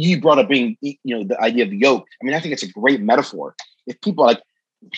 you 0.00 0.20
brought 0.20 0.38
up 0.38 0.48
being, 0.48 0.76
you 0.80 0.96
know, 1.04 1.24
the 1.24 1.40
idea 1.40 1.64
of 1.64 1.70
the 1.70 1.76
yoke. 1.76 2.06
I 2.20 2.24
mean, 2.24 2.34
I 2.34 2.40
think 2.40 2.52
it's 2.52 2.62
a 2.62 2.68
great 2.68 3.00
metaphor. 3.00 3.54
If 3.86 4.00
people 4.00 4.24
like, 4.24 4.40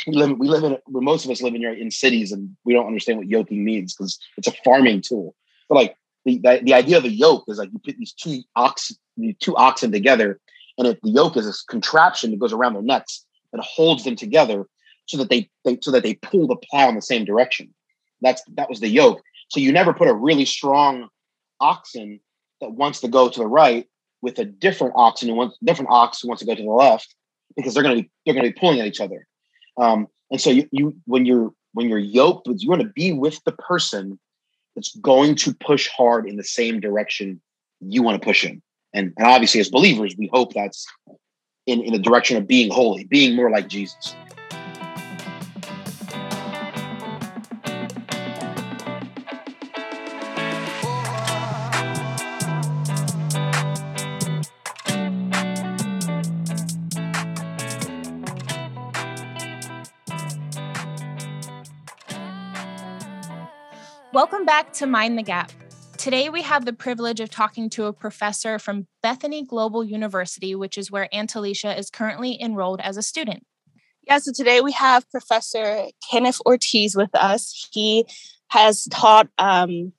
we 0.06 0.14
live, 0.14 0.38
we 0.38 0.48
live 0.48 0.64
in, 0.64 0.78
most 0.88 1.24
of 1.24 1.30
us 1.30 1.42
live 1.42 1.54
in 1.54 1.62
in 1.62 1.90
cities, 1.90 2.32
and 2.32 2.56
we 2.64 2.72
don't 2.72 2.86
understand 2.86 3.18
what 3.18 3.28
yoking 3.28 3.64
means 3.64 3.94
because 3.94 4.18
it's 4.36 4.48
a 4.48 4.52
farming 4.64 5.02
tool. 5.02 5.34
But 5.68 5.76
like 5.76 5.96
the, 6.24 6.38
the, 6.38 6.60
the 6.62 6.74
idea 6.74 6.98
of 6.98 7.04
a 7.04 7.10
yoke 7.10 7.44
is 7.48 7.58
like 7.58 7.70
you 7.72 7.78
put 7.78 7.96
these 7.96 8.12
two 8.12 8.42
ox, 8.56 8.92
the 9.16 9.34
two 9.34 9.54
oxen 9.56 9.92
together, 9.92 10.40
and 10.76 10.88
if 10.88 11.00
the 11.02 11.10
yoke 11.10 11.36
is 11.36 11.46
this 11.46 11.62
contraption 11.62 12.32
that 12.32 12.40
goes 12.40 12.52
around 12.52 12.74
their 12.74 12.82
necks 12.82 13.24
that 13.52 13.62
holds 13.62 14.04
them 14.04 14.16
together, 14.16 14.66
so 15.06 15.18
that 15.18 15.30
they, 15.30 15.48
they 15.64 15.78
so 15.80 15.92
that 15.92 16.02
they 16.02 16.14
pull 16.14 16.48
the 16.48 16.56
plow 16.56 16.88
in 16.88 16.96
the 16.96 17.02
same 17.02 17.24
direction. 17.24 17.72
That's 18.20 18.42
that 18.54 18.68
was 18.68 18.80
the 18.80 18.88
yoke. 18.88 19.22
So 19.48 19.60
you 19.60 19.72
never 19.72 19.94
put 19.94 20.08
a 20.08 20.14
really 20.14 20.44
strong 20.44 21.08
oxen 21.60 22.20
that 22.60 22.72
wants 22.72 23.00
to 23.00 23.08
go 23.08 23.28
to 23.28 23.38
the 23.38 23.46
right 23.46 23.86
with 24.22 24.38
a 24.38 24.44
different 24.44 24.94
oxen 24.96 25.28
who 25.28 25.34
wants 25.34 25.58
different 25.62 25.90
ox 25.90 26.20
who 26.20 26.28
wants 26.28 26.40
to 26.40 26.46
go 26.46 26.54
to 26.54 26.62
the 26.62 26.68
left 26.68 27.14
because 27.56 27.74
they're 27.74 27.82
going 27.82 27.96
to 27.96 28.02
be 28.02 28.10
they're 28.24 28.34
going 28.34 28.46
to 28.46 28.52
be 28.52 28.58
pulling 28.58 28.80
at 28.80 28.86
each 28.86 29.00
other. 29.00 29.26
Um, 29.76 30.08
and 30.30 30.40
so 30.40 30.50
you, 30.50 30.68
you 30.72 30.96
when 31.04 31.26
you're 31.26 31.52
when 31.72 31.88
you're 31.88 31.98
yoked 31.98 32.48
you 32.56 32.68
want 32.68 32.82
to 32.82 32.88
be 32.88 33.12
with 33.12 33.42
the 33.44 33.52
person 33.52 34.18
that's 34.74 34.94
going 34.96 35.34
to 35.34 35.54
push 35.54 35.88
hard 35.88 36.28
in 36.28 36.36
the 36.36 36.44
same 36.44 36.80
direction 36.80 37.40
you 37.80 38.02
want 38.02 38.20
to 38.20 38.24
push 38.24 38.44
in. 38.44 38.62
And, 38.92 39.12
and 39.16 39.26
obviously 39.26 39.60
as 39.60 39.70
believers, 39.70 40.14
we 40.16 40.30
hope 40.32 40.54
that's 40.54 40.86
in, 41.66 41.82
in 41.82 41.92
the 41.92 41.98
direction 41.98 42.36
of 42.36 42.46
being 42.46 42.70
holy, 42.70 43.04
being 43.04 43.34
more 43.34 43.50
like 43.50 43.68
Jesus. 43.68 44.14
Welcome 64.28 64.44
back 64.44 64.72
to 64.72 64.88
Mind 64.88 65.16
the 65.16 65.22
Gap. 65.22 65.52
Today, 65.98 66.28
we 66.30 66.42
have 66.42 66.64
the 66.64 66.72
privilege 66.72 67.20
of 67.20 67.30
talking 67.30 67.70
to 67.70 67.84
a 67.84 67.92
professor 67.92 68.58
from 68.58 68.88
Bethany 69.00 69.44
Global 69.44 69.84
University, 69.84 70.56
which 70.56 70.76
is 70.76 70.90
where 70.90 71.08
Aunt 71.12 71.36
Alicia 71.36 71.78
is 71.78 71.90
currently 71.90 72.36
enrolled 72.42 72.80
as 72.80 72.96
a 72.96 73.02
student. 73.02 73.46
Yeah, 74.02 74.18
so 74.18 74.32
today 74.34 74.60
we 74.60 74.72
have 74.72 75.08
Professor 75.10 75.84
Kenneth 76.10 76.40
Ortiz 76.44 76.96
with 76.96 77.14
us. 77.14 77.68
He 77.70 78.04
has 78.48 78.88
taught 78.90 79.28
um, 79.38 79.92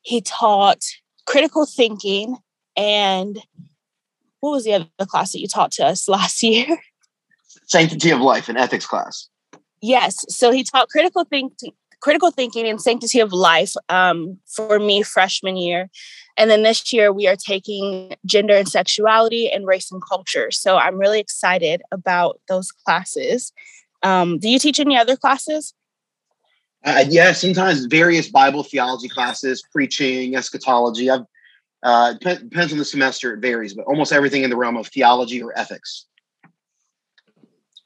he 0.00 0.22
taught 0.22 0.82
critical 1.26 1.66
thinking 1.66 2.38
and 2.74 3.38
what 4.40 4.52
was 4.52 4.64
the 4.64 4.72
other 4.72 4.86
class 5.00 5.32
that 5.32 5.40
you 5.40 5.46
taught 5.46 5.72
to 5.72 5.84
us 5.84 6.08
last 6.08 6.42
year? 6.42 6.78
Sanctity 7.66 8.08
of 8.12 8.20
life 8.20 8.48
and 8.48 8.56
ethics 8.56 8.86
class. 8.86 9.28
Yes, 9.82 10.24
so 10.34 10.52
he 10.52 10.64
taught 10.64 10.88
critical 10.88 11.24
thinking 11.24 11.74
critical 12.00 12.30
thinking 12.30 12.66
and 12.66 12.80
sanctity 12.80 13.20
of 13.20 13.32
life 13.32 13.74
um, 13.88 14.38
for 14.46 14.78
me 14.78 15.02
freshman 15.02 15.56
year. 15.56 15.88
And 16.36 16.50
then 16.50 16.62
this 16.62 16.92
year 16.92 17.12
we 17.12 17.26
are 17.26 17.36
taking 17.36 18.14
gender 18.24 18.54
and 18.54 18.68
sexuality 18.68 19.50
and 19.50 19.66
race 19.66 19.90
and 19.90 20.02
culture. 20.06 20.50
So 20.50 20.76
I'm 20.76 20.98
really 20.98 21.20
excited 21.20 21.82
about 21.90 22.40
those 22.48 22.70
classes. 22.70 23.52
Um, 24.02 24.38
do 24.38 24.48
you 24.48 24.58
teach 24.58 24.78
any 24.78 24.96
other 24.96 25.16
classes? 25.16 25.74
Uh, 26.84 27.04
yeah, 27.08 27.32
sometimes 27.32 27.86
various 27.86 28.28
Bible 28.28 28.62
theology 28.62 29.08
classes, 29.08 29.62
preaching, 29.72 30.36
eschatology. 30.36 31.10
I've 31.10 31.24
uh, 31.82 32.14
depends 32.14 32.72
on 32.72 32.78
the 32.78 32.84
semester; 32.84 33.34
it 33.34 33.40
varies, 33.40 33.74
but 33.74 33.84
almost 33.86 34.12
everything 34.12 34.42
in 34.42 34.50
the 34.50 34.56
realm 34.56 34.76
of 34.76 34.86
theology 34.88 35.42
or 35.42 35.56
ethics. 35.58 36.06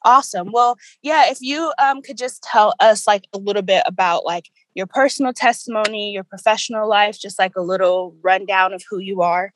Awesome. 0.04 0.50
Well, 0.52 0.76
yeah, 1.02 1.30
if 1.30 1.40
you 1.40 1.72
um, 1.82 2.02
could 2.02 2.16
just 2.16 2.42
tell 2.42 2.74
us 2.80 3.06
like 3.06 3.26
a 3.32 3.38
little 3.38 3.62
bit 3.62 3.82
about 3.86 4.24
like 4.24 4.50
your 4.74 4.86
personal 4.86 5.32
testimony, 5.32 6.12
your 6.12 6.24
professional 6.24 6.88
life, 6.88 7.18
just 7.18 7.38
like 7.38 7.52
a 7.56 7.62
little 7.62 8.16
rundown 8.22 8.72
of 8.72 8.82
who 8.88 8.98
you 8.98 9.22
are. 9.22 9.52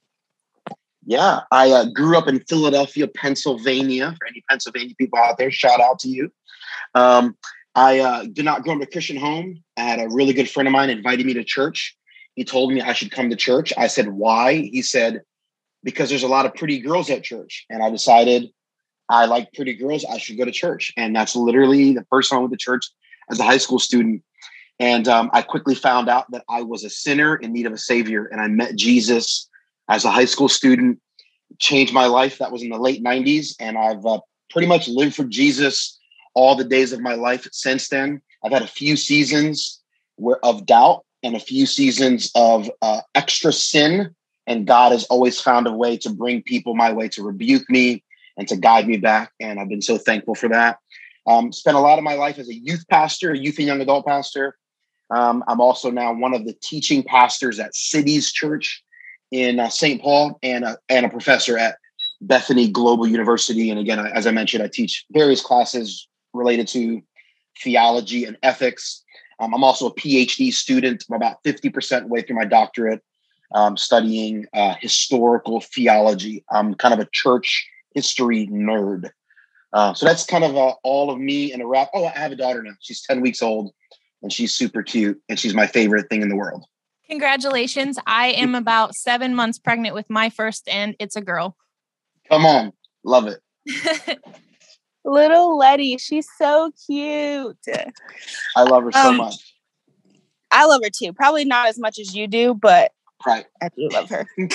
Yeah, 1.07 1.41
I 1.51 1.71
uh, 1.71 1.85
grew 1.87 2.17
up 2.17 2.29
in 2.29 2.41
Philadelphia, 2.41 3.07
Pennsylvania. 3.09 4.15
For 4.19 4.27
any 4.27 4.43
Pennsylvania 4.49 4.95
people 4.99 5.19
out 5.19 5.37
there, 5.39 5.51
shout 5.51 5.81
out 5.81 5.99
to 6.01 6.09
you. 6.09 6.33
Um, 6.95 7.37
I 7.75 7.99
uh, 7.99 8.25
did 8.25 8.45
not 8.45 8.63
grow 8.63 8.73
up 8.73 8.77
in 8.77 8.83
a 8.83 8.87
Christian 8.87 9.17
home. 9.17 9.63
I 9.77 9.83
had 9.83 10.01
a 10.01 10.09
really 10.09 10.33
good 10.33 10.49
friend 10.49 10.69
of 10.69 10.73
mine 10.73 10.91
invited 10.91 11.27
me 11.27 11.35
to 11.35 11.45
church. 11.45 11.97
He 12.37 12.45
told 12.45 12.73
me 12.73 12.81
I 12.81 12.93
should 12.93 13.11
come 13.11 13.31
to 13.31 13.37
church. 13.37 13.73
I 13.77 13.87
said, 13.87 14.09
why? 14.09 14.55
He 14.55 14.83
said, 14.83 15.23
because 15.83 16.09
there's 16.09 16.23
a 16.23 16.29
lot 16.29 16.47
of 16.47 16.55
pretty 16.55 16.81
girls 16.81 17.11
at 17.11 17.23
church. 17.23 17.67
And 17.69 17.83
I 17.83 17.91
decided 17.91 18.49
I 19.09 19.27
like 19.27 19.53
pretty 19.53 19.75
girls. 19.75 20.05
I 20.05 20.19
should 20.19 20.39
go 20.39 20.45
to 20.45 20.51
church. 20.51 20.93
And 20.97 21.15
that's 21.15 21.37
literally 21.37 21.93
the 21.93 22.07
first 22.11 22.31
time 22.31 22.39
I 22.39 22.43
went 22.43 22.53
to 22.53 22.59
church 22.59 22.87
as 23.31 23.39
a 23.39 23.45
high 23.45 23.59
school 23.59 23.79
student. 23.79 24.23
And 24.81 25.07
um, 25.09 25.31
I 25.33 25.43
quickly 25.43 25.75
found 25.75 26.09
out 26.09 26.31
that 26.33 26.45
I 26.49 26.63
was 26.63 26.85
a 26.85 26.91
sinner 26.91 27.37
in 27.37 27.53
need 27.53 27.67
of 27.67 27.73
a 27.73 27.79
savior. 27.79 28.27
And 28.27 28.41
I 28.41 28.49
met 28.49 28.77
Jesus 28.77 29.49
as 29.89 30.05
a 30.05 30.11
high 30.11 30.25
school 30.25 30.49
student, 30.49 31.01
changed 31.59 31.93
my 31.93 32.07
life. 32.07 32.39
That 32.39 32.53
was 32.53 32.63
in 32.63 32.71
the 32.71 32.79
late 32.79 33.05
90s. 33.05 33.55
And 33.61 33.79
I've 33.79 34.05
uh, 34.05 34.21
pretty 34.51 34.67
much 34.67 34.89
lived 34.89 35.15
for 35.15 35.25
Jesus 35.25 35.99
all 36.35 36.57
the 36.57 36.65
days 36.65 36.93
of 36.93 37.01
my 37.01 37.15
life 37.15 37.47
since 37.53 37.89
then. 37.89 38.21
I've 38.45 38.53
had 38.53 38.63
a 38.63 38.67
few 38.67 38.97
seasons 38.97 39.81
where, 40.17 40.45
of 40.45 40.67
doubt 40.67 41.05
and 41.23 41.37
a 41.37 41.41
few 41.41 41.67
seasons 41.67 42.31
of 42.35 42.71
uh, 42.83 43.01
extra 43.15 43.53
sin. 43.53 44.15
And 44.47 44.67
God 44.67 44.93
has 44.93 45.05
always 45.05 45.41
found 45.41 45.67
a 45.67 45.73
way 45.73 45.97
to 45.99 46.11
bring 46.11 46.43
people 46.43 46.75
my 46.75 46.93
way 46.93 47.09
to 47.11 47.23
rebuke 47.23 47.69
me, 47.71 48.05
and 48.37 48.49
to 48.49 48.57
guide 48.57 48.87
me 48.87 48.97
back. 48.97 49.33
And 49.41 49.61
I've 49.61 49.69
been 49.69 49.83
so 49.83 49.99
thankful 49.99 50.35
for 50.35 50.49
that. 50.49 50.79
Um, 51.27 51.53
spent 51.53 51.77
a 51.77 51.81
lot 51.81 51.99
of 51.99 52.05
my 52.05 52.15
life 52.15 52.39
as 52.39 52.49
a 52.49 52.55
youth 52.55 52.85
pastor, 52.89 53.33
a 53.33 53.39
youth 53.39 53.59
and 53.59 53.67
young 53.67 53.81
adult 53.81 54.07
pastor. 54.07 54.57
Um, 55.11 55.45
I'm 55.49 55.61
also 55.61 55.91
now 55.91 56.13
one 56.13 56.35
of 56.35 56.45
the 56.45 56.55
teaching 56.63 57.03
pastors 57.03 57.59
at 57.59 57.75
Cities 57.75 58.33
Church 58.33 58.83
in 59.31 59.61
uh, 59.61 59.69
St. 59.69 60.01
Paul 60.01 60.39
and 60.43 60.65
a, 60.65 60.79
and 60.89 61.07
a 61.07 61.09
professor 61.09 61.59
at 61.59 61.77
Bethany 62.21 62.69
Global 62.69 63.07
University. 63.07 63.71
And 63.71 63.79
again, 63.79 63.99
as 63.99 64.27
I 64.27 64.31
mentioned, 64.31 64.63
I 64.63 64.69
teach 64.69 65.05
various 65.13 65.41
classes 65.41 66.09
related 66.33 66.69
to 66.69 67.03
theology 67.63 68.25
and 68.25 68.37
ethics. 68.43 69.03
Um, 69.41 69.55
I'm 69.55 69.65
also 69.65 69.87
a 69.87 69.95
PhD 69.95 70.53
student. 70.53 71.05
I'm 71.09 71.17
about 71.17 71.43
50% 71.45 72.09
way 72.09 72.23
through 72.23 72.37
my 72.37 72.45
doctorate, 72.45 73.03
um, 73.55 73.77
studying 73.77 74.47
uh, 74.55 74.75
historical 74.81 75.61
theology. 75.61 76.45
I'm 76.51 76.75
kind 76.75 76.95
of 76.95 77.01
a 77.01 77.09
church 77.13 77.69
history 77.95 78.47
nerd. 78.49 79.11
Uh, 79.73 79.93
so 79.95 80.07
that's 80.07 80.25
kind 80.25 80.45
of 80.45 80.57
uh, 80.57 80.75
all 80.83 81.11
of 81.11 81.19
me 81.19 81.53
in 81.53 81.61
a 81.61 81.67
wrap. 81.67 81.91
Oh, 81.95 82.05
I 82.05 82.11
have 82.11 82.33
a 82.33 82.37
daughter 82.37 82.63
now. 82.63 82.73
She's 82.81 83.03
10 83.03 83.21
weeks 83.21 83.43
old 83.43 83.73
and 84.23 84.33
she's 84.33 84.55
super 84.55 84.83
cute 84.83 85.21
and 85.29 85.39
she's 85.39 85.55
my 85.55 85.67
favorite 85.67 86.09
thing 86.09 86.23
in 86.23 86.29
the 86.29 86.37
world. 86.37 86.65
Congratulations. 87.09 87.99
I 88.07 88.29
am 88.29 88.55
about 88.55 88.95
seven 88.95 89.35
months 89.35 89.59
pregnant 89.59 89.95
with 89.95 90.09
my 90.09 90.31
first, 90.31 90.67
and 90.69 90.97
it's 90.99 91.17
a 91.17 91.21
girl. 91.21 91.55
Come 92.31 92.47
on. 92.47 92.73
Love 93.05 93.27
it. 93.27 93.41
Little 95.05 95.59
Letty, 95.59 95.99
she's 95.99 96.27
so 96.39 96.73
cute. 96.87 97.59
I 98.57 98.63
love 98.63 98.85
her 98.85 98.93
so 98.93 99.11
um, 99.11 99.19
much. 99.19 99.35
I 100.51 100.65
love 100.65 100.81
her 100.83 100.91
too. 100.91 101.13
Probably 101.13 101.45
not 101.45 101.69
as 101.69 101.79
much 101.79 101.99
as 101.99 102.15
you 102.15 102.27
do, 102.27 102.55
but 102.55 102.93
right. 103.27 103.45
I 103.63 103.69
do 103.69 103.89
love 103.93 104.09
her. 104.09 104.27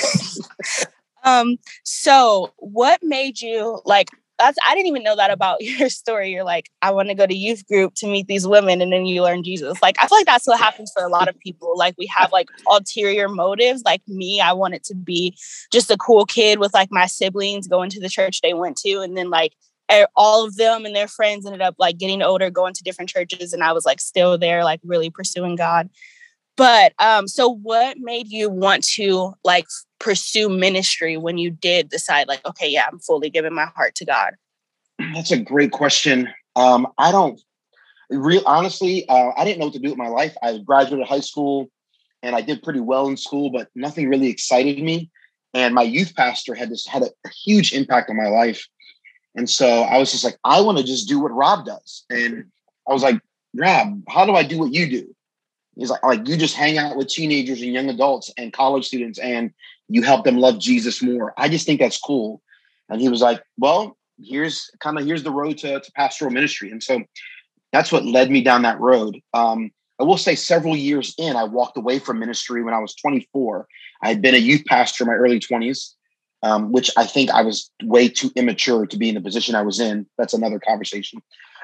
Um, 1.29 1.57
so 1.83 2.53
what 2.57 2.99
made 3.03 3.41
you 3.41 3.81
like 3.85 4.09
that's 4.39 4.57
I 4.65 4.73
didn't 4.73 4.87
even 4.87 5.03
know 5.03 5.17
that 5.17 5.31
about 5.31 5.61
your 5.61 5.89
story. 5.89 6.31
You're 6.31 6.43
like, 6.43 6.69
I 6.81 6.91
want 6.91 7.09
to 7.09 7.15
go 7.15 7.27
to 7.27 7.35
youth 7.35 7.67
group 7.67 7.93
to 7.95 8.07
meet 8.07 8.27
these 8.27 8.47
women, 8.47 8.81
and 8.81 8.91
then 8.91 9.05
you 9.05 9.21
learn 9.21 9.43
Jesus. 9.43 9.81
Like, 9.81 9.97
I 9.99 10.07
feel 10.07 10.17
like 10.17 10.25
that's 10.25 10.47
what 10.47 10.59
happens 10.59 10.91
for 10.95 11.03
a 11.03 11.09
lot 11.09 11.27
of 11.27 11.37
people. 11.39 11.77
Like, 11.77 11.95
we 11.97 12.07
have 12.17 12.31
like 12.31 12.47
ulterior 12.67 13.27
motives. 13.27 13.83
Like 13.85 14.01
me, 14.07 14.41
I 14.41 14.53
wanted 14.53 14.83
to 14.85 14.95
be 14.95 15.37
just 15.71 15.91
a 15.91 15.97
cool 15.97 16.25
kid 16.25 16.59
with 16.59 16.73
like 16.73 16.89
my 16.91 17.05
siblings 17.05 17.67
going 17.67 17.89
to 17.91 17.99
the 17.99 18.09
church 18.09 18.41
they 18.41 18.53
went 18.53 18.77
to, 18.77 19.01
and 19.01 19.15
then 19.15 19.29
like 19.29 19.53
all 20.15 20.45
of 20.45 20.55
them 20.55 20.85
and 20.85 20.95
their 20.95 21.07
friends 21.07 21.45
ended 21.45 21.61
up 21.61 21.75
like 21.79 21.97
getting 21.97 22.21
older, 22.21 22.49
going 22.49 22.73
to 22.73 22.83
different 22.83 23.09
churches, 23.09 23.53
and 23.53 23.63
I 23.63 23.73
was 23.73 23.85
like 23.85 23.99
still 23.99 24.37
there, 24.37 24.63
like 24.63 24.79
really 24.83 25.09
pursuing 25.09 25.55
God. 25.55 25.89
But 26.59 26.91
um, 26.99 27.29
so 27.29 27.47
what 27.47 27.99
made 27.99 28.27
you 28.27 28.49
want 28.49 28.83
to 28.95 29.33
like 29.45 29.65
pursue 29.97 30.49
ministry 30.49 31.15
when 31.15 31.37
you 31.37 31.51
did 31.51 31.87
decide, 31.87 32.27
like, 32.27 32.45
okay, 32.45 32.67
yeah, 32.67 32.85
I'm 32.91 32.99
fully 32.99 33.29
giving 33.29 33.53
my 33.53 33.67
heart 33.77 33.95
to 33.95 34.05
God? 34.05 34.33
That's 35.13 35.31
a 35.31 35.39
great 35.39 35.71
question. 35.71 36.27
Um, 36.57 36.85
I 36.97 37.13
don't 37.13 37.39
real 38.09 38.43
honestly, 38.45 39.07
uh, 39.07 39.31
I 39.37 39.45
didn't 39.45 39.59
know 39.59 39.67
what 39.67 39.73
to 39.75 39.79
do 39.79 39.87
with 39.87 39.97
my 39.97 40.09
life. 40.09 40.35
I 40.43 40.57
graduated 40.57 41.07
high 41.07 41.21
school 41.21 41.69
and 42.23 42.35
I 42.35 42.41
did 42.41 42.61
pretty 42.61 42.81
well 42.81 43.07
in 43.07 43.15
school, 43.15 43.51
but 43.51 43.69
nothing 43.73 44.09
really 44.09 44.27
excited 44.27 44.83
me. 44.83 45.09
And 45.53 45.73
my 45.73 45.83
youth 45.83 46.13
pastor 46.13 46.55
had 46.55 46.69
this 46.69 46.85
had 46.85 47.03
a, 47.03 47.09
a 47.25 47.29
huge 47.29 47.71
impact 47.71 48.09
on 48.09 48.17
my 48.17 48.27
life. 48.27 48.67
And 49.33 49.49
so 49.49 49.83
I 49.83 49.97
was 49.97 50.11
just 50.11 50.25
like, 50.25 50.37
I 50.43 50.59
want 50.59 50.77
to 50.77 50.83
just 50.83 51.07
do 51.07 51.21
what 51.21 51.31
Rob 51.31 51.65
does. 51.65 52.03
And 52.09 52.51
I 52.85 52.91
was 52.91 53.01
like, 53.01 53.21
Rob, 53.55 54.03
how 54.09 54.25
do 54.25 54.33
I 54.33 54.43
do 54.43 54.59
what 54.59 54.73
you 54.73 54.89
do? 54.89 55.15
He's 55.79 55.89
like, 55.89 56.03
like 56.03 56.27
you 56.27 56.35
just 56.35 56.55
hang 56.55 56.77
out 56.77 56.97
with 56.97 57.07
teenagers 57.07 57.61
and 57.61 57.73
young 57.73 57.89
adults 57.89 58.31
and 58.37 58.51
college 58.51 58.85
students, 58.85 59.17
and 59.17 59.53
you 59.87 60.03
help 60.03 60.25
them 60.25 60.37
love 60.37 60.59
Jesus 60.59 61.01
more. 61.01 61.33
I 61.37 61.47
just 61.47 61.65
think 61.65 61.79
that's 61.79 61.99
cool. 61.99 62.41
And 62.89 62.99
he 62.99 63.07
was 63.07 63.21
like, 63.21 63.41
well, 63.57 63.97
here's 64.21 64.69
kind 64.81 64.99
of 64.99 65.05
here's 65.05 65.23
the 65.23 65.31
road 65.31 65.57
to, 65.59 65.79
to 65.79 65.91
pastoral 65.93 66.31
ministry. 66.31 66.69
And 66.69 66.83
so 66.83 67.01
that's 67.71 67.91
what 67.91 68.05
led 68.05 68.29
me 68.29 68.41
down 68.41 68.63
that 68.63 68.79
road. 68.79 69.21
Um, 69.33 69.71
I 69.99 70.03
will 70.03 70.17
say 70.17 70.35
several 70.35 70.75
years 70.75 71.13
in, 71.17 71.35
I 71.35 71.45
walked 71.45 71.77
away 71.77 71.99
from 71.99 72.19
ministry 72.19 72.61
when 72.63 72.73
I 72.73 72.79
was 72.79 72.95
24. 72.95 73.67
I 74.01 74.07
had 74.09 74.21
been 74.21 74.35
a 74.35 74.39
youth 74.39 74.65
pastor 74.65 75.03
in 75.03 75.09
my 75.09 75.15
early 75.15 75.39
20s, 75.39 75.93
um, 76.43 76.71
which 76.71 76.89
I 76.97 77.05
think 77.05 77.29
I 77.29 77.41
was 77.41 77.69
way 77.83 78.07
too 78.09 78.31
immature 78.35 78.85
to 78.85 78.97
be 78.97 79.09
in 79.09 79.15
the 79.15 79.21
position 79.21 79.55
I 79.55 79.61
was 79.61 79.79
in. 79.79 80.05
That's 80.17 80.33
another 80.33 80.59
conversation. 80.59 81.21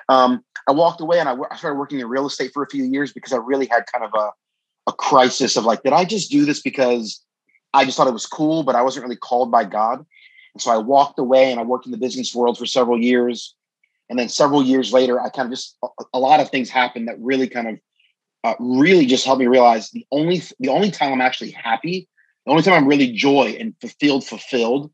Um, 0.09 0.43
I 0.67 0.71
walked 0.71 1.01
away 1.01 1.19
and 1.19 1.29
I, 1.29 1.35
started 1.55 1.77
working 1.77 1.99
in 1.99 2.07
real 2.07 2.25
estate 2.25 2.51
for 2.53 2.63
a 2.63 2.69
few 2.69 2.83
years 2.83 3.13
because 3.13 3.33
I 3.33 3.37
really 3.37 3.67
had 3.67 3.85
kind 3.91 4.03
of 4.03 4.11
a, 4.15 4.31
a 4.87 4.93
crisis 4.93 5.57
of 5.57 5.65
like, 5.65 5.83
did 5.83 5.93
I 5.93 6.05
just 6.05 6.31
do 6.31 6.45
this 6.45 6.61
because 6.61 7.23
I 7.73 7.85
just 7.85 7.97
thought 7.97 8.07
it 8.07 8.13
was 8.13 8.25
cool, 8.25 8.63
but 8.63 8.75
I 8.75 8.81
wasn't 8.81 9.05
really 9.05 9.15
called 9.15 9.51
by 9.51 9.63
God? 9.63 10.05
And 10.53 10.61
so 10.61 10.71
I 10.71 10.77
walked 10.77 11.19
away 11.19 11.51
and 11.51 11.59
I 11.59 11.63
worked 11.63 11.85
in 11.85 11.91
the 11.91 11.97
business 11.97 12.33
world 12.33 12.57
for 12.57 12.65
several 12.65 12.99
years. 12.99 13.55
And 14.09 14.17
then 14.17 14.29
several 14.29 14.63
years 14.63 14.93
later, 14.93 15.19
I 15.19 15.29
kind 15.29 15.47
of 15.47 15.51
just 15.51 15.77
a, 15.83 15.87
a 16.13 16.19
lot 16.19 16.39
of 16.39 16.49
things 16.49 16.69
happened 16.69 17.07
that 17.07 17.19
really 17.19 17.47
kind 17.47 17.67
of 17.67 17.79
uh, 18.43 18.55
really 18.59 19.05
just 19.05 19.25
helped 19.25 19.39
me 19.39 19.47
realize 19.47 19.89
the 19.89 20.05
only 20.11 20.41
the 20.59 20.69
only 20.69 20.91
time 20.91 21.11
I'm 21.11 21.21
actually 21.21 21.51
happy, 21.51 22.07
the 22.45 22.51
only 22.51 22.63
time 22.63 22.75
I'm 22.75 22.87
really 22.87 23.11
joy 23.11 23.57
and 23.59 23.73
fulfilled 23.81 24.23
fulfilled 24.23 24.91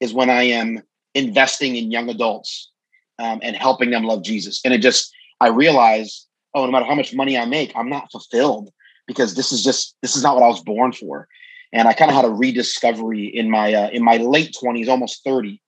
is 0.00 0.12
when 0.12 0.28
I 0.28 0.42
am 0.42 0.82
investing 1.14 1.76
in 1.76 1.90
young 1.90 2.10
adults 2.10 2.71
um, 3.18 3.40
and 3.42 3.56
helping 3.56 3.90
them 3.90 4.04
love 4.04 4.22
Jesus. 4.22 4.60
And 4.64 4.72
it 4.74 4.78
just 4.78 5.12
I 5.40 5.48
realized, 5.48 6.28
oh, 6.54 6.64
no 6.64 6.70
matter 6.70 6.86
how 6.86 6.94
much 6.94 7.14
money 7.14 7.36
I 7.36 7.44
make, 7.44 7.72
I'm 7.74 7.88
not 7.88 8.10
fulfilled 8.10 8.70
because 9.06 9.34
this 9.34 9.52
is 9.52 9.62
just 9.62 9.96
this 10.02 10.16
is 10.16 10.22
not 10.22 10.34
what 10.34 10.44
I 10.44 10.48
was 10.48 10.62
born 10.62 10.92
for. 10.92 11.28
And 11.72 11.88
I 11.88 11.94
kind 11.94 12.10
of 12.10 12.16
had 12.16 12.26
a 12.26 12.30
rediscovery 12.30 13.26
in 13.26 13.50
my 13.50 13.72
uh, 13.72 13.88
in 13.90 14.02
my 14.04 14.18
late 14.18 14.56
20s, 14.62 14.88
almost 14.88 15.24
30, 15.24 15.60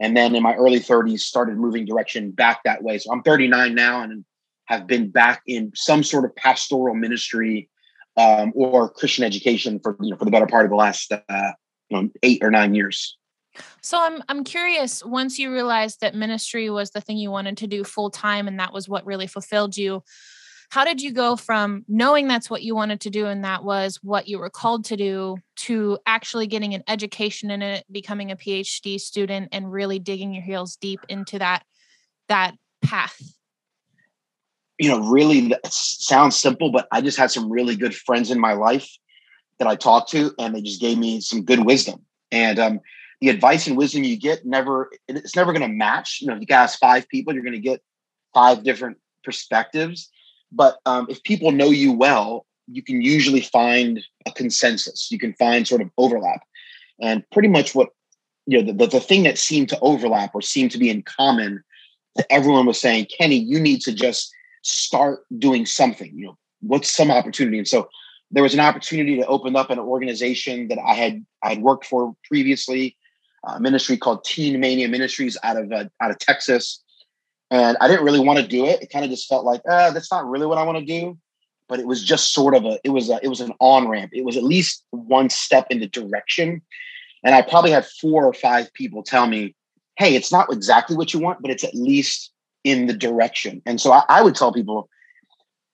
and 0.00 0.16
then 0.16 0.34
in 0.34 0.42
my 0.42 0.54
early 0.54 0.80
30s 0.80 1.20
started 1.20 1.56
moving 1.56 1.86
direction 1.86 2.30
back 2.30 2.60
that 2.64 2.82
way. 2.82 2.98
So 2.98 3.12
I'm 3.12 3.22
39 3.22 3.74
now, 3.74 4.02
and 4.02 4.24
have 4.66 4.86
been 4.86 5.10
back 5.10 5.42
in 5.46 5.72
some 5.74 6.02
sort 6.02 6.24
of 6.24 6.34
pastoral 6.36 6.94
ministry 6.94 7.68
um, 8.16 8.52
or 8.54 8.90
Christian 8.90 9.24
education 9.24 9.80
for 9.82 9.96
you 10.00 10.10
know 10.10 10.16
for 10.16 10.24
the 10.24 10.30
better 10.30 10.46
part 10.46 10.64
of 10.64 10.70
the 10.70 10.76
last 10.76 11.12
uh, 11.12 11.52
you 11.88 11.96
know 11.96 12.08
eight 12.22 12.42
or 12.42 12.50
nine 12.50 12.74
years. 12.74 13.16
So 13.80 13.98
I'm 14.00 14.22
I'm 14.28 14.44
curious. 14.44 15.04
Once 15.04 15.38
you 15.38 15.52
realized 15.52 16.00
that 16.00 16.14
ministry 16.14 16.70
was 16.70 16.90
the 16.90 17.00
thing 17.00 17.18
you 17.18 17.30
wanted 17.30 17.56
to 17.58 17.66
do 17.66 17.84
full 17.84 18.10
time, 18.10 18.48
and 18.48 18.58
that 18.58 18.72
was 18.72 18.88
what 18.88 19.06
really 19.06 19.26
fulfilled 19.26 19.76
you, 19.76 20.02
how 20.70 20.84
did 20.84 21.02
you 21.02 21.12
go 21.12 21.36
from 21.36 21.84
knowing 21.88 22.28
that's 22.28 22.48
what 22.48 22.62
you 22.62 22.74
wanted 22.74 23.00
to 23.02 23.10
do 23.10 23.26
and 23.26 23.44
that 23.44 23.62
was 23.62 23.98
what 24.02 24.28
you 24.28 24.38
were 24.38 24.50
called 24.50 24.86
to 24.86 24.96
do 24.96 25.36
to 25.56 25.98
actually 26.06 26.46
getting 26.46 26.74
an 26.74 26.82
education 26.88 27.50
in 27.50 27.60
it, 27.60 27.84
becoming 27.92 28.30
a 28.30 28.36
PhD 28.36 28.98
student, 28.98 29.48
and 29.52 29.70
really 29.70 29.98
digging 29.98 30.32
your 30.32 30.42
heels 30.42 30.76
deep 30.76 31.00
into 31.08 31.38
that 31.38 31.64
that 32.28 32.54
path? 32.82 33.20
you 34.82 34.88
know, 34.88 34.98
really 34.98 35.54
sounds 35.64 36.34
simple, 36.34 36.72
but 36.72 36.88
I 36.90 37.00
just 37.00 37.16
had 37.16 37.30
some 37.30 37.50
really 37.50 37.76
good 37.76 37.94
friends 37.94 38.32
in 38.32 38.40
my 38.40 38.54
life 38.54 38.90
that 39.60 39.68
I 39.68 39.76
talked 39.76 40.10
to, 40.10 40.32
and 40.40 40.54
they 40.54 40.60
just 40.60 40.80
gave 40.80 40.98
me 40.98 41.20
some 41.20 41.44
good 41.44 41.64
wisdom. 41.64 42.04
And 42.32 42.58
um, 42.58 42.80
the 43.22 43.28
advice 43.28 43.68
and 43.68 43.76
wisdom 43.76 44.02
you 44.02 44.16
get 44.18 44.44
never 44.44 44.90
it's 45.06 45.36
never 45.36 45.52
going 45.52 45.62
to 45.62 45.68
match. 45.68 46.18
You 46.20 46.26
know, 46.26 46.34
you 46.34 46.46
ask 46.50 46.76
five 46.80 47.08
people, 47.08 47.32
you're 47.32 47.44
going 47.44 47.52
to 47.54 47.60
get 47.60 47.80
five 48.34 48.64
different 48.64 48.98
perspectives. 49.22 50.10
But 50.50 50.78
um, 50.86 51.06
if 51.08 51.22
people 51.22 51.52
know 51.52 51.70
you 51.70 51.92
well, 51.92 52.46
you 52.66 52.82
can 52.82 53.00
usually 53.00 53.40
find 53.40 54.00
a 54.26 54.32
consensus. 54.32 55.08
You 55.12 55.20
can 55.20 55.34
find 55.34 55.68
sort 55.68 55.82
of 55.82 55.90
overlap, 55.98 56.42
and 57.00 57.22
pretty 57.30 57.46
much 57.46 57.76
what 57.76 57.90
you 58.46 58.58
know 58.58 58.66
the, 58.66 58.72
the, 58.72 58.86
the 58.88 59.00
thing 59.00 59.22
that 59.22 59.38
seemed 59.38 59.68
to 59.68 59.78
overlap 59.80 60.34
or 60.34 60.42
seemed 60.42 60.72
to 60.72 60.78
be 60.78 60.90
in 60.90 61.02
common 61.02 61.62
that 62.16 62.26
everyone 62.28 62.66
was 62.66 62.80
saying, 62.80 63.06
Kenny, 63.16 63.36
you 63.36 63.60
need 63.60 63.82
to 63.82 63.94
just 63.94 64.34
start 64.62 65.20
doing 65.38 65.66
something 65.66 66.12
you 66.14 66.26
know 66.26 66.38
what's 66.60 66.88
some 66.88 67.10
opportunity 67.10 67.58
and 67.58 67.66
so 67.66 67.88
there 68.30 68.44
was 68.44 68.54
an 68.54 68.60
opportunity 68.60 69.16
to 69.16 69.26
open 69.26 69.56
up 69.56 69.70
an 69.70 69.78
organization 69.80 70.68
that 70.68 70.78
i 70.78 70.94
had 70.94 71.24
i 71.42 71.48
had 71.48 71.60
worked 71.60 71.84
for 71.84 72.14
previously 72.28 72.96
a 73.44 73.60
ministry 73.60 73.96
called 73.96 74.24
teen 74.24 74.60
mania 74.60 74.88
ministries 74.88 75.36
out 75.42 75.56
of 75.56 75.70
uh, 75.72 75.84
out 76.00 76.10
of 76.10 76.18
texas. 76.18 76.82
And 77.50 77.76
i 77.80 77.88
didn't 77.88 78.04
really 78.04 78.20
want 78.20 78.38
to 78.38 78.46
do 78.46 78.66
it. 78.66 78.82
It 78.82 78.90
kind 78.90 79.04
of 79.04 79.10
just 79.10 79.28
felt 79.28 79.44
like 79.44 79.62
ah, 79.68 79.90
that's 79.90 80.10
not 80.10 80.26
really 80.26 80.46
what 80.46 80.58
i 80.58 80.62
want 80.62 80.78
to 80.78 80.84
do. 80.84 81.18
But 81.68 81.80
it 81.80 81.86
was 81.86 82.02
just 82.02 82.34
sort 82.34 82.54
of 82.54 82.64
a 82.64 82.78
it 82.84 82.90
was 82.90 83.10
a, 83.10 83.18
it 83.22 83.28
was 83.28 83.40
an 83.40 83.52
on 83.60 83.88
ramp 83.88 84.12
it 84.14 84.24
was 84.24 84.36
at 84.36 84.44
least 84.44 84.84
one 84.90 85.30
step 85.30 85.66
in 85.70 85.80
the 85.80 85.88
direction. 85.88 86.62
And 87.24 87.34
i 87.34 87.42
probably 87.42 87.70
had 87.70 87.86
four 87.86 88.24
or 88.24 88.34
five 88.34 88.72
people 88.74 89.02
tell 89.02 89.26
me 89.26 89.54
hey 89.96 90.14
it's 90.14 90.32
not 90.32 90.52
exactly 90.52 90.96
what 90.96 91.12
you 91.12 91.20
want 91.20 91.42
but 91.42 91.50
it's 91.50 91.64
at 91.64 91.74
least 91.74 92.32
in 92.64 92.86
the 92.86 92.92
direction. 92.92 93.62
And 93.66 93.80
so 93.80 93.92
I, 93.92 94.04
I 94.08 94.22
would 94.22 94.34
tell 94.34 94.52
people, 94.52 94.88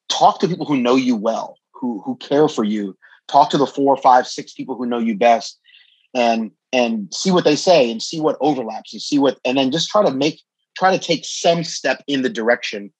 talk 0.08 0.40
to 0.40 0.48
people 0.48 0.66
who 0.66 0.76
know 0.76 0.96
you 0.96 1.16
well, 1.16 1.56
who 1.72 2.00
who 2.04 2.16
care 2.16 2.48
for 2.48 2.64
you. 2.64 2.96
Talk 3.28 3.50
to 3.50 3.58
the 3.58 3.66
four, 3.66 3.96
five, 3.98 4.26
six 4.26 4.54
people 4.54 4.74
who 4.74 4.86
know 4.86 4.98
you 4.98 5.14
best, 5.16 5.58
and 6.14 6.50
and 6.72 7.12
see 7.14 7.30
what 7.30 7.44
they 7.44 7.56
say, 7.56 7.90
and 7.90 8.02
see 8.02 8.20
what 8.20 8.36
overlaps, 8.40 8.92
and 8.92 9.00
see 9.00 9.18
what, 9.18 9.38
and 9.44 9.56
then 9.56 9.70
just 9.70 9.88
try 9.88 10.04
to 10.04 10.10
make 10.10 10.40
try 10.76 10.96
to 10.96 11.04
take 11.04 11.24
some 11.24 11.64
step 11.64 12.02
in 12.06 12.22
the 12.22 12.28
direction. 12.28 12.92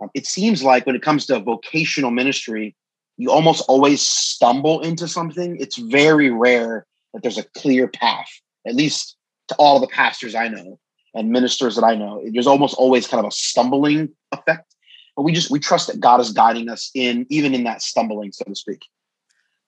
Um, 0.00 0.10
it 0.14 0.26
seems 0.26 0.62
like 0.62 0.86
when 0.86 0.96
it 0.96 1.02
comes 1.02 1.26
to 1.26 1.40
vocational 1.40 2.10
ministry, 2.10 2.76
you 3.16 3.30
almost 3.30 3.64
always 3.68 4.06
stumble 4.06 4.80
into 4.80 5.08
something. 5.08 5.56
It's 5.58 5.76
very 5.76 6.30
rare 6.30 6.86
that 7.12 7.22
there's 7.22 7.38
a 7.38 7.44
clear 7.56 7.88
path, 7.88 8.28
at 8.66 8.74
least 8.74 9.16
to 9.48 9.54
all 9.56 9.80
the 9.80 9.86
pastors 9.86 10.34
I 10.34 10.48
know 10.48 10.78
and 11.16 11.30
ministers 11.30 11.76
that 11.76 11.84
I 11.84 11.96
know, 11.96 12.22
there's 12.30 12.46
almost 12.46 12.74
always 12.74 13.08
kind 13.08 13.24
of 13.24 13.28
a 13.28 13.34
stumbling 13.34 14.10
effect. 14.32 14.74
But 15.16 15.22
we 15.22 15.32
just 15.32 15.50
we 15.50 15.58
trust 15.58 15.86
that 15.88 15.98
God 15.98 16.20
is 16.20 16.30
guiding 16.30 16.68
us 16.68 16.90
in 16.94 17.26
even 17.30 17.54
in 17.54 17.64
that 17.64 17.80
stumbling, 17.80 18.32
so 18.32 18.44
to 18.44 18.54
speak. 18.54 18.82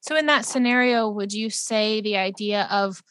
So 0.00 0.16
in 0.16 0.26
that 0.26 0.44
scenario, 0.44 1.08
would 1.08 1.32
you 1.32 1.50
say 1.50 2.00
the 2.00 2.16
idea 2.16 2.68
of 2.70 3.02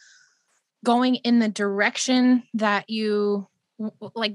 going 0.86 1.16
in 1.16 1.39
the 1.39 1.50
direction 1.50 2.44
that 2.54 2.89
you 2.89 3.48
like 4.16 4.34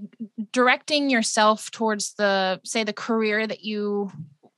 directing 0.52 1.10
yourself 1.10 1.70
towards 1.70 2.14
the 2.14 2.60
say 2.64 2.84
the 2.84 2.93
career 2.93 3.46
that 3.46 3.64
you 3.64 4.10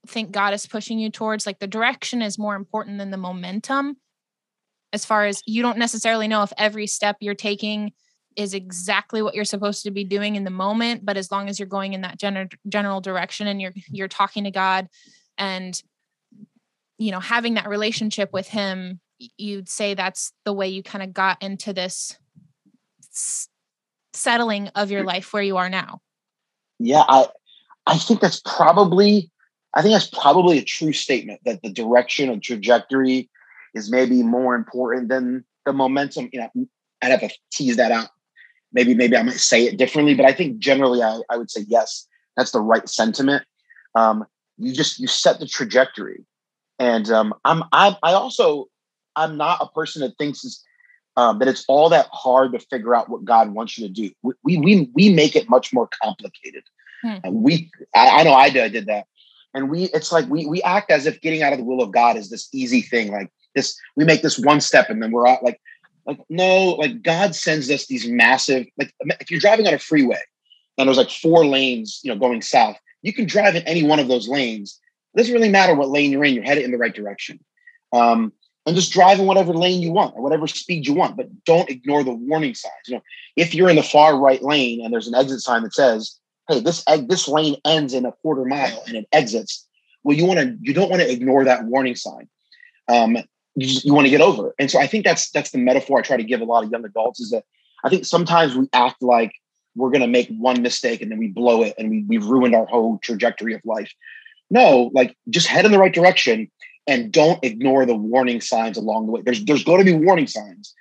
think 0.07 0.31
God 0.33 0.53
is 0.53 0.67
pushing 0.67 0.99
you 0.99 1.11
towards 1.11 1.47
like 1.47 1.59
the 1.59 1.67
direction 1.67 2.21
is 2.21 2.39
more 2.39 2.57
important 2.57 2.99
than 2.99 3.11
the 3.11 3.17
momentum? 3.17 3.97
As 4.93 5.05
far 5.05 5.25
as 5.27 5.43
you 5.47 5.63
don't 5.63 5.79
necessarily 5.79 6.29
know 6.29 6.43
if 6.43 6.53
every 6.59 6.87
step 6.87 7.17
you're 7.21 7.35
taking 7.35 7.93
is 8.37 8.55
exactly 8.55 9.23
what 9.23 9.35
you're 9.35 9.45
supposed 9.45 9.85
to 9.85 9.91
be 9.91 10.05
doing 10.05 10.35
in 10.35 10.43
the 10.43 10.51
moment 10.51 11.05
but 11.05 11.17
as 11.17 11.31
long 11.31 11.49
as 11.49 11.59
you're 11.59 11.69
going 11.69 11.93
in 11.93 12.01
that 12.01 12.19
general 12.19 12.49
general 12.69 13.01
direction 13.01 13.47
and 13.47 13.61
you're 13.61 13.73
you're 13.89 14.09
talking 14.09 14.45
to 14.45 14.51
God 14.51 14.89
and 15.39 15.81
you 16.99 17.11
know 17.11 17.21
having 17.21 17.55
that 17.55 17.69
relationship 17.69 18.33
with 18.33 18.49
him 18.49 19.01
you'd 19.39 19.69
say 19.69 19.95
that's 19.95 20.33
the 20.45 20.53
way 20.53 20.69
you 20.69 20.83
kind 20.83 21.03
of 21.03 21.13
got 21.13 21.43
into 21.43 21.73
this 21.73 22.19
s- 23.13 23.49
settling 24.13 24.69
of 24.75 24.91
your 24.91 25.05
life 25.05 25.33
where 25.33 25.43
you 25.43 25.57
are 25.57 25.69
now. 25.71 26.01
Yeah 26.79 27.05
i 27.09 27.27
i 27.87 27.99
think 27.99 28.21
that's 28.21 28.41
probably 28.45 29.31
i 29.75 29.83
think 29.83 29.95
that's 29.95 30.09
probably 30.09 30.59
a 30.59 30.65
true 30.65 30.93
statement 30.93 31.41
that 31.45 31.63
the 31.63 31.73
direction 31.73 32.31
and 32.31 32.43
trajectory 32.43 33.31
is 33.75 33.91
maybe 33.91 34.23
more 34.23 34.55
important 34.55 35.09
than 35.09 35.45
the 35.67 35.73
momentum 35.73 36.29
you 36.33 36.41
know 36.41 36.67
i'd 37.03 37.11
have 37.11 37.21
to 37.21 37.31
tease 37.53 37.77
that 37.77 37.93
out. 37.93 38.09
Maybe 38.73 38.95
maybe 38.95 39.17
I 39.17 39.23
might 39.23 39.35
say 39.35 39.65
it 39.67 39.77
differently, 39.77 40.15
but 40.15 40.27
I 40.27 40.33
think 40.33 40.59
generally 40.59 41.03
I, 41.03 41.21
I 41.31 41.37
would 41.37 41.51
say 41.51 41.65
yes, 41.69 42.07
that's 42.37 42.51
the 42.51 42.61
right 42.61 42.89
sentiment. 42.89 43.45
Um, 43.95 44.25
you 44.59 44.73
just 44.73 44.99
you 44.99 45.07
set 45.07 45.39
the 45.39 45.47
trajectory, 45.47 46.25
and 46.85 47.11
um, 47.11 47.35
I'm 47.45 47.63
I 47.73 47.97
I 48.03 48.13
also 48.13 48.67
I'm 49.17 49.37
not 49.37 49.59
a 49.61 49.69
person 49.69 50.03
that 50.03 50.17
thinks 50.19 50.63
um, 51.17 51.39
that 51.39 51.49
it's 51.49 51.65
all 51.69 51.89
that 51.91 52.09
hard 52.13 52.53
to 52.53 52.59
figure 52.59 52.95
out 52.95 53.09
what 53.09 53.25
God 53.25 53.51
wants 53.51 53.79
you 53.79 53.87
to 53.87 53.93
do. 53.93 54.11
We 54.43 54.59
we 54.59 54.91
we 54.95 55.13
make 55.13 55.37
it 55.37 55.49
much 55.49 55.73
more 55.73 55.89
complicated. 56.03 56.65
Hmm. 57.03 57.17
And 57.25 57.35
we 57.43 57.71
I, 57.95 58.21
I 58.21 58.23
know 58.23 58.35
I 58.35 58.51
did 58.51 58.65
I 58.65 58.69
did 58.69 58.87
that, 58.87 59.07
and 59.55 59.71
we 59.71 59.85
it's 59.85 60.13
like 60.13 60.29
we 60.29 60.47
we 60.47 60.63
act 60.63 60.91
as 60.91 61.07
if 61.07 61.21
getting 61.21 61.43
out 61.43 61.53
of 61.53 61.59
the 61.59 61.65
will 61.65 61.83
of 61.83 61.93
God 61.93 62.17
is 62.17 62.31
this 62.31 62.49
easy 62.53 62.83
thing. 62.83 63.13
Like 63.13 63.31
this, 63.55 63.79
we 63.97 64.05
make 64.05 64.23
this 64.23 64.39
one 64.39 64.61
step, 64.61 64.91
and 64.91 65.03
then 65.03 65.11
we're 65.11 65.27
out 65.27 65.43
like 65.43 65.61
like, 66.07 66.21
no, 66.29 66.71
like 66.73 67.03
God 67.03 67.35
sends 67.35 67.71
us 67.71 67.87
these 67.87 68.07
massive, 68.07 68.67
like 68.77 68.93
if 69.21 69.31
you're 69.31 69.41
driving 69.41 69.67
on 69.67 69.75
a 69.75 69.79
freeway 69.79 70.21
and 70.77 70.87
there's 70.89 70.99
like 70.99 71.11
four 71.11 71.47
lanes, 71.47 72.01
you 72.03 72.13
know, 72.13 72.19
going 72.19 72.43
south, 72.43 72.77
you 73.03 73.13
can 73.13 73.27
drive 73.27 73.55
in 73.55 73.63
any 73.63 73.83
one 73.83 73.99
of 73.99 74.09
those 74.09 74.29
lanes. 74.29 74.81
It 75.15 75.19
doesn't 75.19 75.35
really 75.35 75.49
matter 75.49 75.75
what 75.75 75.91
lane 75.91 76.11
you're 76.11 76.25
in, 76.25 76.35
you're 76.35 76.45
headed 76.45 76.65
in 76.65 76.71
the 76.71 76.79
right 76.79 76.95
direction. 76.95 77.41
Um, 77.93 78.33
and 78.67 78.75
just 78.75 78.93
drive 78.93 79.21
in 79.21 79.27
whatever 79.27 79.53
lane 79.53 79.83
you 79.83 79.93
want 79.93 80.15
or 80.17 80.23
whatever 80.23 80.47
speed 80.47 80.87
you 80.87 80.95
want, 80.95 81.17
but 81.17 81.45
don't 81.45 81.69
ignore 81.69 82.03
the 82.03 82.15
warning 82.15 82.55
signs. 82.55 82.73
You 82.87 82.97
know, 82.97 83.03
if 83.37 83.55
you're 83.55 83.69
in 83.69 83.77
the 83.77 83.83
far 83.83 84.19
right 84.19 84.43
lane 84.43 84.83
and 84.83 84.93
there's 84.93 85.07
an 85.07 85.15
exit 85.15 85.41
sign 85.41 85.63
that 85.65 85.75
says, 85.75 86.19
"Hey, 86.49 86.61
this 86.61 86.83
this 87.07 87.29
lane 87.29 87.57
ends 87.67 87.93
in 87.93 88.07
a 88.07 88.13
quarter 88.13 88.45
mile 88.45 88.83
and 88.87 88.97
it 88.97 89.07
exits," 89.13 89.67
well, 90.03 90.17
you 90.17 90.25
want 90.25 90.41
to 90.41 90.57
you 90.63 90.73
don't 90.73 90.89
want 90.89 91.03
to 91.03 91.11
ignore 91.11 91.45
that 91.45 91.65
warning 91.65 91.95
sign. 91.95 92.29
Um, 92.89 93.17
you, 93.57 93.81
you 93.85 93.95
want 93.95 94.07
to 94.07 94.11
get 94.11 94.21
over. 94.21 94.55
And 94.59 94.71
so 94.71 94.81
I 94.81 94.87
think 94.87 95.05
that's 95.05 95.31
that's 95.31 95.51
the 95.51 95.59
metaphor 95.59 95.99
I 95.99 96.03
try 96.03 96.17
to 96.17 96.25
give 96.25 96.41
a 96.41 96.45
lot 96.45 96.65
of 96.65 96.71
young 96.71 96.85
adults 96.85 97.21
is 97.21 97.31
that 97.31 97.45
I 97.85 97.91
think 97.91 98.05
sometimes 98.05 98.55
we 98.57 98.69
act 98.73 99.03
like 99.03 99.35
we're 99.77 99.91
going 99.91 100.01
to 100.01 100.07
make 100.07 100.29
one 100.29 100.63
mistake 100.63 101.03
and 101.03 101.11
then 101.11 101.19
we 101.19 101.29
blow 101.29 101.63
it 101.63 101.75
and 101.79 101.91
we, 101.91 102.05
we've 102.05 102.25
ruined 102.25 102.55
our 102.55 102.67
whole 102.67 102.99
trajectory 102.99 103.55
of 103.55 103.61
life. 103.65 103.93
No, 104.55 104.93
like 104.95 105.17
just 105.29 105.49
head 105.49 105.67
in 105.67 105.73
the 105.73 105.81
right 105.81 105.93
direction 105.93 106.49
and 106.87 107.11
don't 107.13 107.43
ignore 107.45 107.85
the 107.85 107.97
warning 107.97 108.41
signs 108.41 108.79
along 108.79 109.07
the 109.07 109.13
way. 109.13 109.21
There's 109.21 109.45
there's 109.45 109.65
going 109.65 109.85
to 109.85 109.85
be 109.85 110.07
warning 110.07 110.29
signs. 110.29 110.73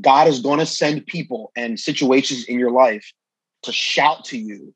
God 0.00 0.28
is 0.28 0.40
going 0.40 0.60
to 0.60 0.66
send 0.66 1.06
people 1.06 1.50
and 1.56 1.78
situations 1.78 2.44
in 2.44 2.58
your 2.58 2.70
life 2.70 3.12
to 3.64 3.72
shout 3.72 4.24
to 4.26 4.38
you 4.38 4.72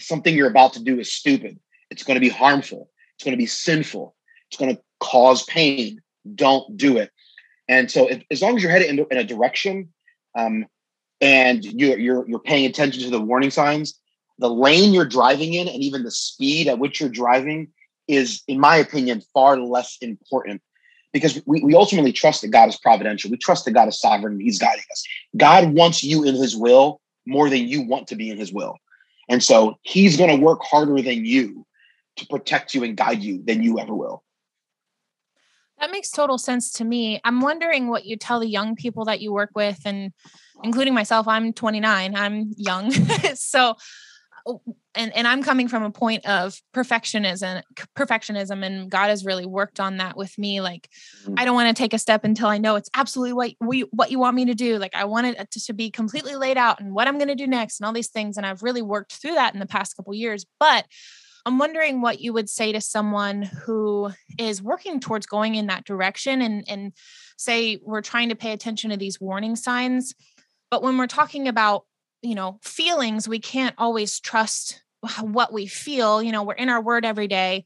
something 0.00 0.34
you're 0.34 0.48
about 0.48 0.72
to 0.74 0.82
do 0.82 0.98
is 0.98 1.12
stupid. 1.12 1.58
It's 1.90 2.04
going 2.04 2.14
to 2.14 2.20
be 2.20 2.30
harmful. 2.30 2.90
It's 3.16 3.24
going 3.24 3.32
to 3.32 3.38
be 3.38 3.46
sinful. 3.46 4.14
It's 4.50 4.58
going 4.58 4.74
to 4.74 4.82
cause 5.00 5.44
pain. 5.44 6.00
Don't 6.34 6.74
do 6.74 6.96
it. 6.96 7.10
And 7.68 7.90
so, 7.90 8.08
if, 8.08 8.22
as 8.30 8.40
long 8.40 8.56
as 8.56 8.62
you're 8.62 8.72
headed 8.72 8.88
in, 8.88 9.06
in 9.10 9.18
a 9.18 9.24
direction, 9.24 9.92
um, 10.34 10.66
and 11.20 11.62
you're, 11.64 11.98
you're 11.98 12.28
you're 12.28 12.38
paying 12.38 12.64
attention 12.64 13.02
to 13.02 13.10
the 13.10 13.20
warning 13.20 13.50
signs, 13.50 13.98
the 14.38 14.50
lane 14.50 14.92
you're 14.92 15.04
driving 15.04 15.54
in, 15.54 15.68
and 15.68 15.82
even 15.82 16.02
the 16.02 16.10
speed 16.10 16.68
at 16.68 16.78
which 16.78 17.00
you're 17.00 17.08
driving 17.08 17.68
is, 18.06 18.42
in 18.48 18.58
my 18.58 18.76
opinion, 18.76 19.22
far 19.34 19.58
less 19.58 19.96
important 20.00 20.62
because 21.12 21.40
we, 21.46 21.62
we 21.62 21.74
ultimately 21.74 22.12
trust 22.12 22.42
that 22.42 22.48
God 22.48 22.68
is 22.68 22.78
providential. 22.78 23.30
We 23.30 23.36
trust 23.36 23.64
that 23.64 23.72
God 23.72 23.88
is 23.88 24.00
sovereign. 24.00 24.40
He's 24.40 24.58
guiding 24.58 24.84
us. 24.90 25.04
God 25.36 25.74
wants 25.74 26.02
you 26.02 26.24
in 26.24 26.34
his 26.34 26.56
will 26.56 27.00
more 27.26 27.50
than 27.50 27.66
you 27.66 27.82
want 27.82 28.08
to 28.08 28.16
be 28.16 28.30
in 28.30 28.38
his 28.38 28.52
will. 28.52 28.76
And 29.28 29.42
so 29.42 29.78
he's 29.82 30.16
going 30.16 30.30
to 30.30 30.42
work 30.42 30.60
harder 30.62 31.00
than 31.02 31.24
you 31.24 31.66
to 32.16 32.26
protect 32.26 32.74
you 32.74 32.84
and 32.84 32.96
guide 32.96 33.22
you 33.22 33.42
than 33.44 33.62
you 33.62 33.78
ever 33.78 33.94
will. 33.94 34.22
That 35.78 35.90
makes 35.92 36.10
total 36.10 36.38
sense 36.38 36.72
to 36.72 36.84
me. 36.84 37.20
I'm 37.22 37.40
wondering 37.40 37.88
what 37.88 38.04
you 38.04 38.16
tell 38.16 38.40
the 38.40 38.48
young 38.48 38.74
people 38.74 39.04
that 39.04 39.20
you 39.20 39.32
work 39.32 39.50
with, 39.54 39.80
and 39.84 40.12
including 40.64 40.92
myself, 40.92 41.28
I'm 41.28 41.52
29, 41.52 42.16
I'm 42.16 42.52
young. 42.56 42.90
so, 43.34 43.76
and, 44.94 45.14
and 45.14 45.28
I'm 45.28 45.42
coming 45.42 45.68
from 45.68 45.82
a 45.82 45.90
point 45.90 46.26
of 46.26 46.60
perfectionism, 46.74 47.62
perfectionism, 47.96 48.64
and 48.64 48.90
God 48.90 49.08
has 49.08 49.24
really 49.24 49.46
worked 49.46 49.80
on 49.80 49.98
that 49.98 50.16
with 50.16 50.36
me. 50.38 50.60
Like, 50.60 50.88
mm-hmm. 51.22 51.34
I 51.36 51.44
don't 51.44 51.54
want 51.54 51.74
to 51.74 51.80
take 51.80 51.92
a 51.92 51.98
step 51.98 52.24
until 52.24 52.48
I 52.48 52.58
know 52.58 52.76
it's 52.76 52.90
absolutely 52.94 53.32
what 53.32 53.52
we, 53.60 53.82
what 53.92 54.10
you 54.10 54.18
want 54.18 54.36
me 54.36 54.46
to 54.46 54.54
do. 54.54 54.78
Like, 54.78 54.94
I 54.94 55.04
want 55.04 55.26
it 55.26 55.50
to, 55.50 55.64
to 55.66 55.72
be 55.72 55.90
completely 55.90 56.36
laid 56.36 56.58
out 56.58 56.80
and 56.80 56.92
what 56.92 57.06
I'm 57.06 57.18
going 57.18 57.28
to 57.28 57.34
do 57.34 57.46
next 57.46 57.80
and 57.80 57.86
all 57.86 57.92
these 57.92 58.08
things. 58.08 58.36
And 58.36 58.44
I've 58.44 58.62
really 58.62 58.82
worked 58.82 59.12
through 59.12 59.34
that 59.34 59.54
in 59.54 59.60
the 59.60 59.66
past 59.66 59.96
couple 59.96 60.14
years. 60.14 60.44
But 60.58 60.86
I'm 61.46 61.58
wondering 61.58 62.00
what 62.00 62.20
you 62.20 62.32
would 62.32 62.50
say 62.50 62.72
to 62.72 62.80
someone 62.80 63.42
who 63.42 64.10
is 64.38 64.62
working 64.62 65.00
towards 65.00 65.26
going 65.26 65.54
in 65.54 65.68
that 65.68 65.84
direction 65.84 66.42
and, 66.42 66.64
and 66.68 66.92
say 67.38 67.78
we're 67.82 68.02
trying 68.02 68.28
to 68.28 68.34
pay 68.34 68.52
attention 68.52 68.90
to 68.90 68.96
these 68.96 69.20
warning 69.20 69.56
signs. 69.56 70.14
But 70.70 70.82
when 70.82 70.98
we're 70.98 71.06
talking 71.06 71.48
about, 71.48 71.84
you 72.22 72.34
know, 72.34 72.58
feelings, 72.62 73.28
we 73.28 73.38
can't 73.38 73.74
always 73.78 74.20
trust 74.20 74.82
what 75.20 75.52
we 75.52 75.66
feel. 75.66 76.22
You 76.22 76.32
know, 76.32 76.42
we're 76.42 76.54
in 76.54 76.68
our 76.68 76.82
word 76.82 77.04
every 77.04 77.28
day. 77.28 77.64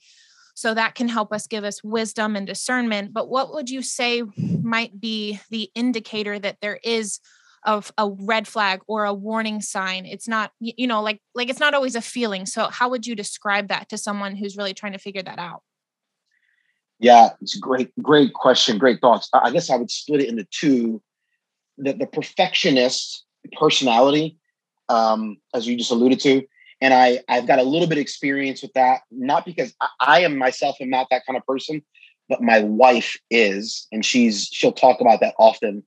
So 0.54 0.75
that 0.75 0.94
can 0.94 1.09
help 1.09 1.32
us 1.32 1.47
give 1.47 1.64
us 1.64 1.82
wisdom 1.82 2.37
and 2.37 2.47
discernment. 2.47 3.12
But 3.14 3.28
what 3.28 3.54
would 3.54 3.71
you 3.71 3.82
say 3.82 4.23
might 4.37 5.00
be 5.00 5.40
the 5.50 5.71
indicator 5.75 6.38
that 6.38 6.59
there 6.61 6.78
is 6.82 7.21
of 7.64 7.92
a 7.97 8.11
red 8.11 8.49
flag 8.49 8.80
or 8.88 9.04
a 9.04 9.14
warning 9.14 9.61
sign 9.61 10.04
it's 10.04 10.26
not 10.26 10.50
you 10.59 10.87
know 10.87 11.00
like 11.00 11.21
like 11.35 11.49
it's 11.49 11.61
not 11.61 11.75
always 11.75 11.94
a 11.94 12.00
feeling 12.00 12.44
so 12.44 12.64
how 12.68 12.88
would 12.88 13.06
you 13.06 13.14
describe 13.14 13.68
that 13.68 13.88
to 13.88 13.97
someone 13.97 14.35
who's 14.35 14.56
really 14.56 14.75
trying 14.75 14.92
to 14.92 14.99
figure 14.99 15.23
that 15.23 15.38
out 15.38 15.62
yeah 16.99 17.30
it's 17.40 17.56
a 17.56 17.61
great 17.61 17.92
great 18.02 18.35
question 18.35 18.78
great 18.78 19.00
thoughts 19.00 19.28
i 19.32 19.50
guess 19.50 19.71
i 19.71 19.76
would 19.76 19.90
split 19.90 20.21
it 20.21 20.28
into 20.28 20.44
two 20.50 21.00
the, 21.78 21.92
the 21.92 22.06
perfectionist 22.06 23.25
personality 23.56 24.37
um, 24.92 25.37
as 25.54 25.66
you 25.66 25.76
just 25.76 25.90
alluded 25.90 26.20
to 26.20 26.42
and 26.80 26.92
i 26.92 27.18
i've 27.28 27.46
got 27.46 27.58
a 27.58 27.62
little 27.62 27.88
bit 27.88 27.99
of 27.99 28.02
experience 28.02 28.62
with 28.62 28.72
that 28.75 29.00
not 29.11 29.44
because 29.44 29.75
I, 29.80 29.88
I 30.00 30.20
am 30.20 30.37
myself 30.37 30.76
am 30.80 30.90
not 30.90 31.08
that 31.11 31.25
kind 31.26 31.37
of 31.37 31.46
person 31.46 31.82
but 32.28 32.42
my 32.42 32.61
wife 32.61 33.16
is 33.30 33.87
and 33.92 34.04
she's 34.04 34.49
she'll 34.52 34.72
talk 34.72 35.00
about 35.00 35.20
that 35.20 35.34
often 35.38 35.82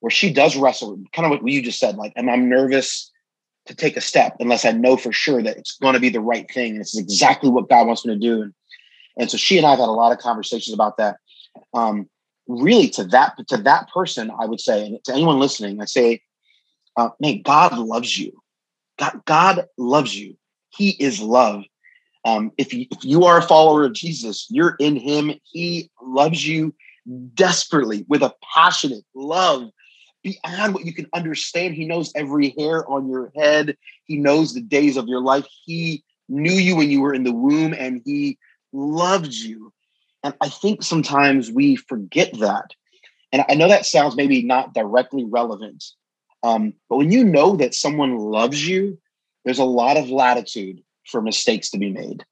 where 0.00 0.10
she 0.10 0.32
does 0.32 0.56
wrestle, 0.56 1.00
kind 1.12 1.26
of 1.26 1.30
what 1.30 1.50
you 1.50 1.62
just 1.62 1.78
said, 1.78 1.96
like, 1.96 2.12
and 2.16 2.30
I'm 2.30 2.48
nervous 2.48 3.10
to 3.66 3.74
take 3.74 3.96
a 3.96 4.00
step 4.00 4.36
unless 4.40 4.64
I 4.64 4.72
know 4.72 4.96
for 4.96 5.12
sure 5.12 5.42
that 5.42 5.56
it's 5.56 5.76
going 5.76 5.94
to 5.94 6.00
be 6.00 6.08
the 6.08 6.20
right 6.20 6.50
thing. 6.50 6.72
And 6.72 6.80
it's 6.80 6.96
exactly 6.96 7.50
what 7.50 7.68
God 7.68 7.86
wants 7.86 8.06
me 8.06 8.14
to 8.14 8.20
do. 8.20 8.42
And, 8.42 8.54
and 9.18 9.30
so 9.30 9.36
she 9.36 9.58
and 9.58 9.66
I 9.66 9.70
have 9.70 9.80
had 9.80 9.88
a 9.88 9.92
lot 9.92 10.12
of 10.12 10.18
conversations 10.18 10.72
about 10.72 10.96
that. 10.98 11.16
Um, 11.74 12.08
really 12.46 12.88
to 12.90 13.04
that, 13.04 13.34
to 13.48 13.56
that 13.58 13.90
person, 13.92 14.30
I 14.38 14.46
would 14.46 14.60
say, 14.60 14.86
and 14.86 15.04
to 15.04 15.12
anyone 15.12 15.38
listening, 15.38 15.82
I 15.82 15.84
say, 15.84 16.22
uh, 16.96 17.10
man, 17.20 17.42
God 17.42 17.76
loves 17.76 18.18
you. 18.18 18.40
God, 18.98 19.20
God 19.24 19.66
loves 19.76 20.16
you. 20.16 20.36
He 20.70 20.90
is 20.90 21.20
love. 21.20 21.64
Um, 22.24 22.52
if, 22.58 22.74
you, 22.74 22.86
if 22.90 23.04
you 23.04 23.24
are 23.24 23.38
a 23.38 23.42
follower 23.42 23.84
of 23.84 23.92
Jesus, 23.92 24.46
you're 24.50 24.76
in 24.78 24.96
him. 24.96 25.32
He 25.44 25.90
loves 26.02 26.46
you 26.46 26.74
desperately 27.34 28.04
with 28.08 28.22
a 28.22 28.34
passionate 28.54 29.04
love 29.14 29.70
beyond 30.22 30.74
what 30.74 30.84
you 30.84 30.92
can 30.92 31.06
understand. 31.14 31.74
He 31.74 31.86
knows 31.86 32.12
every 32.14 32.54
hair 32.58 32.88
on 32.90 33.08
your 33.08 33.32
head. 33.36 33.76
He 34.04 34.16
knows 34.16 34.52
the 34.52 34.60
days 34.60 34.96
of 34.96 35.08
your 35.08 35.22
life. 35.22 35.46
He 35.64 36.04
knew 36.28 36.52
you 36.52 36.76
when 36.76 36.90
you 36.90 37.00
were 37.00 37.14
in 37.14 37.24
the 37.24 37.32
womb 37.32 37.72
and 37.72 38.02
he 38.04 38.36
loved 38.72 39.32
you. 39.32 39.72
And 40.22 40.34
I 40.40 40.48
think 40.48 40.82
sometimes 40.82 41.50
we 41.50 41.76
forget 41.76 42.36
that. 42.40 42.72
And 43.32 43.44
I 43.48 43.54
know 43.54 43.68
that 43.68 43.86
sounds 43.86 44.16
maybe 44.16 44.42
not 44.42 44.74
directly 44.74 45.24
relevant. 45.24 45.84
Um, 46.42 46.74
but 46.88 46.96
when 46.96 47.10
you 47.10 47.24
know 47.24 47.56
that 47.56 47.74
someone 47.74 48.16
loves 48.16 48.66
you, 48.66 48.98
there's 49.44 49.58
a 49.58 49.64
lot 49.64 49.96
of 49.96 50.10
latitude 50.10 50.82
for 51.06 51.20
mistakes 51.20 51.70
to 51.70 51.78
be 51.78 51.90
made. 51.90 52.24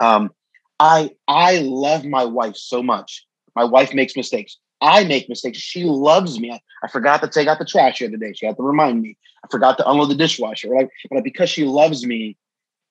Um, 0.00 0.30
I 0.78 1.10
I 1.26 1.58
love 1.58 2.04
my 2.04 2.24
wife 2.24 2.56
so 2.56 2.82
much. 2.82 3.26
My 3.56 3.64
wife 3.64 3.92
makes 3.92 4.16
mistakes. 4.16 4.56
I 4.80 5.04
make 5.04 5.28
mistakes. 5.28 5.58
She 5.58 5.84
loves 5.84 6.38
me. 6.38 6.52
I, 6.52 6.60
I, 6.84 6.88
forgot 6.88 7.20
to 7.22 7.28
take 7.28 7.48
out 7.48 7.58
the 7.58 7.64
trash 7.64 7.98
the 7.98 8.06
other 8.06 8.16
day. 8.16 8.32
She 8.32 8.46
had 8.46 8.56
to 8.56 8.62
remind 8.62 9.02
me. 9.02 9.16
I 9.44 9.48
forgot 9.50 9.76
to 9.78 9.90
unload 9.90 10.10
the 10.10 10.14
dishwasher. 10.14 10.68
Like, 10.68 10.88
but 11.10 11.24
because 11.24 11.50
she 11.50 11.64
loves 11.64 12.06
me, 12.06 12.36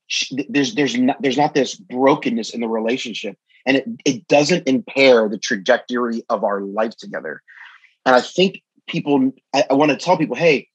she, 0.07 0.45
there's 0.49 0.75
there's 0.75 0.97
not 0.97 1.21
there's 1.21 1.37
not 1.37 1.53
this 1.53 1.75
brokenness 1.75 2.49
in 2.49 2.61
the 2.61 2.67
relationship, 2.67 3.37
and 3.65 3.77
it 3.77 3.87
it 4.05 4.27
doesn't 4.27 4.67
impair 4.67 5.29
the 5.29 5.37
trajectory 5.37 6.23
of 6.29 6.43
our 6.43 6.61
life 6.61 6.97
together. 6.97 7.41
And 8.05 8.15
I 8.15 8.21
think 8.21 8.61
people, 8.87 9.31
I, 9.53 9.65
I 9.69 9.73
want 9.73 9.91
to 9.91 9.97
tell 9.97 10.17
people, 10.17 10.35
hey, 10.35 10.67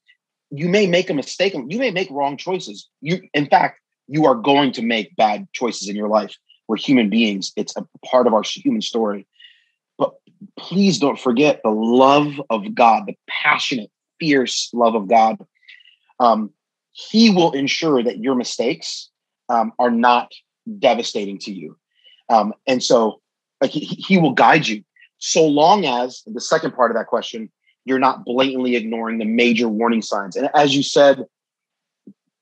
you 0.51 0.69
may 0.69 0.87
make 0.87 1.09
a 1.09 1.13
mistake. 1.13 1.53
You 1.53 1.79
may 1.79 1.91
make 1.91 2.09
wrong 2.11 2.37
choices. 2.37 2.87
You, 3.01 3.21
in 3.33 3.47
fact, 3.47 3.79
you 4.07 4.25
are 4.25 4.35
going 4.35 4.71
to 4.73 4.81
make 4.81 5.15
bad 5.15 5.47
choices 5.53 5.89
in 5.89 5.95
your 5.95 6.09
life. 6.09 6.35
We're 6.67 6.77
human 6.77 7.09
beings. 7.09 7.51
It's 7.55 7.75
a 7.75 7.85
part 8.05 8.27
of 8.27 8.33
our 8.33 8.43
human 8.43 8.81
story. 8.81 9.25
But 9.97 10.13
please 10.57 10.99
don't 10.99 11.19
forget 11.19 11.61
the 11.63 11.71
love 11.71 12.39
of 12.49 12.75
God, 12.75 13.03
the 13.07 13.17
passionate, 13.29 13.89
fierce 14.19 14.69
love 14.73 14.95
of 14.95 15.07
God. 15.07 15.37
Um, 16.19 16.51
he 16.91 17.29
will 17.31 17.51
ensure 17.51 18.03
that 18.03 18.19
your 18.19 18.35
mistakes 18.35 19.09
um, 19.49 19.73
are 19.79 19.91
not 19.91 20.31
devastating 20.79 21.39
to 21.39 21.51
you. 21.51 21.77
Um, 22.29 22.53
and 22.67 22.81
so, 22.83 23.21
like, 23.61 23.71
he, 23.71 23.85
he 23.85 24.17
will 24.17 24.33
guide 24.33 24.67
you 24.67 24.83
so 25.17 25.45
long 25.45 25.85
as 25.85 26.21
the 26.25 26.41
second 26.41 26.75
part 26.75 26.91
of 26.91 26.97
that 26.97 27.07
question, 27.07 27.51
you're 27.85 27.99
not 27.99 28.25
blatantly 28.25 28.75
ignoring 28.75 29.17
the 29.17 29.25
major 29.25 29.67
warning 29.67 30.01
signs. 30.01 30.35
And 30.35 30.49
as 30.53 30.75
you 30.75 30.83
said, 30.83 31.25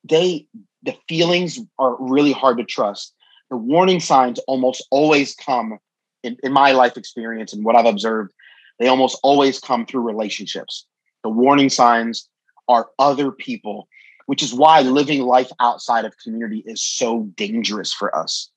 they 0.03 0.47
the 0.83 0.95
feelings 1.07 1.59
are 1.77 1.95
really 1.99 2.31
hard 2.31 2.57
to 2.57 2.63
trust. 2.63 3.13
The 3.49 3.57
warning 3.57 3.99
signs 3.99 4.39
almost 4.47 4.85
always 4.89 5.35
come 5.35 5.77
in, 6.23 6.37
in 6.43 6.51
my 6.51 6.71
life 6.71 6.97
experience 6.97 7.53
and 7.53 7.63
what 7.63 7.75
I've 7.75 7.85
observed, 7.85 8.33
they 8.79 8.87
almost 8.87 9.19
always 9.23 9.59
come 9.59 9.85
through 9.85 10.01
relationships. 10.01 10.85
The 11.23 11.29
warning 11.29 11.69
signs 11.69 12.27
are 12.67 12.89
other 12.97 13.31
people, 13.31 13.87
which 14.25 14.41
is 14.41 14.53
why 14.53 14.81
living 14.81 15.21
life 15.21 15.51
outside 15.59 16.05
of 16.05 16.17
community 16.17 16.63
is 16.65 16.83
so 16.83 17.29
dangerous 17.35 17.93
for 17.93 18.15
us. 18.15 18.49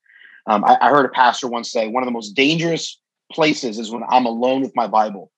Um, 0.46 0.64
I, 0.64 0.78
I 0.80 0.90
heard 0.90 1.06
a 1.06 1.10
pastor 1.10 1.48
once 1.48 1.70
say 1.70 1.88
one 1.88 2.02
of 2.02 2.06
the 2.06 2.12
most 2.12 2.32
dangerous 2.32 2.98
places 3.32 3.78
is 3.78 3.90
when 3.90 4.02
I'm 4.08 4.26
alone 4.26 4.62
with 4.62 4.76
my 4.76 4.86
Bible. 4.86 5.30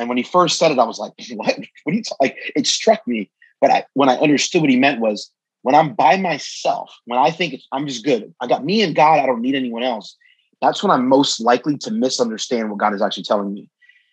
And 0.00 0.08
when 0.08 0.18
he 0.18 0.24
first 0.24 0.58
said 0.58 0.72
it, 0.72 0.78
I 0.78 0.84
was 0.84 0.98
like, 0.98 1.12
"What? 1.34 1.56
What 1.84 1.92
are 1.92 1.96
you 1.96 2.02
like?" 2.20 2.36
It 2.56 2.66
struck 2.66 3.06
me, 3.06 3.30
but 3.60 3.70
I, 3.70 3.84
when 3.94 4.08
I 4.08 4.16
understood 4.16 4.62
what 4.62 4.70
he 4.70 4.76
meant 4.76 5.00
was 5.00 5.30
when 5.62 5.74
I'm 5.74 5.94
by 5.94 6.16
myself, 6.16 6.92
when 7.04 7.18
I 7.18 7.30
think 7.30 7.60
I'm 7.70 7.86
just 7.86 8.04
good, 8.04 8.34
I 8.40 8.46
got 8.46 8.64
me 8.64 8.82
and 8.82 8.96
God. 8.96 9.20
I 9.20 9.26
don't 9.26 9.42
need 9.42 9.54
anyone 9.54 9.82
else 9.82 10.16
that's 10.60 10.82
when 10.82 10.90
I'm 10.90 11.08
most 11.08 11.40
likely 11.40 11.76
to 11.78 11.90
misunderstand 11.90 12.70
what 12.70 12.78
God 12.78 12.94
is 12.94 13.02
actually 13.02 13.24
telling 13.24 13.52
me. 13.52 13.68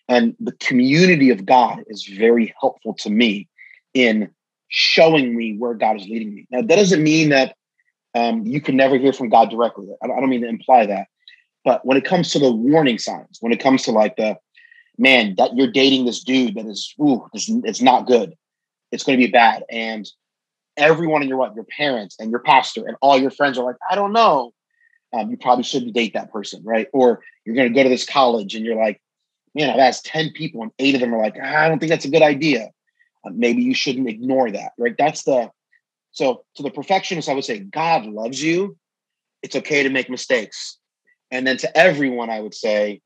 And 0.08 0.36
the 0.40 0.54
community 0.54 1.30
of 1.30 1.46
God 1.46 1.84
is 1.88 2.06
very 2.06 2.54
helpful 2.60 2.94
to 2.96 3.10
me 3.10 3.48
in 3.94 4.30
showing 4.70 5.36
me 5.36 5.58
where 5.58 5.74
God 5.74 5.98
is 5.98 6.08
leading 6.08 6.34
me. 6.34 6.48
Now, 6.50 6.62
that 6.62 6.76
doesn't 6.76 7.04
mean 7.04 7.30
that 7.30 7.56
um, 8.16 8.46
you 8.46 8.62
can 8.62 8.78
never 8.78 8.98
hear 8.98 9.12
from 9.12 9.30
God 9.30 9.50
directly. 9.50 9.88
I 10.02 10.08
don't 10.08 10.30
mean 10.30 10.42
to 10.42 10.48
imply 10.48 10.86
that. 10.86 11.08
But 11.66 11.86
when 11.86 11.98
it 11.98 12.06
comes 12.06 12.32
to 12.32 12.40
the 12.40 12.52
warning 12.52 12.98
signs, 12.98 13.38
when 13.42 13.52
it 13.52 13.60
comes 13.60 13.84
to 13.84 13.92
like 13.92 14.16
the 14.16 14.38
man, 14.98 15.36
that 15.38 15.56
you're 15.56 15.72
dating 15.72 16.06
this 16.06 16.24
dude 16.24 16.56
that 16.56 16.66
is, 16.66 16.94
ooh, 17.02 17.28
it's, 17.34 17.50
it's 17.50 17.82
not 17.82 18.08
good. 18.08 18.34
It's 18.92 19.04
going 19.04 19.20
to 19.20 19.26
be 19.26 19.32
bad. 19.32 19.64
And 19.70 20.10
everyone 20.76 21.22
in 21.22 21.30
your 21.30 21.38
what, 21.38 21.56
your 21.56 21.66
parents 21.66 22.16
and 22.20 22.32
your 22.32 22.40
pastor 22.40 22.88
and 22.88 22.98
all 23.02 23.18
your 23.18 23.32
friends 23.32 23.58
are 23.58 23.66
like, 23.66 23.76
I 23.90 23.96
don't 23.96 24.14
know. 24.14 24.54
Um, 25.14 25.30
you 25.30 25.38
probably 25.38 25.64
shouldn't 25.64 25.94
date 25.94 26.14
that 26.14 26.32
person, 26.32 26.64
right? 26.64 26.88
Or 26.94 27.22
you're 27.46 27.56
going 27.56 27.72
to 27.72 27.74
go 27.74 27.84
to 27.84 27.90
this 27.90 28.06
college 28.06 28.56
and 28.56 28.66
you're 28.66 28.76
like, 28.76 29.02
man, 29.56 29.70
I've 29.70 29.80
asked 29.80 30.06
10 30.06 30.32
people 30.34 30.62
and 30.62 30.72
eight 30.80 30.96
of 30.96 31.02
them 31.02 31.14
are 31.14 31.22
like, 31.22 31.40
I 31.40 31.68
don't 31.68 31.80
think 31.80 31.90
that's 31.90 32.06
a 32.06 32.12
good 32.12 32.22
idea. 32.22 32.70
Uh, 33.26 33.32
maybe 33.34 33.64
you 33.64 33.74
shouldn't 33.74 34.10
ignore 34.10 34.52
that, 34.52 34.74
right? 34.78 34.96
That's 34.98 35.24
the, 35.24 35.50
so 36.12 36.44
to 36.56 36.64
the 36.64 36.72
perfectionist, 36.72 37.30
I 37.30 37.34
would 37.34 37.46
say, 37.46 37.60
God 37.60 38.06
loves 38.06 38.42
you. 38.42 38.78
It's 39.42 39.56
okay 39.56 39.84
to 39.84 39.90
make 39.90 40.10
mistakes. 40.10 40.78
And 41.32 41.46
then 41.46 41.58
to 41.58 41.78
everyone, 41.78 42.30
I 42.30 42.40
would 42.40 42.56
say, 42.56 43.02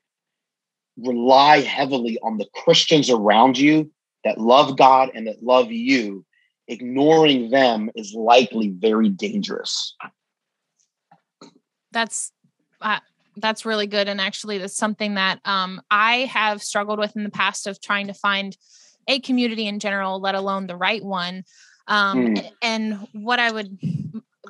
rely 0.97 1.61
heavily 1.61 2.17
on 2.23 2.37
the 2.37 2.47
Christians 2.53 3.09
around 3.09 3.57
you 3.57 3.91
that 4.23 4.37
love 4.37 4.77
God 4.77 5.11
and 5.13 5.27
that 5.27 5.43
love 5.43 5.71
you. 5.71 6.25
Ignoring 6.67 7.49
them 7.49 7.89
is 7.95 8.13
likely 8.13 8.69
very 8.69 9.09
dangerous. 9.09 9.95
That's 11.91 12.31
uh, 12.81 12.99
that's 13.37 13.65
really 13.65 13.87
good, 13.87 14.07
and 14.07 14.21
actually, 14.21 14.57
that's 14.57 14.77
something 14.77 15.15
that 15.15 15.39
um, 15.45 15.81
I 15.91 16.19
have 16.25 16.63
struggled 16.63 16.99
with 16.99 17.15
in 17.15 17.23
the 17.23 17.29
past 17.29 17.67
of 17.67 17.81
trying 17.81 18.07
to 18.07 18.13
find 18.13 18.55
a 19.07 19.19
community 19.19 19.67
in 19.67 19.79
general, 19.79 20.19
let 20.19 20.35
alone 20.35 20.67
the 20.67 20.77
right 20.77 21.03
one. 21.03 21.43
Um, 21.87 22.35
mm. 22.35 22.51
And 22.61 23.07
what 23.13 23.39
I 23.39 23.51
would 23.51 23.77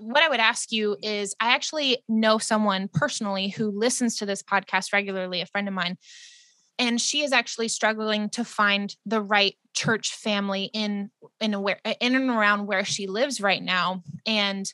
what 0.01 0.23
I 0.23 0.29
would 0.29 0.39
ask 0.39 0.71
you 0.71 0.97
is 1.01 1.35
I 1.39 1.53
actually 1.53 2.03
know 2.09 2.37
someone 2.39 2.89
personally 2.91 3.49
who 3.49 3.69
listens 3.69 4.17
to 4.17 4.25
this 4.25 4.41
podcast 4.41 4.93
regularly, 4.93 5.41
a 5.41 5.45
friend 5.45 5.67
of 5.67 5.73
mine, 5.73 5.97
and 6.79 6.99
she 6.99 7.23
is 7.23 7.31
actually 7.31 7.67
struggling 7.67 8.29
to 8.29 8.43
find 8.43 8.95
the 9.05 9.21
right 9.21 9.55
church 9.73 10.13
family 10.15 10.69
in 10.73 11.11
in 11.39 11.53
a, 11.53 11.61
where 11.61 11.79
in 11.99 12.15
and 12.15 12.29
around 12.29 12.65
where 12.65 12.83
she 12.83 13.07
lives 13.07 13.39
right 13.39 13.63
now 13.63 14.03
and 14.25 14.73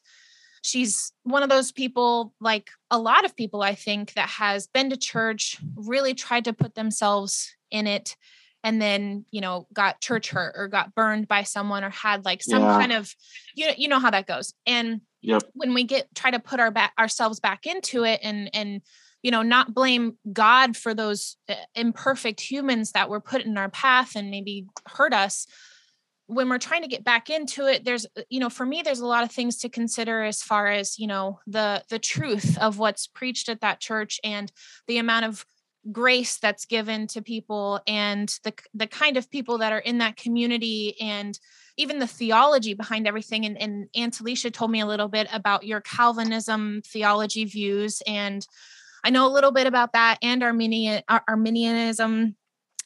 she's 0.63 1.11
one 1.23 1.43
of 1.43 1.49
those 1.49 1.71
people 1.71 2.33
like 2.41 2.69
a 2.89 2.97
lot 2.97 3.25
of 3.25 3.35
people 3.35 3.61
i 3.61 3.75
think 3.75 4.13
that 4.13 4.27
has 4.27 4.65
been 4.65 4.89
to 4.89 4.97
church 4.97 5.57
really 5.75 6.15
tried 6.15 6.45
to 6.45 6.53
put 6.53 6.73
themselves 6.73 7.55
in 7.69 7.85
it 7.85 8.15
and 8.63 8.81
then 8.81 9.23
you 9.29 9.39
know 9.39 9.67
got 9.71 10.01
church 10.01 10.31
hurt 10.31 10.55
or 10.57 10.67
got 10.67 10.95
burned 10.95 11.27
by 11.27 11.43
someone 11.43 11.83
or 11.83 11.91
had 11.91 12.25
like 12.25 12.41
some 12.41 12.63
yeah. 12.63 12.79
kind 12.79 12.91
of 12.91 13.13
you 13.53 13.67
know 13.67 13.73
you 13.77 13.87
know 13.87 13.99
how 13.99 14.09
that 14.09 14.25
goes 14.25 14.53
and 14.65 15.01
yep. 15.21 15.43
when 15.53 15.73
we 15.73 15.83
get 15.83 16.13
try 16.15 16.31
to 16.31 16.39
put 16.39 16.59
our 16.59 16.71
back 16.71 16.93
ourselves 16.99 17.39
back 17.39 17.65
into 17.65 18.03
it 18.03 18.19
and 18.23 18.49
and 18.53 18.81
you 19.23 19.31
know 19.31 19.41
not 19.41 19.73
blame 19.73 20.17
god 20.31 20.75
for 20.75 20.93
those 20.93 21.37
uh, 21.49 21.55
imperfect 21.75 22.39
humans 22.39 22.91
that 22.91 23.09
were 23.09 23.21
put 23.21 23.41
in 23.41 23.57
our 23.57 23.69
path 23.69 24.15
and 24.15 24.29
maybe 24.29 24.65
hurt 24.87 25.13
us 25.13 25.47
when 26.27 26.49
we're 26.49 26.57
trying 26.57 26.81
to 26.81 26.87
get 26.87 27.03
back 27.03 27.29
into 27.29 27.65
it 27.65 27.83
there's 27.83 28.05
uh, 28.17 28.21
you 28.29 28.39
know 28.39 28.49
for 28.49 28.65
me 28.65 28.81
there's 28.81 28.99
a 28.99 29.05
lot 29.05 29.23
of 29.23 29.31
things 29.31 29.57
to 29.57 29.69
consider 29.69 30.23
as 30.23 30.41
far 30.41 30.67
as 30.67 30.99
you 30.99 31.07
know 31.07 31.39
the 31.47 31.83
the 31.89 31.99
truth 31.99 32.57
of 32.59 32.79
what's 32.79 33.07
preached 33.07 33.49
at 33.49 33.61
that 33.61 33.79
church 33.79 34.19
and 34.23 34.51
the 34.87 34.97
amount 34.97 35.25
of 35.25 35.45
grace 35.91 36.37
that's 36.37 36.65
given 36.65 37.07
to 37.07 37.21
people 37.21 37.79
and 37.87 38.37
the 38.43 38.53
the 38.73 38.87
kind 38.87 39.17
of 39.17 39.31
people 39.31 39.59
that 39.59 39.71
are 39.71 39.79
in 39.79 39.99
that 39.99 40.17
community 40.17 40.99
and 40.99 41.39
even 41.77 41.99
the 41.99 42.07
theology 42.07 42.73
behind 42.73 43.07
everything 43.07 43.45
and, 43.45 43.61
and 43.61 43.87
aunt 43.95 44.19
alicia 44.19 44.51
told 44.51 44.71
me 44.71 44.79
a 44.79 44.85
little 44.85 45.07
bit 45.07 45.27
about 45.31 45.65
your 45.65 45.81
calvinism 45.81 46.81
theology 46.85 47.45
views 47.45 48.01
and 48.07 48.45
I 49.03 49.09
know 49.09 49.25
a 49.25 49.31
little 49.31 49.51
bit 49.51 49.67
about 49.67 49.93
that 49.93 50.17
and 50.21 50.43
Arminian 50.43 51.01
Arminianism. 51.07 52.35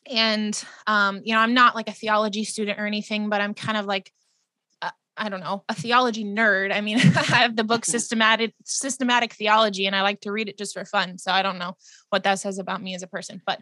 And 0.07 0.63
um, 0.85 1.21
you 1.23 1.33
know, 1.33 1.39
I'm 1.39 1.55
not 1.55 1.73
like 1.73 1.89
a 1.89 1.93
theology 1.93 2.43
student 2.43 2.79
or 2.79 2.85
anything, 2.85 3.29
but 3.29 3.41
I'm 3.41 3.55
kind 3.55 3.75
of 3.75 3.85
like 3.85 4.11
uh, 4.83 4.91
I 5.17 5.29
don't 5.29 5.39
know, 5.39 5.63
a 5.67 5.73
theology 5.73 6.23
nerd. 6.23 6.71
I 6.71 6.81
mean, 6.81 6.99
I 7.15 7.37
have 7.39 7.55
the 7.55 7.63
book 7.63 7.85
systematic 7.85 8.53
systematic 8.65 9.33
theology 9.33 9.87
and 9.87 9.95
I 9.95 10.03
like 10.03 10.21
to 10.21 10.31
read 10.31 10.49
it 10.49 10.59
just 10.59 10.73
for 10.73 10.85
fun. 10.85 11.17
So 11.17 11.31
I 11.31 11.41
don't 11.41 11.57
know 11.57 11.75
what 12.09 12.23
that 12.23 12.39
says 12.39 12.59
about 12.59 12.83
me 12.83 12.93
as 12.93 13.03
a 13.03 13.07
person, 13.07 13.41
but 13.45 13.59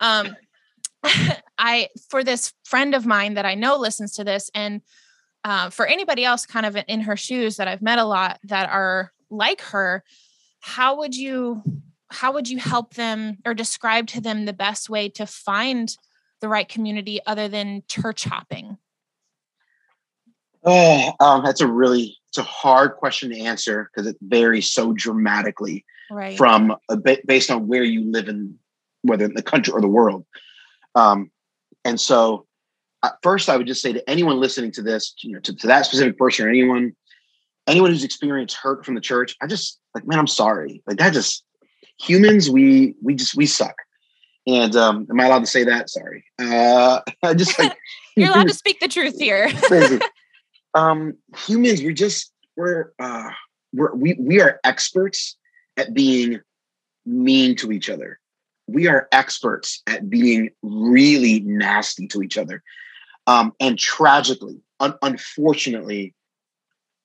um 0.00 0.36
I 1.58 1.88
for 2.08 2.24
this 2.24 2.52
friend 2.64 2.94
of 2.94 3.06
mine 3.06 3.34
that 3.34 3.46
I 3.46 3.54
know 3.54 3.76
listens 3.76 4.12
to 4.16 4.24
this 4.24 4.50
and 4.54 4.80
uh, 5.44 5.70
for 5.70 5.86
anybody 5.86 6.24
else 6.24 6.46
kind 6.46 6.64
of 6.64 6.76
in 6.88 7.00
her 7.02 7.16
shoes 7.16 7.56
that 7.56 7.68
I've 7.68 7.82
met 7.82 7.98
a 7.98 8.04
lot 8.04 8.40
that 8.44 8.70
are 8.70 9.12
like 9.30 9.60
her, 9.60 10.02
how 10.60 10.98
would 10.98 11.14
you 11.14 11.62
how 12.08 12.32
would 12.32 12.48
you 12.48 12.58
help 12.58 12.94
them 12.94 13.38
or 13.44 13.54
describe 13.54 14.06
to 14.08 14.20
them 14.20 14.44
the 14.44 14.52
best 14.52 14.88
way 14.88 15.08
to 15.10 15.26
find 15.26 15.96
the 16.40 16.48
right 16.48 16.68
community 16.68 17.20
other 17.26 17.48
than 17.48 17.82
church 17.88 18.24
hopping? 18.24 18.78
Oh, 20.62 21.12
um, 21.20 21.44
that's 21.44 21.60
a 21.60 21.66
really 21.66 22.16
it's 22.28 22.38
a 22.38 22.42
hard 22.42 22.96
question 22.96 23.30
to 23.30 23.38
answer 23.38 23.90
because 23.92 24.06
it 24.06 24.16
varies 24.22 24.70
so 24.70 24.92
dramatically 24.92 25.84
right. 26.10 26.36
from 26.36 26.74
a 26.88 26.96
bit 26.96 27.26
based 27.26 27.50
on 27.50 27.68
where 27.68 27.84
you 27.84 28.10
live 28.10 28.28
in, 28.28 28.58
whether 29.02 29.24
in 29.26 29.34
the 29.34 29.42
country 29.42 29.72
or 29.72 29.80
the 29.80 29.88
world. 29.88 30.24
Um, 30.94 31.30
and 31.84 32.00
so, 32.00 32.46
first, 33.22 33.48
I 33.48 33.56
would 33.56 33.66
just 33.66 33.82
say 33.82 33.92
to 33.92 34.10
anyone 34.10 34.40
listening 34.40 34.72
to 34.72 34.82
this, 34.82 35.14
you 35.22 35.32
know, 35.32 35.40
to, 35.40 35.54
to 35.54 35.66
that 35.66 35.86
specific 35.86 36.16
person 36.16 36.46
or 36.46 36.48
anyone, 36.48 36.94
anyone 37.66 37.90
who's 37.90 38.04
experienced 38.04 38.56
hurt 38.56 38.84
from 38.84 38.94
the 38.94 39.00
church, 39.00 39.36
I 39.42 39.46
just 39.46 39.80
like, 39.94 40.06
man, 40.06 40.18
I'm 40.18 40.26
sorry. 40.26 40.82
Like 40.86 40.98
that 40.98 41.12
just 41.12 41.44
humans, 42.00 42.50
we 42.50 42.94
we 43.02 43.14
just 43.14 43.34
we 43.34 43.46
suck. 43.46 43.76
And 44.46 44.76
um, 44.76 45.06
am 45.10 45.20
I 45.20 45.26
allowed 45.26 45.40
to 45.40 45.46
say 45.46 45.64
that? 45.64 45.88
Sorry. 45.88 46.24
Uh, 46.38 47.00
I 47.22 47.34
just 47.34 47.58
like 47.58 47.76
you're 48.16 48.30
allowed 48.30 48.48
to 48.48 48.54
speak 48.54 48.80
the 48.80 48.88
truth 48.88 49.18
here. 49.18 49.50
um, 50.74 51.16
humans, 51.46 51.82
we're 51.82 51.92
just 51.92 52.32
we're 52.56 52.92
uh, 52.98 53.30
we're 53.72 53.94
we 53.94 54.16
we 54.18 54.40
are 54.40 54.60
experts 54.64 55.36
at 55.76 55.94
being 55.94 56.40
mean 57.06 57.56
to 57.56 57.72
each 57.72 57.90
other. 57.90 58.18
We 58.66 58.86
are 58.88 59.08
experts 59.12 59.82
at 59.86 60.08
being 60.08 60.50
really 60.62 61.40
nasty 61.40 62.06
to 62.08 62.22
each 62.22 62.38
other. 62.38 62.62
Um, 63.26 63.52
and 63.60 63.78
tragically, 63.78 64.60
un- 64.80 64.98
unfortunately, 65.02 66.14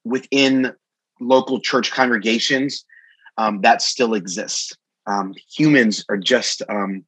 within 0.04 0.74
local 1.20 1.60
church 1.60 1.92
congregations, 1.92 2.86
um, 3.38 3.62
that 3.62 3.82
still 3.82 4.14
exists. 4.14 4.74
Um, 5.08 5.34
humans 5.56 6.06
are 6.10 6.18
just 6.18 6.62
um, 6.70 7.06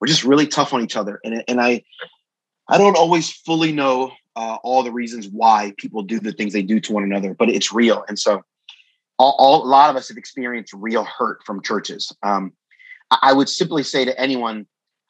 we're 0.00 0.06
just 0.06 0.24
really 0.24 0.46
tough 0.46 0.72
on 0.72 0.82
each 0.82 0.96
other, 0.96 1.20
and 1.24 1.42
and 1.48 1.60
I 1.60 1.82
I 2.68 2.78
don't 2.78 2.96
always 2.96 3.30
fully 3.30 3.72
know 3.72 4.12
uh, 4.36 4.56
all 4.62 4.82
the 4.82 4.92
reasons 4.92 5.28
why 5.28 5.74
people 5.76 6.02
do 6.02 6.20
the 6.20 6.32
things 6.32 6.52
they 6.52 6.62
do 6.62 6.80
to 6.80 6.92
one 6.92 7.02
another, 7.02 7.34
but 7.34 7.48
it's 7.48 7.72
real, 7.72 8.04
and 8.08 8.18
so 8.18 8.42
all, 9.18 9.36
all 9.38 9.64
a 9.64 9.68
lot 9.68 9.90
of 9.90 9.96
us 9.96 10.08
have 10.08 10.16
experienced 10.16 10.72
real 10.74 11.04
hurt 11.04 11.42
from 11.44 11.62
churches. 11.62 12.12
Um, 12.22 12.52
I, 13.22 13.32
would 13.32 13.48
simply 13.48 13.82
say 13.82 14.04
to 14.04 14.18
anyone, 14.18 14.66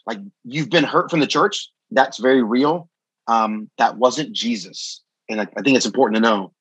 like 0.07 0.19
you've 0.45 0.71
been 0.71 0.85
hurt 0.85 1.11
from 1.11 1.21
the 1.21 1.27
church, 1.27 1.71
that's 1.91 2.19
very 2.19 2.43
real. 2.43 2.89
Um, 3.27 3.71
that 3.79 3.97
wasn't 3.97 4.33
Jesus, 4.33 5.03
and 5.29 5.41
I, 5.41 5.47
I 5.57 5.63
think 5.63 5.77
it's 5.77 5.87
important 5.87 6.17
to 6.17 6.23
know. 6.23 6.53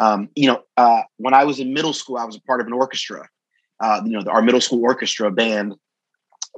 Um, 0.00 0.28
you 0.34 0.46
know, 0.46 0.62
uh, 0.76 1.02
when 1.16 1.34
I 1.34 1.44
was 1.44 1.60
in 1.60 1.74
middle 1.74 1.92
school, 1.92 2.16
I 2.16 2.24
was 2.24 2.36
a 2.36 2.40
part 2.42 2.60
of 2.60 2.66
an 2.66 2.72
orchestra, 2.72 3.28
uh, 3.80 4.00
you 4.04 4.12
know, 4.12 4.22
our 4.30 4.42
middle 4.42 4.60
school 4.60 4.82
orchestra 4.82 5.30
band, 5.30 5.74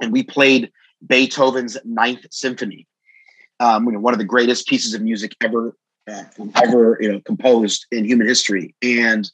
and 0.01 0.11
we 0.11 0.23
played 0.23 0.71
Beethoven's 1.05 1.77
Ninth 1.83 2.25
Symphony, 2.31 2.87
um, 3.59 3.85
you 3.85 3.91
know, 3.91 3.99
one 3.99 4.13
of 4.13 4.19
the 4.19 4.25
greatest 4.25 4.67
pieces 4.67 4.93
of 4.93 5.01
music 5.01 5.35
ever, 5.41 5.75
uh, 6.09 6.23
ever 6.55 6.97
you 7.01 7.11
know, 7.11 7.19
composed 7.21 7.85
in 7.91 8.05
human 8.05 8.27
history, 8.27 8.75
and 8.81 9.29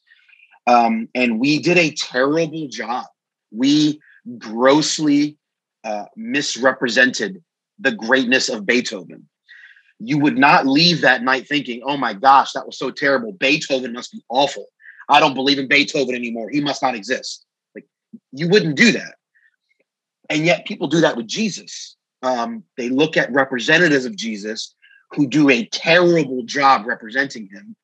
um, 0.65 1.07
and 1.13 1.39
we 1.39 1.60
did 1.60 1.77
a 1.77 1.91
terrible 1.91 2.67
job. 2.67 3.05
We 3.51 4.01
grossly 4.37 5.37
uh, 5.83 6.05
misrepresented 6.15 7.43
the 7.79 7.91
greatness 7.91 8.49
of 8.49 8.65
Beethoven. 8.65 9.27
You 9.99 10.19
would 10.19 10.37
not 10.37 10.67
leave 10.67 11.01
that 11.01 11.23
night 11.23 11.47
thinking, 11.47 11.81
"Oh 11.83 11.97
my 11.97 12.13
gosh, 12.13 12.51
that 12.53 12.65
was 12.65 12.77
so 12.77 12.91
terrible. 12.91 13.31
Beethoven 13.31 13.93
must 13.93 14.11
be 14.11 14.21
awful. 14.29 14.67
I 15.09 15.19
don't 15.19 15.33
believe 15.33 15.59
in 15.59 15.67
Beethoven 15.67 16.15
anymore. 16.15 16.49
He 16.49 16.61
must 16.61 16.81
not 16.81 16.95
exist." 16.95 17.45
Like, 17.73 17.85
you 18.31 18.49
wouldn't 18.49 18.75
do 18.75 18.91
that. 18.91 19.15
And 20.29 20.45
yet 20.45 20.65
people 20.65 20.87
do 20.87 21.01
that 21.01 21.15
with 21.15 21.27
Jesus. 21.27 21.95
Um, 22.21 22.63
they 22.75 22.89
look 22.89 23.17
at 23.17 23.31
representatives 23.31 24.05
of 24.05 24.15
Jesus 24.15 24.75
who 25.11 25.27
do 25.27 25.49
a 25.49 25.65
terrible 25.67 26.43
job 26.43 26.85
representing 26.85 27.47
him. 27.47 27.75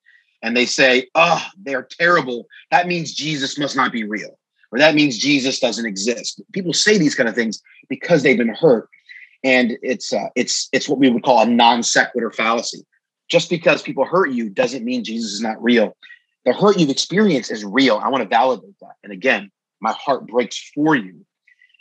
And 0.42 0.58
they 0.58 0.66
say, 0.66 1.08
oh, 1.16 1.42
they're 1.58 1.88
terrible. 1.90 2.48
That 2.70 2.88
means 2.88 3.14
Jesus 3.14 3.58
must 3.58 3.76
not 3.76 3.94
be 3.94 4.04
real. 4.04 4.38
Or 4.74 4.80
that 4.80 4.96
means 4.96 5.20
Jesus 5.20 5.60
doesn't 5.60 5.86
exist. 5.86 6.42
People 6.52 6.74
say 6.74 6.98
these 6.98 7.14
kind 7.14 7.30
of 7.30 7.36
things 7.36 7.62
because 7.90 8.24
they've 8.24 8.38
been 8.38 8.56
hurt. 8.56 8.90
And 9.44 9.78
it's 9.84 10.12
uh, 10.12 10.30
it's 10.36 10.68
it's 10.72 10.90
what 10.90 10.98
we 10.98 11.10
would 11.12 11.24
call 11.24 11.42
a 11.42 11.46
non 11.46 11.84
sequitur 11.84 12.32
fallacy. 12.32 12.84
Just 13.30 13.52
because 13.52 13.84
people 13.84 14.04
hurt 14.04 14.32
you 14.32 14.50
doesn't 14.50 14.84
mean 14.84 15.04
Jesus 15.04 15.32
is 15.32 15.42
not 15.42 15.62
real. 15.62 15.96
The 16.46 16.54
hurt 16.54 16.80
you've 16.80 16.90
experienced 16.90 17.52
is 17.52 17.64
real. 17.64 18.02
I 18.04 18.10
want 18.10 18.24
to 18.24 18.30
validate 18.30 18.80
that. 18.82 18.96
And 19.04 19.14
again, 19.14 19.52
my 19.80 19.92
heart 19.92 20.26
breaks 20.28 20.72
for 20.74 20.96
you. 20.96 21.24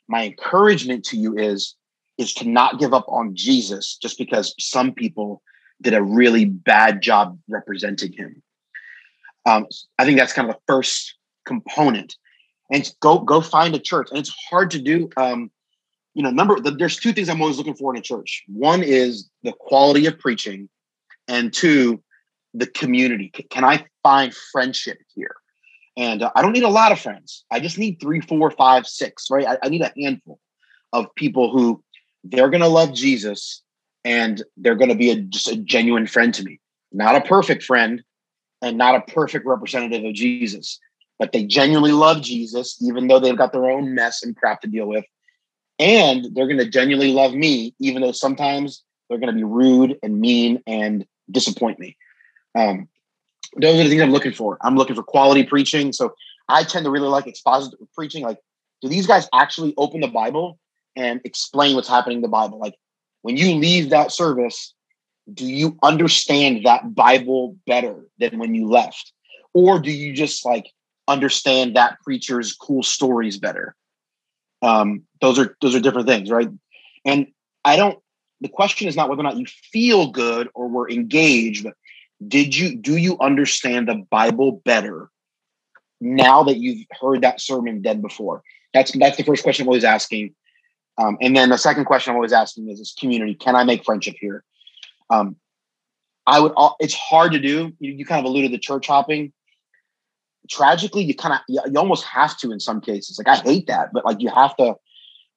My 0.06 0.24
encouragement 0.24 1.04
to 1.06 1.16
you 1.16 1.38
is 1.38 1.74
is 2.18 2.34
to 2.34 2.48
not 2.48 2.78
give 2.78 2.92
up 2.92 3.06
on 3.08 3.34
Jesus 3.34 3.96
just 3.96 4.18
because 4.18 4.54
some 4.58 4.92
people 4.92 5.40
did 5.80 5.94
a 5.94 6.02
really 6.02 6.44
bad 6.44 7.00
job 7.00 7.38
representing 7.48 8.12
him. 8.12 8.42
Um, 9.46 9.66
I 9.98 10.04
think 10.04 10.18
that's 10.18 10.34
kind 10.34 10.50
of 10.50 10.56
the 10.56 10.60
first 10.66 11.14
component. 11.46 12.16
And 12.72 12.90
go 13.00 13.18
go 13.18 13.40
find 13.40 13.74
a 13.74 13.78
church, 13.78 14.08
and 14.10 14.18
it's 14.18 14.34
hard 14.50 14.70
to 14.72 14.80
do. 14.80 15.10
Um, 15.16 15.50
you 16.14 16.22
know, 16.22 16.30
number 16.30 16.58
the, 16.58 16.70
there's 16.70 16.96
two 16.96 17.12
things 17.12 17.28
I'm 17.28 17.40
always 17.40 17.58
looking 17.58 17.74
for 17.74 17.94
in 17.94 17.98
a 17.98 18.02
church. 18.02 18.42
One 18.48 18.82
is 18.82 19.30
the 19.42 19.52
quality 19.52 20.06
of 20.06 20.18
preaching, 20.18 20.68
and 21.28 21.52
two, 21.52 22.02
the 22.54 22.66
community. 22.66 23.28
Can 23.50 23.64
I 23.64 23.84
find 24.02 24.34
friendship 24.34 24.98
here? 25.14 25.36
And 25.98 26.22
uh, 26.22 26.32
I 26.34 26.40
don't 26.40 26.52
need 26.52 26.62
a 26.62 26.68
lot 26.70 26.92
of 26.92 26.98
friends. 26.98 27.44
I 27.50 27.60
just 27.60 27.76
need 27.76 28.00
three, 28.00 28.20
four, 28.20 28.50
five, 28.50 28.86
six. 28.86 29.28
Right? 29.30 29.46
I, 29.46 29.58
I 29.62 29.68
need 29.68 29.82
a 29.82 29.92
handful 29.94 30.40
of 30.94 31.14
people 31.14 31.52
who 31.52 31.84
they're 32.24 32.50
going 32.50 32.62
to 32.62 32.68
love 32.68 32.94
Jesus 32.94 33.62
and 34.04 34.42
they're 34.56 34.74
going 34.74 34.88
to 34.88 34.94
be 34.94 35.10
a, 35.10 35.16
just 35.16 35.48
a 35.48 35.56
genuine 35.56 36.06
friend 36.06 36.32
to 36.34 36.42
me. 36.42 36.58
Not 36.92 37.16
a 37.16 37.20
perfect 37.20 37.62
friend 37.62 38.02
and 38.60 38.78
not 38.78 38.94
a 38.94 39.12
perfect 39.12 39.46
representative 39.46 40.04
of 40.04 40.14
Jesus, 40.14 40.78
but 41.22 41.30
they 41.30 41.44
genuinely 41.44 41.92
love 41.92 42.20
Jesus, 42.20 42.76
even 42.82 43.06
though 43.06 43.20
they've 43.20 43.38
got 43.38 43.52
their 43.52 43.70
own 43.70 43.94
mess 43.94 44.24
and 44.24 44.36
crap 44.36 44.60
to 44.60 44.66
deal 44.66 44.86
with. 44.86 45.04
And 45.78 46.26
they're 46.34 46.48
going 46.48 46.58
to 46.58 46.68
genuinely 46.68 47.12
love 47.12 47.32
me, 47.32 47.76
even 47.78 48.02
though 48.02 48.10
sometimes 48.10 48.82
they're 49.08 49.20
going 49.20 49.32
to 49.32 49.36
be 49.36 49.44
rude 49.44 49.96
and 50.02 50.20
mean 50.20 50.60
and 50.66 51.06
disappoint 51.30 51.78
me. 51.78 51.96
Um, 52.58 52.88
those 53.56 53.78
are 53.78 53.84
the 53.84 53.88
things 53.88 54.02
I'm 54.02 54.10
looking 54.10 54.32
for. 54.32 54.58
I'm 54.62 54.74
looking 54.74 54.96
for 54.96 55.04
quality 55.04 55.44
preaching. 55.44 55.92
So 55.92 56.12
I 56.48 56.64
tend 56.64 56.86
to 56.86 56.90
really 56.90 57.06
like 57.06 57.26
expositive 57.26 57.74
preaching. 57.94 58.24
Like, 58.24 58.38
do 58.80 58.88
these 58.88 59.06
guys 59.06 59.28
actually 59.32 59.74
open 59.78 60.00
the 60.00 60.08
Bible 60.08 60.58
and 60.96 61.20
explain 61.24 61.76
what's 61.76 61.86
happening 61.86 62.16
in 62.16 62.22
the 62.22 62.26
Bible? 62.26 62.58
Like, 62.58 62.74
when 63.20 63.36
you 63.36 63.54
leave 63.60 63.90
that 63.90 64.10
service, 64.10 64.74
do 65.32 65.46
you 65.46 65.78
understand 65.84 66.66
that 66.66 66.96
Bible 66.96 67.56
better 67.64 68.08
than 68.18 68.40
when 68.40 68.56
you 68.56 68.66
left? 68.66 69.12
Or 69.54 69.78
do 69.78 69.92
you 69.92 70.12
just 70.12 70.44
like 70.44 70.66
understand 71.12 71.76
that 71.76 72.00
preacher's 72.00 72.54
cool 72.54 72.82
stories 72.82 73.38
better? 73.38 73.74
Um, 74.62 75.02
those 75.20 75.38
are 75.38 75.56
those 75.60 75.74
are 75.74 75.80
different 75.80 76.08
things, 76.08 76.30
right? 76.30 76.48
And 77.04 77.26
I 77.64 77.76
don't 77.76 77.98
the 78.40 78.48
question 78.48 78.88
is 78.88 78.96
not 78.96 79.08
whether 79.08 79.20
or 79.20 79.24
not 79.24 79.36
you 79.36 79.46
feel 79.46 80.10
good 80.10 80.48
or 80.54 80.68
were 80.68 80.90
engaged, 80.90 81.64
but 81.64 81.74
did 82.26 82.56
you 82.56 82.76
do 82.76 82.96
you 82.96 83.18
understand 83.20 83.88
the 83.88 84.04
Bible 84.10 84.60
better 84.64 85.10
now 86.00 86.42
that 86.42 86.58
you've 86.58 86.84
heard 87.00 87.22
that 87.22 87.40
sermon 87.40 87.82
dead 87.82 88.02
before? 88.02 88.42
That's 88.74 88.92
that's 88.98 89.16
the 89.16 89.24
first 89.24 89.42
question 89.42 89.64
I'm 89.64 89.68
always 89.68 89.84
asking. 89.84 90.34
Um, 90.98 91.16
and 91.20 91.34
then 91.36 91.48
the 91.48 91.56
second 91.56 91.86
question 91.86 92.10
I'm 92.10 92.16
always 92.16 92.32
asking 92.32 92.68
is, 92.68 92.78
is 92.78 92.94
community. 92.98 93.34
Can 93.34 93.56
I 93.56 93.64
make 93.64 93.84
friendship 93.84 94.16
here? 94.20 94.44
Um, 95.08 95.36
I 96.26 96.40
would. 96.40 96.52
It's 96.80 96.94
hard 96.94 97.32
to 97.32 97.38
do. 97.38 97.72
You, 97.78 97.92
you 97.92 98.04
kind 98.04 98.24
of 98.24 98.30
alluded 98.30 98.52
to 98.52 98.58
church 98.58 98.86
hopping. 98.86 99.32
Tragically, 100.50 101.02
you 101.04 101.14
kind 101.14 101.34
of 101.34 101.40
you, 101.48 101.60
you 101.70 101.78
almost 101.78 102.04
have 102.04 102.36
to 102.38 102.52
in 102.52 102.60
some 102.60 102.80
cases. 102.80 103.18
Like 103.18 103.28
I 103.28 103.40
hate 103.42 103.66
that, 103.68 103.90
but 103.92 104.04
like 104.04 104.20
you 104.20 104.30
have 104.30 104.56
to. 104.56 104.76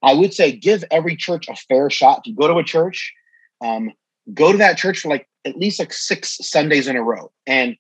I 0.02 0.14
would 0.14 0.34
say 0.34 0.52
give 0.52 0.84
every 0.92 1.16
church 1.16 1.48
a 1.48 1.56
fair 1.56 1.90
shot. 1.90 2.20
If 2.20 2.28
you 2.28 2.36
go 2.36 2.48
to 2.48 2.58
a 2.58 2.64
church, 2.64 3.14
um, 3.62 3.92
go 4.34 4.52
to 4.52 4.58
that 4.58 4.78
church 4.78 5.00
for 5.00 5.10
like 5.10 5.28
at 5.46 5.58
least 5.58 5.80
like 5.80 5.94
six 5.94 6.38
Sundays 6.42 6.88
in 6.88 6.96
a 6.96 7.04
row 7.04 7.32
and 7.48 7.76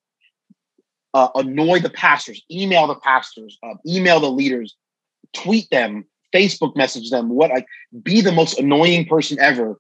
uh, 1.13 1.29
annoy 1.35 1.79
the 1.79 1.89
pastors, 1.89 2.41
email 2.51 2.87
the 2.87 2.95
pastors, 2.95 3.57
uh, 3.63 3.75
email 3.87 4.19
the 4.19 4.29
leaders, 4.29 4.75
tweet 5.33 5.69
them, 5.69 6.05
Facebook 6.33 6.75
message 6.75 7.09
them, 7.09 7.29
what 7.29 7.49
like 7.51 7.65
be 8.03 8.21
the 8.21 8.31
most 8.31 8.59
annoying 8.59 9.05
person 9.05 9.37
ever. 9.39 9.79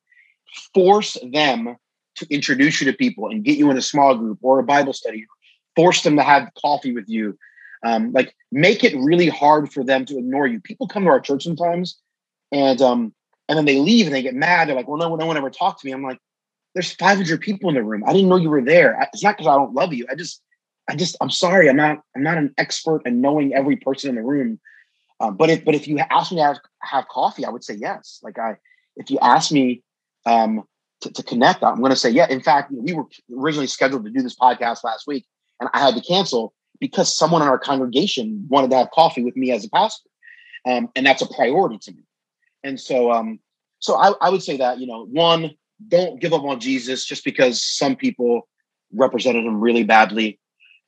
Force 0.73 1.17
them 1.31 1.75
to 2.15 2.25
introduce 2.33 2.79
you 2.79 2.89
to 2.89 2.97
people 2.97 3.27
and 3.27 3.43
get 3.43 3.57
you 3.57 3.69
in 3.69 3.77
a 3.77 3.81
small 3.81 4.15
group 4.15 4.39
or 4.41 4.59
a 4.59 4.63
Bible 4.63 4.93
study. 4.93 5.25
Force 5.75 6.03
them 6.03 6.15
to 6.17 6.23
have 6.23 6.49
coffee 6.61 6.93
with 6.93 7.09
you. 7.09 7.37
Um, 7.85 8.11
like 8.13 8.35
make 8.51 8.83
it 8.83 8.97
really 8.97 9.29
hard 9.29 9.71
for 9.71 9.83
them 9.83 10.05
to 10.05 10.17
ignore 10.17 10.47
you. 10.47 10.59
People 10.59 10.87
come 10.87 11.03
to 11.03 11.09
our 11.09 11.19
church 11.19 11.43
sometimes, 11.43 11.97
and 12.51 12.81
um, 12.81 13.13
and 13.47 13.57
then 13.57 13.65
they 13.65 13.79
leave 13.79 14.07
and 14.07 14.15
they 14.15 14.21
get 14.21 14.33
mad. 14.33 14.67
They're 14.67 14.75
like, 14.75 14.87
"Well, 14.87 14.97
no, 14.97 15.15
no 15.15 15.25
one 15.25 15.37
ever 15.37 15.49
talked 15.49 15.81
to 15.81 15.87
me." 15.87 15.91
I'm 15.93 16.03
like, 16.03 16.19
"There's 16.73 16.91
500 16.93 17.41
people 17.41 17.69
in 17.69 17.75
the 17.75 17.83
room. 17.83 18.03
I 18.05 18.13
didn't 18.13 18.29
know 18.29 18.37
you 18.37 18.49
were 18.49 18.63
there. 18.63 18.97
It's 19.13 19.23
not 19.23 19.37
because 19.37 19.47
I 19.47 19.55
don't 19.55 19.73
love 19.73 19.93
you. 19.93 20.05
I 20.09 20.15
just, 20.15 20.41
I 20.89 20.95
just, 20.95 21.15
I'm 21.21 21.29
sorry. 21.29 21.69
I'm 21.69 21.75
not, 21.75 21.99
I'm 22.15 22.23
not 22.23 22.37
an 22.37 22.53
expert 22.57 23.01
in 23.05 23.21
knowing 23.21 23.53
every 23.53 23.75
person 23.75 24.09
in 24.09 24.15
the 24.15 24.23
room. 24.23 24.59
Um, 25.19 25.37
but 25.37 25.49
if 25.49 25.63
but 25.63 25.75
if 25.75 25.87
you 25.87 25.99
ask 25.99 26.31
me 26.31 26.37
to 26.37 26.43
have, 26.43 26.57
have, 26.81 27.07
coffee, 27.07 27.45
I 27.45 27.49
would 27.49 27.63
say 27.63 27.75
yes. 27.75 28.19
Like 28.23 28.37
I, 28.37 28.57
if 28.95 29.09
you 29.09 29.17
ask 29.21 29.51
me 29.51 29.83
um, 30.25 30.63
to, 31.01 31.11
to 31.11 31.23
connect, 31.23 31.63
I'm 31.63 31.79
going 31.79 31.91
to 31.91 31.95
say 31.95 32.09
yeah. 32.09 32.27
In 32.29 32.41
fact, 32.41 32.71
we 32.71 32.93
were 32.93 33.05
originally 33.37 33.67
scheduled 33.67 34.05
to 34.05 34.11
do 34.11 34.21
this 34.21 34.35
podcast 34.35 34.83
last 34.83 35.07
week, 35.07 35.25
and 35.59 35.69
I 35.73 35.79
had 35.79 35.95
to 35.95 36.01
cancel 36.01 36.53
because 36.79 37.15
someone 37.15 37.41
in 37.41 37.47
our 37.47 37.59
congregation 37.59 38.45
wanted 38.49 38.71
to 38.71 38.77
have 38.77 38.91
coffee 38.91 39.23
with 39.23 39.35
me 39.35 39.51
as 39.51 39.65
a 39.65 39.69
pastor, 39.69 40.09
um, 40.65 40.89
and 40.95 41.05
that's 41.05 41.21
a 41.21 41.33
priority 41.33 41.77
to 41.79 41.91
me. 41.91 42.03
And 42.63 42.79
so, 42.79 43.11
um, 43.11 43.39
so 43.79 43.95
I, 43.95 44.13
I 44.21 44.29
would 44.29 44.43
say 44.43 44.57
that 44.57 44.79
you 44.79 44.87
know, 44.87 45.05
one, 45.05 45.51
don't 45.87 46.19
give 46.19 46.33
up 46.33 46.43
on 46.43 46.59
Jesus 46.59 47.05
just 47.05 47.23
because 47.23 47.63
some 47.63 47.95
people 47.95 48.47
represented 48.93 49.45
him 49.45 49.59
really 49.59 49.83
badly. 49.83 50.39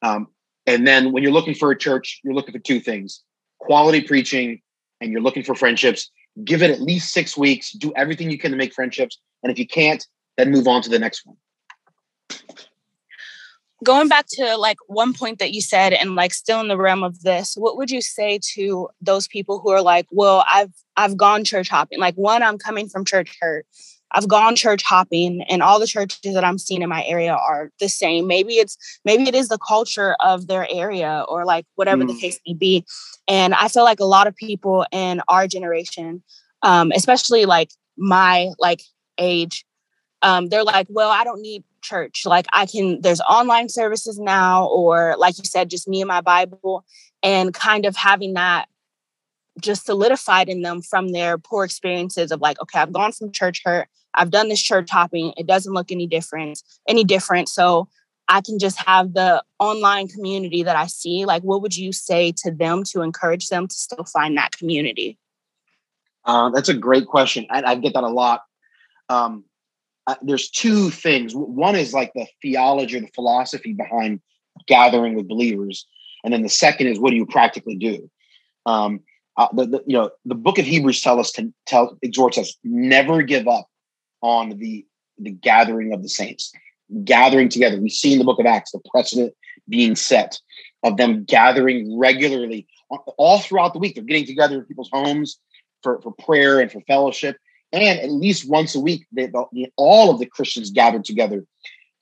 Um, 0.02 0.28
and 0.66 0.86
then 0.86 1.12
when 1.12 1.24
you're 1.24 1.32
looking 1.32 1.56
for 1.56 1.72
a 1.72 1.78
church, 1.78 2.20
you're 2.24 2.34
looking 2.34 2.54
for 2.54 2.60
two 2.60 2.80
things 2.80 3.24
quality 3.60 4.02
preaching 4.02 4.62
and 5.02 5.12
you're 5.12 5.22
looking 5.22 5.44
for 5.44 5.56
friendships, 5.56 6.12
give 6.44 6.62
it 6.62 6.72
at 6.72 6.82
least 6.82 7.14
six 7.14 7.36
weeks, 7.36 7.72
do 7.72 7.92
everything 7.96 8.30
you 8.30 8.38
can 8.38 8.52
to 8.52 8.58
make 8.58 8.74
friendships. 8.74 9.20
And 9.44 9.52
if 9.52 9.58
you 9.58 9.68
can't, 9.68 10.06
then 10.38 10.52
move 10.52 10.68
on 10.68 10.82
to 10.84 10.90
the 10.90 11.00
next 11.00 11.26
one. 11.26 11.38
Going 13.84 14.08
back 14.08 14.26
to 14.30 14.58
like 14.58 14.78
one 14.88 15.14
point 15.14 15.40
that 15.40 15.52
you 15.52 15.62
said, 15.62 15.94
and 15.94 16.16
like 16.16 16.34
still 16.34 16.60
in 16.60 16.68
the 16.68 16.78
realm 16.78 17.04
of 17.04 17.22
this, 17.22 17.56
what 17.56 17.78
would 17.78 17.92
you 17.92 18.02
say 18.02 18.40
to 18.54 18.90
those 19.02 19.28
people 19.28 19.60
who 19.60 19.70
are 19.70 19.82
like, 19.82 20.08
well, 20.12 20.44
I've 20.52 20.74
I've 20.96 21.16
gone 21.16 21.44
church 21.44 21.70
hopping. 21.70 22.00
Like 22.00 22.16
one, 22.16 22.42
I'm 22.42 22.58
coming 22.58 22.90
from 22.90 23.06
church 23.06 23.38
hurt. 23.40 23.68
I've 24.12 24.28
gone 24.28 24.56
church 24.56 24.84
hopping 24.84 25.44
and 25.44 25.62
all 25.62 25.80
the 25.80 25.88
churches 25.88 26.34
that 26.34 26.44
I'm 26.44 26.58
seeing 26.58 26.82
in 26.82 26.90
my 26.90 27.04
area 27.04 27.34
are 27.34 27.72
the 27.80 27.90
same. 27.90 28.26
Maybe 28.26 28.56
it's 28.56 28.78
maybe 29.04 29.28
it 29.28 29.36
is 29.36 29.50
the 29.50 29.58
culture 29.58 30.16
of 30.22 30.48
their 30.48 30.68
area 30.72 31.26
or 31.28 31.46
like 31.46 31.66
whatever 31.76 32.04
mm. 32.04 32.08
the 32.08 32.20
case 32.20 32.40
may 32.48 32.54
be. 32.54 32.86
And 33.28 33.54
I 33.54 33.68
feel 33.68 33.84
like 33.84 34.00
a 34.00 34.06
lot 34.06 34.28
of 34.28 34.36
people 34.36 34.86
in 34.92 35.22
our 35.28 35.48
generation, 35.48 36.24
um, 36.64 36.92
especially 36.96 37.46
like 37.46 37.72
my 37.98 38.50
like 38.60 38.82
age, 39.18 39.66
um, 40.22 40.48
they're 40.50 40.64
like, 40.64 40.88
well, 40.90 41.10
I 41.10 41.24
don't 41.24 41.42
need 41.42 41.64
church. 41.88 42.24
Like 42.26 42.46
I 42.54 42.66
can, 42.66 43.02
there's 43.02 43.22
online 43.22 43.70
services 43.70 44.20
now, 44.20 44.68
or 44.68 45.16
like 45.18 45.38
you 45.38 45.46
said, 45.46 45.70
just 45.70 45.88
me 45.88 46.02
and 46.02 46.08
my 46.08 46.22
Bible, 46.22 46.84
and 47.24 47.54
kind 47.54 47.86
of 47.86 47.96
having 47.96 48.34
that 48.34 48.68
just 49.62 49.86
solidified 49.86 50.50
in 50.50 50.62
them 50.62 50.82
from 50.82 51.12
their 51.12 51.38
poor 51.38 51.64
experiences 51.66 52.32
of 52.32 52.42
like, 52.42 52.62
okay, 52.62 52.80
I've 52.80 52.94
gone 52.94 53.12
from 53.12 53.32
church 53.32 53.62
hurt, 53.66 53.88
I've 54.14 54.32
done 54.32 54.50
this 54.50 54.62
church 54.62 54.90
hopping, 54.92 55.34
it 55.38 55.48
doesn't 55.48 55.74
look 55.74 55.92
any 55.92 56.08
different, 56.08 56.62
any 56.88 57.04
different. 57.04 57.50
So 57.50 57.88
I 58.28 58.42
can 58.42 58.60
just 58.60 58.78
have 58.80 59.14
the 59.14 59.44
online 59.58 60.08
community 60.10 60.64
that 60.64 60.76
I 60.76 60.88
see. 60.88 61.26
Like, 61.26 61.44
what 61.44 61.62
would 61.62 61.76
you 61.76 61.92
say 61.94 62.34
to 62.44 62.52
them 62.52 62.84
to 62.92 63.02
encourage 63.02 63.48
them 63.48 63.68
to 63.68 63.76
still 63.76 64.04
find 64.04 64.38
that 64.38 64.52
community? 64.52 65.18
Uh, 66.26 66.50
that's 66.50 66.70
a 66.70 66.74
great 66.74 67.08
question. 67.08 67.48
I, 67.50 67.64
I 67.64 67.76
get 67.76 67.94
that 67.94 68.04
a 68.04 68.10
lot. 68.10 68.42
Um, 69.08 69.46
I, 70.08 70.16
there's 70.22 70.50
two 70.50 70.90
things. 70.90 71.34
One 71.36 71.76
is 71.76 71.94
like 71.94 72.14
the 72.14 72.26
theology 72.42 72.98
or 72.98 73.02
the 73.02 73.12
philosophy 73.14 73.74
behind 73.74 74.22
gathering 74.68 75.16
with 75.16 75.28
believers, 75.28 75.86
and 76.24 76.34
then 76.34 76.42
the 76.42 76.50
second 76.50 76.88
is 76.88 77.00
what 77.00 77.12
do 77.12 77.18
you 77.18 77.26
practically 77.26 77.76
do? 77.76 78.10
Um, 78.66 79.02
uh, 79.38 79.48
the, 79.54 79.66
the, 79.68 79.84
you 79.86 79.98
know 79.98 80.10
the 80.26 80.36
book 80.36 80.58
of 80.58 80.66
Hebrews 80.66 81.02
tell 81.02 81.20
us 81.20 81.32
to 81.34 81.54
tell 81.66 81.98
exhorts 82.02 82.38
us 82.38 82.56
never 82.64 83.22
give 83.22 83.48
up 83.48 83.68
on 84.22 84.58
the 84.58 84.86
the 85.20 85.32
gathering 85.32 85.94
of 85.94 86.02
the 86.02 86.10
saints, 86.10 86.52
gathering 87.04 87.50
together. 87.50 87.80
We 87.80 87.90
see 87.90 88.14
in 88.14 88.20
the 88.20 88.26
book 88.26 88.40
of 88.40 88.46
Acts 88.46 88.72
the 88.72 88.82
precedent 88.90 89.34
being 89.70 89.96
set 89.96 90.40
of 90.84 90.98
them 90.98 91.24
gathering 91.24 91.98
regularly 91.98 92.68
all 92.90 93.40
throughout 93.40 93.74
the 93.74 93.80
week. 93.80 93.96
They're 93.96 94.04
getting 94.04 94.26
together 94.26 94.60
in 94.60 94.66
people's 94.66 94.90
homes 94.92 95.40
for, 95.84 96.02
for 96.02 96.12
prayer 96.12 96.60
and 96.60 96.72
for 96.72 96.82
fellowship. 96.82 97.38
And 97.74 98.00
at 98.00 98.12
least 98.12 98.50
once 98.50 98.76
a 98.76 98.80
week, 98.80 99.06
they, 99.12 99.30
all 99.76 100.10
of 100.10 100.20
the 100.20 100.26
Christians 100.26 100.72
gathered 100.72 101.04
together 101.04 101.44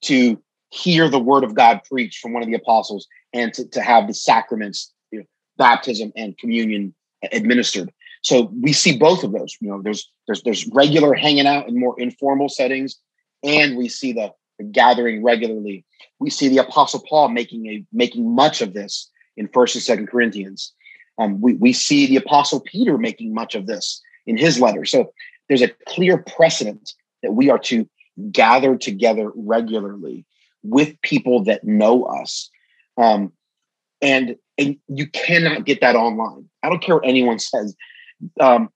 to 0.03 0.41
hear 0.69 1.09
the 1.09 1.19
word 1.19 1.43
of 1.43 1.55
God 1.55 1.81
preached 1.89 2.19
from 2.19 2.33
one 2.33 2.43
of 2.43 2.49
the 2.49 2.55
apostles 2.55 3.07
and 3.33 3.53
to, 3.53 3.67
to 3.69 3.81
have 3.81 4.07
the 4.07 4.13
sacraments, 4.13 4.93
you 5.11 5.19
know, 5.19 5.25
baptism 5.57 6.11
and 6.15 6.37
communion 6.37 6.93
administered. 7.31 7.91
So 8.21 8.51
we 8.61 8.73
see 8.73 8.97
both 8.97 9.23
of 9.23 9.31
those. 9.31 9.55
You 9.61 9.69
know, 9.69 9.81
there's 9.81 10.09
there's 10.27 10.41
there's 10.43 10.67
regular 10.67 11.13
hanging 11.13 11.47
out 11.47 11.67
in 11.67 11.79
more 11.79 11.99
informal 11.99 12.49
settings, 12.49 12.97
and 13.43 13.77
we 13.77 13.87
see 13.87 14.13
the, 14.13 14.31
the 14.57 14.65
gathering 14.65 15.23
regularly. 15.23 15.85
We 16.19 16.29
see 16.29 16.47
the 16.47 16.57
Apostle 16.57 17.03
Paul 17.07 17.29
making 17.29 17.67
a 17.67 17.85
making 17.93 18.33
much 18.33 18.61
of 18.61 18.73
this 18.73 19.09
in 19.37 19.47
First 19.49 19.75
and 19.75 19.83
Second 19.83 20.07
Corinthians. 20.07 20.73
Um, 21.19 21.39
we 21.39 21.53
we 21.53 21.71
see 21.71 22.07
the 22.07 22.17
Apostle 22.17 22.61
Peter 22.61 22.97
making 22.97 23.33
much 23.33 23.53
of 23.53 23.67
this 23.67 24.01
in 24.25 24.37
his 24.37 24.59
letter. 24.59 24.85
So 24.85 25.11
there's 25.47 25.61
a 25.61 25.71
clear 25.87 26.17
precedent 26.17 26.93
that 27.23 27.33
we 27.33 27.49
are 27.49 27.59
to 27.59 27.87
gather 28.31 28.77
together 28.77 29.31
regularly 29.35 30.25
with 30.63 30.99
people 31.01 31.43
that 31.43 31.63
know 31.63 32.03
us. 32.05 32.49
Um, 32.97 33.31
and, 34.01 34.35
and 34.57 34.77
you 34.87 35.07
cannot 35.07 35.65
get 35.65 35.81
that 35.81 35.95
online. 35.95 36.49
I 36.63 36.69
don't 36.69 36.81
care 36.81 36.95
what 36.95 37.05
anyone 37.05 37.39
says. 37.39 37.75
Um, 38.39 38.69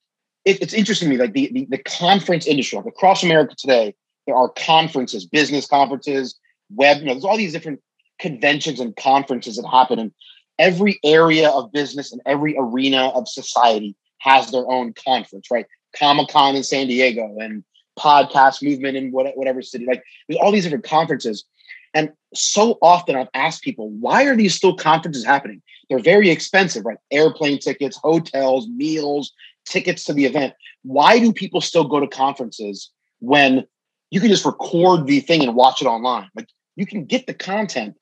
it, 0.46 0.62
it's 0.62 0.74
interesting 0.74 1.10
to 1.10 1.16
me, 1.16 1.22
like 1.22 1.34
the, 1.34 1.50
the, 1.54 1.68
the 1.70 1.84
conference 1.84 2.46
industry, 2.48 2.78
like 2.78 2.88
across 2.88 3.24
America 3.24 3.56
today, 3.58 3.96
there 4.28 4.36
are 4.36 4.50
conferences, 4.50 5.26
business 5.26 5.66
conferences, 5.66 6.38
web, 6.70 7.00
you 7.00 7.06
know, 7.06 7.14
there's 7.14 7.26
all 7.26 7.38
these 7.38 7.54
different 7.54 7.82
conventions 8.20 8.80
and 8.80 8.96
conferences 8.96 9.56
that 9.56 9.68
happen. 9.68 10.00
And 10.00 10.12
every 10.60 11.00
area 11.04 11.50
of 11.50 11.72
business 11.72 12.12
and 12.12 12.22
every 12.26 12.56
arena 12.58 13.08
of 13.10 13.28
society 13.28 13.96
has 14.20 14.52
their 14.52 14.70
own 14.70 14.94
conference, 14.94 15.48
right? 15.50 15.66
Comic 15.98 16.30
Con 16.30 16.56
in 16.56 16.64
San 16.64 16.88
Diego 16.88 17.38
and 17.40 17.64
podcast 17.98 18.64
movement 18.64 18.98
in 18.98 19.12
whatever 19.12 19.62
city. 19.62 19.86
Like 19.86 20.04
there's 20.28 20.40
all 20.42 20.52
these 20.52 20.64
different 20.64 20.86
conferences. 20.86 21.44
And 21.94 22.12
so 22.34 22.78
often 22.82 23.16
I've 23.16 23.30
asked 23.34 23.64
people, 23.64 23.90
why 23.90 24.26
are 24.26 24.36
these 24.36 24.56
still 24.56 24.76
conferences 24.76 25.26
happening? 25.26 25.62
They're 25.90 26.00
very 26.00 26.30
expensive, 26.30 26.86
right? 26.86 26.98
Airplane 27.12 27.60
tickets, 27.60 27.98
hotels, 27.98 28.68
meals, 28.68 29.34
tickets 29.66 30.04
to 30.06 30.14
the 30.14 30.26
event. 30.26 30.54
Why 30.84 31.20
do 31.20 31.34
people 31.34 31.62
still 31.62 31.84
go 31.84 32.00
to 32.00 32.08
conferences 32.08 32.92
when 33.20 33.66
you 34.12 34.20
can 34.20 34.30
just 34.30 34.46
record 34.46 35.08
the 35.08 35.20
thing 35.20 35.44
and 35.44 35.56
watch 35.56 35.82
it 35.82 35.88
online? 35.88 36.30
Like 36.36 36.50
you 36.76 36.86
can 36.86 37.06
get 37.06 37.28
the 37.28 37.34
content. 37.34 37.96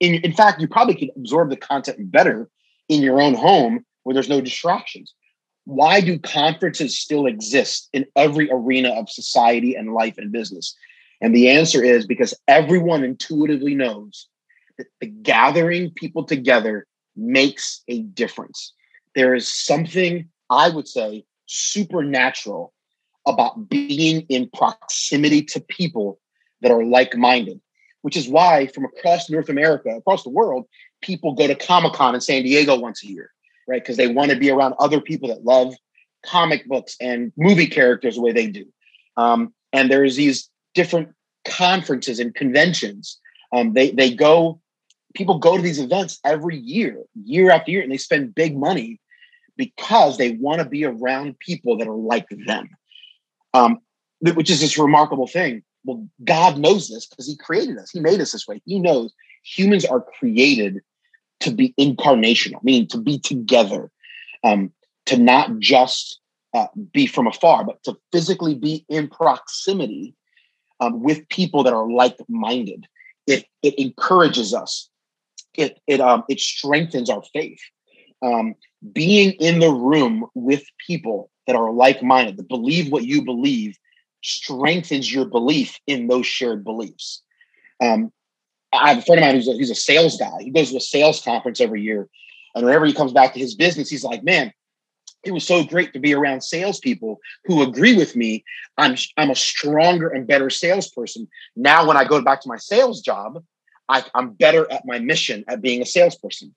In, 0.00 0.14
in 0.14 0.32
fact, 0.32 0.60
you 0.60 0.68
probably 0.68 0.94
can 0.94 1.10
absorb 1.16 1.50
the 1.50 1.56
content 1.56 2.10
better 2.10 2.48
in 2.88 3.02
your 3.02 3.20
own 3.20 3.34
home 3.34 3.84
where 4.04 4.14
there's 4.14 4.28
no 4.28 4.40
distractions 4.40 5.14
why 5.64 6.00
do 6.00 6.18
conferences 6.18 6.98
still 6.98 7.26
exist 7.26 7.88
in 7.92 8.06
every 8.16 8.50
arena 8.50 8.90
of 8.90 9.08
society 9.08 9.74
and 9.74 9.94
life 9.94 10.18
and 10.18 10.30
business? 10.30 10.76
And 11.20 11.34
the 11.34 11.48
answer 11.48 11.82
is 11.82 12.06
because 12.06 12.34
everyone 12.48 13.02
intuitively 13.02 13.74
knows 13.74 14.28
that 14.76 14.86
the 15.00 15.06
gathering 15.06 15.90
people 15.90 16.24
together 16.24 16.86
makes 17.16 17.82
a 17.88 18.02
difference. 18.02 18.74
There 19.14 19.34
is 19.34 19.52
something, 19.52 20.28
I 20.50 20.68
would 20.68 20.88
say, 20.88 21.24
supernatural 21.46 22.72
about 23.26 23.70
being 23.70 24.22
in 24.28 24.50
proximity 24.54 25.42
to 25.42 25.60
people 25.60 26.18
that 26.60 26.70
are 26.70 26.84
like 26.84 27.16
minded, 27.16 27.60
which 28.02 28.16
is 28.16 28.28
why 28.28 28.66
from 28.66 28.84
across 28.84 29.30
North 29.30 29.48
America, 29.48 29.90
across 29.90 30.24
the 30.24 30.30
world, 30.30 30.66
people 31.00 31.32
go 31.32 31.46
to 31.46 31.54
Comic 31.54 31.94
Con 31.94 32.14
in 32.14 32.20
San 32.20 32.42
Diego 32.42 32.78
once 32.78 33.02
a 33.02 33.06
year 33.06 33.30
right? 33.66 33.82
Because 33.82 33.96
they 33.96 34.08
want 34.08 34.30
to 34.30 34.36
be 34.36 34.50
around 34.50 34.74
other 34.78 35.00
people 35.00 35.28
that 35.28 35.44
love 35.44 35.74
comic 36.24 36.66
books 36.66 36.96
and 37.00 37.32
movie 37.36 37.66
characters 37.66 38.16
the 38.16 38.22
way 38.22 38.32
they 38.32 38.46
do. 38.46 38.66
Um, 39.16 39.52
and 39.72 39.90
there's 39.90 40.16
these 40.16 40.48
different 40.74 41.10
conferences 41.44 42.18
and 42.18 42.34
conventions. 42.34 43.18
Um, 43.52 43.74
they 43.74 43.90
they 43.90 44.14
go, 44.14 44.60
people 45.14 45.38
go 45.38 45.56
to 45.56 45.62
these 45.62 45.78
events 45.78 46.18
every 46.24 46.58
year, 46.58 47.02
year 47.24 47.50
after 47.50 47.70
year, 47.70 47.82
and 47.82 47.92
they 47.92 47.98
spend 47.98 48.34
big 48.34 48.56
money 48.56 49.00
because 49.56 50.18
they 50.18 50.32
want 50.32 50.60
to 50.60 50.68
be 50.68 50.84
around 50.84 51.38
people 51.38 51.76
that 51.78 51.88
are 51.88 51.94
like 51.94 52.26
them. 52.46 52.68
Um, 53.52 53.78
which 54.20 54.50
is 54.50 54.60
this 54.60 54.78
remarkable 54.78 55.28
thing. 55.28 55.62
Well, 55.84 56.08
God 56.24 56.58
knows 56.58 56.88
this 56.88 57.06
because 57.06 57.26
He 57.26 57.36
created 57.36 57.78
us. 57.78 57.90
He 57.90 58.00
made 58.00 58.20
us 58.20 58.32
this 58.32 58.48
way. 58.48 58.60
He 58.64 58.80
knows 58.80 59.12
humans 59.44 59.84
are 59.84 60.00
created 60.00 60.80
to 61.44 61.52
be 61.52 61.74
incarnational, 61.78 62.62
meaning 62.62 62.88
to 62.88 62.98
be 62.98 63.18
together, 63.18 63.90
um, 64.42 64.72
to 65.06 65.16
not 65.16 65.58
just 65.58 66.20
uh, 66.54 66.66
be 66.92 67.06
from 67.06 67.26
afar, 67.26 67.64
but 67.64 67.82
to 67.84 67.96
physically 68.12 68.54
be 68.54 68.84
in 68.88 69.08
proximity 69.08 70.14
um, 70.80 71.02
with 71.02 71.28
people 71.28 71.62
that 71.62 71.72
are 71.72 71.90
like-minded. 71.90 72.86
It 73.26 73.46
it 73.62 73.78
encourages 73.78 74.52
us. 74.52 74.88
It 75.54 75.80
it 75.86 76.00
um 76.00 76.24
it 76.28 76.40
strengthens 76.40 77.10
our 77.10 77.22
faith. 77.32 77.60
Um, 78.22 78.54
being 78.92 79.32
in 79.32 79.58
the 79.60 79.70
room 79.70 80.26
with 80.34 80.64
people 80.86 81.30
that 81.46 81.56
are 81.56 81.72
like-minded, 81.72 82.36
that 82.36 82.48
believe 82.48 82.90
what 82.90 83.04
you 83.04 83.22
believe, 83.22 83.76
strengthens 84.22 85.12
your 85.12 85.26
belief 85.26 85.78
in 85.86 86.06
those 86.06 86.26
shared 86.26 86.64
beliefs. 86.64 87.22
Um, 87.82 88.12
I 88.74 88.88
have 88.90 88.98
a 88.98 89.02
friend 89.02 89.20
of 89.20 89.26
mine 89.26 89.34
who's 89.34 89.48
a, 89.48 89.72
a 89.72 89.74
sales 89.74 90.16
guy. 90.16 90.32
He 90.40 90.50
goes 90.50 90.70
to 90.70 90.76
a 90.76 90.80
sales 90.80 91.20
conference 91.20 91.60
every 91.60 91.82
year. 91.82 92.08
And 92.54 92.64
whenever 92.64 92.86
he 92.86 92.92
comes 92.92 93.12
back 93.12 93.34
to 93.34 93.40
his 93.40 93.54
business, 93.54 93.88
he's 93.88 94.04
like, 94.04 94.22
man, 94.22 94.52
it 95.24 95.32
was 95.32 95.46
so 95.46 95.64
great 95.64 95.92
to 95.92 95.98
be 95.98 96.14
around 96.14 96.42
salespeople 96.42 97.18
who 97.44 97.62
agree 97.62 97.96
with 97.96 98.14
me. 98.14 98.44
I'm, 98.76 98.96
I'm 99.16 99.30
a 99.30 99.34
stronger 99.34 100.08
and 100.08 100.26
better 100.26 100.50
salesperson. 100.50 101.28
Now, 101.56 101.86
when 101.86 101.96
I 101.96 102.04
go 102.04 102.20
back 102.22 102.42
to 102.42 102.48
my 102.48 102.58
sales 102.58 103.00
job, 103.00 103.42
I, 103.88 104.04
I'm 104.14 104.32
better 104.32 104.70
at 104.70 104.86
my 104.86 104.98
mission 104.98 105.44
at 105.48 105.62
being 105.62 105.82
a 105.82 105.86
salesperson. 105.86 106.54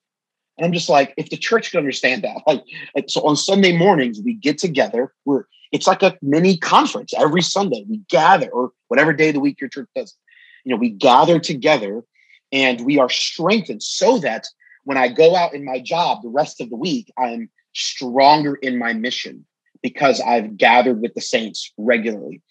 And 0.57 0.65
I'm 0.65 0.73
just 0.73 0.89
like, 0.89 1.13
if 1.17 1.29
the 1.29 1.37
church 1.37 1.71
could 1.71 1.77
understand 1.77 2.23
that, 2.23 2.37
like, 2.47 2.63
like, 2.95 3.05
so 3.09 3.21
on 3.21 3.35
Sunday 3.35 3.77
mornings, 3.77 4.19
we 4.23 4.33
get 4.33 4.57
together. 4.57 5.13
We're 5.25 5.43
it's 5.73 5.85
like 5.85 6.01
a 6.01 6.17
mini 6.21 6.57
conference 6.57 7.13
every 7.13 7.41
Sunday. 7.41 7.85
We 7.89 7.97
gather, 8.09 8.49
or 8.49 8.71
whatever 8.87 9.11
day 9.11 9.29
of 9.29 9.33
the 9.33 9.41
week 9.41 9.59
your 9.59 9.69
church 9.69 9.89
does 9.93 10.15
you 10.63 10.71
know, 10.71 10.77
we 10.77 10.89
gather 10.89 11.39
together 11.39 12.03
and 12.51 12.81
we 12.81 12.97
are 12.99 13.09
strengthened 13.09 13.83
so 13.83 14.19
that 14.19 14.47
when 14.83 14.97
I 14.97 15.09
go 15.09 15.35
out 15.35 15.53
in 15.53 15.65
my 15.65 15.79
job 15.79 16.21
the 16.21 16.29
rest 16.29 16.61
of 16.61 16.69
the 16.69 16.75
week, 16.75 17.11
I'm 17.17 17.49
stronger 17.73 18.55
in 18.55 18.77
my 18.77 18.93
mission 18.93 19.45
because 19.81 20.21
I've 20.21 20.57
gathered 20.57 21.01
with 21.01 21.13
the 21.13 21.21
saints 21.21 21.71
regularly. 21.77 22.41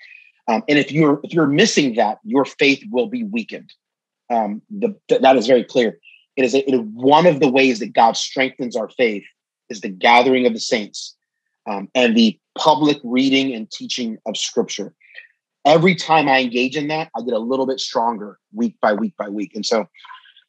Um, 0.48 0.62
and 0.68 0.78
if 0.78 0.92
you're 0.92 1.20
if 1.24 1.32
you're 1.32 1.46
missing 1.46 1.94
that, 1.96 2.18
your 2.24 2.44
faith 2.44 2.82
will 2.90 3.08
be 3.08 3.24
weakened. 3.24 3.72
Um, 4.30 4.62
the, 4.70 4.94
that 5.08 5.36
is 5.36 5.46
very 5.46 5.64
clear. 5.64 5.98
It 6.36 6.44
is, 6.44 6.54
a, 6.54 6.68
it 6.68 6.74
is 6.74 6.80
one 6.80 7.26
of 7.26 7.40
the 7.40 7.48
ways 7.48 7.78
that 7.78 7.94
God 7.94 8.16
strengthens 8.16 8.76
our 8.76 8.90
faith 8.90 9.24
is 9.70 9.80
the 9.80 9.88
gathering 9.88 10.46
of 10.46 10.52
the 10.52 10.60
saints 10.60 11.16
um, 11.66 11.88
and 11.94 12.16
the 12.16 12.38
public 12.58 12.98
reading 13.02 13.54
and 13.54 13.70
teaching 13.70 14.18
of 14.26 14.36
Scripture 14.36 14.94
every 15.66 15.96
time 15.96 16.28
I 16.28 16.40
engage 16.40 16.76
in 16.76 16.88
that, 16.88 17.10
I 17.14 17.20
get 17.22 17.34
a 17.34 17.38
little 17.38 17.66
bit 17.66 17.80
stronger 17.80 18.38
week 18.54 18.76
by 18.80 18.94
week 18.94 19.14
by 19.18 19.28
week. 19.28 19.54
And 19.54 19.66
so 19.66 19.86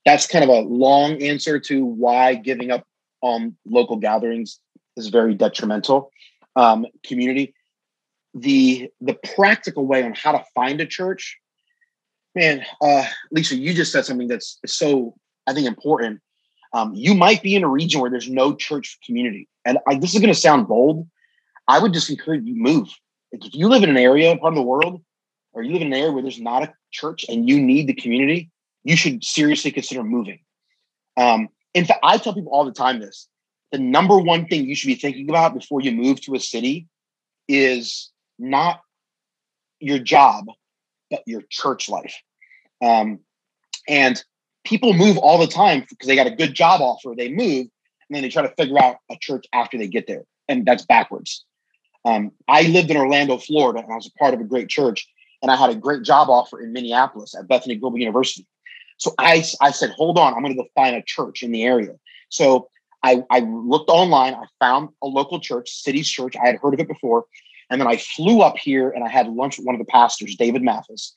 that's 0.05 0.27
kind 0.27 0.43
of 0.43 0.49
a 0.49 0.61
long 0.61 1.21
answer 1.21 1.59
to 1.59 1.83
why 1.83 2.35
giving 2.35 2.71
up 2.71 2.87
on 3.21 3.57
local 3.65 3.97
gatherings 3.97 4.59
is 4.95 5.07
very 5.07 5.33
detrimental. 5.33 6.11
Um, 6.55 6.85
community. 7.05 7.53
The 8.33 8.89
the 9.01 9.15
practical 9.35 9.85
way 9.87 10.03
on 10.03 10.13
how 10.13 10.31
to 10.31 10.43
find 10.53 10.79
a 10.79 10.85
church, 10.85 11.37
man, 12.35 12.63
uh, 12.81 13.05
Lisa, 13.31 13.55
you 13.55 13.73
just 13.73 13.91
said 13.91 14.05
something 14.05 14.27
that's 14.27 14.59
so 14.65 15.15
I 15.47 15.53
think 15.53 15.67
important. 15.67 16.21
Um, 16.73 16.93
you 16.93 17.15
might 17.15 17.41
be 17.41 17.55
in 17.55 17.63
a 17.63 17.67
region 17.67 18.01
where 18.01 18.11
there's 18.11 18.29
no 18.29 18.53
church 18.53 18.99
community, 19.05 19.47
and 19.65 19.79
I, 19.87 19.95
this 19.97 20.13
is 20.13 20.19
going 20.19 20.33
to 20.33 20.39
sound 20.39 20.67
bold. 20.67 21.07
I 21.67 21.79
would 21.79 21.93
just 21.93 22.09
encourage 22.09 22.43
you 22.43 22.55
move. 22.55 22.89
If 23.31 23.53
you 23.55 23.67
live 23.69 23.83
in 23.83 23.89
an 23.89 23.97
area, 23.97 24.35
part 24.37 24.53
of 24.53 24.55
the 24.55 24.61
world 24.61 25.01
or 25.57 25.63
you 25.63 25.73
live 25.73 25.81
in 25.81 25.87
an 25.87 25.93
area 25.93 26.11
where 26.11 26.21
there's 26.21 26.39
not 26.39 26.61
a 26.61 26.73
church 26.91 27.25
and 27.27 27.49
you 27.49 27.59
need 27.59 27.87
the 27.87 27.93
community, 27.93 28.51
you 28.83 28.95
should 28.95 29.23
seriously 29.23 29.71
consider 29.71 30.03
moving. 30.03 30.39
Um, 31.17 31.49
in 31.73 31.83
fact, 31.83 31.99
I 32.03 32.17
tell 32.19 32.35
people 32.35 32.51
all 32.51 32.63
the 32.63 32.71
time 32.71 32.99
this 32.99 33.27
the 33.71 33.79
number 33.79 34.17
one 34.17 34.47
thing 34.47 34.65
you 34.65 34.75
should 34.75 34.87
be 34.87 34.95
thinking 34.95 35.29
about 35.29 35.55
before 35.55 35.81
you 35.81 35.91
move 35.91 36.21
to 36.21 36.35
a 36.35 36.39
city 36.39 36.87
is 37.49 38.11
not 38.39 38.81
your 39.79 39.99
job, 39.99 40.45
but 41.09 41.23
your 41.25 41.41
church 41.49 41.89
life. 41.89 42.15
Um, 42.81 43.19
and 43.89 44.23
people 44.63 44.93
move 44.93 45.17
all 45.17 45.37
the 45.37 45.47
time 45.47 45.85
because 45.89 46.07
they 46.07 46.15
got 46.15 46.27
a 46.27 46.35
good 46.35 46.53
job 46.53 46.81
offer, 46.81 47.13
they 47.17 47.29
move, 47.29 47.67
and 48.09 48.15
then 48.15 48.21
they 48.21 48.29
try 48.29 48.43
to 48.43 48.53
figure 48.55 48.79
out 48.79 48.97
a 49.11 49.17
church 49.19 49.45
after 49.51 49.77
they 49.77 49.87
get 49.87 50.07
there. 50.07 50.23
And 50.47 50.65
that's 50.65 50.85
backwards. 50.85 51.43
Um, 52.05 52.31
I 52.47 52.61
lived 52.61 52.89
in 52.89 52.95
Orlando, 52.95 53.37
Florida, 53.37 53.79
and 53.79 53.91
I 53.91 53.95
was 53.95 54.07
a 54.07 54.17
part 54.17 54.33
of 54.33 54.39
a 54.39 54.45
great 54.45 54.69
church 54.69 55.09
and 55.41 55.51
I 55.51 55.55
had 55.55 55.69
a 55.69 55.75
great 55.75 56.03
job 56.03 56.29
offer 56.29 56.61
in 56.61 56.73
Minneapolis 56.73 57.35
at 57.35 57.47
Bethany 57.47 57.75
Global 57.75 57.99
University. 57.99 58.45
So 58.97 59.13
I, 59.19 59.43
I 59.61 59.71
said, 59.71 59.91
hold 59.91 60.17
on, 60.17 60.33
I'm 60.33 60.41
going 60.41 60.55
to 60.55 60.61
go 60.61 60.67
find 60.75 60.95
a 60.95 61.03
church 61.03 61.43
in 61.43 61.51
the 61.51 61.63
area. 61.63 61.93
So 62.29 62.69
I, 63.03 63.23
I 63.29 63.39
looked 63.39 63.89
online, 63.89 64.33
I 64.33 64.45
found 64.59 64.89
a 65.03 65.07
local 65.07 65.39
church, 65.39 65.69
Cities 65.69 66.09
Church. 66.09 66.35
I 66.35 66.47
had 66.47 66.55
heard 66.57 66.73
of 66.73 66.79
it 66.79 66.87
before. 66.87 67.25
And 67.69 67.79
then 67.79 67.87
I 67.87 67.97
flew 67.97 68.41
up 68.41 68.57
here 68.57 68.89
and 68.89 69.03
I 69.03 69.09
had 69.09 69.27
lunch 69.27 69.57
with 69.57 69.65
one 69.65 69.75
of 69.75 69.79
the 69.79 69.85
pastors, 69.85 70.35
David 70.35 70.63
Mathis. 70.63 71.13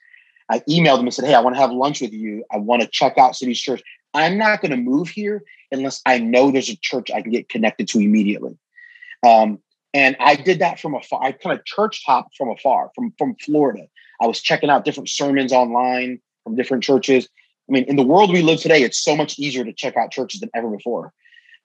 I 0.50 0.58
emailed 0.60 0.98
him 0.98 1.06
and 1.06 1.14
said, 1.14 1.24
Hey, 1.24 1.34
I 1.34 1.40
want 1.40 1.56
to 1.56 1.60
have 1.60 1.70
lunch 1.70 2.00
with 2.00 2.12
you. 2.12 2.44
I 2.52 2.58
want 2.58 2.82
to 2.82 2.88
check 2.88 3.16
out 3.18 3.36
Cities 3.36 3.60
Church. 3.60 3.82
I'm 4.14 4.36
not 4.36 4.60
going 4.60 4.72
to 4.72 4.76
move 4.76 5.08
here 5.08 5.42
unless 5.70 6.02
I 6.04 6.18
know 6.18 6.50
there's 6.50 6.68
a 6.68 6.76
church 6.76 7.10
I 7.10 7.22
can 7.22 7.30
get 7.30 7.48
connected 7.48 7.88
to 7.88 8.00
immediately. 8.00 8.58
Um, 9.24 9.60
and 9.94 10.16
I 10.18 10.36
did 10.36 10.58
that 10.60 10.80
from 10.80 10.94
afar. 10.94 11.22
I 11.22 11.32
kind 11.32 11.58
of 11.58 11.64
church 11.64 12.02
hopped 12.06 12.36
from 12.36 12.50
afar, 12.50 12.90
from 12.94 13.12
from 13.18 13.36
Florida. 13.36 13.86
I 14.20 14.26
was 14.26 14.40
checking 14.40 14.70
out 14.70 14.84
different 14.84 15.08
sermons 15.08 15.52
online 15.52 16.20
from 16.44 16.56
different 16.56 16.82
churches. 16.82 17.28
I 17.68 17.72
mean, 17.72 17.84
in 17.84 17.96
the 17.96 18.02
world 18.02 18.32
we 18.32 18.42
live 18.42 18.60
today, 18.60 18.82
it's 18.82 19.02
so 19.02 19.16
much 19.16 19.38
easier 19.38 19.64
to 19.64 19.72
check 19.72 19.96
out 19.96 20.10
churches 20.10 20.40
than 20.40 20.50
ever 20.54 20.68
before. 20.68 21.12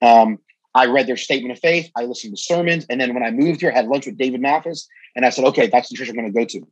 Um, 0.01 0.39
I 0.73 0.87
read 0.87 1.07
their 1.07 1.17
statement 1.17 1.53
of 1.53 1.59
faith. 1.59 1.89
I 1.95 2.03
listened 2.03 2.35
to 2.35 2.41
sermons. 2.41 2.85
And 2.89 2.99
then 2.99 3.13
when 3.13 3.23
I 3.23 3.31
moved 3.31 3.61
here, 3.61 3.71
I 3.71 3.75
had 3.75 3.87
lunch 3.87 4.05
with 4.05 4.17
David 4.17 4.41
Mathis. 4.41 4.87
And 5.15 5.25
I 5.25 5.29
said, 5.29 5.45
okay, 5.45 5.67
that's 5.67 5.89
the 5.89 5.95
church 5.95 6.09
I'm 6.09 6.15
going 6.15 6.31
to 6.31 6.37
go 6.37 6.45
to. 6.45 6.67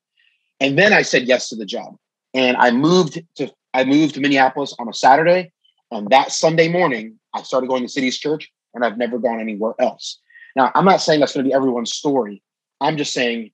And 0.60 0.78
then 0.78 0.94
I 0.94 1.02
said 1.02 1.24
yes 1.24 1.50
to 1.50 1.56
the 1.56 1.66
job. 1.66 1.96
And 2.34 2.58
I 2.58 2.72
moved 2.72 3.22
to 3.38 3.52
I 3.74 3.86
moved 3.86 4.16
to 4.16 4.22
Minneapolis 4.22 4.76
on 4.78 4.88
a 4.88 4.94
Saturday. 4.94 5.52
And 5.90 6.10
that 6.10 6.32
Sunday 6.32 6.68
morning, 6.68 7.20
I 7.34 7.44
started 7.44 7.68
going 7.68 7.84
to 7.84 7.90
Cities 7.90 8.18
Church, 8.20 8.52
and 8.74 8.86
I've 8.86 8.98
never 8.98 9.18
gone 9.18 9.40
anywhere 9.40 9.74
else. 9.80 10.20
Now, 10.56 10.72
I'm 10.76 10.86
not 10.86 11.02
saying 11.02 11.20
that's 11.20 11.34
going 11.34 11.46
to 11.46 11.50
be 11.50 11.54
everyone's 11.54 11.94
story. 11.94 12.44
I'm 12.82 12.98
just 12.98 13.14
saying 13.14 13.52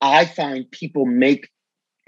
I 0.00 0.24
find 0.24 0.70
people 0.70 1.06
make 1.06 1.48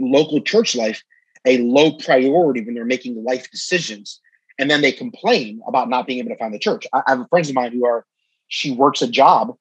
local 0.01 0.41
church 0.41 0.77
life 0.77 1.03
a 1.47 1.59
low 1.59 1.93
priority 1.93 2.65
when 2.65 2.75
they're 2.75 2.85
making 2.85 3.23
life 3.25 3.51
decisions. 3.51 4.21
And 4.59 4.71
then 4.71 4.83
they 4.83 4.93
complain 4.93 5.63
about 5.67 5.89
not 5.89 6.07
being 6.07 6.19
able 6.19 6.31
to 6.31 6.37
find 6.37 6.53
the 6.53 6.59
church. 6.59 6.87
I, 6.93 7.03
have 7.07 7.29
friends 7.31 7.49
of 7.49 7.55
mine 7.55 7.73
who 7.73 7.87
are, 7.87 8.05
she 8.49 8.73
works 8.73 9.03
a 9.03 9.09
job 9.09 9.57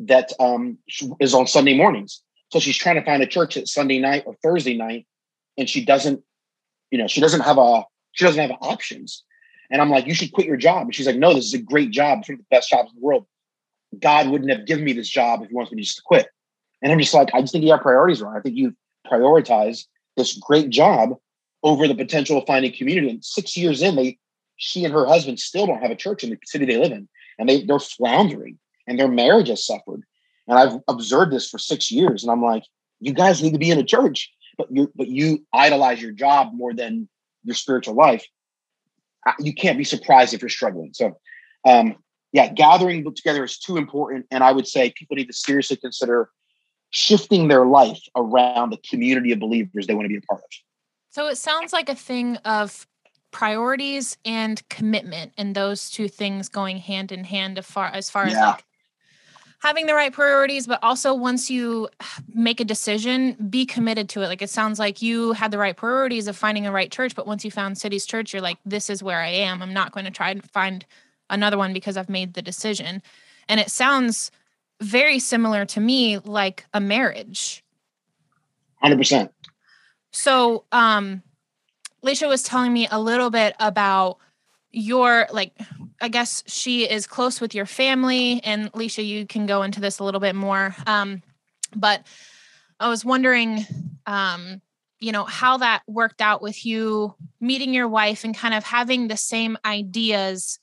that 0.00 0.32
um, 0.40 0.78
is 1.20 1.34
on 1.34 1.46
Sunday 1.46 1.76
mornings. 1.76 2.20
So 2.50 2.58
she's 2.58 2.76
trying 2.76 2.96
to 2.96 3.04
find 3.04 3.22
a 3.22 3.26
church 3.26 3.56
at 3.56 3.68
Sunday 3.68 4.00
night 4.00 4.24
or 4.26 4.34
Thursday 4.42 4.76
night, 4.76 5.06
and 5.56 5.68
she 5.68 5.84
doesn't, 5.84 6.22
you 6.90 6.98
know, 6.98 7.06
she 7.06 7.20
doesn't 7.20 7.40
have 7.40 7.58
a, 7.58 7.84
she 8.12 8.24
doesn't 8.24 8.40
have 8.40 8.56
options. 8.60 9.24
And 9.70 9.80
I'm 9.80 9.90
like, 9.90 10.06
you 10.06 10.14
should 10.14 10.32
quit 10.32 10.46
your 10.46 10.56
job. 10.56 10.82
And 10.82 10.94
she's 10.94 11.06
like, 11.06 11.16
no, 11.16 11.32
this 11.34 11.46
is 11.46 11.54
a 11.54 11.58
great 11.58 11.90
job. 11.90 12.20
It's 12.20 12.28
one 12.28 12.34
of 12.34 12.40
the 12.40 12.46
best 12.50 12.70
jobs 12.70 12.90
in 12.90 13.00
the 13.00 13.04
world. 13.04 13.26
God 13.98 14.28
wouldn't 14.28 14.50
have 14.50 14.66
given 14.66 14.84
me 14.84 14.92
this 14.92 15.08
job 15.08 15.42
if 15.42 15.48
he 15.48 15.54
wants 15.54 15.72
me 15.72 15.76
to 15.76 15.84
just 15.84 16.04
quit. 16.04 16.28
And 16.84 16.92
I'm 16.92 17.00
just 17.00 17.14
like, 17.14 17.30
I 17.34 17.40
just 17.40 17.52
think 17.52 17.64
you 17.64 17.72
have 17.72 17.80
priorities 17.80 18.20
wrong. 18.20 18.36
I 18.36 18.40
think 18.40 18.56
you 18.56 18.76
prioritize 19.10 19.86
this 20.16 20.34
great 20.34 20.68
job 20.68 21.16
over 21.62 21.88
the 21.88 21.94
potential 21.94 22.36
of 22.36 22.46
finding 22.46 22.76
community. 22.76 23.08
And 23.08 23.24
six 23.24 23.56
years 23.56 23.80
in, 23.80 23.96
they 23.96 24.18
she 24.56 24.84
and 24.84 24.92
her 24.92 25.06
husband 25.06 25.40
still 25.40 25.66
don't 25.66 25.80
have 25.80 25.90
a 25.90 25.96
church 25.96 26.22
in 26.22 26.30
the 26.30 26.38
city 26.44 26.66
they 26.66 26.76
live 26.76 26.92
in. 26.92 27.08
And 27.38 27.48
they, 27.48 27.64
they're 27.64 27.80
floundering 27.80 28.58
and 28.86 28.98
their 28.98 29.08
marriage 29.08 29.48
has 29.48 29.66
suffered. 29.66 30.02
And 30.46 30.58
I've 30.58 30.78
observed 30.86 31.32
this 31.32 31.48
for 31.48 31.58
six 31.58 31.90
years. 31.90 32.22
And 32.22 32.30
I'm 32.30 32.42
like, 32.42 32.64
you 33.00 33.14
guys 33.14 33.42
need 33.42 33.54
to 33.54 33.58
be 33.58 33.70
in 33.70 33.78
a 33.78 33.84
church, 33.84 34.30
but 34.58 34.68
you 34.70 34.92
but 34.94 35.08
you 35.08 35.44
idolize 35.54 36.02
your 36.02 36.12
job 36.12 36.52
more 36.52 36.74
than 36.74 37.08
your 37.44 37.54
spiritual 37.54 37.94
life. 37.94 38.24
You 39.38 39.54
can't 39.54 39.78
be 39.78 39.84
surprised 39.84 40.34
if 40.34 40.42
you're 40.42 40.50
struggling. 40.50 40.92
So 40.92 41.18
um, 41.64 41.96
yeah, 42.32 42.52
gathering 42.52 43.04
together 43.14 43.42
is 43.42 43.58
too 43.58 43.78
important. 43.78 44.26
And 44.30 44.44
I 44.44 44.52
would 44.52 44.66
say 44.66 44.92
people 44.96 45.16
need 45.16 45.28
to 45.28 45.32
seriously 45.32 45.76
consider 45.76 46.28
shifting 46.94 47.48
their 47.48 47.66
life 47.66 48.00
around 48.14 48.70
the 48.70 48.76
community 48.88 49.32
of 49.32 49.40
believers 49.40 49.86
they 49.86 49.94
want 49.94 50.04
to 50.04 50.08
be 50.08 50.16
a 50.16 50.20
part 50.22 50.40
of. 50.40 50.50
So 51.10 51.26
it 51.26 51.36
sounds 51.36 51.72
like 51.72 51.88
a 51.88 51.94
thing 51.94 52.36
of 52.38 52.86
priorities 53.32 54.16
and 54.24 54.66
commitment 54.68 55.32
and 55.36 55.56
those 55.56 55.90
two 55.90 56.08
things 56.08 56.48
going 56.48 56.78
hand 56.78 57.10
in 57.10 57.24
hand 57.24 57.58
as 57.58 57.66
far 57.66 57.86
as 57.86 58.08
far 58.08 58.28
yeah. 58.28 58.32
as 58.32 58.36
like 58.36 58.64
having 59.60 59.86
the 59.86 59.94
right 59.94 60.12
priorities 60.12 60.68
but 60.68 60.78
also 60.84 61.12
once 61.12 61.50
you 61.50 61.88
make 62.32 62.60
a 62.60 62.64
decision 62.64 63.32
be 63.50 63.66
committed 63.66 64.08
to 64.08 64.22
it 64.22 64.28
like 64.28 64.40
it 64.40 64.50
sounds 64.50 64.78
like 64.78 65.02
you 65.02 65.32
had 65.32 65.50
the 65.50 65.58
right 65.58 65.76
priorities 65.76 66.28
of 66.28 66.36
finding 66.36 66.64
a 66.64 66.70
right 66.70 66.92
church 66.92 67.16
but 67.16 67.26
once 67.26 67.44
you 67.44 67.50
found 67.50 67.76
Cities 67.76 68.06
Church 68.06 68.32
you're 68.32 68.40
like 68.40 68.58
this 68.64 68.88
is 68.88 69.02
where 69.02 69.18
i 69.18 69.28
am 69.30 69.62
i'm 69.62 69.72
not 69.72 69.90
going 69.90 70.04
to 70.04 70.12
try 70.12 70.30
and 70.30 70.48
find 70.50 70.86
another 71.28 71.58
one 71.58 71.72
because 71.72 71.96
i've 71.96 72.08
made 72.08 72.34
the 72.34 72.42
decision 72.42 73.02
and 73.48 73.58
it 73.58 73.68
sounds 73.68 74.30
very 74.84 75.18
similar 75.18 75.64
to 75.66 75.80
me 75.80 76.18
like 76.18 76.66
a 76.72 76.80
marriage. 76.80 77.62
100% 78.82 79.30
so 80.14 80.64
um 80.70 81.22
Leisha 82.04 82.28
was 82.28 82.42
telling 82.42 82.72
me 82.72 82.86
a 82.90 83.00
little 83.00 83.30
bit 83.30 83.54
about 83.58 84.18
your 84.70 85.26
like 85.32 85.52
I 86.00 86.08
guess 86.08 86.44
she 86.46 86.88
is 86.88 87.06
close 87.06 87.40
with 87.40 87.54
your 87.54 87.66
family 87.66 88.40
and 88.44 88.70
Leisha 88.72 89.04
you 89.04 89.26
can 89.26 89.46
go 89.46 89.62
into 89.62 89.80
this 89.80 89.98
a 89.98 90.04
little 90.04 90.20
bit 90.20 90.34
more. 90.34 90.74
Um 90.86 91.22
but 91.74 92.06
I 92.78 92.88
was 92.88 93.04
wondering 93.04 93.66
um 94.06 94.60
you 95.00 95.10
know 95.10 95.24
how 95.24 95.58
that 95.58 95.82
worked 95.88 96.20
out 96.20 96.40
with 96.40 96.64
you 96.64 97.14
meeting 97.40 97.74
your 97.74 97.88
wife 97.88 98.24
and 98.24 98.36
kind 98.36 98.54
of 98.54 98.64
having 98.64 99.08
the 99.08 99.16
same 99.16 99.58
ideas 99.64 100.60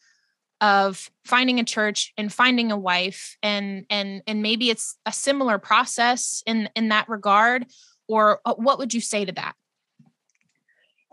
of 0.61 1.09
finding 1.25 1.59
a 1.59 1.63
church 1.63 2.13
and 2.17 2.31
finding 2.31 2.71
a 2.71 2.77
wife 2.77 3.35
and 3.43 3.85
and 3.89 4.21
and 4.27 4.41
maybe 4.41 4.69
it's 4.69 4.97
a 5.05 5.11
similar 5.11 5.57
process 5.57 6.43
in 6.45 6.69
in 6.75 6.89
that 6.89 7.09
regard 7.09 7.65
or 8.07 8.39
uh, 8.45 8.53
what 8.53 8.77
would 8.77 8.93
you 8.93 9.01
say 9.01 9.25
to 9.25 9.31
that 9.31 9.53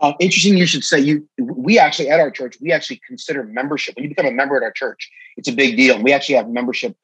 um, 0.00 0.14
interesting, 0.20 0.56
you 0.56 0.66
should 0.66 0.84
say 0.84 1.00
you. 1.00 1.28
We 1.38 1.76
actually 1.76 2.08
at 2.08 2.20
our 2.20 2.30
church, 2.30 2.56
we 2.60 2.70
actually 2.70 3.00
consider 3.04 3.42
membership. 3.42 3.96
When 3.96 4.04
you 4.04 4.10
become 4.10 4.26
a 4.26 4.30
member 4.30 4.56
at 4.56 4.62
our 4.62 4.70
church, 4.70 5.10
it's 5.36 5.48
a 5.48 5.52
big 5.52 5.76
deal. 5.76 6.00
We 6.00 6.12
actually 6.12 6.36
have 6.36 6.48
membership, 6.48 6.94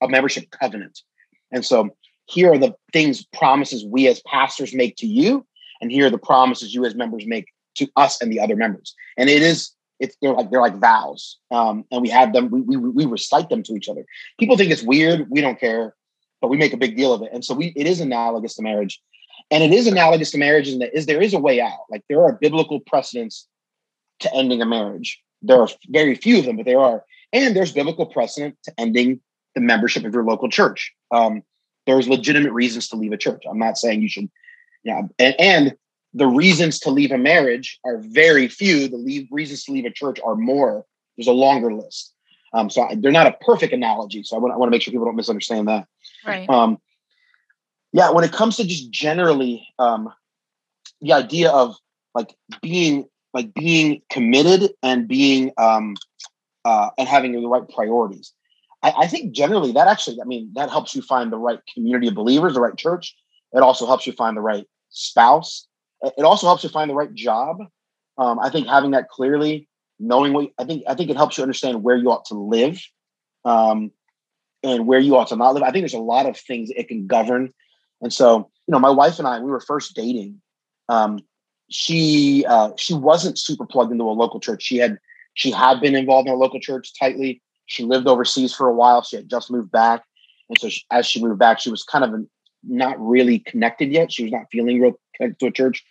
a 0.00 0.06
membership 0.06 0.50
covenant, 0.50 1.00
and 1.50 1.64
so 1.64 1.96
here 2.26 2.52
are 2.52 2.58
the 2.58 2.74
things, 2.92 3.24
promises 3.24 3.84
we 3.84 4.06
as 4.08 4.20
pastors 4.22 4.72
make 4.72 4.96
to 4.96 5.06
you, 5.06 5.44
and 5.80 5.90
here 5.90 6.06
are 6.06 6.10
the 6.10 6.18
promises 6.18 6.74
you 6.74 6.84
as 6.84 6.94
members 6.94 7.26
make 7.26 7.46
to 7.76 7.88
us 7.96 8.20
and 8.22 8.32
the 8.32 8.40
other 8.40 8.56
members. 8.56 8.94
And 9.16 9.28
it 9.28 9.42
is, 9.42 9.72
it's 10.04 10.16
they're 10.20 10.32
like 10.32 10.50
they're 10.50 10.60
like 10.60 10.78
vows, 10.78 11.38
um, 11.50 11.84
and 11.90 12.02
we 12.02 12.08
have 12.08 12.32
them. 12.32 12.50
We, 12.50 12.60
we 12.60 12.76
we 12.76 13.06
recite 13.06 13.48
them 13.48 13.62
to 13.64 13.74
each 13.74 13.88
other. 13.88 14.04
People 14.38 14.56
think 14.56 14.70
it's 14.70 14.82
weird. 14.82 15.26
We 15.30 15.40
don't 15.40 15.58
care, 15.58 15.94
but 16.40 16.48
we 16.48 16.56
make 16.56 16.72
a 16.72 16.76
big 16.76 16.96
deal 16.96 17.12
of 17.12 17.22
it. 17.22 17.30
And 17.32 17.44
so 17.44 17.54
we, 17.54 17.72
it 17.74 17.86
is 17.86 18.00
analogous 18.00 18.54
to 18.56 18.62
marriage. 18.62 19.00
And 19.50 19.62
it 19.62 19.72
is 19.72 19.86
analogous 19.86 20.30
to 20.32 20.38
marriage 20.38 20.68
in 20.68 20.78
that 20.78 20.96
is 20.96 21.06
there 21.06 21.22
is 21.22 21.34
a 21.34 21.38
way 21.38 21.60
out. 21.60 21.86
Like 21.90 22.02
there 22.08 22.22
are 22.22 22.32
biblical 22.32 22.80
precedents 22.80 23.46
to 24.20 24.34
ending 24.34 24.62
a 24.62 24.66
marriage. 24.66 25.20
There 25.42 25.60
are 25.60 25.68
very 25.88 26.14
few 26.14 26.38
of 26.38 26.44
them, 26.44 26.56
but 26.56 26.66
there 26.66 26.80
are. 26.80 27.04
And 27.32 27.54
there's 27.54 27.72
biblical 27.72 28.06
precedent 28.06 28.56
to 28.64 28.72
ending 28.78 29.20
the 29.54 29.60
membership 29.60 30.04
of 30.04 30.14
your 30.14 30.24
local 30.24 30.48
church. 30.48 30.92
Um, 31.10 31.42
there's 31.86 32.08
legitimate 32.08 32.52
reasons 32.52 32.88
to 32.88 32.96
leave 32.96 33.12
a 33.12 33.16
church. 33.16 33.42
I'm 33.48 33.58
not 33.58 33.76
saying 33.76 34.02
you 34.02 34.08
should, 34.08 34.30
yeah. 34.84 35.02
And, 35.18 35.34
and 35.38 35.76
the 36.14 36.26
reasons 36.26 36.78
to 36.80 36.90
leave 36.90 37.10
a 37.10 37.18
marriage 37.18 37.78
are 37.84 37.98
very 37.98 38.48
few. 38.48 38.88
The 38.88 38.96
leave, 38.96 39.28
reasons 39.30 39.64
to 39.64 39.72
leave 39.72 39.84
a 39.84 39.90
church 39.90 40.18
are 40.24 40.36
more. 40.36 40.86
There's 41.16 41.26
a 41.26 41.32
longer 41.32 41.74
list. 41.74 42.12
Um, 42.52 42.70
so 42.70 42.82
I, 42.82 42.94
they're 42.94 43.12
not 43.12 43.26
a 43.26 43.32
perfect 43.44 43.72
analogy. 43.72 44.22
So 44.22 44.36
I 44.36 44.38
want, 44.38 44.54
I 44.54 44.56
want 44.56 44.68
to 44.68 44.70
make 44.70 44.82
sure 44.82 44.92
people 44.92 45.06
don't 45.06 45.16
misunderstand 45.16 45.68
that. 45.68 45.86
Right. 46.24 46.48
Um, 46.48 46.78
yeah, 47.92 48.10
when 48.10 48.24
it 48.24 48.32
comes 48.32 48.56
to 48.56 48.64
just 48.64 48.90
generally 48.90 49.66
um, 49.78 50.12
the 51.00 51.12
idea 51.12 51.50
of 51.50 51.76
like 52.14 52.34
being 52.62 53.06
like 53.32 53.52
being 53.52 54.00
committed 54.10 54.70
and 54.82 55.08
being 55.08 55.52
um, 55.58 55.96
uh, 56.64 56.90
and 56.96 57.08
having 57.08 57.32
the 57.32 57.46
right 57.48 57.68
priorities. 57.68 58.32
I, 58.82 58.92
I 58.98 59.06
think 59.08 59.32
generally 59.32 59.72
that 59.72 59.88
actually, 59.88 60.20
I 60.20 60.24
mean, 60.24 60.50
that 60.54 60.70
helps 60.70 60.94
you 60.94 61.02
find 61.02 61.32
the 61.32 61.38
right 61.38 61.58
community 61.72 62.08
of 62.08 62.14
believers, 62.14 62.54
the 62.54 62.60
right 62.60 62.76
church. 62.76 63.16
It 63.52 63.62
also 63.62 63.86
helps 63.86 64.06
you 64.06 64.12
find 64.12 64.36
the 64.36 64.40
right 64.40 64.66
spouse. 64.90 65.66
It 66.16 66.22
also 66.22 66.46
helps 66.46 66.64
you 66.64 66.70
find 66.70 66.90
the 66.90 66.94
right 66.94 67.12
job. 67.12 67.58
Um, 68.18 68.38
I 68.38 68.50
think 68.50 68.68
having 68.68 68.92
that 68.92 69.08
clearly, 69.08 69.68
knowing 69.98 70.32
what 70.32 70.50
I 70.58 70.64
think, 70.64 70.84
I 70.88 70.94
think 70.94 71.10
it 71.10 71.16
helps 71.16 71.36
you 71.36 71.42
understand 71.42 71.82
where 71.82 71.96
you 71.96 72.10
ought 72.10 72.26
to 72.26 72.34
live 72.34 72.80
um, 73.44 73.90
and 74.62 74.86
where 74.86 75.00
you 75.00 75.16
ought 75.16 75.28
to 75.28 75.36
not 75.36 75.54
live. 75.54 75.62
I 75.62 75.70
think 75.70 75.82
there's 75.82 75.94
a 75.94 75.98
lot 75.98 76.26
of 76.26 76.36
things 76.36 76.70
it 76.70 76.88
can 76.88 77.06
govern 77.06 77.52
and 78.04 78.12
so, 78.12 78.50
you 78.66 78.72
know, 78.72 78.78
my 78.78 78.90
wife 78.90 79.18
and 79.18 79.26
I, 79.26 79.40
we 79.40 79.50
were 79.50 79.60
first 79.60 79.96
dating. 79.96 80.40
Um, 80.90 81.20
she 81.70 82.44
uh, 82.46 82.72
she 82.76 82.92
wasn't 82.92 83.38
super 83.38 83.66
plugged 83.66 83.90
into 83.90 84.04
a 84.04 84.12
local 84.12 84.38
church. 84.40 84.62
She 84.62 84.76
had 84.76 84.98
she 85.32 85.50
had 85.50 85.80
been 85.80 85.96
involved 85.96 86.28
in 86.28 86.34
a 86.34 86.36
local 86.36 86.60
church 86.60 86.92
tightly. 86.98 87.42
She 87.66 87.82
lived 87.82 88.06
overseas 88.06 88.54
for 88.54 88.68
a 88.68 88.74
while. 88.74 89.02
She 89.02 89.16
had 89.16 89.30
just 89.30 89.50
moved 89.50 89.72
back, 89.72 90.04
and 90.50 90.58
so 90.58 90.68
she, 90.68 90.84
as 90.90 91.06
she 91.06 91.22
moved 91.22 91.38
back, 91.38 91.58
she 91.58 91.70
was 91.70 91.82
kind 91.82 92.04
of 92.04 92.26
not 92.62 93.00
really 93.00 93.38
connected 93.38 93.90
yet. 93.90 94.12
She 94.12 94.24
was 94.24 94.32
not 94.32 94.50
feeling 94.52 94.80
real 94.80 95.00
connected 95.16 95.38
to 95.40 95.46
a 95.46 95.50
church 95.50 95.82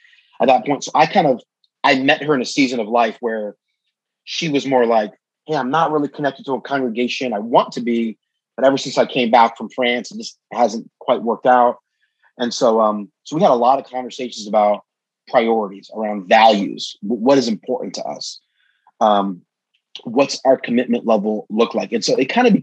at 0.43 0.47
that 0.47 0.65
point. 0.65 0.84
So 0.84 0.91
I 0.93 1.06
kind 1.06 1.27
of 1.27 1.41
I 1.84 1.99
met 1.99 2.21
her 2.23 2.36
in 2.36 2.41
a 2.41 2.45
season 2.45 2.79
of 2.79 2.88
life 2.88 3.17
where 3.19 3.56
she 4.25 4.49
was 4.49 4.65
more 4.65 4.86
like, 4.86 5.13
"Hey, 5.47 5.56
I'm 5.56 5.71
not 5.71 5.91
really 5.91 6.10
connected 6.10 6.45
to 6.45 6.53
a 6.53 6.62
congregation. 6.62 7.34
I 7.34 7.39
want 7.39 7.71
to 7.73 7.82
be, 7.82 8.17
but 8.56 8.65
ever 8.65 8.77
since 8.77 8.97
I 8.97 9.06
came 9.06 9.32
back 9.32 9.58
from 9.58 9.69
France, 9.69 10.12
it 10.12 10.17
just 10.17 10.38
hasn't 10.51 10.89
quite 10.99 11.23
worked 11.23 11.46
out." 11.46 11.77
And 12.37 12.54
so, 12.54 12.81
um, 12.81 13.12
so 13.23 13.35
we 13.35 13.41
had 13.41 13.52
a 13.52 13.56
lot 13.56 13.79
of 13.79 13.85
conversations 13.85 14.48
about 14.48 14.81
priorities 15.27 15.89
around 15.96 16.27
values. 16.27 16.98
What 17.02 17.37
is 17.37 17.48
important 17.48 17.96
to 17.96 18.04
us? 18.04 18.39
Um, 19.00 19.41
what's 20.04 20.41
our 20.44 20.58
commitment 20.58 21.06
level 21.06 21.46
look 21.50 21.73
like? 21.73 21.91
And 21.94 22.04
so 22.04 22.15
it 22.17 22.25
kind 22.25 22.48
of, 22.48 22.54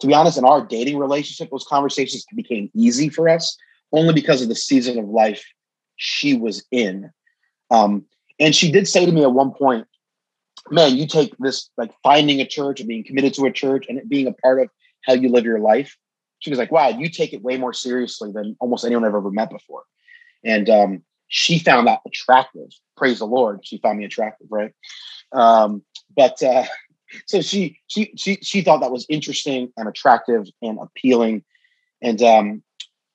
to 0.00 0.06
be 0.06 0.14
honest, 0.14 0.38
in 0.38 0.44
our 0.44 0.64
dating 0.64 0.98
relationship, 0.98 1.50
those 1.50 1.66
conversations 1.68 2.24
became 2.34 2.70
easy 2.74 3.08
for 3.08 3.28
us 3.28 3.56
only 3.92 4.14
because 4.14 4.42
of 4.42 4.48
the 4.48 4.54
season 4.54 4.98
of 4.98 5.06
life 5.06 5.44
she 5.96 6.36
was 6.36 6.64
in. 6.70 7.10
Um, 7.70 8.04
and 8.38 8.54
she 8.54 8.70
did 8.70 8.88
say 8.88 9.06
to 9.06 9.12
me 9.12 9.22
at 9.22 9.32
one 9.32 9.52
point, 9.52 9.86
man, 10.70 10.96
you 10.96 11.06
take 11.06 11.36
this 11.38 11.70
like 11.76 11.92
finding 12.02 12.40
a 12.40 12.46
church 12.46 12.80
and 12.80 12.88
being 12.88 13.04
committed 13.04 13.34
to 13.34 13.46
a 13.46 13.52
church 13.52 13.86
and 13.88 13.98
it 13.98 14.08
being 14.08 14.26
a 14.26 14.32
part 14.32 14.60
of 14.60 14.68
how 15.04 15.12
you 15.14 15.28
live 15.28 15.44
your 15.44 15.60
life 15.60 15.96
she 16.40 16.50
was 16.50 16.58
like, 16.58 16.72
wow, 16.72 16.88
you 16.88 17.08
take 17.08 17.32
it 17.32 17.42
way 17.42 17.56
more 17.56 17.72
seriously 17.72 18.32
than 18.32 18.56
almost 18.60 18.84
anyone 18.84 19.04
I've 19.04 19.14
ever 19.14 19.30
met 19.30 19.50
before. 19.50 19.84
And 20.44 20.68
um, 20.68 21.02
she 21.28 21.58
found 21.58 21.86
that 21.86 22.00
attractive. 22.06 22.70
Praise 22.96 23.20
the 23.20 23.26
Lord. 23.26 23.60
She 23.62 23.78
found 23.78 23.98
me 23.98 24.04
attractive, 24.06 24.48
right? 24.50 24.72
Um, 25.32 25.82
but 26.16 26.42
uh, 26.42 26.64
so 27.26 27.42
she 27.42 27.78
she 27.86 28.12
she 28.16 28.38
she 28.42 28.62
thought 28.62 28.80
that 28.80 28.90
was 28.90 29.06
interesting 29.08 29.70
and 29.76 29.88
attractive 29.88 30.48
and 30.62 30.78
appealing, 30.80 31.44
and 32.02 32.22
um, 32.22 32.62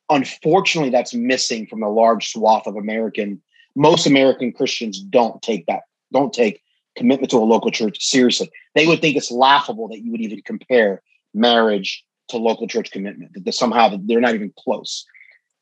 unfortunately, 0.10 0.91
that's 0.91 1.14
missing 1.14 1.66
from 1.66 1.82
the 1.82 1.88
large 1.88 2.32
swath 2.32 2.68
of 2.68 2.76
American. 2.76 3.41
Most 3.76 4.05
American 4.05 4.51
Christians 4.51 4.99
don't 4.99 5.41
take 5.41 5.65
that 5.67 5.82
don't 6.15 6.34
take 6.34 6.61
commitment 6.95 7.30
to 7.32 7.38
a 7.38 7.39
local 7.39 7.71
church 7.71 8.03
seriously. 8.03 8.49
They 8.73 8.88
would 8.88 9.01
think 9.01 9.17
it's 9.17 9.32
laughable 9.32 9.88
that 9.89 9.99
you 9.99 10.11
would 10.11 10.21
even 10.21 10.41
compare 10.41 11.01
marriage 11.34 12.03
to 12.30 12.38
local 12.38 12.67
church 12.67 12.91
commitment. 12.91 13.32
That 13.43 13.53
somehow 13.53 13.95
they're 14.01 14.21
not 14.21 14.36
even 14.36 14.53
close. 14.57 15.05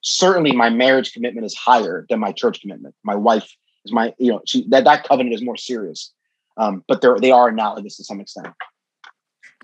Certainly, 0.01 0.51
my 0.53 0.69
marriage 0.69 1.13
commitment 1.13 1.45
is 1.45 1.55
higher 1.55 2.05
than 2.09 2.19
my 2.19 2.31
church 2.31 2.61
commitment. 2.61 2.93
My 3.03 3.15
wife 3.15 3.55
is 3.85 3.91
my 3.91 4.13
you 4.17 4.31
know 4.31 4.41
she, 4.45 4.67
that 4.69 4.83
that 4.83 5.05
covenant 5.05 5.35
is 5.35 5.41
more 5.41 5.57
serious. 5.57 6.11
Um, 6.55 6.83
but 6.87 7.01
they're 7.01 7.19
they 7.19 7.31
are 7.31 7.47
analogous 7.47 7.97
to 7.97 8.03
some 8.03 8.21
extent. 8.21 8.47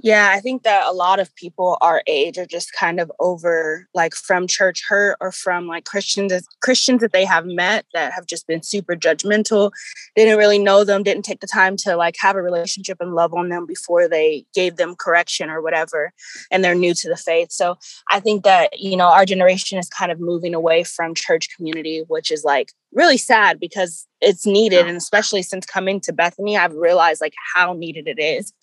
Yeah, 0.02 0.32
I 0.34 0.40
think 0.40 0.64
that 0.64 0.88
a 0.88 0.94
lot 0.94 1.20
of 1.20 1.36
people 1.36 1.78
our 1.82 2.02
age 2.08 2.38
are 2.38 2.46
just 2.46 2.72
kind 2.72 3.02
of 3.02 3.12
over 3.20 3.88
like 3.94 4.16
from 4.16 4.48
church 4.48 4.82
hurt 4.88 5.18
or 5.20 5.32
from 5.34 5.68
like 5.68 5.84
Christians 5.84 6.32
Christians 6.62 7.02
that 7.02 7.12
they 7.12 7.26
have 7.26 7.46
met 7.46 7.86
that 7.94 8.14
have 8.14 8.26
just 8.26 8.48
been 8.48 8.64
super 8.64 8.96
judgmental, 8.96 9.72
didn't 10.16 10.38
really 10.38 10.58
know 10.58 10.86
them, 10.86 11.04
didn't 11.04 11.26
take 11.26 11.42
the 11.42 11.48
time 11.48 11.76
to 11.78 11.98
like 11.98 12.16
have 12.22 12.38
a 12.38 12.42
relationship 12.42 12.98
and 13.02 13.14
love 13.14 13.34
on 13.34 13.50
them 13.50 13.66
before 13.66 14.08
they 14.08 14.46
gave 14.54 14.78
them 14.78 14.96
correction 14.96 15.50
or 15.50 15.62
whatever 15.62 16.14
and 16.50 16.64
they're 16.64 16.76
new 16.76 16.94
to 16.94 17.10
the 17.10 17.18
faith. 17.18 17.52
So, 17.52 17.78
I 18.10 18.22
think 18.22 18.46
that, 18.46 18.80
you 18.80 18.96
know, 18.96 19.08
our 19.08 19.26
generation 19.26 19.78
is 19.78 19.90
kind 19.90 20.12
of 20.14 20.20
moving 20.20 20.54
away 20.56 20.84
from 20.86 21.14
church 21.14 21.50
community, 21.56 22.04
which 22.08 22.32
is 22.32 22.46
like 22.46 22.72
really 22.94 23.18
sad 23.18 23.60
because 23.60 24.08
it's 24.22 24.46
needed 24.46 24.88
and 24.88 24.98
especially 24.98 25.42
since 25.42 25.66
coming 25.66 26.00
to 26.02 26.14
Bethany, 26.14 26.58
I've 26.58 26.74
realized 26.74 27.22
like 27.22 27.36
how 27.54 27.74
needed 27.74 28.08
it 28.08 28.20
is. 28.20 28.54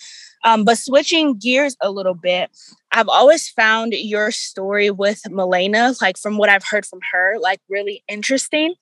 Um, 0.45 0.64
but 0.64 0.79
switching 0.79 1.39
gears 1.39 1.77
a 1.81 1.91
little 1.91 2.14
bit, 2.14 2.51
I've 2.93 3.09
always 3.09 3.49
found 3.49 3.93
your 3.95 4.31
story 4.31 4.91
with 4.91 5.20
Milena, 5.31 5.95
like 6.01 6.18
from 6.18 6.39
what 6.39 6.49
I've 6.49 6.64
heard 6.64 6.87
from 6.87 7.01
her, 7.12 7.37
like 7.41 7.61
really 7.68 8.05
interesting 8.09 8.74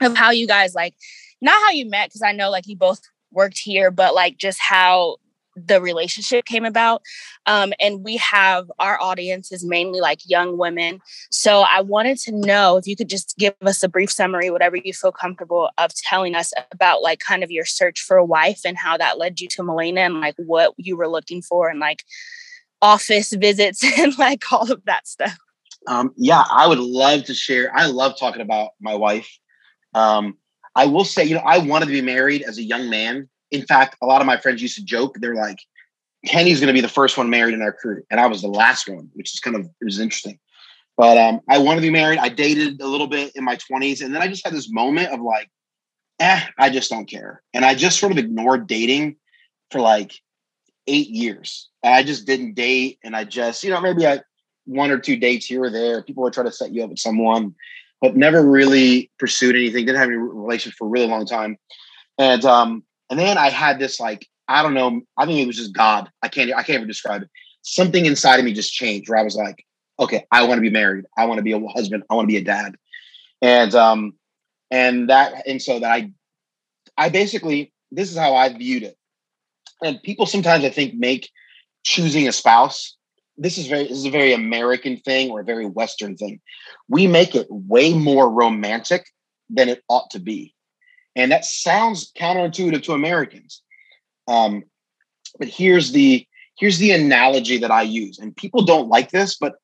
of 0.00 0.16
how 0.16 0.30
you 0.30 0.46
guys 0.46 0.74
like, 0.74 0.94
not 1.40 1.60
how 1.62 1.70
you 1.70 1.88
met, 1.88 2.08
because 2.08 2.22
I 2.22 2.32
know 2.32 2.50
like 2.50 2.66
you 2.66 2.76
both 2.76 3.00
worked 3.32 3.58
here, 3.58 3.90
but 3.90 4.14
like 4.14 4.36
just 4.36 4.60
how 4.60 5.16
the 5.56 5.80
relationship 5.80 6.44
came 6.44 6.64
about. 6.64 7.02
Um, 7.46 7.72
and 7.80 8.04
we 8.04 8.16
have 8.18 8.70
our 8.78 9.00
audience 9.00 9.52
is 9.52 9.64
mainly 9.64 10.00
like 10.00 10.20
young 10.24 10.58
women. 10.58 11.00
So 11.30 11.64
I 11.70 11.80
wanted 11.80 12.18
to 12.18 12.32
know 12.32 12.76
if 12.76 12.86
you 12.86 12.96
could 12.96 13.08
just 13.08 13.36
give 13.38 13.54
us 13.62 13.82
a 13.82 13.88
brief 13.88 14.10
summary, 14.10 14.50
whatever 14.50 14.76
you 14.76 14.92
feel 14.92 15.12
comfortable 15.12 15.70
of 15.78 15.94
telling 15.94 16.34
us 16.34 16.52
about 16.70 17.02
like 17.02 17.20
kind 17.20 17.42
of 17.42 17.50
your 17.50 17.64
search 17.64 18.00
for 18.00 18.16
a 18.16 18.24
wife 18.24 18.60
and 18.64 18.76
how 18.76 18.96
that 18.96 19.18
led 19.18 19.40
you 19.40 19.48
to 19.48 19.62
Milena 19.62 20.02
and 20.02 20.20
like 20.20 20.34
what 20.36 20.74
you 20.76 20.96
were 20.96 21.08
looking 21.08 21.42
for 21.42 21.68
and 21.68 21.80
like 21.80 22.04
office 22.80 23.32
visits 23.38 23.84
and 23.98 24.16
like 24.18 24.50
all 24.52 24.70
of 24.70 24.84
that 24.86 25.06
stuff. 25.06 25.36
Um, 25.86 26.12
yeah, 26.16 26.44
I 26.50 26.68
would 26.68 26.78
love 26.78 27.24
to 27.24 27.34
share. 27.34 27.74
I 27.74 27.86
love 27.86 28.18
talking 28.18 28.40
about 28.40 28.70
my 28.80 28.94
wife. 28.94 29.28
Um, 29.94 30.38
I 30.74 30.86
will 30.86 31.04
say, 31.04 31.24
you 31.24 31.34
know, 31.34 31.42
I 31.44 31.58
wanted 31.58 31.86
to 31.86 31.92
be 31.92 32.00
married 32.00 32.42
as 32.42 32.58
a 32.58 32.62
young 32.62 32.88
man 32.88 33.28
in 33.52 33.66
fact, 33.66 33.96
a 34.02 34.06
lot 34.06 34.20
of 34.20 34.26
my 34.26 34.38
friends 34.38 34.62
used 34.62 34.76
to 34.76 34.84
joke. 34.84 35.16
They're 35.20 35.34
like, 35.34 35.58
Kenny's 36.26 36.58
going 36.58 36.68
to 36.68 36.72
be 36.72 36.80
the 36.80 36.88
first 36.88 37.18
one 37.18 37.30
married 37.30 37.54
in 37.54 37.62
our 37.62 37.72
crew, 37.72 38.02
and 38.10 38.18
I 38.18 38.26
was 38.26 38.42
the 38.42 38.48
last 38.48 38.88
one, 38.88 39.10
which 39.14 39.34
is 39.34 39.40
kind 39.40 39.56
of 39.56 39.66
it 39.66 39.84
was 39.84 40.00
interesting. 40.00 40.38
But 40.96 41.18
um, 41.18 41.40
I 41.48 41.58
wanted 41.58 41.80
to 41.80 41.86
be 41.86 41.90
married. 41.90 42.18
I 42.18 42.28
dated 42.28 42.80
a 42.80 42.86
little 42.86 43.06
bit 43.06 43.32
in 43.34 43.44
my 43.44 43.56
twenties, 43.56 44.00
and 44.00 44.14
then 44.14 44.22
I 44.22 44.28
just 44.28 44.44
had 44.44 44.54
this 44.54 44.70
moment 44.70 45.12
of 45.12 45.20
like, 45.20 45.50
eh, 46.20 46.40
I 46.58 46.70
just 46.70 46.90
don't 46.90 47.06
care, 47.06 47.42
and 47.52 47.64
I 47.64 47.74
just 47.74 47.98
sort 47.98 48.12
of 48.12 48.18
ignored 48.18 48.66
dating 48.66 49.16
for 49.70 49.80
like 49.80 50.12
eight 50.86 51.08
years. 51.08 51.68
I 51.84 52.02
just 52.02 52.26
didn't 52.26 52.54
date, 52.54 52.98
and 53.04 53.14
I 53.16 53.24
just, 53.24 53.62
you 53.64 53.70
know, 53.70 53.80
maybe 53.80 54.06
I 54.06 54.20
one 54.64 54.92
or 54.92 54.98
two 54.98 55.16
dates 55.16 55.46
here 55.46 55.64
or 55.64 55.70
there. 55.70 56.02
People 56.02 56.22
would 56.22 56.32
try 56.32 56.44
to 56.44 56.52
set 56.52 56.72
you 56.72 56.84
up 56.84 56.90
with 56.90 57.00
someone, 57.00 57.54
but 58.00 58.16
never 58.16 58.42
really 58.48 59.10
pursued 59.18 59.56
anything. 59.56 59.86
Didn't 59.86 59.98
have 59.98 60.08
any 60.08 60.18
relationship 60.18 60.76
for 60.78 60.86
a 60.86 60.90
really 60.90 61.08
long 61.08 61.26
time, 61.26 61.58
and 62.16 62.44
um, 62.44 62.84
and 63.12 63.20
then 63.20 63.36
I 63.36 63.50
had 63.50 63.78
this 63.78 64.00
like, 64.00 64.26
I 64.48 64.62
don't 64.62 64.72
know, 64.72 65.02
I 65.18 65.26
think 65.26 65.38
it 65.38 65.46
was 65.46 65.58
just 65.58 65.74
God. 65.74 66.10
I 66.22 66.28
can't 66.28 66.50
I 66.50 66.62
can't 66.62 66.76
even 66.76 66.88
describe 66.88 67.20
it. 67.20 67.28
Something 67.60 68.06
inside 68.06 68.38
of 68.38 68.46
me 68.46 68.54
just 68.54 68.72
changed 68.72 69.10
where 69.10 69.18
I 69.18 69.22
was 69.22 69.36
like, 69.36 69.66
okay, 70.00 70.24
I 70.32 70.44
want 70.46 70.56
to 70.56 70.62
be 70.62 70.70
married. 70.70 71.04
I 71.18 71.26
want 71.26 71.36
to 71.36 71.42
be 71.42 71.52
a 71.52 71.60
husband. 71.68 72.04
I 72.08 72.14
want 72.14 72.24
to 72.24 72.32
be 72.32 72.38
a 72.38 72.42
dad. 72.42 72.74
And 73.42 73.74
um 73.74 74.14
and 74.70 75.10
that 75.10 75.46
and 75.46 75.60
so 75.60 75.78
that 75.78 75.92
I 75.92 76.10
I 76.96 77.10
basically 77.10 77.74
this 77.90 78.10
is 78.10 78.16
how 78.16 78.34
I 78.34 78.48
viewed 78.48 78.82
it. 78.82 78.96
And 79.82 80.02
people 80.02 80.24
sometimes 80.24 80.64
I 80.64 80.70
think 80.70 80.94
make 80.94 81.28
choosing 81.84 82.26
a 82.26 82.32
spouse 82.32 82.96
this 83.36 83.58
is 83.58 83.66
very 83.66 83.88
this 83.88 83.98
is 83.98 84.06
a 84.06 84.10
very 84.10 84.32
American 84.32 84.96
thing 85.00 85.30
or 85.30 85.40
a 85.40 85.44
very 85.44 85.66
Western 85.66 86.16
thing. 86.16 86.40
We 86.88 87.06
make 87.06 87.34
it 87.34 87.46
way 87.50 87.92
more 87.92 88.30
romantic 88.30 89.04
than 89.50 89.68
it 89.68 89.82
ought 89.90 90.08
to 90.12 90.18
be. 90.18 90.54
And 91.14 91.30
that 91.30 91.44
sounds 91.44 92.10
counterintuitive 92.18 92.82
to 92.84 92.92
Americans. 92.92 93.62
Um, 94.28 94.64
but 95.38 95.48
here's 95.48 95.92
the 95.92 96.26
here's 96.58 96.78
the 96.78 96.92
analogy 96.92 97.58
that 97.58 97.70
I 97.70 97.82
use, 97.82 98.18
and 98.18 98.36
people 98.36 98.64
don't 98.64 98.88
like 98.88 99.10
this, 99.10 99.36
but 99.36 99.54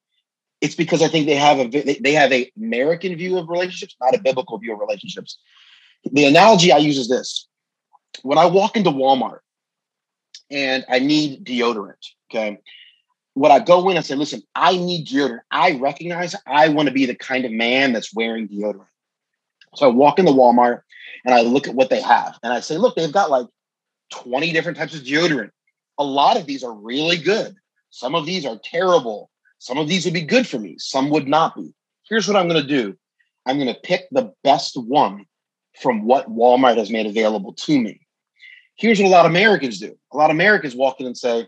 it's 0.60 0.74
because 0.74 1.02
I 1.02 1.08
think 1.08 1.26
they 1.26 1.36
have 1.36 1.58
a 1.58 1.98
they 2.00 2.12
have 2.12 2.32
a 2.32 2.50
American 2.56 3.16
view 3.16 3.38
of 3.38 3.48
relationships, 3.48 3.96
not 4.00 4.14
a 4.14 4.20
biblical 4.20 4.58
view 4.58 4.72
of 4.72 4.80
relationships. 4.80 5.38
The 6.10 6.24
analogy 6.24 6.72
I 6.72 6.78
use 6.78 6.98
is 6.98 7.08
this: 7.08 7.46
when 8.22 8.38
I 8.38 8.46
walk 8.46 8.76
into 8.76 8.90
Walmart 8.90 9.40
and 10.50 10.84
I 10.88 10.98
need 10.98 11.44
deodorant, 11.44 12.04
okay, 12.30 12.58
when 13.34 13.52
I 13.52 13.60
go 13.60 13.88
in, 13.88 13.96
I 13.96 14.00
say, 14.00 14.16
"Listen, 14.16 14.42
I 14.54 14.76
need 14.76 15.06
deodorant. 15.06 15.40
I 15.50 15.72
recognize 15.72 16.34
I 16.46 16.68
want 16.68 16.88
to 16.88 16.94
be 16.94 17.06
the 17.06 17.14
kind 17.14 17.44
of 17.44 17.52
man 17.52 17.92
that's 17.92 18.14
wearing 18.14 18.48
deodorant." 18.48 18.86
So 19.78 19.86
I 19.86 19.92
walk 19.92 20.18
into 20.18 20.32
Walmart 20.32 20.80
and 21.24 21.32
I 21.32 21.42
look 21.42 21.68
at 21.68 21.74
what 21.74 21.88
they 21.88 22.02
have 22.02 22.36
and 22.42 22.52
I 22.52 22.58
say, 22.58 22.76
look, 22.76 22.96
they've 22.96 23.12
got 23.12 23.30
like 23.30 23.46
20 24.10 24.52
different 24.52 24.76
types 24.76 24.94
of 24.94 25.02
deodorant. 25.02 25.50
A 25.98 26.04
lot 26.04 26.36
of 26.36 26.46
these 26.46 26.64
are 26.64 26.74
really 26.74 27.16
good. 27.16 27.54
Some 27.90 28.16
of 28.16 28.26
these 28.26 28.44
are 28.44 28.58
terrible. 28.64 29.30
Some 29.60 29.78
of 29.78 29.86
these 29.86 30.04
would 30.04 30.14
be 30.14 30.22
good 30.22 30.48
for 30.48 30.58
me. 30.58 30.76
Some 30.78 31.10
would 31.10 31.28
not 31.28 31.54
be. 31.54 31.72
Here's 32.08 32.26
what 32.26 32.36
I'm 32.36 32.48
going 32.48 32.60
to 32.60 32.68
do 32.68 32.96
I'm 33.46 33.56
going 33.56 33.72
to 33.72 33.80
pick 33.80 34.08
the 34.10 34.32
best 34.42 34.76
one 34.76 35.26
from 35.80 36.04
what 36.04 36.28
Walmart 36.28 36.76
has 36.76 36.90
made 36.90 37.06
available 37.06 37.52
to 37.52 37.80
me. 37.80 38.00
Here's 38.74 38.98
what 38.98 39.06
a 39.06 39.10
lot 39.10 39.26
of 39.26 39.30
Americans 39.30 39.78
do 39.78 39.96
a 40.12 40.16
lot 40.16 40.30
of 40.30 40.34
Americans 40.36 40.74
walk 40.74 40.98
in 40.98 41.06
and 41.06 41.16
say, 41.16 41.46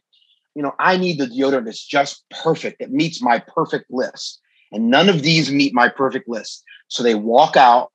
you 0.54 0.62
know, 0.62 0.72
I 0.78 0.98
need 0.98 1.18
the 1.18 1.26
deodorant 1.26 1.64
that's 1.64 1.84
just 1.84 2.24
perfect, 2.30 2.78
that 2.78 2.92
meets 2.92 3.20
my 3.20 3.40
perfect 3.40 3.90
list. 3.90 4.40
And 4.70 4.88
none 4.88 5.08
of 5.08 5.22
these 5.22 5.50
meet 5.50 5.74
my 5.74 5.88
perfect 5.88 6.28
list. 6.28 6.62
So 6.86 7.02
they 7.02 7.16
walk 7.16 7.56
out 7.56 7.90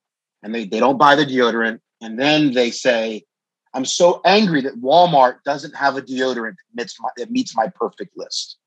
and 0.46 0.54
they, 0.54 0.64
they 0.64 0.80
don't 0.80 1.00
buy 1.00 1.16
the 1.16 1.26
deodorant. 1.26 1.80
And 2.02 2.20
then 2.20 2.54
they 2.54 2.70
say, 2.70 3.26
I'm 3.74 3.84
so 3.84 4.22
angry 4.24 4.62
that 4.62 4.80
Walmart 4.80 5.38
doesn't 5.44 5.76
have 5.76 5.98
a 5.98 6.04
deodorant 6.04 6.54
that 6.54 6.76
meets 6.76 7.02
my, 7.02 7.10
that 7.18 7.32
meets 7.32 7.56
my 7.58 7.68
perfect 7.68 8.16
list. 8.16 8.58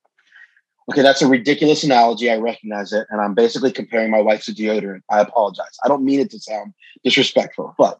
Okay, 0.91 1.01
that's 1.01 1.21
a 1.21 1.27
ridiculous 1.27 1.83
analogy. 1.83 2.29
I 2.29 2.35
recognize 2.35 2.91
it. 2.91 3.07
And 3.09 3.21
I'm 3.21 3.33
basically 3.33 3.71
comparing 3.71 4.11
my 4.11 4.21
wife 4.21 4.43
to 4.45 4.51
deodorant. 4.51 5.03
I 5.09 5.21
apologize. 5.21 5.77
I 5.83 5.87
don't 5.87 6.03
mean 6.03 6.19
it 6.19 6.29
to 6.31 6.39
sound 6.39 6.73
disrespectful, 7.03 7.73
but 7.77 7.99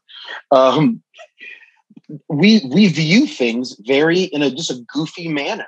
um, 0.51 1.01
we 2.27 2.61
we 2.65 2.88
view 2.88 3.27
things 3.27 3.77
very 3.80 4.23
in 4.23 4.41
a 4.41 4.51
just 4.51 4.71
a 4.71 4.84
goofy 4.93 5.30
manner. 5.30 5.67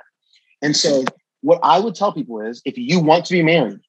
And 0.60 0.76
so 0.76 1.04
what 1.40 1.60
I 1.62 1.78
would 1.78 1.94
tell 1.94 2.12
people 2.12 2.42
is 2.42 2.60
if 2.66 2.76
you 2.76 3.00
want 3.00 3.24
to 3.26 3.32
be 3.32 3.42
married, 3.42 3.80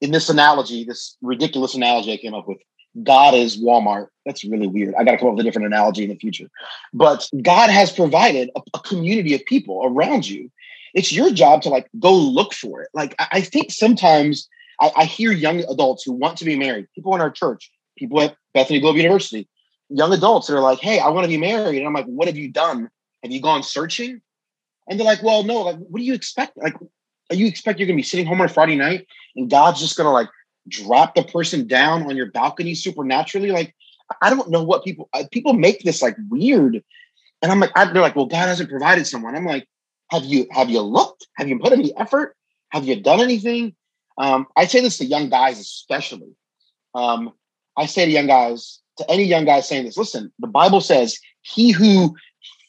in 0.00 0.10
this 0.10 0.28
analogy, 0.28 0.84
this 0.84 1.16
ridiculous 1.22 1.74
analogy 1.74 2.12
I 2.12 2.16
came 2.18 2.34
up 2.34 2.46
with, 2.46 2.58
God 3.02 3.34
is 3.34 3.62
Walmart. 3.62 4.08
That's 4.24 4.44
really 4.44 4.66
weird. 4.66 4.94
I 4.94 5.04
got 5.04 5.12
to 5.12 5.18
come 5.18 5.28
up 5.28 5.34
with 5.34 5.40
a 5.40 5.48
different 5.48 5.66
analogy 5.66 6.04
in 6.04 6.10
the 6.10 6.16
future. 6.16 6.48
But 6.92 7.28
God 7.42 7.70
has 7.70 7.92
provided 7.92 8.50
a, 8.56 8.60
a, 8.74 8.80
community 8.80 9.34
of 9.34 9.44
people 9.44 9.82
around 9.84 10.28
you. 10.28 10.50
It's 10.94 11.12
your 11.12 11.30
job 11.30 11.62
to 11.62 11.68
like 11.68 11.88
go 11.98 12.14
look 12.14 12.52
for 12.52 12.82
it. 12.82 12.88
Like 12.94 13.14
I, 13.18 13.28
I 13.32 13.40
think 13.40 13.70
sometimes 13.70 14.48
I, 14.80 14.90
I, 14.96 15.04
hear 15.04 15.32
young 15.32 15.60
adults 15.60 16.02
who 16.02 16.12
want 16.12 16.38
to 16.38 16.44
be 16.44 16.56
married, 16.56 16.86
people 16.94 17.14
in 17.14 17.20
our 17.20 17.30
church, 17.30 17.70
people 17.96 18.20
at 18.20 18.36
Bethany 18.54 18.80
Global 18.80 18.98
University, 18.98 19.48
young 19.88 20.12
adults 20.12 20.46
that 20.46 20.56
are 20.56 20.60
like, 20.60 20.78
"Hey, 20.78 20.98
I 20.98 21.08
want 21.08 21.24
to 21.24 21.28
be 21.28 21.36
married," 21.36 21.78
and 21.78 21.86
I'm 21.86 21.92
like, 21.92 22.06
"What 22.06 22.28
have 22.28 22.36
you 22.36 22.48
done? 22.48 22.90
Have 23.22 23.32
you 23.32 23.40
gone 23.40 23.62
searching?" 23.62 24.20
And 24.88 24.98
they're 24.98 25.06
like, 25.06 25.22
"Well, 25.22 25.42
no. 25.42 25.62
Like, 25.62 25.76
what 25.76 25.98
do 25.98 26.04
you 26.04 26.14
expect? 26.14 26.56
Like, 26.56 26.74
you 27.30 27.46
expect 27.46 27.78
you're 27.78 27.86
going 27.86 27.96
to 27.96 28.02
be 28.02 28.06
sitting 28.06 28.26
home 28.26 28.40
on 28.40 28.46
a 28.46 28.48
Friday 28.48 28.76
night 28.76 29.06
and 29.36 29.50
God's 29.50 29.80
just 29.80 29.96
going 29.96 30.06
to 30.06 30.10
like 30.10 30.28
drop 30.68 31.14
the 31.14 31.22
person 31.22 31.66
down 31.66 32.02
on 32.04 32.16
your 32.16 32.30
balcony 32.30 32.74
supernaturally. 32.74 33.50
Like, 33.50 33.74
I 34.22 34.30
don't 34.30 34.50
know 34.50 34.62
what 34.62 34.84
people 34.84 35.08
people 35.30 35.52
make 35.52 35.82
this 35.82 36.02
like 36.02 36.16
weird, 36.28 36.82
and 37.42 37.52
I'm 37.52 37.60
like, 37.60 37.70
I, 37.76 37.90
they're 37.92 38.02
like, 38.02 38.16
well, 38.16 38.26
God 38.26 38.48
hasn't 38.48 38.70
provided 38.70 39.06
someone. 39.06 39.36
I'm 39.36 39.46
like, 39.46 39.68
have 40.10 40.24
you 40.24 40.46
have 40.52 40.70
you 40.70 40.80
looked? 40.80 41.26
Have 41.36 41.48
you 41.48 41.58
put 41.58 41.72
any 41.72 41.96
effort? 41.96 42.36
Have 42.70 42.84
you 42.84 43.00
done 43.00 43.20
anything? 43.20 43.74
Um, 44.16 44.46
I 44.56 44.66
say 44.66 44.80
this 44.80 44.98
to 44.98 45.04
young 45.04 45.28
guys 45.28 45.58
especially. 45.58 46.34
Um, 46.94 47.32
I 47.76 47.86
say 47.86 48.06
to 48.06 48.10
young 48.10 48.26
guys, 48.26 48.80
to 48.96 49.08
any 49.10 49.24
young 49.24 49.44
guy 49.44 49.60
saying 49.60 49.84
this, 49.84 49.96
listen, 49.96 50.32
the 50.38 50.48
Bible 50.48 50.80
says, 50.80 51.18
"He 51.42 51.70
who 51.70 52.16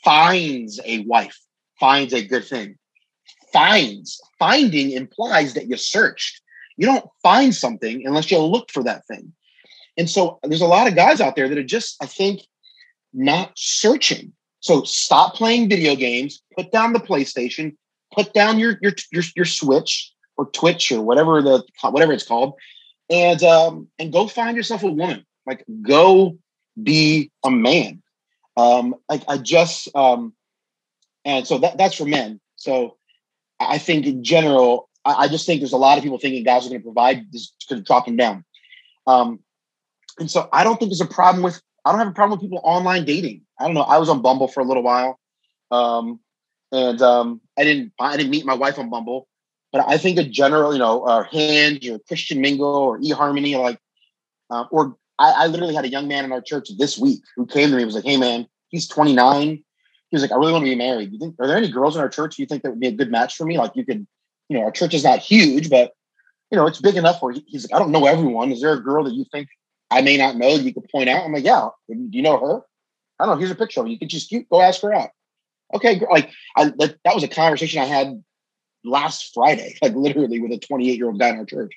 finds 0.04 0.80
a 0.86 1.00
wife, 1.00 1.38
finds 1.80 2.14
a 2.14 2.26
good 2.26 2.46
thing. 2.46 2.78
Finds, 3.52 4.22
finding 4.38 4.92
implies 4.92 5.54
that 5.56 5.68
you 5.68 5.78
searched. 5.78 6.42
You 6.80 6.86
don't 6.86 7.10
find 7.22 7.54
something 7.54 8.08
unless 8.08 8.32
you 8.32 8.40
look 8.40 8.72
for 8.72 8.84
that 8.84 9.06
thing. 9.06 9.34
And 9.98 10.10
so 10.10 10.40
there's 10.44 10.62
a 10.62 10.66
lot 10.66 10.88
of 10.88 10.96
guys 10.96 11.20
out 11.20 11.36
there 11.36 11.50
that 11.50 11.58
are 11.58 11.64
just, 11.64 11.98
I 12.02 12.06
think, 12.06 12.40
not 13.14 13.52
searching. 13.58 14.32
So 14.62 14.84
stop 14.84 15.34
playing 15.36 15.68
video 15.68 15.98
games, 15.98 16.42
put 16.56 16.72
down 16.72 16.94
the 16.94 17.00
PlayStation, 17.00 17.76
put 18.14 18.34
down 18.34 18.60
your 18.60 18.78
your 18.82 18.94
your, 19.12 19.24
your 19.36 19.46
Switch 19.46 20.14
or 20.38 20.50
Twitch 20.52 20.90
or 20.90 21.02
whatever 21.02 21.42
the 21.42 21.64
whatever 21.82 22.14
it's 22.14 22.26
called, 22.26 22.54
and 23.10 23.44
um, 23.44 23.90
and 24.00 24.14
go 24.14 24.28
find 24.28 24.56
yourself 24.56 24.82
a 24.84 24.88
woman. 24.88 25.26
Like 25.46 25.66
go 25.82 26.38
be 26.82 27.30
a 27.44 27.52
man. 27.52 28.02
Um, 28.56 28.96
like 29.10 29.24
I 29.28 29.38
just 29.38 29.94
um, 29.96 30.34
and 31.26 31.46
so 31.46 31.58
that 31.58 31.78
that's 31.78 31.96
for 31.96 32.06
men. 32.06 32.40
So 32.56 32.96
I 33.60 33.78
think 33.78 34.06
in 34.06 34.24
general, 34.24 34.89
I, 35.10 35.24
I 35.24 35.28
just 35.28 35.46
think 35.46 35.62
there's 35.62 35.74
a 35.74 35.78
lot 35.78 35.98
of 35.98 36.04
people 36.04 36.20
thinking 36.20 36.44
guys 36.44 36.66
are 36.66 36.70
going 36.70 36.82
to 36.82 36.86
provide 36.86 37.32
this 37.32 37.54
going 37.70 37.82
to 37.82 37.86
drop 37.86 38.06
them 38.06 38.16
down. 38.16 38.46
Um, 39.08 39.40
and 40.20 40.30
so 40.30 40.50
I 40.54 40.64
don't 40.64 40.78
think 40.78 40.92
there's 40.92 41.02
a 41.02 41.06
problem 41.06 41.44
with 41.44 41.62
I 41.86 41.92
don't 41.92 42.00
have 42.00 42.10
a 42.10 42.14
problem 42.14 42.38
with 42.38 42.42
people 42.42 42.62
online 42.64 43.06
dating. 43.06 43.42
I 43.60 43.66
don't 43.66 43.74
know. 43.74 43.82
I 43.82 43.98
was 43.98 44.10
on 44.10 44.22
Bumble 44.22 44.48
for 44.48 44.60
a 44.60 44.66
little 44.66 44.84
while. 44.84 45.20
Um, 45.72 46.20
and 46.72 47.02
um, 47.02 47.42
I 47.58 47.64
didn't 47.64 47.94
I 48.00 48.18
didn't 48.18 48.32
meet 48.32 48.46
my 48.46 48.54
wife 48.54 48.78
on 48.78 48.90
Bumble, 48.90 49.28
but 49.72 49.86
I 49.88 49.98
think 49.98 50.20
a 50.20 50.24
general, 50.24 50.74
you 50.74 50.80
know, 50.80 51.04
uh, 51.04 51.24
Hinge 51.24 51.88
or 51.90 52.00
Christian 52.00 52.42
Mingle 52.42 52.76
or 52.76 53.00
eHarmony, 53.00 53.60
like, 53.60 53.80
uh, 54.50 54.66
or 54.72 54.96
I, 55.18 55.32
I, 55.32 55.48
literally 55.48 55.76
had 55.76 55.86
a 55.86 55.90
young 55.90 56.08
man 56.08 56.26
in 56.26 56.32
our 56.32 56.42
church 56.42 56.70
this 56.78 56.98
week 56.98 57.22
who 57.36 57.46
came 57.46 57.70
to 57.70 57.76
me 57.76 57.82
and 57.82 57.88
was 57.88 57.96
like, 57.96 58.06
"Hey, 58.06 58.18
man, 58.18 58.48
he's 58.70 58.88
29. 58.88 59.48
He 59.48 59.64
was 60.16 60.22
like, 60.22 60.32
I 60.32 60.36
really 60.36 60.52
want 60.52 60.66
to 60.66 60.72
be 60.72 60.76
married. 60.76 61.12
You 61.12 61.20
think 61.20 61.36
are 61.40 61.48
there 61.48 61.58
any 61.58 61.70
girls 61.70 61.96
in 61.96 62.02
our 62.02 62.10
church 62.10 62.40
you 62.40 62.46
think 62.46 62.64
that 62.64 62.72
would 62.72 62.80
be 62.80 62.88
a 62.88 62.92
good 62.92 63.12
match 63.12 63.36
for 63.36 63.46
me? 63.46 63.58
Like, 63.58 63.76
you 63.76 63.86
could, 63.86 64.08
you 64.50 64.58
know, 64.58 64.66
our 64.66 64.72
church 64.72 64.94
is 64.94 65.04
not 65.04 65.20
huge, 65.20 65.70
but 65.70 65.94
you 66.52 66.58
know, 66.58 66.66
it's 66.66 66.82
big 66.82 66.96
enough 66.96 67.22
where 67.22 67.36
he's 67.48 67.70
like, 67.70 67.76
I 67.76 67.80
don't 67.80 67.92
know 67.92 68.06
everyone. 68.06 68.52
Is 68.52 68.62
there 68.62 68.74
a 68.74 68.84
girl 68.84 69.04
that 69.04 69.14
you 69.14 69.26
think 69.32 69.48
I 69.92 70.02
may 70.02 70.18
not 70.18 70.36
know 70.36 70.50
you 70.50 70.74
could 70.74 70.90
point 70.90 71.10
out? 71.10 71.24
I'm 71.24 71.34
like, 71.34 71.46
yeah. 71.46 71.70
Do 71.88 72.10
you 72.12 72.22
know 72.22 72.40
her? 72.40 72.62
I 73.20 73.26
don't 73.26 73.36
know. 73.36 73.40
Here's 73.40 73.52
a 73.52 73.56
picture 73.56 73.82
of 73.82 73.86
her. 73.86 73.92
You 73.92 74.00
can 74.00 74.10
just 74.10 74.34
go 74.50 74.62
ask 74.62 74.82
her 74.82 74.94
out 74.94 75.10
okay, 75.74 76.02
like 76.12 76.32
I, 76.56 76.66
that, 76.66 76.98
that 77.04 77.16
was 77.16 77.24
a 77.24 77.28
conversation 77.28 77.82
I 77.82 77.86
had 77.86 78.24
last 78.84 79.34
Friday, 79.34 79.78
like 79.82 79.94
literally 79.96 80.40
with 80.40 80.52
a 80.52 80.58
28 80.58 80.98
year 80.98 81.08
old 81.08 81.20
guy 81.20 81.30
in 81.30 81.38
our 81.38 81.46
church. 81.46 81.74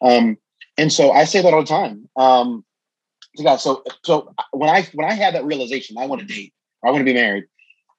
Um, 0.00 0.36
and 0.78 0.92
so 0.92 1.12
I 1.12 1.24
say 1.24 1.42
that 1.42 1.52
all 1.52 1.62
the 1.62 1.66
time. 1.66 2.08
Um, 2.16 2.64
so, 3.36 3.44
God, 3.44 3.56
so, 3.56 3.82
so 4.04 4.34
when 4.52 4.68
I, 4.68 4.86
when 4.92 5.08
I 5.08 5.14
had 5.14 5.34
that 5.34 5.44
realization, 5.44 5.96
I 5.98 6.06
want 6.06 6.20
to 6.20 6.26
date, 6.26 6.52
I 6.84 6.90
want 6.90 7.00
to 7.00 7.04
be 7.04 7.14
married. 7.14 7.44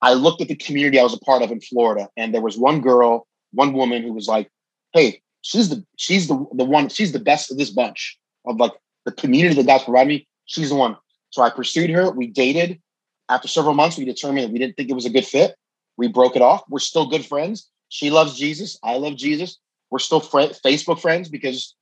I 0.02 0.12
looked 0.14 0.42
at 0.42 0.48
the 0.48 0.56
community 0.56 0.98
I 0.98 1.02
was 1.02 1.14
a 1.14 1.18
part 1.18 1.42
of 1.42 1.50
in 1.50 1.60
Florida, 1.60 2.08
and 2.16 2.34
there 2.34 2.42
was 2.42 2.58
one 2.58 2.80
girl, 2.80 3.26
one 3.54 3.72
woman 3.72 4.02
who 4.02 4.12
was 4.12 4.28
like, 4.28 4.50
"Hey, 4.92 5.22
she's 5.42 5.68
the 5.68 5.84
she's 5.96 6.28
the 6.28 6.46
the 6.52 6.64
one 6.64 6.88
she's 6.88 7.12
the 7.12 7.18
best 7.18 7.50
of 7.50 7.58
this 7.58 7.70
bunch 7.70 8.18
of 8.46 8.56
like 8.56 8.72
the 9.04 9.12
community 9.12 9.54
that 9.56 9.66
God's 9.66 9.84
provided 9.84 10.08
me. 10.08 10.28
She's 10.46 10.70
the 10.70 10.76
one." 10.76 10.96
So 11.30 11.42
I 11.42 11.50
pursued 11.50 11.90
her. 11.90 12.10
We 12.10 12.28
dated. 12.28 12.80
After 13.28 13.48
several 13.48 13.74
months, 13.74 13.96
we 13.96 14.04
determined 14.04 14.44
that 14.44 14.52
we 14.52 14.58
didn't 14.58 14.76
think 14.76 14.90
it 14.90 14.94
was 14.94 15.06
a 15.06 15.10
good 15.10 15.26
fit. 15.26 15.56
We 15.96 16.08
broke 16.08 16.36
it 16.36 16.42
off. 16.42 16.62
We're 16.68 16.78
still 16.78 17.06
good 17.06 17.24
friends. 17.24 17.68
She 17.88 18.10
loves 18.10 18.38
Jesus. 18.38 18.78
I 18.82 18.96
love 18.96 19.16
Jesus. 19.16 19.58
We're 19.90 19.98
still 19.98 20.20
fr- 20.20 20.52
Facebook 20.64 21.00
friends 21.00 21.28
because 21.28 21.74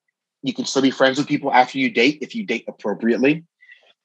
you 0.42 0.52
can 0.52 0.64
still 0.64 0.82
be 0.82 0.90
friends 0.90 1.18
with 1.18 1.26
people 1.26 1.52
after 1.52 1.78
you 1.78 1.90
date 1.90 2.18
if 2.20 2.34
you 2.34 2.44
date 2.44 2.64
appropriately. 2.68 3.44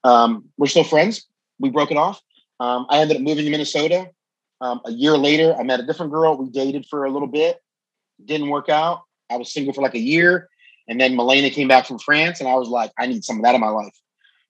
Um, 0.04 0.46
we're 0.58 0.68
still 0.68 0.84
friends. 0.84 1.26
We 1.60 1.70
broke 1.70 1.92
it 1.92 1.98
off. 1.98 2.22
Um, 2.60 2.86
I 2.90 3.00
ended 3.00 3.18
up 3.18 3.24
moving 3.24 3.46
to 3.46 3.52
Minnesota. 3.52 4.10
Um, 4.62 4.82
a 4.86 4.92
year 4.92 5.18
later, 5.18 5.56
I 5.56 5.64
met 5.64 5.80
a 5.80 5.84
different 5.84 6.12
girl. 6.12 6.36
We 6.38 6.50
dated 6.50 6.86
for 6.90 7.06
a 7.06 7.12
little 7.12 7.28
bit. 7.28 7.62
Didn't 8.24 8.50
work 8.50 8.70
out. 8.70 9.02
I 9.30 9.38
was 9.38 9.52
single 9.52 9.74
for 9.74 9.82
like 9.82 9.94
a 9.94 10.00
year. 10.00 10.50
And 10.88 11.00
then 11.00 11.16
Melena 11.16 11.52
came 11.52 11.68
back 11.68 11.86
from 11.86 12.00
France, 12.00 12.40
and 12.40 12.48
I 12.48 12.56
was 12.56 12.70
like, 12.70 12.92
I 12.98 13.08
need 13.08 13.26
some 13.26 13.38
of 13.38 13.44
that 13.44 13.56
in 13.56 13.62
my 13.62 13.68
life. 13.68 13.94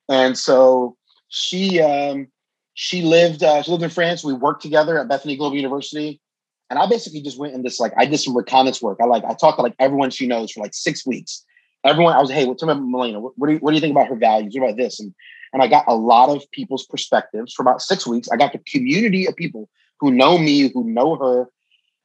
And 0.07 0.37
so 0.37 0.95
she 1.29 1.81
um, 1.81 2.27
she 2.75 3.01
lived 3.01 3.43
uh, 3.43 3.61
she 3.63 3.71
lived 3.71 3.83
in 3.83 3.89
France. 3.89 4.23
We 4.23 4.33
worked 4.33 4.61
together 4.61 4.99
at 4.99 5.07
Bethany 5.07 5.35
Global 5.35 5.57
University, 5.57 6.21
and 6.69 6.77
I 6.77 6.87
basically 6.87 7.21
just 7.21 7.39
went 7.39 7.55
in 7.55 7.63
this 7.63 7.79
like 7.79 7.93
I 7.97 8.05
did 8.05 8.19
some 8.19 8.37
reconnaissance 8.37 8.81
work. 8.81 8.99
I 9.01 9.05
like 9.05 9.23
I 9.25 9.33
talked 9.33 9.57
to 9.57 9.63
like 9.63 9.75
everyone 9.79 10.11
she 10.11 10.27
knows 10.27 10.51
for 10.51 10.61
like 10.61 10.73
six 10.73 11.05
weeks. 11.05 11.43
Everyone, 11.83 12.13
I 12.13 12.21
was 12.21 12.29
hey, 12.29 12.45
what's 12.45 12.63
about 12.63 12.77
Melena? 12.77 13.19
What, 13.19 13.33
what, 13.37 13.47
do 13.47 13.53
you, 13.53 13.59
what 13.59 13.71
do 13.71 13.75
you 13.75 13.81
think 13.81 13.91
about 13.91 14.07
her 14.07 14.15
values? 14.15 14.53
What 14.55 14.65
about 14.65 14.77
this? 14.77 14.99
And 14.99 15.13
and 15.53 15.63
I 15.63 15.67
got 15.67 15.85
a 15.87 15.95
lot 15.95 16.29
of 16.29 16.49
people's 16.51 16.85
perspectives 16.85 17.53
for 17.53 17.63
about 17.63 17.81
six 17.81 18.05
weeks. 18.05 18.29
I 18.31 18.37
got 18.37 18.51
the 18.51 18.59
community 18.59 19.25
of 19.25 19.35
people 19.35 19.69
who 19.99 20.11
know 20.11 20.37
me, 20.37 20.69
who 20.69 20.83
know 20.83 21.15
her, 21.15 21.49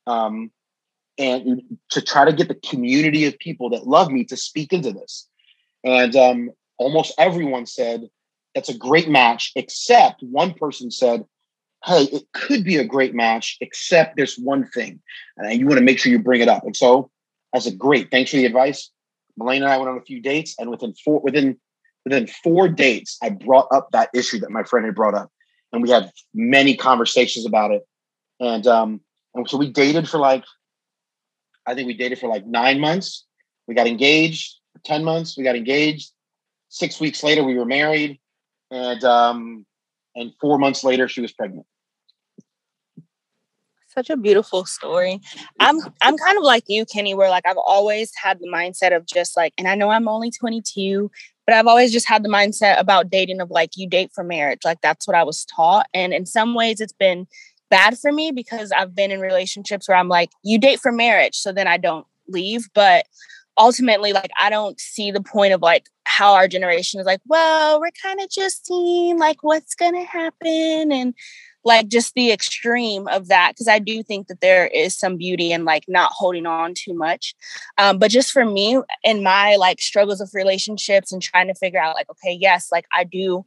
um, 0.07 0.51
and 1.19 1.63
to 1.91 2.01
try 2.01 2.25
to 2.25 2.33
get 2.33 2.49
the 2.49 2.55
community 2.55 3.27
of 3.27 3.39
people 3.39 3.71
that 3.71 3.87
love 3.87 4.11
me 4.11 4.25
to 4.25 4.37
speak 4.37 4.73
into 4.73 4.93
this. 4.93 5.29
And 5.85 6.17
um, 6.17 6.51
almost 6.79 7.15
everyone 7.19 7.67
said 7.67 8.09
that's 8.55 8.69
a 8.69 8.77
great 8.77 9.09
match, 9.09 9.53
except 9.57 10.23
one 10.23 10.55
person 10.55 10.91
said, 10.91 11.25
Hey, 11.85 12.05
it 12.05 12.23
could 12.33 12.63
be 12.63 12.77
a 12.77 12.85
great 12.85 13.13
match, 13.13 13.57
except 13.61 14.17
there's 14.17 14.37
one 14.37 14.69
thing. 14.69 15.01
And 15.37 15.59
you 15.59 15.67
want 15.67 15.79
to 15.79 15.85
make 15.85 15.99
sure 15.99 16.13
you 16.13 16.19
bring 16.21 16.41
it 16.41 16.49
up. 16.49 16.65
And 16.65 16.77
so 16.77 17.11
I 17.55 17.59
said, 17.59 17.79
Great, 17.79 18.11
thanks 18.11 18.31
for 18.31 18.37
the 18.37 18.47
advice. 18.47 18.91
Melena 19.41 19.57
and 19.57 19.65
I 19.67 19.77
went 19.79 19.91
on 19.91 19.99
a 19.99 20.03
few 20.03 20.21
dates, 20.21 20.55
and 20.59 20.71
within 20.71 20.95
four 20.95 21.21
within 21.21 21.59
within 22.05 22.27
four 22.27 22.69
dates, 22.69 23.19
I 23.23 23.31
brought 23.31 23.69
up 23.73 23.89
that 23.93 24.11
issue 24.15 24.41
that 24.41 24.51
my 24.51 24.63
friend 24.63 24.85
had 24.87 24.95
brought 24.95 25.15
up. 25.15 25.31
And 25.73 25.83
we 25.83 25.91
had 25.91 26.11
many 26.35 26.77
conversations 26.77 27.47
about 27.47 27.71
it. 27.71 27.83
And 28.41 28.67
um, 28.67 29.01
and 29.35 29.49
so 29.49 29.57
we 29.57 29.71
dated 29.71 30.09
for 30.09 30.19
like, 30.19 30.45
I 31.67 31.75
think 31.75 31.87
we 31.87 31.95
dated 31.95 32.19
for 32.19 32.29
like 32.29 32.47
nine 32.47 32.81
months. 32.81 33.25
We 33.67 33.75
got 33.75 33.87
engaged 33.87 34.57
for 34.73 34.81
10 34.85 35.05
months. 35.05 35.37
We 35.37 35.45
got 35.45 35.57
engaged. 35.57 36.11
Six 36.69 37.01
weeks 37.01 37.23
later, 37.23 37.45
we 37.45 37.57
were 37.57 37.65
married 37.65 38.21
and 38.73 39.05
um, 39.05 39.67
and 40.17 40.33
four 40.41 40.59
months 40.59 40.83
later, 40.83 41.07
she 41.07 41.21
was 41.21 41.33
pregnant. 41.33 41.67
Such 43.87 44.09
a 44.09 44.17
beautiful 44.17 44.65
story. 44.65 45.21
I'm 45.61 45.79
I'm 46.01 46.17
kind 46.17 46.39
of 46.39 46.43
like 46.43 46.65
you, 46.69 46.87
Kenny, 46.87 47.15
where 47.15 47.29
like 47.29 47.47
I've 47.47 47.59
always 47.59 48.11
had 48.21 48.39
the 48.41 48.49
mindset 48.49 48.97
of 48.97 49.05
just 49.05 49.37
like, 49.37 49.53
and 49.59 49.69
I 49.69 49.75
know 49.75 49.91
I'm 49.91 50.09
only 50.09 50.31
22, 50.31 51.11
but 51.47 51.55
I've 51.55 51.67
always 51.67 51.93
just 51.93 52.09
had 52.09 52.23
the 52.23 52.29
mindset 52.29 52.79
about 52.81 53.11
dating 53.11 53.41
of 53.41 53.51
like 53.51 53.71
you 53.77 53.89
date 53.89 54.11
for 54.15 54.25
marriage. 54.25 54.61
Like 54.65 54.81
that's 54.81 55.07
what 55.07 55.17
I 55.17 55.25
was 55.25 55.45
taught. 55.45 55.87
And 55.93 56.13
in 56.13 56.27
some 56.27 56.55
ways 56.55 56.81
it's 56.81 56.93
been 56.93 57.27
bad 57.71 57.99
for 57.99 58.13
me 58.13 58.33
because 58.33 58.71
I've 58.73 58.95
been 58.95 59.11
in 59.11 59.21
relationships 59.21 59.89
where 59.89 59.97
I'm 59.97 60.09
like, 60.09 60.31
you 60.45 60.59
date 60.59 60.81
for 60.81 60.93
marriage, 60.93 61.37
so 61.37 61.53
then 61.53 61.67
I 61.67 61.79
don't 61.79 62.07
leave. 62.29 62.69
But 62.75 63.07
ultimately 63.59 64.13
like 64.13 64.31
i 64.41 64.49
don't 64.49 64.81
see 64.81 65.11
the 65.11 65.21
point 65.21 65.53
of 65.53 65.61
like 65.61 65.87
how 66.05 66.33
our 66.33 66.49
generation 66.49 66.99
is 66.99 67.07
like 67.07 67.21
well 67.27 67.81
we're 67.81 67.91
kind 68.03 68.21
of 68.21 68.31
just 68.31 68.67
seeing 68.67 69.19
like 69.19 69.43
what's 69.43 69.75
gonna 69.75 70.05
happen 70.05 70.91
and 70.91 71.15
like 71.65 71.89
just 71.89 72.15
the 72.15 72.33
extreme 72.33 73.07
of 73.09 73.29
that 73.29 73.53
because 73.53 73.69
i 73.69 73.79
do 73.79 74.03
think 74.03 74.29
that 74.29 74.41
there 74.41 74.67
is 74.67 74.97
some 74.97 75.17
beauty 75.17 75.53
in 75.53 75.65
like 75.65 75.85
not 75.89 76.13
holding 76.13 76.47
on 76.47 76.75
too 76.75 76.95
much 76.95 77.35
um, 77.79 77.99
but 77.99 78.11
just 78.11 78.33
for 78.33 78.45
me 78.45 78.81
in 79.05 79.23
my 79.23 79.57
like 79.57 79.81
struggles 79.81 80.21
of 80.21 80.31
relationships 80.35 81.13
and 81.13 81.23
trying 81.23 81.49
to 81.49 81.55
figure 81.55 81.81
out 81.81 81.95
like 81.95 82.11
okay 82.11 82.37
yes 82.39 82.69
like 82.73 82.87
i 82.93 83.05
do 83.05 83.45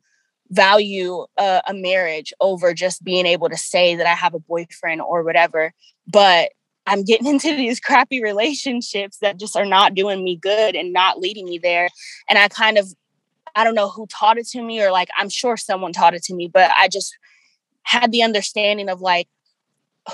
value 0.51 1.25
a, 1.37 1.61
a 1.67 1.73
marriage 1.73 2.31
over 2.39 2.73
just 2.73 3.03
being 3.03 3.25
able 3.25 3.49
to 3.49 3.57
say 3.57 3.95
that 3.95 4.05
i 4.05 4.13
have 4.13 4.33
a 4.33 4.39
boyfriend 4.39 5.01
or 5.01 5.23
whatever 5.23 5.73
but 6.07 6.51
I'm 6.87 7.03
getting 7.03 7.27
into 7.33 7.55
these 7.55 7.79
crappy 7.79 8.21
relationships 8.21 9.17
that 9.19 9.39
just 9.39 9.55
are 9.55 9.65
not 9.65 9.95
doing 9.95 10.23
me 10.23 10.35
good 10.35 10.75
and 10.75 10.93
not 10.93 11.19
leading 11.19 11.45
me 11.45 11.57
there. 11.57 11.89
And 12.29 12.37
I 12.37 12.47
kind 12.47 12.77
of, 12.77 12.93
I 13.55 13.63
don't 13.63 13.75
know 13.75 13.89
who 13.89 14.07
taught 14.07 14.37
it 14.37 14.47
to 14.49 14.61
me, 14.61 14.81
or 14.83 14.91
like, 14.91 15.09
I'm 15.17 15.29
sure 15.29 15.57
someone 15.57 15.93
taught 15.93 16.13
it 16.13 16.23
to 16.23 16.35
me, 16.35 16.47
but 16.47 16.71
I 16.71 16.87
just 16.87 17.15
had 17.85 18.11
the 18.11 18.21
understanding 18.21 18.89
of 18.89 19.01
like, 19.01 19.27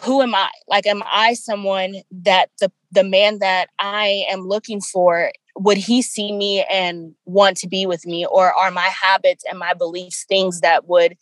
who 0.04 0.22
am 0.22 0.34
I? 0.34 0.50
Like, 0.68 0.86
am 0.86 1.04
I 1.12 1.34
someone 1.34 1.96
that 2.12 2.50
the, 2.60 2.72
the 2.92 3.04
man 3.04 3.40
that 3.40 3.70
I 3.80 4.26
am 4.30 4.42
looking 4.42 4.80
for, 4.80 5.32
would 5.58 5.78
he 5.78 6.02
see 6.02 6.32
me 6.32 6.64
and 6.72 7.14
want 7.26 7.58
to 7.58 7.68
be 7.68 7.86
with 7.86 8.06
me? 8.06 8.26
Or 8.26 8.54
are 8.54 8.72
my 8.72 8.90
habits 9.02 9.44
and 9.50 9.60
my 9.60 9.74
beliefs 9.74 10.26
things 10.28 10.62
that 10.62 10.88
would 10.88 11.18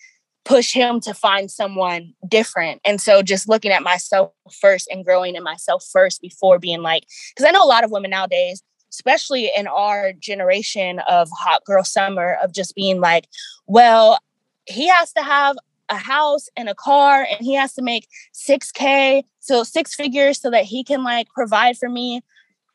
push 0.45 0.73
him 0.73 0.99
to 0.99 1.13
find 1.13 1.51
someone 1.51 2.13
different. 2.27 2.81
And 2.85 2.99
so 2.99 3.21
just 3.21 3.47
looking 3.47 3.71
at 3.71 3.83
myself 3.83 4.31
first 4.59 4.87
and 4.89 5.05
growing 5.05 5.35
in 5.35 5.43
myself 5.43 5.85
first 5.91 6.21
before 6.21 6.57
being 6.57 6.81
like, 6.81 7.03
because 7.35 7.47
I 7.47 7.51
know 7.51 7.63
a 7.63 7.67
lot 7.67 7.83
of 7.83 7.91
women 7.91 8.11
nowadays, 8.11 8.63
especially 8.89 9.51
in 9.55 9.67
our 9.67 10.13
generation 10.13 10.99
of 11.07 11.29
hot 11.37 11.63
girl 11.65 11.83
summer, 11.83 12.37
of 12.41 12.53
just 12.53 12.73
being 12.73 12.99
like, 12.99 13.27
well, 13.67 14.17
he 14.65 14.87
has 14.87 15.13
to 15.13 15.21
have 15.21 15.57
a 15.89 15.95
house 15.95 16.47
and 16.55 16.69
a 16.69 16.75
car 16.75 17.25
and 17.29 17.39
he 17.41 17.53
has 17.53 17.73
to 17.73 17.81
make 17.81 18.07
6k 18.33 19.23
so 19.39 19.63
six 19.63 19.95
figures 19.95 20.39
so 20.39 20.51
that 20.51 20.65
he 20.65 20.83
can 20.83 21.03
like 21.03 21.27
provide 21.29 21.77
for 21.77 21.89
me 21.89 22.21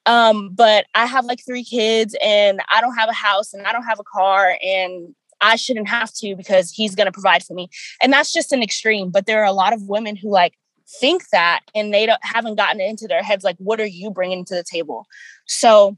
um 0.07 0.51
but 0.51 0.87
i 0.95 1.07
have 1.07 1.25
like 1.25 1.45
three 1.45 1.65
kids 1.65 2.17
and 2.23 2.61
i 2.71 2.81
don't 2.81 2.97
have 2.97 3.09
a 3.09 3.15
house 3.15 3.55
and 3.55 3.67
i 3.67 3.73
don't 3.73 3.85
have 3.85 4.01
a 4.01 4.05
car 4.05 4.57
and 4.63 5.15
I 5.41 5.57
shouldn't 5.57 5.89
have 5.89 6.13
to 6.15 6.35
because 6.37 6.71
he's 6.71 6.95
going 6.95 7.07
to 7.07 7.13
provide 7.13 7.45
for 7.45 7.53
me. 7.55 7.69
And 8.01 8.13
that's 8.13 8.33
just 8.33 8.53
an 8.53 8.63
extreme. 8.63 9.11
But 9.11 9.27
there 9.27 9.43
are 9.43 9.47
a 9.47 9.53
lot 9.53 9.73
of 9.73 9.83
women 9.83 10.17
who 10.17 10.31
like 10.31 10.55
think 10.89 11.29
that 11.31 11.61
and 11.75 11.93
they 11.93 12.07
don't 12.07 12.21
haven't 12.23 12.57
gotten 12.57 12.81
it 12.81 12.89
into 12.89 13.07
their 13.07 13.23
heads 13.23 13.45
like, 13.45 13.57
what 13.59 13.81
are 13.81 13.87
you 13.87 14.11
bringing 14.11 14.45
to 14.47 14.55
the 14.55 14.65
table? 14.65 15.07
So 15.47 15.97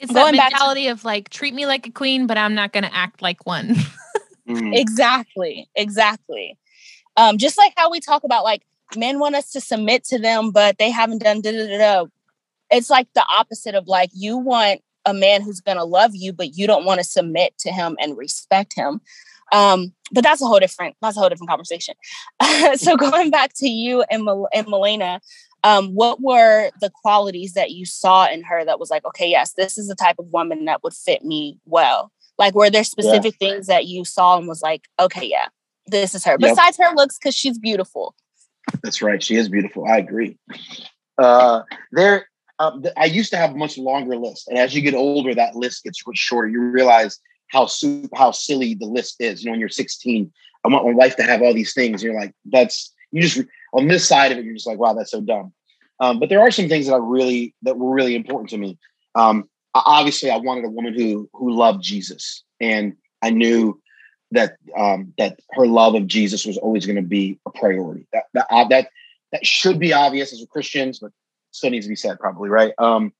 it's 0.00 0.12
that 0.12 0.34
mentality 0.34 0.84
to, 0.84 0.90
of 0.90 1.04
like 1.04 1.28
treat 1.28 1.54
me 1.54 1.66
like 1.66 1.86
a 1.86 1.90
queen, 1.90 2.26
but 2.26 2.38
I'm 2.38 2.54
not 2.54 2.72
going 2.72 2.84
to 2.84 2.94
act 2.94 3.20
like 3.20 3.44
one. 3.46 3.76
mm. 4.48 4.76
Exactly, 4.76 5.68
exactly. 5.74 6.58
Um, 7.16 7.38
just 7.38 7.58
like 7.58 7.72
how 7.76 7.90
we 7.90 8.00
talk 8.00 8.24
about 8.24 8.44
like 8.44 8.62
men 8.96 9.18
want 9.18 9.34
us 9.34 9.50
to 9.52 9.60
submit 9.60 10.04
to 10.04 10.18
them, 10.18 10.50
but 10.50 10.78
they 10.78 10.90
haven't 10.90 11.22
done 11.22 11.40
da 11.40 11.52
da 11.52 11.78
da. 11.78 12.04
It's 12.70 12.90
like 12.90 13.08
the 13.14 13.24
opposite 13.30 13.74
of 13.74 13.88
like 13.88 14.10
you 14.12 14.36
want 14.36 14.80
a 15.04 15.14
man 15.14 15.42
who's 15.42 15.60
going 15.60 15.78
to 15.78 15.84
love 15.84 16.12
you, 16.14 16.32
but 16.32 16.56
you 16.56 16.66
don't 16.66 16.84
want 16.84 17.00
to 17.00 17.04
submit 17.04 17.56
to 17.58 17.72
him 17.72 17.96
and 18.00 18.16
respect 18.16 18.74
him. 18.74 19.00
Um, 19.52 19.92
but 20.12 20.22
that's 20.22 20.42
a 20.42 20.46
whole 20.46 20.60
different 20.60 20.96
that's 21.00 21.16
a 21.16 21.20
whole 21.20 21.28
different 21.28 21.48
conversation. 21.48 21.94
so 22.76 22.96
going 22.98 23.30
back 23.30 23.52
to 23.56 23.68
you 23.68 24.04
and 24.10 24.24
Mal- 24.24 24.48
and 24.52 24.66
Melena, 24.66 25.20
um, 25.64 25.88
what 25.94 26.20
were 26.20 26.70
the 26.80 26.90
qualities 26.90 27.54
that 27.54 27.70
you 27.70 27.84
saw 27.84 28.26
in 28.28 28.42
her 28.44 28.64
that 28.64 28.78
was 28.78 28.90
like, 28.90 29.04
okay, 29.06 29.28
yes, 29.28 29.54
this 29.54 29.78
is 29.78 29.88
the 29.88 29.94
type 29.94 30.16
of 30.18 30.26
woman 30.32 30.66
that 30.66 30.82
would 30.82 30.92
fit 30.92 31.24
me 31.24 31.58
well? 31.64 32.12
Like, 32.38 32.54
were 32.54 32.70
there 32.70 32.84
specific 32.84 33.34
yeah. 33.40 33.48
things 33.48 33.66
that 33.66 33.86
you 33.86 34.04
saw 34.04 34.38
and 34.38 34.46
was 34.46 34.62
like, 34.62 34.84
okay, 35.00 35.26
yeah, 35.26 35.48
this 35.86 36.14
is 36.14 36.24
her. 36.24 36.36
Yep. 36.38 36.40
Besides 36.40 36.76
her 36.78 36.94
looks, 36.94 37.18
because 37.18 37.34
she's 37.34 37.58
beautiful. 37.58 38.14
That's 38.82 39.02
right. 39.02 39.22
She 39.22 39.36
is 39.36 39.48
beautiful. 39.48 39.86
I 39.86 39.98
agree. 39.98 40.38
Uh, 41.16 41.62
there, 41.92 42.28
um, 42.58 42.84
I 42.96 43.06
used 43.06 43.30
to 43.30 43.36
have 43.36 43.52
a 43.52 43.56
much 43.56 43.78
longer 43.78 44.16
list, 44.16 44.48
and 44.48 44.58
as 44.58 44.74
you 44.74 44.82
get 44.82 44.94
older, 44.94 45.34
that 45.34 45.56
list 45.56 45.84
gets 45.84 46.02
shorter. 46.14 46.48
You 46.48 46.60
realize 46.60 47.18
how 47.48 47.66
super, 47.66 48.14
how 48.16 48.30
silly 48.30 48.74
the 48.74 48.86
list 48.86 49.16
is. 49.20 49.42
You 49.42 49.46
know, 49.46 49.52
when 49.52 49.60
you're 49.60 49.68
16, 49.68 50.30
I 50.64 50.68
want 50.68 50.86
my 50.86 50.92
wife 50.92 51.16
to 51.16 51.22
have 51.22 51.42
all 51.42 51.54
these 51.54 51.74
things. 51.74 52.02
You're 52.02 52.18
like, 52.18 52.34
that's 52.44 52.94
you 53.10 53.22
just 53.22 53.40
on 53.72 53.88
this 53.88 54.06
side 54.06 54.32
of 54.32 54.38
it, 54.38 54.44
you're 54.44 54.54
just 54.54 54.66
like, 54.66 54.78
wow, 54.78 54.92
that's 54.92 55.10
so 55.10 55.20
dumb. 55.20 55.52
Um, 56.00 56.20
but 56.20 56.28
there 56.28 56.40
are 56.40 56.50
some 56.50 56.68
things 56.68 56.86
that 56.86 56.94
are 56.94 57.02
really 57.02 57.54
that 57.62 57.76
were 57.76 57.92
really 57.92 58.14
important 58.14 58.50
to 58.50 58.58
me. 58.58 58.78
Um, 59.14 59.48
obviously, 59.74 60.30
I 60.30 60.36
wanted 60.36 60.64
a 60.64 60.70
woman 60.70 60.94
who 60.94 61.28
who 61.32 61.52
loved 61.52 61.82
Jesus, 61.82 62.42
and 62.60 62.96
I 63.22 63.30
knew 63.30 63.80
that 64.32 64.56
um, 64.76 65.12
that 65.18 65.40
her 65.52 65.66
love 65.66 65.94
of 65.94 66.06
Jesus 66.06 66.46
was 66.46 66.58
always 66.58 66.86
going 66.86 66.96
to 66.96 67.02
be 67.02 67.38
a 67.46 67.50
priority. 67.50 68.06
That 68.12 68.24
that, 68.34 68.46
uh, 68.50 68.68
that 68.68 68.90
that 69.32 69.46
should 69.46 69.78
be 69.78 69.92
obvious 69.92 70.32
as 70.32 70.44
Christians, 70.50 70.98
but 70.98 71.12
still 71.50 71.70
needs 71.70 71.86
to 71.86 71.90
be 71.90 71.96
said, 71.96 72.18
probably 72.18 72.48
right. 72.48 72.72
Um, 72.78 73.12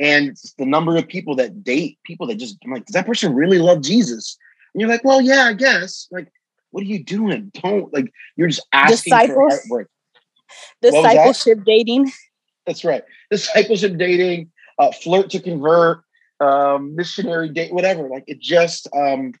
and 0.00 0.36
the 0.58 0.66
number 0.66 0.96
of 0.96 1.08
people 1.08 1.34
that 1.36 1.64
date 1.64 1.98
people 2.04 2.26
that 2.28 2.36
just 2.36 2.56
I'm 2.64 2.72
like, 2.72 2.86
does 2.86 2.94
that 2.94 3.06
person 3.06 3.34
really 3.34 3.58
love 3.58 3.82
Jesus? 3.82 4.36
And 4.74 4.80
you're 4.80 4.90
like, 4.90 5.04
well, 5.04 5.20
yeah, 5.20 5.44
I 5.44 5.54
guess. 5.54 6.06
Like, 6.10 6.30
what 6.70 6.82
are 6.82 6.86
you 6.86 7.02
doing? 7.02 7.50
Don't 7.62 7.92
like 7.92 8.12
you're 8.36 8.48
just 8.48 8.66
asking 8.72 9.12
Disciples. 9.12 9.36
for 9.36 9.48
heartbreak. 9.50 9.86
Discipleship 10.82 11.64
dating. 11.64 12.12
That's 12.66 12.84
right. 12.84 13.02
Discipleship 13.30 13.96
dating, 13.96 14.50
uh, 14.78 14.92
flirt 14.92 15.30
to 15.30 15.40
convert, 15.40 16.02
um, 16.40 16.94
missionary 16.94 17.48
date, 17.48 17.72
whatever. 17.72 18.08
Like 18.08 18.24
it 18.26 18.40
just 18.40 18.88
um 18.94 19.32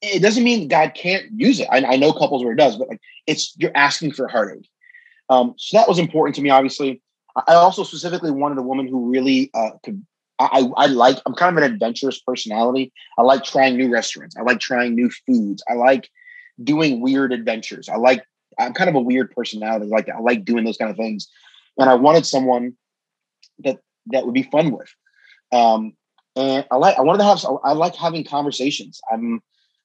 it 0.00 0.22
doesn't 0.22 0.44
mean 0.44 0.68
God 0.68 0.94
can't 0.94 1.26
use 1.34 1.60
it. 1.60 1.68
I, 1.70 1.84
I 1.84 1.96
know 1.96 2.12
couples 2.12 2.44
where 2.44 2.52
it 2.52 2.58
does, 2.58 2.76
but 2.76 2.88
like 2.88 3.00
it's 3.26 3.54
you're 3.58 3.72
asking 3.74 4.12
for 4.12 4.28
heartache. 4.28 4.68
Um, 5.28 5.54
so 5.58 5.76
that 5.76 5.88
was 5.88 5.98
important 5.98 6.36
to 6.36 6.42
me, 6.42 6.50
obviously. 6.50 7.02
I 7.46 7.54
also 7.54 7.84
specifically 7.84 8.30
wanted 8.30 8.58
a 8.58 8.62
woman 8.62 8.88
who 8.88 9.10
really 9.10 9.50
uh, 9.54 9.70
could. 9.82 10.04
I, 10.40 10.68
I 10.76 10.86
like. 10.86 11.18
I'm 11.26 11.34
kind 11.34 11.56
of 11.56 11.62
an 11.62 11.72
adventurous 11.72 12.20
personality. 12.20 12.92
I 13.18 13.22
like 13.22 13.44
trying 13.44 13.76
new 13.76 13.90
restaurants. 13.90 14.36
I 14.36 14.42
like 14.42 14.60
trying 14.60 14.94
new 14.94 15.10
foods. 15.26 15.62
I 15.68 15.74
like 15.74 16.08
doing 16.62 17.00
weird 17.00 17.32
adventures. 17.32 17.88
I 17.88 17.96
like. 17.96 18.24
I'm 18.58 18.72
kind 18.72 18.88
of 18.88 18.96
a 18.96 19.00
weird 19.00 19.32
personality. 19.32 19.86
Like 19.86 20.08
I 20.08 20.18
like 20.20 20.44
doing 20.44 20.64
those 20.64 20.76
kind 20.76 20.90
of 20.90 20.96
things, 20.96 21.28
and 21.76 21.90
I 21.90 21.94
wanted 21.94 22.24
someone 22.24 22.74
that 23.60 23.80
that 24.12 24.24
would 24.24 24.34
be 24.34 24.44
fun 24.44 24.70
with. 24.70 24.88
Um, 25.52 25.94
and 26.36 26.66
I 26.70 26.76
like. 26.76 26.98
I 26.98 27.02
wanted 27.02 27.18
to 27.18 27.24
have. 27.24 27.44
I 27.64 27.72
like 27.72 27.94
having 27.94 28.24
conversations. 28.24 29.00
I'm. 29.12 29.42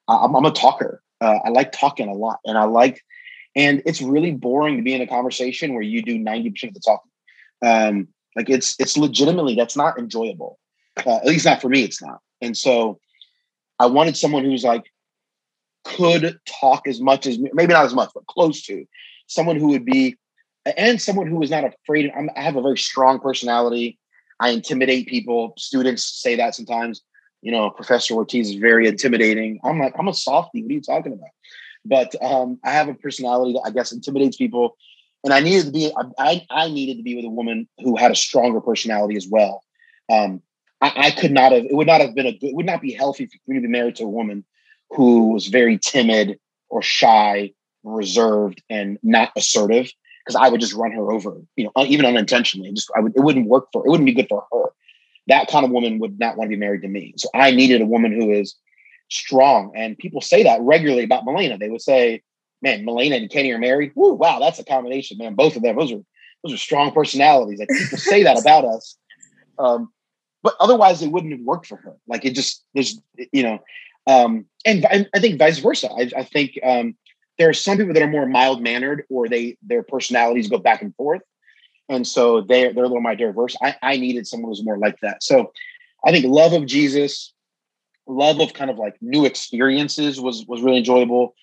I'm, 0.08 0.36
I'm 0.36 0.46
a 0.46 0.52
talker. 0.52 1.02
Uh, 1.22 1.40
I 1.46 1.50
like 1.50 1.72
talking 1.72 2.10
a 2.10 2.14
lot, 2.14 2.40
and 2.46 2.58
I 2.58 2.66
like. 2.66 3.02
And 3.56 3.82
it's 3.86 4.02
really 4.02 4.32
boring 4.32 4.78
to 4.78 4.84
be 4.84 4.94
in 4.94 5.02
a 5.02 5.08
conversation 5.08 5.74
where 5.74 5.84
you 5.84 6.02
do 6.02 6.18
90% 6.18 6.70
of 6.70 6.74
the 6.74 6.80
talking. 6.80 7.12
Um, 7.64 8.08
like 8.36 8.50
it's 8.50 8.76
it's 8.80 8.98
legitimately 8.98 9.56
that's 9.56 9.78
not 9.78 9.98
enjoyable. 9.98 10.60
Uh, 11.06 11.18
at 11.18 11.26
least 11.26 11.46
not 11.46 11.62
for 11.62 11.70
me, 11.70 11.84
it's 11.84 12.02
not. 12.02 12.20
And 12.42 12.58
so 12.58 13.00
I 13.80 13.86
wanted 13.86 14.18
someone 14.18 14.44
who's 14.44 14.64
like 14.64 14.84
could 15.84 16.40
talk 16.48 16.88
as 16.88 17.02
much 17.02 17.26
as 17.26 17.38
maybe 17.54 17.74
not 17.74 17.86
as 17.86 17.94
much, 17.94 18.10
but 18.14 18.26
close 18.28 18.64
to 18.64 18.86
someone 19.28 19.58
who 19.58 19.68
would 19.68 19.86
be 19.86 20.18
and 20.78 21.02
someone 21.02 21.28
who 21.28 21.42
is 21.42 21.52
not 21.52 21.64
afraid. 21.64 22.12
I'm, 22.16 22.30
I 22.36 22.42
have 22.42 22.56
a 22.56 22.62
very 22.62 22.78
strong 22.78 23.20
personality. 23.20 23.98
I 24.40 24.50
intimidate 24.50 25.08
people. 25.08 25.54
Students 25.58 26.04
say 26.22 26.36
that 26.36 26.56
sometimes. 26.56 27.02
You 27.42 27.52
know, 27.52 27.70
Professor 27.70 28.14
Ortiz 28.14 28.52
is 28.52 28.56
very 28.56 28.88
intimidating. 28.88 29.60
I'm 29.66 29.78
like, 29.78 29.94
I'm 30.00 30.08
a 30.08 30.14
softie. 30.14 30.64
What 30.64 30.72
are 30.72 30.74
you 30.76 30.82
talking 30.82 31.12
about? 31.12 31.30
But 31.84 32.16
um, 32.24 32.58
I 32.64 32.72
have 32.72 32.88
a 32.88 32.94
personality 32.94 33.52
that 33.54 33.64
I 33.66 33.72
guess 33.72 33.92
intimidates 33.92 34.38
people 34.38 34.78
and 35.24 35.34
I 35.34 35.40
needed 35.40 35.66
to 35.68 35.72
be 35.72 35.92
I, 36.18 36.46
I 36.50 36.70
needed 36.70 36.98
to 36.98 37.04
be 37.04 37.16
with 37.16 37.26
a 37.26 37.30
woman 37.30 37.68
who 37.80 37.96
had 37.96 38.12
a 38.12 38.16
stronger 38.16 38.62
personality 38.62 39.16
as 39.16 39.28
well. 39.30 39.64
Um, 40.12 40.42
I, 40.82 40.94
I, 40.96 41.12
could 41.12 41.32
not 41.32 41.54
have 41.54 41.66
it 41.66 41.74
would 41.74 41.88
not 41.88 42.02
have 42.02 42.14
been 42.14 42.26
a 42.26 42.34
good 42.34 42.48
it 42.48 42.56
would 42.56 42.66
not 42.66 42.82
be 42.82 42.92
healthy 42.92 43.28
for 43.28 43.38
me 43.48 43.56
to 43.56 43.62
be 43.62 43.68
married 43.68 43.96
to 43.98 44.04
a 44.04 44.10
woman 44.10 44.44
who 44.90 45.32
was 45.32 45.48
very 45.48 45.78
timid 45.78 46.40
or 46.70 46.82
shy, 46.82 47.54
reserved, 47.84 48.62
and 48.70 48.98
not 49.02 49.32
assertive 49.36 49.92
because 50.24 50.36
I 50.36 50.50
would 50.50 50.62
just 50.62 50.74
run 50.74 50.92
her 50.92 51.12
over, 51.12 51.36
you 51.56 51.66
know, 51.66 51.86
even 51.86 52.06
unintentionally. 52.06 52.72
Just 52.72 52.92
I 52.96 53.00
would 53.00 53.16
it 53.16 53.22
wouldn't 53.22 53.48
work 53.48 53.68
for 53.74 53.86
it 53.86 53.90
wouldn't 53.90 54.06
be 54.06 54.14
good 54.14 54.28
for 54.30 54.46
her. 54.52 54.66
That 55.28 55.48
kind 55.48 55.66
of 55.66 55.72
woman 55.72 56.00
would 56.00 56.20
not 56.20 56.38
want 56.38 56.50
to 56.50 56.56
be 56.56 56.60
married 56.60 56.82
to 56.82 56.88
me. 56.88 57.14
So 57.18 57.30
I 57.34 57.52
needed 57.52 57.82
a 57.82 57.86
woman 57.86 58.12
who 58.12 58.32
is 58.32 58.56
strong. 59.10 59.72
And 59.76 59.98
people 59.98 60.22
say 60.22 60.44
that 60.44 60.62
regularly 60.62 61.04
about 61.04 61.24
Melena. 61.24 61.60
They 61.60 61.70
would 61.70 61.82
say, 61.82 62.22
man, 62.62 62.86
Melena 62.86 63.18
and 63.18 63.30
Kenny 63.30 63.52
are 63.52 63.60
married. 63.60 63.92
Woo, 63.96 64.14
wow, 64.14 64.40
that's 64.40 64.60
a 64.60 64.66
combination, 64.66 65.18
man. 65.18 65.36
Both 65.36 65.56
of 65.56 65.62
them, 65.62 65.78
those 65.78 65.92
are 65.92 66.02
those 66.44 66.54
are 66.54 66.58
strong 66.58 66.92
personalities. 66.92 67.60
Like 67.60 67.70
people 67.70 67.98
say 67.98 68.24
that 68.24 68.40
about 68.40 68.66
us. 68.66 68.98
Um, 69.58 69.92
but 70.42 70.56
otherwise 70.60 71.02
it 71.02 71.12
wouldn't 71.12 71.32
have 71.32 71.42
worked 71.42 71.68
for 71.68 71.78
her. 71.78 71.96
Like 72.08 72.26
it 72.26 72.36
just 72.36 72.64
there's 72.74 73.00
you 73.32 73.44
know, 73.44 73.60
um, 74.08 74.46
and, 74.66 74.86
and 74.92 75.10
I 75.16 75.20
think 75.20 75.40
vice 75.40 75.60
versa. 75.60 75.90
I, 75.90 76.12
I 76.18 76.24
think 76.24 76.60
um, 76.64 76.96
there 77.38 77.50
are 77.50 77.54
some 77.54 77.78
people 77.78 77.94
that 77.94 78.04
are 78.04 78.08
more 78.08 78.26
mild 78.26 78.62
mannered 78.62 79.04
or 79.10 79.28
they 79.28 79.58
their 79.62 79.84
personalities 79.84 80.50
go 80.50 80.58
back 80.58 80.82
and 80.82 80.96
forth. 80.96 81.22
And 81.90 82.08
so 82.08 82.42
they're 82.42 82.74
they're 82.74 82.86
a 82.86 82.88
little 82.88 83.02
more 83.02 83.16
diverse. 83.16 83.56
I, 83.62 83.76
I 83.82 83.98
needed 83.98 84.28
someone 84.28 84.52
who's 84.52 84.64
more 84.64 84.78
like 84.78 85.00
that. 85.02 85.24
So 85.24 85.52
I 86.06 86.12
think 86.12 86.26
love 86.26 86.54
of 86.54 86.66
Jesus, 86.66 87.34
love 88.08 88.40
of 88.40 88.54
kind 88.54 88.70
of 88.70 88.78
like 88.78 88.96
new 89.02 89.26
experiences 89.26 90.20
was 90.20 90.46
was 90.48 90.62
really 90.62 90.78
enjoyable 90.78 91.36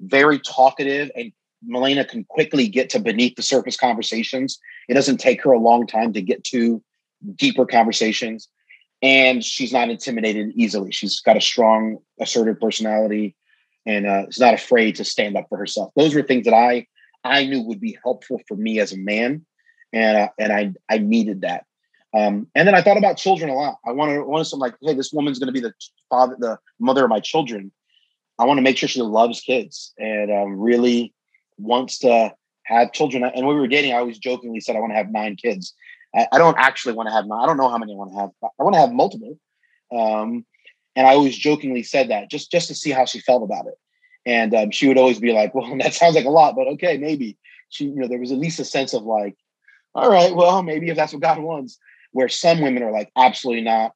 very 0.00 0.38
talkative 0.38 1.10
and 1.16 1.32
Melena 1.66 2.06
can 2.06 2.24
quickly 2.24 2.68
get 2.68 2.90
to 2.90 3.00
beneath 3.00 3.36
the 3.36 3.42
surface 3.42 3.76
conversations. 3.76 4.58
It 4.88 4.94
doesn't 4.94 5.18
take 5.18 5.42
her 5.42 5.52
a 5.52 5.58
long 5.58 5.86
time 5.86 6.12
to 6.12 6.20
get 6.20 6.44
to 6.44 6.82
deeper 7.36 7.64
conversations. 7.64 8.48
And 9.02 9.44
she's 9.44 9.72
not 9.72 9.88
intimidated 9.88 10.52
easily. 10.54 10.92
She's 10.92 11.20
got 11.20 11.36
a 11.36 11.40
strong, 11.40 11.98
assertive 12.20 12.60
personality 12.60 13.34
and 13.86 14.06
uh, 14.06 14.26
is 14.28 14.40
not 14.40 14.54
afraid 14.54 14.96
to 14.96 15.04
stand 15.04 15.36
up 15.36 15.46
for 15.48 15.58
herself. 15.58 15.92
Those 15.96 16.14
were 16.14 16.22
things 16.22 16.44
that 16.44 16.54
I 16.54 16.86
I 17.22 17.46
knew 17.46 17.62
would 17.62 17.80
be 17.80 17.98
helpful 18.02 18.40
for 18.46 18.56
me 18.56 18.80
as 18.80 18.92
a 18.92 18.98
man, 18.98 19.44
and 19.92 20.16
uh, 20.16 20.28
and 20.38 20.52
I 20.52 20.72
I 20.88 20.98
needed 20.98 21.42
that. 21.42 21.64
Um, 22.14 22.46
and 22.54 22.68
then 22.68 22.74
I 22.74 22.82
thought 22.82 22.96
about 22.96 23.16
children 23.16 23.50
a 23.50 23.54
lot. 23.54 23.78
I 23.84 23.92
wanted 23.92 24.22
wanted 24.22 24.44
some 24.44 24.60
like, 24.60 24.74
hey, 24.80 24.94
this 24.94 25.12
woman's 25.12 25.38
going 25.38 25.52
to 25.52 25.52
be 25.52 25.60
the 25.60 25.74
father, 26.08 26.36
the 26.38 26.58
mother 26.78 27.04
of 27.04 27.10
my 27.10 27.20
children. 27.20 27.72
I 28.38 28.44
want 28.44 28.58
to 28.58 28.62
make 28.62 28.76
sure 28.76 28.88
she 28.88 29.02
loves 29.02 29.40
kids 29.40 29.92
and 29.98 30.30
um, 30.30 30.58
really 30.58 31.12
wants 31.56 31.98
to 32.00 32.34
have 32.64 32.92
children. 32.92 33.24
And 33.24 33.46
when 33.46 33.56
we 33.56 33.60
were 33.60 33.68
dating, 33.68 33.92
I 33.92 33.98
always 33.98 34.18
jokingly 34.18 34.60
said 34.60 34.76
I 34.76 34.80
want 34.80 34.92
to 34.92 34.96
have 34.96 35.10
nine 35.10 35.36
kids. 35.36 35.74
I, 36.14 36.26
I 36.32 36.38
don't 36.38 36.56
actually 36.58 36.94
want 36.94 37.08
to 37.08 37.12
have 37.12 37.26
nine. 37.26 37.40
I 37.42 37.46
don't 37.46 37.56
know 37.56 37.68
how 37.68 37.78
many 37.78 37.92
I 37.92 37.96
want 37.96 38.12
to 38.12 38.18
have. 38.18 38.30
I 38.42 38.62
want 38.62 38.74
to 38.74 38.80
have 38.80 38.92
multiple. 38.92 39.38
Um, 39.92 40.44
and 40.96 41.06
I 41.06 41.14
always 41.14 41.36
jokingly 41.36 41.82
said 41.82 42.08
that 42.10 42.30
just 42.30 42.50
just 42.50 42.68
to 42.68 42.74
see 42.74 42.90
how 42.90 43.04
she 43.04 43.20
felt 43.20 43.42
about 43.42 43.66
it. 43.66 43.74
And 44.26 44.54
um, 44.54 44.70
she 44.70 44.88
would 44.88 44.98
always 44.98 45.20
be 45.20 45.32
like, 45.32 45.54
"Well, 45.54 45.76
that 45.80 45.94
sounds 45.94 46.14
like 46.14 46.24
a 46.24 46.30
lot, 46.30 46.56
but 46.56 46.68
okay, 46.68 46.96
maybe." 46.96 47.36
She, 47.70 47.86
you 47.86 47.96
know, 47.96 48.06
there 48.06 48.20
was 48.20 48.30
at 48.30 48.38
least 48.38 48.60
a 48.60 48.64
sense 48.64 48.94
of 48.94 49.02
like, 49.04 49.36
"All 49.94 50.10
right, 50.10 50.34
well, 50.34 50.62
maybe 50.62 50.88
if 50.88 50.96
that's 50.96 51.12
what 51.12 51.22
God 51.22 51.38
wants." 51.38 51.78
Where 52.12 52.28
some 52.28 52.60
women 52.60 52.82
are 52.82 52.92
like, 52.92 53.10
"Absolutely 53.16 53.62
not," 53.62 53.92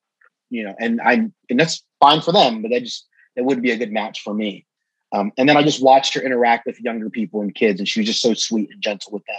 you 0.50 0.64
know, 0.64 0.74
and 0.78 1.00
I 1.00 1.28
and 1.48 1.60
that's 1.60 1.82
fine 2.00 2.20
for 2.20 2.32
them, 2.32 2.62
but 2.62 2.70
they 2.70 2.80
just 2.80 3.06
that 3.36 3.44
wouldn't 3.44 3.62
be 3.62 3.70
a 3.70 3.76
good 3.76 3.92
match 3.92 4.22
for 4.22 4.34
me. 4.34 4.66
Um, 5.12 5.32
and 5.38 5.48
then 5.48 5.56
I 5.56 5.62
just 5.62 5.82
watched 5.82 6.12
her 6.14 6.20
interact 6.20 6.66
with 6.66 6.80
younger 6.80 7.08
people 7.08 7.40
and 7.40 7.54
kids, 7.54 7.80
and 7.80 7.88
she 7.88 8.00
was 8.00 8.08
just 8.08 8.20
so 8.20 8.34
sweet 8.34 8.70
and 8.70 8.82
gentle 8.82 9.12
with 9.12 9.24
them. 9.24 9.36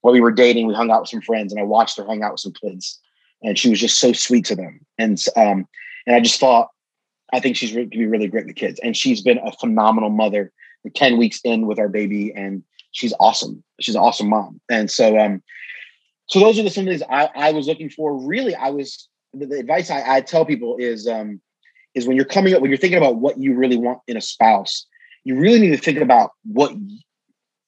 While 0.00 0.14
we 0.14 0.20
were 0.20 0.32
dating, 0.32 0.66
we 0.66 0.74
hung 0.74 0.90
out 0.90 1.02
with 1.02 1.10
some 1.10 1.20
friends, 1.20 1.52
and 1.52 1.60
I 1.60 1.64
watched 1.64 1.96
her 1.98 2.06
hang 2.06 2.22
out 2.22 2.32
with 2.32 2.40
some 2.40 2.52
kids, 2.52 2.98
and 3.42 3.58
she 3.58 3.68
was 3.68 3.80
just 3.80 3.98
so 3.98 4.12
sweet 4.12 4.44
to 4.46 4.56
them. 4.56 4.80
And 4.98 5.22
um, 5.36 5.66
and 6.06 6.14
I 6.16 6.20
just 6.20 6.40
thought, 6.40 6.70
I 7.34 7.40
think 7.40 7.56
she's 7.56 7.72
going 7.72 7.90
to 7.90 7.98
be 7.98 8.06
really 8.06 8.28
great 8.28 8.46
with 8.46 8.56
kids. 8.56 8.80
And 8.82 8.96
she's 8.96 9.20
been 9.20 9.38
a 9.38 9.52
phenomenal 9.52 10.10
mother. 10.10 10.52
10 10.94 11.16
weeks 11.16 11.40
in 11.44 11.66
with 11.66 11.78
our 11.78 11.88
baby, 11.88 12.32
and 12.34 12.62
she's 12.92 13.14
awesome. 13.20 13.62
She's 13.80 13.94
an 13.94 14.02
awesome 14.02 14.28
mom. 14.28 14.60
And 14.70 14.90
so, 14.90 15.18
um, 15.18 15.42
so 16.26 16.40
those 16.40 16.58
are 16.58 16.62
the 16.62 16.70
some 16.70 16.84
things 16.84 17.02
I, 17.10 17.30
I 17.34 17.52
was 17.52 17.66
looking 17.66 17.90
for. 17.90 18.16
Really, 18.16 18.54
I 18.54 18.70
was 18.70 19.08
the, 19.32 19.46
the 19.46 19.58
advice 19.58 19.90
I, 19.90 20.16
I 20.16 20.20
tell 20.20 20.44
people 20.44 20.76
is 20.78 21.06
um, 21.08 21.40
is 21.94 22.06
when 22.06 22.16
you're 22.16 22.24
coming 22.24 22.54
up 22.54 22.60
when 22.60 22.70
you're 22.70 22.78
thinking 22.78 22.98
about 22.98 23.16
what 23.16 23.38
you 23.38 23.54
really 23.54 23.76
want 23.76 24.00
in 24.06 24.16
a 24.16 24.20
spouse, 24.20 24.86
you 25.24 25.36
really 25.36 25.58
need 25.58 25.70
to 25.70 25.82
think 25.82 25.98
about 25.98 26.32
what 26.44 26.72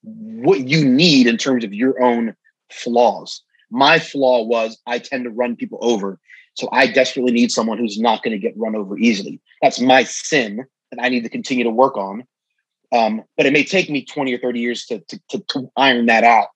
what 0.03 0.61
you 0.61 0.85
need 0.85 1.27
in 1.27 1.37
terms 1.37 1.65
of 1.65 1.75
your 1.75 2.03
own 2.03 2.35
flaws. 2.71 3.43
My 3.71 3.99
flaw 3.99 4.43
was 4.43 4.79
I 4.87 4.99
tend 4.99 5.25
to 5.25 5.31
run 5.31 5.57
people 5.57 5.79
over. 5.83 6.19
So 6.57 6.69
I 6.73 6.87
desperately 6.87 7.33
need 7.33 7.53
someone 7.53 7.79
who's 7.79 7.99
not 7.99 8.23
going 8.23 8.33
to 8.33 8.39
get 8.39 8.57
run 8.57 8.75
over 8.75 8.99
easily. 8.99 9.41
That's 9.63 9.81
my 9.81 10.05
sin 10.05 10.65
that 10.91 11.05
I 11.05 11.09
need 11.09 11.23
to 11.23 11.29
continue 11.29 11.65
to 11.65 11.71
work 11.71 11.97
on. 11.97 12.25
Um, 12.93 13.23
but 13.37 13.47
it 13.47 13.53
may 13.53 13.65
take 13.65 13.91
me 13.91 14.05
20 14.05 14.35
or 14.35 14.39
30 14.39 14.61
years 14.61 14.87
to, 14.87 15.01
to, 15.01 15.21
to, 15.31 15.39
to 15.51 15.73
iron 15.77 16.07
that 16.07 16.25
out. 16.25 16.49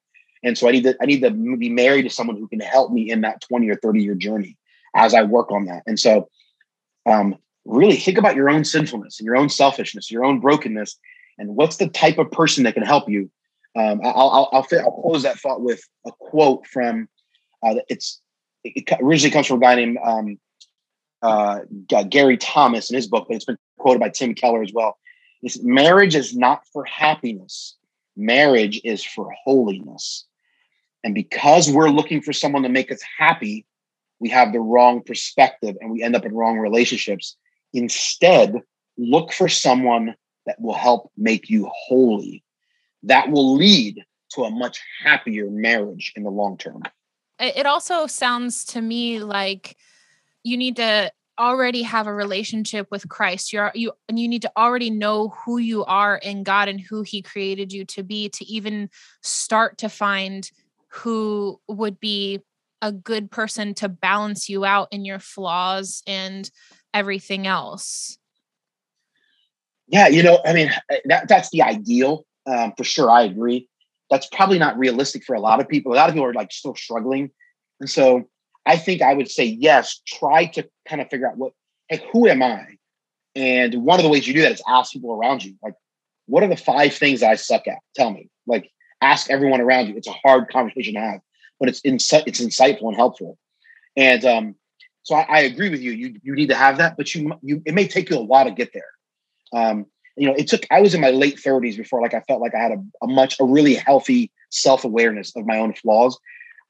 And 0.43 0.57
so 0.57 0.69
I 0.69 0.73
need 0.73 0.85
to 0.85 0.97
I 1.03 1.05
need 1.05 1.21
to 1.21 1.31
be 1.31 1.69
married 1.69 2.03
to 2.05 2.11
someone 2.11 2.37
who 2.37 2.49
can 2.49 2.61
help 2.61 2.93
me 2.93 3.11
in 3.11 3.21
that 3.23 3.43
20 3.43 3.69
or 3.69 3.77
30 3.77 4.03
year 4.03 4.15
journey 4.15 4.57
as 4.95 5.13
I 5.13 5.23
work 5.23 5.53
on 5.53 5.67
that. 5.67 5.83
And 5.87 6.01
so 6.01 6.31
um, 7.05 7.37
really 7.67 7.97
think 7.97 8.17
about 8.17 8.37
your 8.37 8.49
own 8.49 8.65
sinfulness 8.65 9.19
and 9.19 9.27
your 9.27 9.37
own 9.37 9.51
selfishness, 9.51 10.11
your 10.11 10.25
own 10.25 10.41
brokenness, 10.41 10.97
and 11.39 11.57
what's 11.57 11.77
the 11.77 11.89
type 11.89 12.17
of 12.17 12.31
person 12.31 12.65
that 12.65 12.75
can 12.75 12.85
help 12.85 13.09
you. 13.09 13.31
Um, 13.77 14.01
I'll, 14.03 14.31
I'll, 14.31 14.49
I'll, 14.53 14.67
I'll, 14.81 15.03
close 15.03 15.23
that 15.23 15.39
thought 15.39 15.61
with 15.61 15.81
a 16.07 16.11
quote 16.19 16.67
from 16.67 17.09
uh, 17.63 17.75
it's 17.89 18.21
it 18.65 18.99
originally 19.01 19.33
comes 19.33 19.47
from 19.47 19.59
a 19.59 19.61
guy 19.61 19.75
named 19.75 19.99
um, 20.05 20.39
uh, 21.23 21.61
Gary 22.09 22.37
Thomas 22.37 22.91
in 22.91 22.97
his 22.97 23.07
book, 23.07 23.27
but 23.29 23.37
it's 23.37 23.45
been 23.45 23.59
quoted 23.79 24.01
by 24.01 24.09
Tim 24.09 24.35
Keller 24.35 24.63
as 24.63 24.73
well. 24.73 24.97
It's, 25.43 25.63
marriage 25.63 26.15
is 26.15 26.37
not 26.37 26.63
for 26.73 26.85
happiness. 26.85 27.77
Marriage 28.17 28.81
is 28.85 29.05
for 29.05 29.33
holiness. 29.45 30.27
And 31.03 31.15
because 31.15 31.71
we're 31.71 31.89
looking 31.89 32.21
for 32.21 32.33
someone 32.33 32.63
to 32.63 32.69
make 32.69 32.93
us 32.93 33.01
happy, 33.19 33.67
we 34.19 34.29
have 34.29 34.53
the 34.53 34.61
wrong 34.61 35.03
perspective 35.03 35.77
and 35.81 35.91
we 35.91 36.03
end 36.03 36.15
up 36.15 36.27
in 36.27 36.35
wrong 36.35 36.59
relationships. 36.59 37.37
Instead, 37.73 38.57
look 38.99 39.33
for 39.33 39.49
someone 39.49 40.15
that 40.45 40.61
will 40.61 40.75
help 40.75 41.11
make 41.17 41.49
you 41.49 41.71
holy. 41.73 42.45
That 43.05 43.31
will 43.31 43.55
lead 43.55 44.05
to 44.33 44.45
a 44.45 44.51
much 44.51 44.81
happier 45.03 45.49
marriage 45.51 46.13
in 46.17 46.23
the 46.23 46.31
long 46.31 46.59
term. 46.59 46.83
It 47.41 47.67
also 47.67 48.07
sounds 48.07 48.65
to 48.67 48.83
me 48.83 49.21
like 49.21 49.77
you 50.43 50.57
need 50.57 50.77
to 50.77 51.11
already 51.39 51.83
have 51.83 52.07
a 52.07 52.13
relationship 52.13 52.87
with 52.91 53.09
Christ. 53.09 53.53
You're 53.53 53.73
you 53.75 53.93
and 54.09 54.19
you 54.19 54.29
need 54.29 54.43
to 54.43 54.53
already 54.57 54.91
know 54.91 55.31
who 55.31 55.57
you 55.57 55.85
are 55.87 56.19
in 56.19 56.43
God 56.43 56.69
and 56.69 56.79
who 56.79 57.03
he 57.03 57.23
created 57.23 57.73
you 57.73 57.87
to 57.87 58.03
be 58.03 58.29
to 58.29 58.45
even 58.45 58.91
start 59.23 59.79
to 59.79 59.89
find 59.89 60.49
who 60.89 61.59
would 61.67 61.99
be 61.99 62.41
a 62.83 62.93
good 62.93 63.31
person 63.31 63.75
to 63.75 63.89
balance 63.89 64.49
you 64.49 64.65
out 64.65 64.89
in 64.91 65.05
your 65.05 65.19
flaws 65.19 66.03
and 66.07 66.51
everything 66.93 67.47
else. 67.47 68.19
Yeah, 69.89 70.09
you 70.09 70.23
know, 70.23 70.41
I 70.45 70.53
mean, 70.53 70.71
that 71.07 71.27
that's 71.27 71.51
the 71.51 71.63
ideal. 71.63 72.25
Um, 72.47 72.75
for 72.77 72.85
sure, 72.85 73.11
I 73.11 73.23
agree. 73.23 73.69
That's 74.11 74.27
probably 74.27 74.59
not 74.59 74.79
realistic 74.79 75.25
for 75.25 75.35
a 75.35 75.41
lot 75.41 75.61
of 75.61 75.69
people. 75.69 75.93
A 75.93 75.95
lot 75.95 76.09
of 76.09 76.15
people 76.15 76.27
are 76.27 76.35
like 76.35 76.53
still 76.53 76.75
struggling, 76.75 77.31
and 77.79 77.89
so 77.89 78.29
I 78.67 78.77
think 78.77 79.03
I 79.03 79.15
would 79.15 79.31
say 79.31 79.45
yes. 79.45 80.01
Try 80.07 80.47
to 80.47 80.69
kind 80.89 81.01
of 81.01 81.09
figure 81.09 81.29
out 81.29 81.37
what, 81.37 81.53
hey, 81.89 82.05
who 82.13 82.29
am 82.29 82.43
I? 82.43 82.67
And 83.35 83.75
one 83.85 83.99
of 83.99 84.05
the 84.05 84.11
ways 84.11 84.27
you 84.27 84.35
do 84.35 84.43
that 84.43 84.53
is 84.53 84.63
ask 84.69 84.93
people 84.93 85.13
around 85.13 85.45
you, 85.45 85.55
like, 85.63 85.75
what 86.27 86.43
are 86.43 86.49
the 86.49 86.57
five 86.57 86.95
things 86.95 87.23
I 87.23 87.37
suck 87.37 87.67
at? 87.69 87.79
Tell 87.95 88.11
me. 88.11 88.29
Like, 88.47 88.71
ask 89.01 89.31
everyone 89.31 89.61
around 89.61 89.89
you. 89.89 89.97
It's 89.97 90.09
a 90.09 90.13
hard 90.13 90.49
conversation 90.49 90.95
to 90.95 91.01
have, 91.01 91.21
but 91.59 91.69
it's 91.69 91.81
insi- 91.83 92.25
it's 92.27 92.41
insightful 92.41 92.89
and 92.89 92.97
helpful. 92.97 93.39
And 93.97 94.25
um, 94.25 94.55
so 95.03 95.15
I, 95.15 95.27
I, 95.29 95.41
agree 95.41 95.71
with 95.71 95.81
you. 95.81 95.93
You 95.93 96.17
you 96.23 96.35
need 96.35 96.49
to 96.49 96.55
have 96.55 96.79
that, 96.79 96.97
but 96.97 97.15
you 97.15 97.33
you 97.43 97.63
it 97.65 97.75
may 97.75 97.89
take 97.89 98.11
you 98.11 98.17
a 98.17 98.23
while 98.23 98.45
to 98.45 98.51
get 98.51 98.73
there. 98.73 98.83
Um, 99.53 99.87
you 100.17 100.27
know, 100.27 100.35
it 100.37 100.49
took. 100.49 100.67
I 100.71 100.81
was 100.81 100.95
in 100.95 101.01
my 101.01 101.11
late 101.11 101.39
thirties 101.39 101.77
before, 101.77 102.03
like, 102.03 102.15
I 102.15 102.21
felt 102.21 102.41
like 102.41 102.55
I 102.55 102.59
had 102.59 102.73
a, 102.73 102.83
a 103.03 103.07
much 103.07 103.39
a 103.41 103.45
really 103.45 103.75
healthy 103.75 104.31
self 104.51 104.85
awareness 104.85 105.35
of 105.37 105.47
my 105.47 105.59
own 105.59 105.75
flaws 105.75 106.19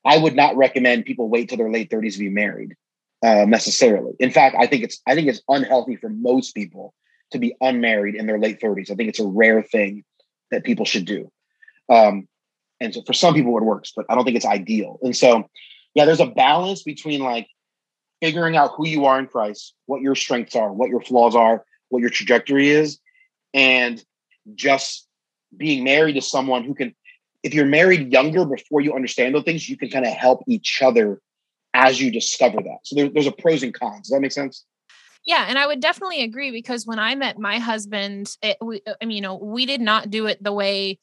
I 0.05 0.18
would 0.18 0.34
not 0.34 0.57
recommend 0.57 1.05
people 1.05 1.28
wait 1.28 1.49
till 1.49 1.59
their 1.59 1.70
late 1.70 1.91
30s 1.91 2.14
to 2.14 2.20
be 2.20 2.30
married 2.30 2.74
uh, 3.22 3.45
necessarily. 3.47 4.12
In 4.18 4.30
fact, 4.30 4.57
I 4.59 4.66
think 4.66 4.84
it's 4.84 5.01
I 5.07 5.14
think 5.14 5.28
it's 5.28 5.43
unhealthy 5.49 5.97
for 5.97 6.09
most 6.09 6.55
people 6.55 6.95
to 7.32 7.38
be 7.38 7.55
unmarried 7.61 8.14
in 8.14 8.26
their 8.26 8.38
late 8.38 8.61
30s. 8.61 8.91
I 8.91 8.95
think 8.95 9.09
it's 9.09 9.20
a 9.20 9.26
rare 9.26 9.62
thing 9.62 10.05
that 10.51 10.64
people 10.64 10.84
should 10.84 11.05
do. 11.05 11.30
Um, 11.88 12.28
and 12.80 12.95
so 12.95 13.03
for 13.03 13.12
some 13.12 13.34
people 13.34 13.57
it 13.59 13.64
works, 13.64 13.93
but 13.95 14.07
I 14.09 14.14
don't 14.14 14.24
think 14.24 14.36
it's 14.36 14.47
ideal. 14.47 14.99
And 15.03 15.14
so, 15.14 15.49
yeah, 15.95 16.07
there's 16.07 16.20
a 16.20 16.26
balance 16.26 16.82
between 16.82 17.20
like 17.20 17.47
figuring 18.20 18.57
out 18.57 18.72
who 18.76 18.86
you 18.86 19.05
are 19.05 19.18
in 19.18 19.26
Christ, 19.26 19.74
what 19.86 20.01
your 20.01 20.14
strengths 20.14 20.57
are, 20.57 20.72
what 20.72 20.88
your 20.88 21.01
flaws 21.01 21.36
are, 21.36 21.64
what 21.91 22.01
your 22.01 22.11
trajectory 22.11 22.70
is, 22.70 22.99
and 23.55 24.03
just 24.55 25.09
being 25.57 25.84
married 25.84 26.14
to 26.14 26.22
someone 26.22 26.64
who 26.64 26.74
can 26.74 26.94
if 27.42 27.55
you're 27.55 27.66
married 27.66 28.12
younger 28.12 28.44
before 28.44 28.80
you 28.80 28.94
understand 28.94 29.34
those 29.34 29.44
things, 29.44 29.68
you 29.68 29.76
can 29.76 29.88
kind 29.88 30.05
of 30.05 30.12
help 30.12 30.42
each 30.46 30.80
other 30.82 31.20
as 31.72 32.01
you 32.01 32.11
discover 32.11 32.59
that. 32.59 32.78
So 32.84 32.96
there, 32.96 33.09
there's 33.09 33.26
a 33.26 33.32
pros 33.32 33.62
and 33.62 33.72
cons. 33.72 34.09
Does 34.09 34.11
that 34.11 34.20
make 34.20 34.32
sense? 34.32 34.66
Yeah, 35.24 35.46
and 35.48 35.59
I 35.59 35.66
would 35.66 35.80
definitely 35.80 36.22
agree 36.22 36.51
because 36.51 36.86
when 36.86 36.98
I 36.98 37.14
met 37.14 37.38
my 37.38 37.59
husband, 37.59 38.36
it, 38.42 38.57
we, 38.61 38.82
uh, 38.86 38.94
I 39.01 39.05
mean, 39.05 39.16
you 39.16 39.22
know, 39.22 39.36
we 39.36 39.66
did 39.66 39.80
not 39.80 40.11
do 40.11 40.26
it 40.26 40.42
the 40.42 40.53
way 40.53 40.98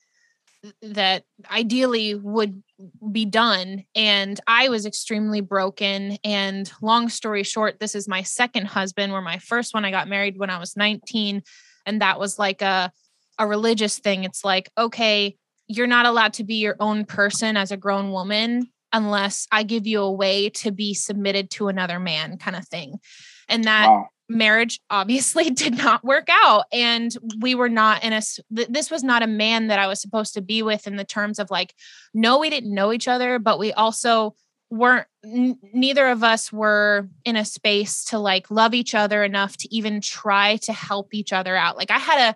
that 0.82 1.24
ideally 1.52 2.16
would 2.16 2.64
be 3.12 3.26
done 3.26 3.86
and 3.94 4.40
i 4.48 4.70
was 4.70 4.88
extremely 4.88 5.40
broken 5.40 6.18
and 6.24 6.72
long 6.82 7.10
story 7.10 7.44
short 7.44 7.80
this 7.80 7.94
is 7.94 8.08
my 8.08 8.24
second 8.24 8.66
husband 8.66 9.14
where 9.14 9.22
my 9.22 9.38
first 9.38 9.76
one 9.76 9.86
i 9.86 9.92
got 9.92 10.08
married 10.08 10.38
when 10.38 10.50
i 10.50 10.58
was 10.58 10.76
19 10.76 11.44
and 11.88 12.02
that 12.02 12.20
was 12.20 12.38
like 12.38 12.62
a 12.62 12.92
a 13.40 13.48
religious 13.48 13.98
thing 14.00 14.24
it's 14.24 14.44
like 14.46 14.70
okay 14.78 15.36
you're 15.68 15.88
not 15.88 16.06
allowed 16.06 16.34
to 16.34 16.44
be 16.44 16.56
your 16.56 16.76
own 16.80 17.06
person 17.06 17.58
as 17.58 17.72
a 17.72 17.78
grown 17.78 18.12
woman 18.12 18.70
unless 18.94 19.48
I 19.52 19.64
give 19.64 19.86
you 19.86 20.02
a 20.02 20.12
way 20.12 20.50
to 20.50 20.72
be 20.72 20.94
submitted 20.94 21.52
to 21.52 21.68
another 21.68 22.00
man, 22.00 22.38
kind 22.38 22.56
of 22.56 22.68
thing. 22.68 23.00
And 23.50 23.66
that 23.66 23.88
wow. 23.88 24.08
marriage 24.30 24.80
obviously 24.90 25.50
did 25.52 25.78
not 25.78 26.04
work 26.04 26.28
out. 26.30 26.66
And 26.72 27.12
we 27.40 27.56
were 27.56 27.70
not 27.70 28.04
in 28.04 28.14
a, 28.14 28.22
this 28.50 28.90
was 28.90 29.04
not 29.04 29.24
a 29.24 29.28
man 29.28 29.68
that 29.68 29.80
I 29.80 29.88
was 29.88 30.02
supposed 30.02 30.34
to 30.36 30.42
be 30.42 30.64
with 30.64 30.88
in 30.88 30.96
the 30.96 31.06
terms 31.06 31.40
of 31.40 31.52
like, 31.52 31.74
no, 32.14 32.40
we 32.40 32.50
didn't 32.50 32.74
know 32.74 32.94
each 32.94 33.08
other, 33.08 33.40
but 33.40 33.60
we 33.60 33.74
also 33.74 34.36
weren't, 34.70 35.08
n- 35.24 35.60
neither 35.74 36.08
of 36.08 36.24
us 36.24 36.52
were 36.52 37.08
in 37.26 37.36
a 37.36 37.46
space 37.46 38.06
to 38.06 38.20
like 38.20 38.52
love 38.52 38.74
each 38.74 38.94
other 38.96 39.24
enough 39.24 39.58
to 39.58 39.76
even 39.76 40.02
try 40.02 40.58
to 40.58 40.74
help 40.74 41.14
each 41.14 41.34
other 41.34 41.56
out. 41.56 41.78
Like 41.78 41.92
I 41.92 41.98
had 42.00 42.32
a, 42.32 42.36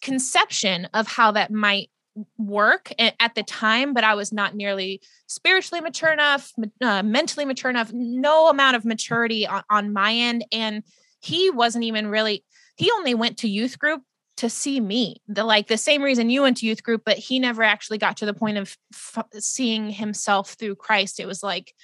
conception 0.00 0.88
of 0.94 1.06
how 1.06 1.32
that 1.32 1.50
might 1.50 1.90
work 2.36 2.92
at 2.98 3.34
the 3.34 3.42
time, 3.42 3.94
but 3.94 4.04
I 4.04 4.14
was 4.14 4.32
not 4.32 4.54
nearly 4.54 5.00
spiritually 5.26 5.80
mature 5.80 6.12
enough, 6.12 6.52
uh, 6.80 7.02
mentally 7.02 7.44
mature 7.44 7.70
enough, 7.70 7.92
no 7.92 8.48
amount 8.48 8.76
of 8.76 8.84
maturity 8.84 9.46
on, 9.46 9.62
on 9.70 9.92
my 9.92 10.12
end. 10.12 10.44
And 10.52 10.82
he 11.20 11.50
wasn't 11.50 11.84
even 11.84 12.08
really, 12.08 12.44
he 12.76 12.90
only 12.90 13.14
went 13.14 13.38
to 13.38 13.48
youth 13.48 13.78
group 13.78 14.02
to 14.40 14.50
see 14.50 14.80
me. 14.80 15.22
The 15.28 15.44
like 15.44 15.68
the 15.68 15.78
same 15.78 16.02
reason 16.02 16.30
you 16.30 16.42
went 16.42 16.58
to 16.58 16.66
youth 16.66 16.82
group 16.82 17.02
but 17.04 17.18
he 17.18 17.38
never 17.38 17.62
actually 17.62 17.98
got 17.98 18.18
to 18.18 18.26
the 18.26 18.34
point 18.34 18.58
of 18.58 18.76
f- 18.92 19.24
seeing 19.38 19.90
himself 19.90 20.54
through 20.54 20.76
christ. 20.76 21.20
It 21.20 21.26
was 21.26 21.42
like 21.42 21.74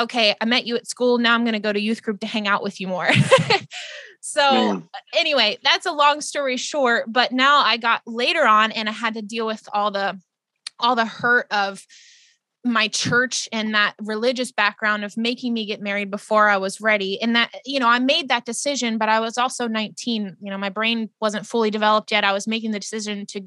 okay 0.00 0.34
i 0.40 0.44
met 0.44 0.66
you 0.66 0.76
at 0.76 0.86
school. 0.86 1.18
Now 1.18 1.34
i'm 1.34 1.44
going 1.44 1.54
to 1.54 1.58
go 1.58 1.72
to 1.72 1.80
youth 1.80 2.02
group 2.02 2.20
to 2.20 2.26
hang 2.26 2.46
out 2.46 2.62
with 2.62 2.80
you 2.80 2.86
more. 2.86 3.10
So 4.20 4.40
Man. 4.40 4.88
anyway, 5.14 5.58
that's 5.62 5.86
a 5.86 5.92
long 5.92 6.20
story 6.20 6.56
short, 6.56 7.10
but 7.10 7.32
now 7.32 7.60
I 7.60 7.76
got 7.76 8.02
later 8.06 8.44
on 8.46 8.72
and 8.72 8.88
I 8.88 8.92
had 8.92 9.14
to 9.14 9.22
deal 9.22 9.46
with 9.46 9.66
all 9.72 9.90
the 9.90 10.20
all 10.78 10.94
the 10.94 11.06
hurt 11.06 11.46
of 11.50 11.84
my 12.64 12.88
church 12.88 13.48
and 13.52 13.74
that 13.74 13.94
religious 14.00 14.52
background 14.52 15.04
of 15.04 15.16
making 15.16 15.54
me 15.54 15.64
get 15.64 15.80
married 15.80 16.10
before 16.10 16.48
I 16.48 16.56
was 16.56 16.80
ready. 16.80 17.20
And 17.22 17.36
that, 17.36 17.50
you 17.64 17.78
know, 17.78 17.88
I 17.88 17.98
made 17.98 18.28
that 18.28 18.44
decision, 18.44 18.98
but 18.98 19.08
I 19.08 19.20
was 19.20 19.38
also 19.38 19.68
19. 19.68 20.36
You 20.40 20.50
know, 20.50 20.58
my 20.58 20.68
brain 20.68 21.08
wasn't 21.20 21.46
fully 21.46 21.70
developed 21.70 22.10
yet. 22.10 22.24
I 22.24 22.32
was 22.32 22.46
making 22.46 22.72
the 22.72 22.80
decision 22.80 23.26
to 23.26 23.42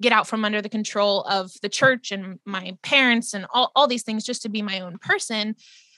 get 0.00 0.12
out 0.12 0.26
from 0.26 0.44
under 0.44 0.60
the 0.60 0.68
control 0.68 1.22
of 1.22 1.52
the 1.62 1.68
church 1.68 2.12
and 2.12 2.38
my 2.44 2.76
parents 2.82 3.34
and 3.34 3.46
all, 3.52 3.72
all 3.74 3.86
these 3.86 4.02
things 4.02 4.24
just 4.24 4.42
to 4.42 4.48
be 4.48 4.60
my 4.60 4.80
own 4.80 4.98
person. 4.98 5.54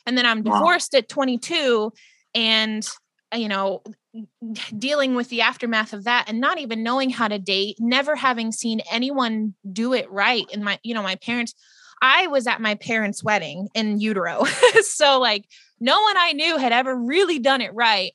And 0.07 0.17
then 0.17 0.27
I'm 0.27 0.43
divorced 0.43 0.93
wow. 0.93 0.99
at 0.99 1.09
22 1.09 1.93
and 2.35 2.87
uh, 3.33 3.39
you 3.39 3.49
know 3.49 3.83
dealing 4.79 5.15
with 5.15 5.29
the 5.29 5.41
aftermath 5.41 5.93
of 5.93 6.05
that 6.05 6.27
and 6.29 6.41
not 6.41 6.59
even 6.59 6.83
knowing 6.83 7.11
how 7.11 7.29
to 7.29 7.39
date 7.39 7.77
never 7.79 8.15
having 8.17 8.53
seen 8.53 8.81
anyone 8.91 9.55
do 9.73 9.93
it 9.93 10.11
right 10.11 10.45
and 10.53 10.65
my 10.65 10.79
you 10.83 10.95
know 10.95 11.03
my 11.03 11.15
parents 11.17 11.55
i 12.05 12.27
was 12.27 12.47
at 12.47 12.61
my 12.61 12.75
parents 12.75 13.25
wedding 13.25 13.69
in 13.75 13.99
utero 13.99 14.45
so 14.83 15.19
like 15.19 15.47
no 15.81 16.01
one 16.01 16.17
i 16.19 16.33
knew 16.33 16.59
had 16.59 16.73
ever 16.73 16.95
really 16.95 17.39
done 17.39 17.61
it 17.61 17.75
right 17.75 18.13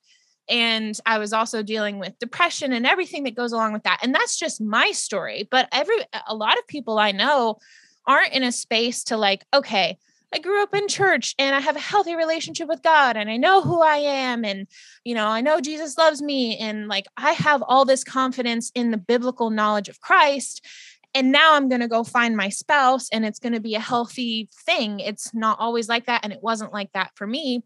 and 0.49 0.99
I 1.05 1.19
was 1.19 1.31
also 1.31 1.61
dealing 1.61 1.99
with 1.99 2.17
depression 2.17 2.73
and 2.73 2.85
everything 2.85 3.23
that 3.25 3.35
goes 3.35 3.51
along 3.51 3.71
with 3.71 3.83
that. 3.83 3.99
And 4.01 4.15
that's 4.15 4.35
just 4.35 4.59
my 4.59 4.91
story. 4.91 5.47
But 5.49 5.69
every 5.71 5.95
a 6.27 6.33
lot 6.33 6.57
of 6.57 6.67
people 6.67 6.97
I 6.97 7.11
know 7.11 7.59
aren't 8.07 8.33
in 8.33 8.41
a 8.41 8.51
space 8.51 9.03
to 9.05 9.17
like, 9.17 9.45
okay, 9.53 9.97
I 10.33 10.39
grew 10.39 10.61
up 10.61 10.75
in 10.75 10.87
church 10.87 11.35
and 11.39 11.55
I 11.55 11.59
have 11.59 11.75
a 11.75 11.79
healthy 11.79 12.15
relationship 12.15 12.67
with 12.67 12.81
God 12.83 13.15
and 13.15 13.29
I 13.29 13.37
know 13.37 13.61
who 13.61 13.81
I 13.81 13.97
am 13.97 14.45
and 14.45 14.67
you 15.03 15.15
know 15.15 15.27
I 15.27 15.41
know 15.41 15.59
Jesus 15.59 15.97
loves 15.97 16.21
me 16.21 16.55
and 16.57 16.87
like 16.87 17.07
I 17.17 17.31
have 17.31 17.63
all 17.67 17.83
this 17.83 18.03
confidence 18.03 18.71
in 18.75 18.91
the 18.91 18.97
biblical 18.97 19.49
knowledge 19.49 19.89
of 19.89 20.01
Christ 20.01 20.65
and 21.13 21.31
now 21.31 21.55
I'm 21.55 21.69
going 21.69 21.81
to 21.81 21.87
go 21.87 22.03
find 22.03 22.37
my 22.37 22.49
spouse 22.49 23.09
and 23.11 23.25
it's 23.25 23.39
going 23.39 23.53
to 23.53 23.59
be 23.59 23.75
a 23.75 23.79
healthy 23.79 24.49
thing. 24.65 24.99
It's 24.99 25.33
not 25.33 25.59
always 25.59 25.89
like 25.89 26.05
that 26.05 26.21
and 26.23 26.31
it 26.31 26.39
wasn't 26.41 26.73
like 26.73 26.91
that 26.93 27.11
for 27.15 27.25
me. 27.25 27.63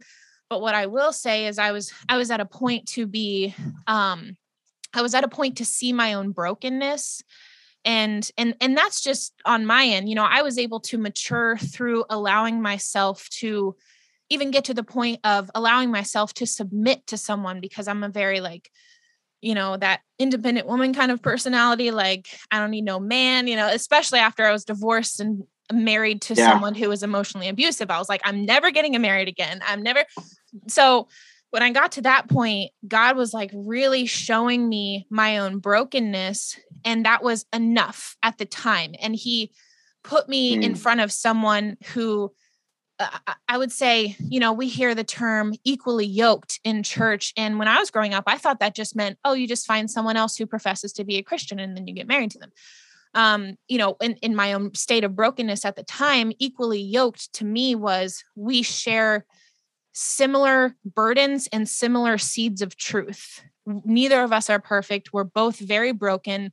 But 0.49 0.61
what 0.61 0.75
I 0.75 0.85
will 0.85 1.11
say 1.11 1.47
is 1.47 1.59
I 1.59 1.71
was 1.71 1.91
I 2.07 2.17
was 2.17 2.31
at 2.31 2.39
a 2.39 2.45
point 2.45 2.87
to 2.89 3.05
be 3.05 3.55
um 3.87 4.37
I 4.93 5.01
was 5.01 5.13
at 5.15 5.23
a 5.23 5.29
point 5.29 5.57
to 5.57 5.65
see 5.65 5.91
my 5.93 6.13
own 6.13 6.31
brokenness 6.31 7.23
and 7.85 8.29
and 8.37 8.55
and 8.61 8.77
that's 8.77 9.01
just 9.01 9.33
on 9.45 9.65
my 9.65 9.85
end 9.85 10.07
you 10.07 10.15
know 10.15 10.27
i 10.29 10.41
was 10.41 10.57
able 10.57 10.79
to 10.79 10.97
mature 10.97 11.57
through 11.57 12.05
allowing 12.09 12.61
myself 12.61 13.27
to 13.29 13.75
even 14.29 14.51
get 14.51 14.65
to 14.65 14.73
the 14.73 14.83
point 14.83 15.19
of 15.23 15.51
allowing 15.53 15.91
myself 15.91 16.33
to 16.33 16.45
submit 16.45 17.05
to 17.07 17.17
someone 17.17 17.59
because 17.59 17.87
i'm 17.87 18.03
a 18.03 18.09
very 18.09 18.39
like 18.39 18.71
you 19.43 19.53
know 19.53 19.77
that 19.77 20.01
independent 20.19 20.67
woman 20.67 20.93
kind 20.93 21.11
of 21.11 21.21
personality 21.21 21.91
like 21.91 22.27
i 22.51 22.59
don't 22.59 22.71
need 22.71 22.85
no 22.85 22.99
man 22.99 23.47
you 23.47 23.55
know 23.55 23.67
especially 23.67 24.19
after 24.19 24.45
i 24.45 24.51
was 24.51 24.65
divorced 24.65 25.19
and 25.19 25.43
married 25.71 26.21
to 26.21 26.33
yeah. 26.33 26.51
someone 26.51 26.75
who 26.75 26.89
was 26.89 27.03
emotionally 27.03 27.47
abusive 27.47 27.91
i 27.91 27.97
was 27.97 28.09
like 28.09 28.21
i'm 28.23 28.45
never 28.45 28.71
getting 28.71 28.99
married 29.01 29.27
again 29.27 29.61
i'm 29.67 29.81
never 29.81 30.03
so 30.67 31.07
when 31.53 31.61
I 31.61 31.69
got 31.69 31.91
to 31.91 32.01
that 32.01 32.27
point, 32.31 32.71
God 32.87 33.15
was 33.15 33.31
like 33.31 33.51
really 33.53 34.07
showing 34.07 34.67
me 34.67 35.05
my 35.11 35.37
own 35.37 35.59
brokenness. 35.59 36.59
And 36.83 37.05
that 37.05 37.21
was 37.21 37.45
enough 37.53 38.17
at 38.23 38.39
the 38.39 38.45
time. 38.45 38.95
And 38.99 39.15
He 39.15 39.51
put 40.03 40.27
me 40.27 40.57
mm. 40.57 40.63
in 40.63 40.73
front 40.73 41.01
of 41.01 41.11
someone 41.11 41.77
who 41.93 42.33
I 43.47 43.57
would 43.57 43.71
say, 43.71 44.15
you 44.19 44.39
know, 44.39 44.53
we 44.53 44.67
hear 44.67 44.95
the 44.95 45.03
term 45.03 45.53
equally 45.63 46.05
yoked 46.05 46.59
in 46.63 46.83
church. 46.83 47.33
And 47.37 47.59
when 47.59 47.67
I 47.67 47.79
was 47.79 47.91
growing 47.91 48.13
up, 48.13 48.23
I 48.27 48.37
thought 48.37 48.59
that 48.59 48.75
just 48.75 48.95
meant, 48.95 49.17
oh, 49.23 49.33
you 49.33 49.47
just 49.47 49.67
find 49.67 49.89
someone 49.89 50.17
else 50.17 50.35
who 50.35 50.45
professes 50.45 50.93
to 50.93 51.03
be 51.03 51.17
a 51.17 51.23
Christian 51.23 51.59
and 51.59 51.75
then 51.75 51.87
you 51.87 51.93
get 51.93 52.07
married 52.07 52.31
to 52.31 52.39
them. 52.39 52.51
Um, 53.13 53.57
you 53.67 53.77
know, 53.77 53.95
in, 54.01 54.15
in 54.17 54.35
my 54.35 54.53
own 54.53 54.73
state 54.73 55.03
of 55.03 55.15
brokenness 55.15 55.65
at 55.65 55.75
the 55.75 55.83
time, 55.83 56.31
equally 56.39 56.81
yoked 56.81 57.31
to 57.33 57.45
me 57.45 57.75
was 57.75 58.23
we 58.35 58.63
share 58.63 59.25
similar 59.93 60.75
burdens 60.83 61.47
and 61.53 61.69
similar 61.69 62.17
seeds 62.17 62.61
of 62.61 62.75
truth. 62.75 63.43
Neither 63.65 64.21
of 64.23 64.33
us 64.33 64.49
are 64.49 64.59
perfect. 64.59 65.13
We're 65.13 65.23
both 65.23 65.59
very 65.59 65.91
broken, 65.91 66.51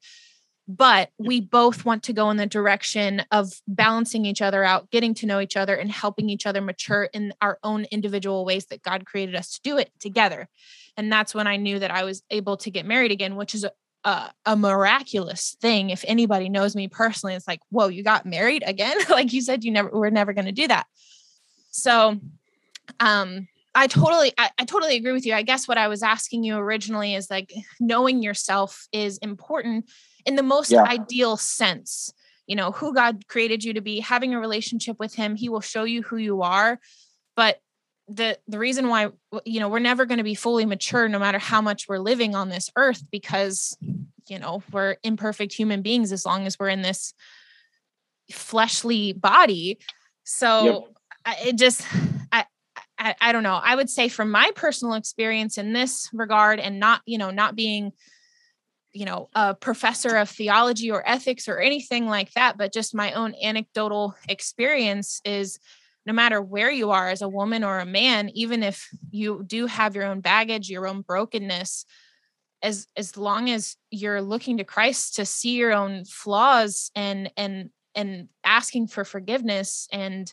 but 0.76 1.10
we 1.18 1.40
both 1.40 1.84
want 1.84 2.04
to 2.04 2.12
go 2.12 2.30
in 2.30 2.36
the 2.36 2.46
direction 2.46 3.24
of 3.32 3.52
balancing 3.66 4.24
each 4.24 4.40
other 4.40 4.62
out, 4.62 4.88
getting 4.92 5.14
to 5.14 5.26
know 5.26 5.40
each 5.40 5.56
other, 5.56 5.74
and 5.74 5.90
helping 5.90 6.30
each 6.30 6.46
other 6.46 6.60
mature 6.60 7.04
in 7.12 7.34
our 7.42 7.58
own 7.64 7.86
individual 7.90 8.44
ways 8.44 8.66
that 8.66 8.82
God 8.82 9.04
created 9.04 9.34
us 9.34 9.54
to 9.54 9.60
do 9.62 9.78
it 9.78 9.90
together. 9.98 10.48
And 10.96 11.10
that's 11.10 11.34
when 11.34 11.48
I 11.48 11.56
knew 11.56 11.80
that 11.80 11.90
I 11.90 12.04
was 12.04 12.22
able 12.30 12.56
to 12.58 12.70
get 12.70 12.86
married 12.86 13.10
again, 13.10 13.34
which 13.34 13.52
is 13.52 13.64
a, 13.64 13.72
a, 14.04 14.30
a 14.46 14.56
miraculous 14.56 15.56
thing. 15.60 15.90
If 15.90 16.04
anybody 16.06 16.48
knows 16.48 16.76
me 16.76 16.86
personally, 16.86 17.34
it's 17.34 17.48
like, 17.48 17.60
whoa, 17.70 17.88
you 17.88 18.04
got 18.04 18.24
married 18.24 18.62
again? 18.64 18.96
like 19.10 19.32
you 19.32 19.42
said, 19.42 19.64
you 19.64 19.72
never, 19.72 19.90
we're 19.90 20.10
never 20.10 20.32
going 20.32 20.46
to 20.46 20.52
do 20.52 20.68
that. 20.68 20.86
So 21.70 22.16
um 23.00 23.48
I 23.72 23.86
totally 23.86 24.32
I, 24.36 24.50
I, 24.58 24.64
totally 24.64 24.96
agree 24.96 25.12
with 25.12 25.24
you. 25.24 25.32
I 25.32 25.42
guess 25.42 25.68
what 25.68 25.78
I 25.78 25.86
was 25.86 26.02
asking 26.02 26.42
you 26.42 26.56
originally 26.56 27.14
is 27.14 27.30
like 27.30 27.52
knowing 27.78 28.20
yourself 28.20 28.88
is 28.92 29.18
important 29.18 29.88
in 30.26 30.36
the 30.36 30.42
most 30.42 30.70
yeah. 30.70 30.82
ideal 30.82 31.36
sense. 31.36 32.12
You 32.46 32.56
know, 32.56 32.72
who 32.72 32.92
God 32.92 33.28
created 33.28 33.62
you 33.62 33.74
to 33.74 33.80
be, 33.80 34.00
having 34.00 34.34
a 34.34 34.40
relationship 34.40 34.98
with 34.98 35.14
him, 35.14 35.36
he 35.36 35.48
will 35.48 35.60
show 35.60 35.84
you 35.84 36.02
who 36.02 36.16
you 36.16 36.42
are. 36.42 36.80
But 37.36 37.58
the 38.08 38.38
the 38.48 38.58
reason 38.58 38.88
why 38.88 39.10
you 39.44 39.60
know, 39.60 39.68
we're 39.68 39.78
never 39.78 40.04
going 40.04 40.18
to 40.18 40.24
be 40.24 40.34
fully 40.34 40.66
mature 40.66 41.08
no 41.08 41.20
matter 41.20 41.38
how 41.38 41.60
much 41.60 41.86
we're 41.88 41.98
living 41.98 42.34
on 42.34 42.48
this 42.48 42.68
earth 42.76 43.04
because 43.10 43.76
you 44.28 44.38
know, 44.38 44.62
we're 44.70 44.96
imperfect 45.02 45.52
human 45.52 45.82
beings 45.82 46.12
as 46.12 46.24
long 46.24 46.46
as 46.46 46.58
we're 46.58 46.68
in 46.68 46.82
this 46.82 47.14
fleshly 48.30 49.12
body. 49.12 49.78
So 50.24 50.64
yep. 50.64 50.82
I, 51.24 51.36
it 51.48 51.58
just 51.58 51.84
I 52.32 52.46
I, 52.98 53.14
I 53.20 53.32
don't 53.32 53.42
know. 53.42 53.60
I 53.62 53.74
would 53.74 53.90
say 53.90 54.08
from 54.08 54.30
my 54.30 54.50
personal 54.54 54.94
experience 54.94 55.58
in 55.58 55.72
this 55.72 56.08
regard 56.12 56.60
and 56.60 56.78
not, 56.78 57.00
you 57.06 57.16
know, 57.16 57.30
not 57.30 57.56
being 57.56 57.92
you 58.92 59.04
know 59.04 59.28
a 59.34 59.54
professor 59.54 60.16
of 60.16 60.28
theology 60.28 60.90
or 60.90 61.08
ethics 61.08 61.48
or 61.48 61.58
anything 61.58 62.06
like 62.06 62.32
that 62.32 62.56
but 62.56 62.72
just 62.72 62.94
my 62.94 63.12
own 63.12 63.34
anecdotal 63.42 64.14
experience 64.28 65.20
is 65.24 65.58
no 66.06 66.12
matter 66.12 66.40
where 66.40 66.70
you 66.70 66.90
are 66.90 67.08
as 67.08 67.22
a 67.22 67.28
woman 67.28 67.62
or 67.62 67.78
a 67.78 67.86
man 67.86 68.28
even 68.30 68.62
if 68.62 68.88
you 69.10 69.44
do 69.46 69.66
have 69.66 69.94
your 69.94 70.04
own 70.04 70.20
baggage 70.20 70.68
your 70.68 70.86
own 70.86 71.02
brokenness 71.02 71.84
as 72.62 72.86
as 72.96 73.16
long 73.16 73.50
as 73.50 73.76
you're 73.90 74.22
looking 74.22 74.58
to 74.58 74.64
Christ 74.64 75.16
to 75.16 75.24
see 75.24 75.56
your 75.56 75.72
own 75.72 76.04
flaws 76.04 76.90
and 76.94 77.30
and 77.36 77.70
and 77.94 78.28
asking 78.44 78.86
for 78.86 79.04
forgiveness 79.04 79.88
and 79.92 80.32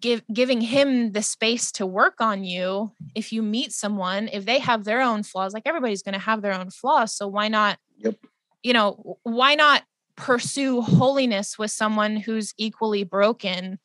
give 0.00 0.22
giving 0.32 0.60
him 0.60 1.12
the 1.12 1.22
space 1.22 1.72
to 1.72 1.86
work 1.86 2.20
on 2.20 2.44
you 2.44 2.92
if 3.14 3.32
you 3.32 3.42
meet 3.42 3.72
someone 3.72 4.28
if 4.32 4.44
they 4.44 4.58
have 4.58 4.84
their 4.84 5.00
own 5.00 5.22
flaws 5.22 5.54
like 5.54 5.62
everybody's 5.66 6.02
going 6.02 6.14
to 6.14 6.18
have 6.18 6.42
their 6.42 6.52
own 6.52 6.70
flaws 6.70 7.14
so 7.14 7.26
why 7.26 7.48
not 7.48 7.78
yep. 7.96 8.16
you 8.62 8.72
know 8.72 9.18
why 9.22 9.54
not 9.54 9.84
pursue 10.16 10.80
holiness 10.80 11.58
with 11.58 11.70
someone 11.70 12.16
who's 12.16 12.52
equally 12.58 13.04
broken? 13.04 13.78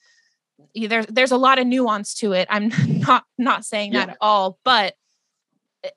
There's 0.73 1.05
there's 1.05 1.31
a 1.31 1.37
lot 1.37 1.59
of 1.59 1.67
nuance 1.67 2.15
to 2.15 2.33
it 2.33 2.47
i'm 2.49 2.71
not 2.87 3.25
not 3.37 3.65
saying 3.65 3.93
that 3.93 4.09
at 4.09 4.17
all 4.19 4.57
but 4.63 4.95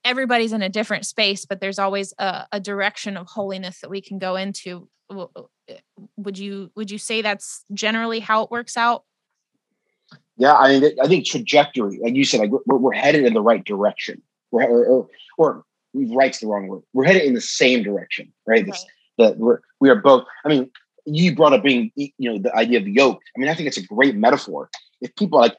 everybody's 0.05 0.53
in 0.53 0.63
a 0.63 0.69
different 0.69 1.07
space 1.07 1.45
but 1.45 1.61
there's 1.61 1.79
always 1.79 2.13
a, 2.19 2.47
a 2.53 2.61
direction 2.61 3.17
of 3.17 3.27
holiness 3.27 3.81
that 3.81 3.91
we 3.91 4.01
can 4.01 4.19
go 4.19 4.37
into. 4.37 4.89
Would 6.17 6.39
you 6.39 6.71
would 6.75 6.91
you 6.91 6.99
say 6.99 7.23
that's 7.23 7.65
generally 7.73 8.21
how 8.21 8.43
it 8.43 8.51
works 8.51 8.77
out 8.77 9.05
yeah, 10.37 10.55
I 10.55 10.79
mean, 10.79 10.93
I 11.03 11.09
think 11.09 11.27
trajectory, 11.27 11.99
like 12.03 12.15
you 12.15 12.25
said, 12.25 12.41
like 12.41 12.51
we're, 12.67 12.77
we're 12.77 12.93
headed 12.93 13.25
in 13.25 13.35
the 13.35 13.41
right 13.41 13.65
direction. 13.65 14.21
We're 14.51 14.65
or, 14.65 14.85
or, 14.85 15.09
or 15.39 15.65
right's 15.95 16.41
the 16.41 16.47
wrong 16.47 16.69
word. 16.69 16.83
We're 16.93 17.05
headed 17.05 17.23
in 17.23 17.35
the 17.35 17.41
same 17.41 17.83
direction, 17.83 18.33
right? 18.47 18.67
This, 18.67 18.85
that 19.19 19.39
we're 19.39 19.61
we 19.81 19.89
are 19.89 19.97
both. 19.97 20.27
I 20.45 20.49
mean, 20.49 20.71
you 21.07 21.35
brought 21.35 21.55
up 21.55 21.63
being, 21.63 21.91
you 21.97 22.13
know, 22.19 22.39
the 22.39 22.55
idea 22.55 22.79
of 22.79 22.85
the 22.85 22.93
yoke. 22.93 23.21
I 23.35 23.41
mean, 23.41 23.49
I 23.49 23.55
think 23.55 23.69
it's 23.69 23.79
a 23.79 23.87
great 23.87 24.15
metaphor. 24.15 24.69
If 25.01 25.15
people 25.17 25.39
like 25.39 25.57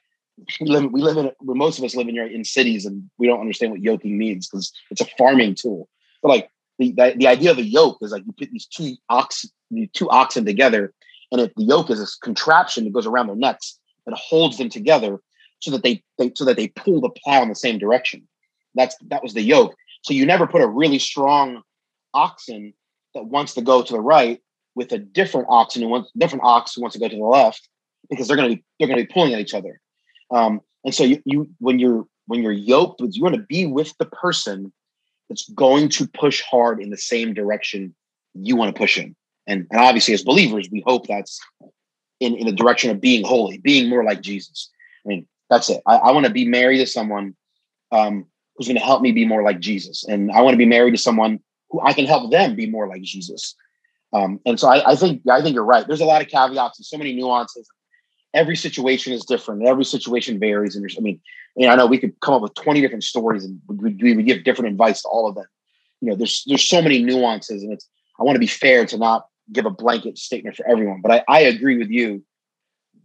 we 0.62 0.68
live, 0.68 0.92
we 0.92 1.02
live 1.02 1.18
in 1.18 1.32
most 1.42 1.80
of 1.80 1.86
us 1.86 1.96
live 1.96 2.08
in 2.08 2.18
in 2.18 2.44
cities, 2.44 2.86
and 2.86 3.10
we 3.18 3.26
don't 3.26 3.40
understand 3.40 3.72
what 3.72 3.82
yoking 3.82 4.18
means 4.18 4.48
because 4.48 4.72
it's 4.92 5.02
a 5.02 5.08
farming 5.18 5.56
tool. 5.56 5.90
But 6.22 6.30
like 6.30 6.52
the, 6.78 6.92
the, 6.92 7.16
the 7.18 7.28
idea 7.28 7.50
of 7.50 7.58
a 7.58 7.64
yoke 7.64 7.98
is 8.02 8.12
like 8.12 8.24
you 8.26 8.34
put 8.34 8.52
these 8.52 8.68
two 8.68 8.96
ox, 9.10 9.50
the 9.72 9.88
two 9.94 10.10
oxen 10.10 10.46
together, 10.46 10.94
and 11.32 11.42
if 11.42 11.56
the 11.56 11.64
yoke 11.64 11.90
is 11.90 12.00
this 12.00 12.16
contraption 12.16 12.84
that 12.84 12.94
goes 12.94 13.08
around 13.08 13.28
their 13.28 13.36
necks 13.36 13.80
that 14.08 14.18
holds 14.18 14.58
them 14.58 14.70
together 14.70 15.20
so 15.60 15.72
that 15.72 15.84
they, 15.84 16.04
they 16.18 16.32
so 16.36 16.46
that 16.46 16.58
they 16.58 16.70
pull 16.70 17.02
the 17.02 17.10
plow 17.10 17.44
in 17.44 17.50
the 17.50 17.56
same 17.56 17.78
direction. 17.78 18.28
That's 18.74 18.96
that 19.08 19.22
was 19.22 19.34
the 19.34 19.42
yoke. 19.42 19.76
So 20.02 20.14
you 20.14 20.26
never 20.26 20.48
put 20.48 20.62
a 20.62 20.68
really 20.68 21.00
strong 21.00 21.62
oxen 22.14 22.74
that 23.14 23.26
wants 23.26 23.54
to 23.56 23.62
go 23.62 23.84
to 23.84 23.94
the 23.94 24.00
right 24.00 24.42
with 24.76 24.92
a 24.92 24.98
different 24.98 25.48
oxen 25.50 25.82
who 25.82 25.90
wants 25.90 26.12
different 26.18 26.44
ox 26.46 26.76
who 26.76 26.82
wants 26.82 26.96
to 26.96 27.00
go 27.00 27.08
to 27.08 27.16
the 27.16 27.24
left 27.24 27.68
because 28.10 28.28
they're 28.28 28.38
going 28.38 28.50
to 28.50 28.56
be 28.56 28.64
they're 28.80 28.88
going 28.88 29.00
to 29.00 29.06
be 29.06 29.14
pulling 29.14 29.34
at 29.34 29.40
each 29.40 29.54
other. 29.54 29.80
Um, 30.32 30.62
and 30.84 30.94
so 30.94 31.04
you, 31.04 31.22
you 31.26 31.50
when 31.60 31.80
you're 31.80 32.06
when 32.28 32.44
you're 32.44 32.52
yoked, 32.52 33.02
you 33.02 33.24
want 33.24 33.36
to 33.36 33.42
be 33.42 33.66
with 33.66 33.98
the 33.98 34.06
person 34.06 34.72
that's 35.30 35.50
going 35.50 35.90
to 35.90 36.08
push 36.08 36.42
hard 36.42 36.82
in 36.82 36.90
the 36.90 36.98
same 36.98 37.34
direction 37.34 37.96
you 38.34 38.56
want 38.56 38.74
to 38.74 38.80
push 38.80 38.98
in. 38.98 39.16
And, 39.48 39.66
and 39.72 39.80
obviously, 39.80 40.14
as 40.14 40.24
believers, 40.24 40.70
we 40.72 40.84
hope 40.86 41.08
that's 41.08 41.40
in, 42.20 42.36
in 42.36 42.46
the 42.46 42.54
direction 42.54 42.90
of 42.90 43.02
being 43.02 43.26
holy, 43.26 43.58
being 43.58 43.90
more 43.90 44.04
like 44.04 44.22
Jesus. 44.22 44.70
I 45.06 45.10
mean, 45.10 45.28
that's 45.50 45.70
it. 45.70 45.82
I, 45.86 45.96
I 45.96 46.12
want 46.12 46.26
to 46.26 46.32
be 46.32 46.46
married 46.46 46.80
to 46.80 46.88
someone 46.88 47.36
um, 47.92 48.26
who's 48.56 48.68
going 48.68 48.78
to 48.78 48.84
help 48.84 49.02
me 49.02 49.12
be 49.12 49.26
more 49.26 49.44
like 49.44 49.60
Jesus. 49.60 50.04
And 50.04 50.32
I 50.32 50.42
want 50.42 50.54
to 50.54 50.58
be 50.58 50.66
married 50.66 50.92
to 50.92 50.98
someone 50.98 51.40
who 51.70 51.80
I 51.82 51.94
can 51.94 52.06
help 52.06 52.32
them 52.32 52.56
be 52.56 52.66
more 52.66 52.88
like 52.88 53.02
Jesus. 53.02 53.56
Um, 54.14 54.40
and 54.46 54.60
so 54.60 54.68
I, 54.68 54.92
I, 54.92 54.96
think 54.96 55.22
I 55.30 55.42
think 55.42 55.54
you're 55.54 55.66
right. 55.66 55.86
There's 55.86 56.02
a 56.02 56.06
lot 56.06 56.22
of 56.22 56.28
caveats 56.28 56.80
and 56.80 56.86
so 56.86 56.98
many 56.98 57.14
nuances. 57.14 57.68
Every 58.34 58.56
situation 58.56 59.14
is 59.14 59.26
different. 59.26 59.66
Every 59.66 59.86
situation 59.86 60.40
varies. 60.40 60.76
And 60.76 60.90
I 60.98 61.02
mean, 61.02 61.20
I 61.60 61.76
know 61.76 61.88
we 61.88 61.98
could 61.98 62.20
come 62.22 62.34
up 62.34 62.42
with 62.42 62.54
20 62.56 62.82
different 62.82 63.04
stories 63.04 63.44
and 63.44 63.60
we, 63.68 63.94
we 63.96 64.16
would 64.16 64.26
give 64.26 64.44
different 64.44 64.72
advice 64.72 65.02
to 65.02 65.08
all 65.08 65.28
of 65.28 65.36
them. 65.36 65.46
You 66.02 66.10
know, 66.10 66.16
there's 66.16 66.44
there's 66.46 66.64
so 66.64 66.82
many 66.82 67.02
nuances, 67.02 67.64
and 67.64 67.74
it's 67.74 67.88
I 68.20 68.24
want 68.24 68.36
to 68.36 68.40
be 68.40 68.48
fair 68.48 68.86
to 68.86 68.98
not 68.98 69.26
give 69.52 69.66
a 69.66 69.72
blanket 69.72 70.18
statement 70.18 70.56
for 70.56 70.68
everyone, 70.68 71.02
but 71.02 71.12
I, 71.12 71.24
I 71.28 71.40
agree 71.42 71.78
with 71.78 71.90
you. 71.90 72.24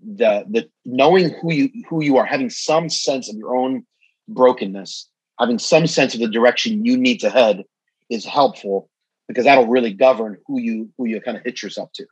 The 0.05 0.45
the 0.51 0.69
knowing 0.85 1.31
who 1.31 1.53
you 1.53 1.71
who 1.89 2.03
you 2.03 2.17
are, 2.17 2.25
having 2.25 2.51
some 2.51 2.89
sense 2.89 3.31
of 3.31 3.37
your 3.37 3.55
own 3.57 3.87
brokenness, 4.29 5.09
having 5.39 5.59
some 5.59 5.87
sense 5.87 6.15
of 6.15 6.21
the 6.21 6.29
direction 6.29 6.85
you 6.85 6.97
need 6.97 7.19
to 7.21 7.31
head 7.31 7.63
is 8.11 8.25
helpful 8.25 8.91
because 9.29 9.45
that'll 9.45 9.69
really 9.69 9.93
govern 9.93 10.39
who 10.47 10.61
you 10.61 10.91
who 10.99 11.07
you 11.07 11.21
kind 11.21 11.37
of 11.37 11.45
hit 11.45 11.63
yourself 11.63 11.91
to. 11.95 12.07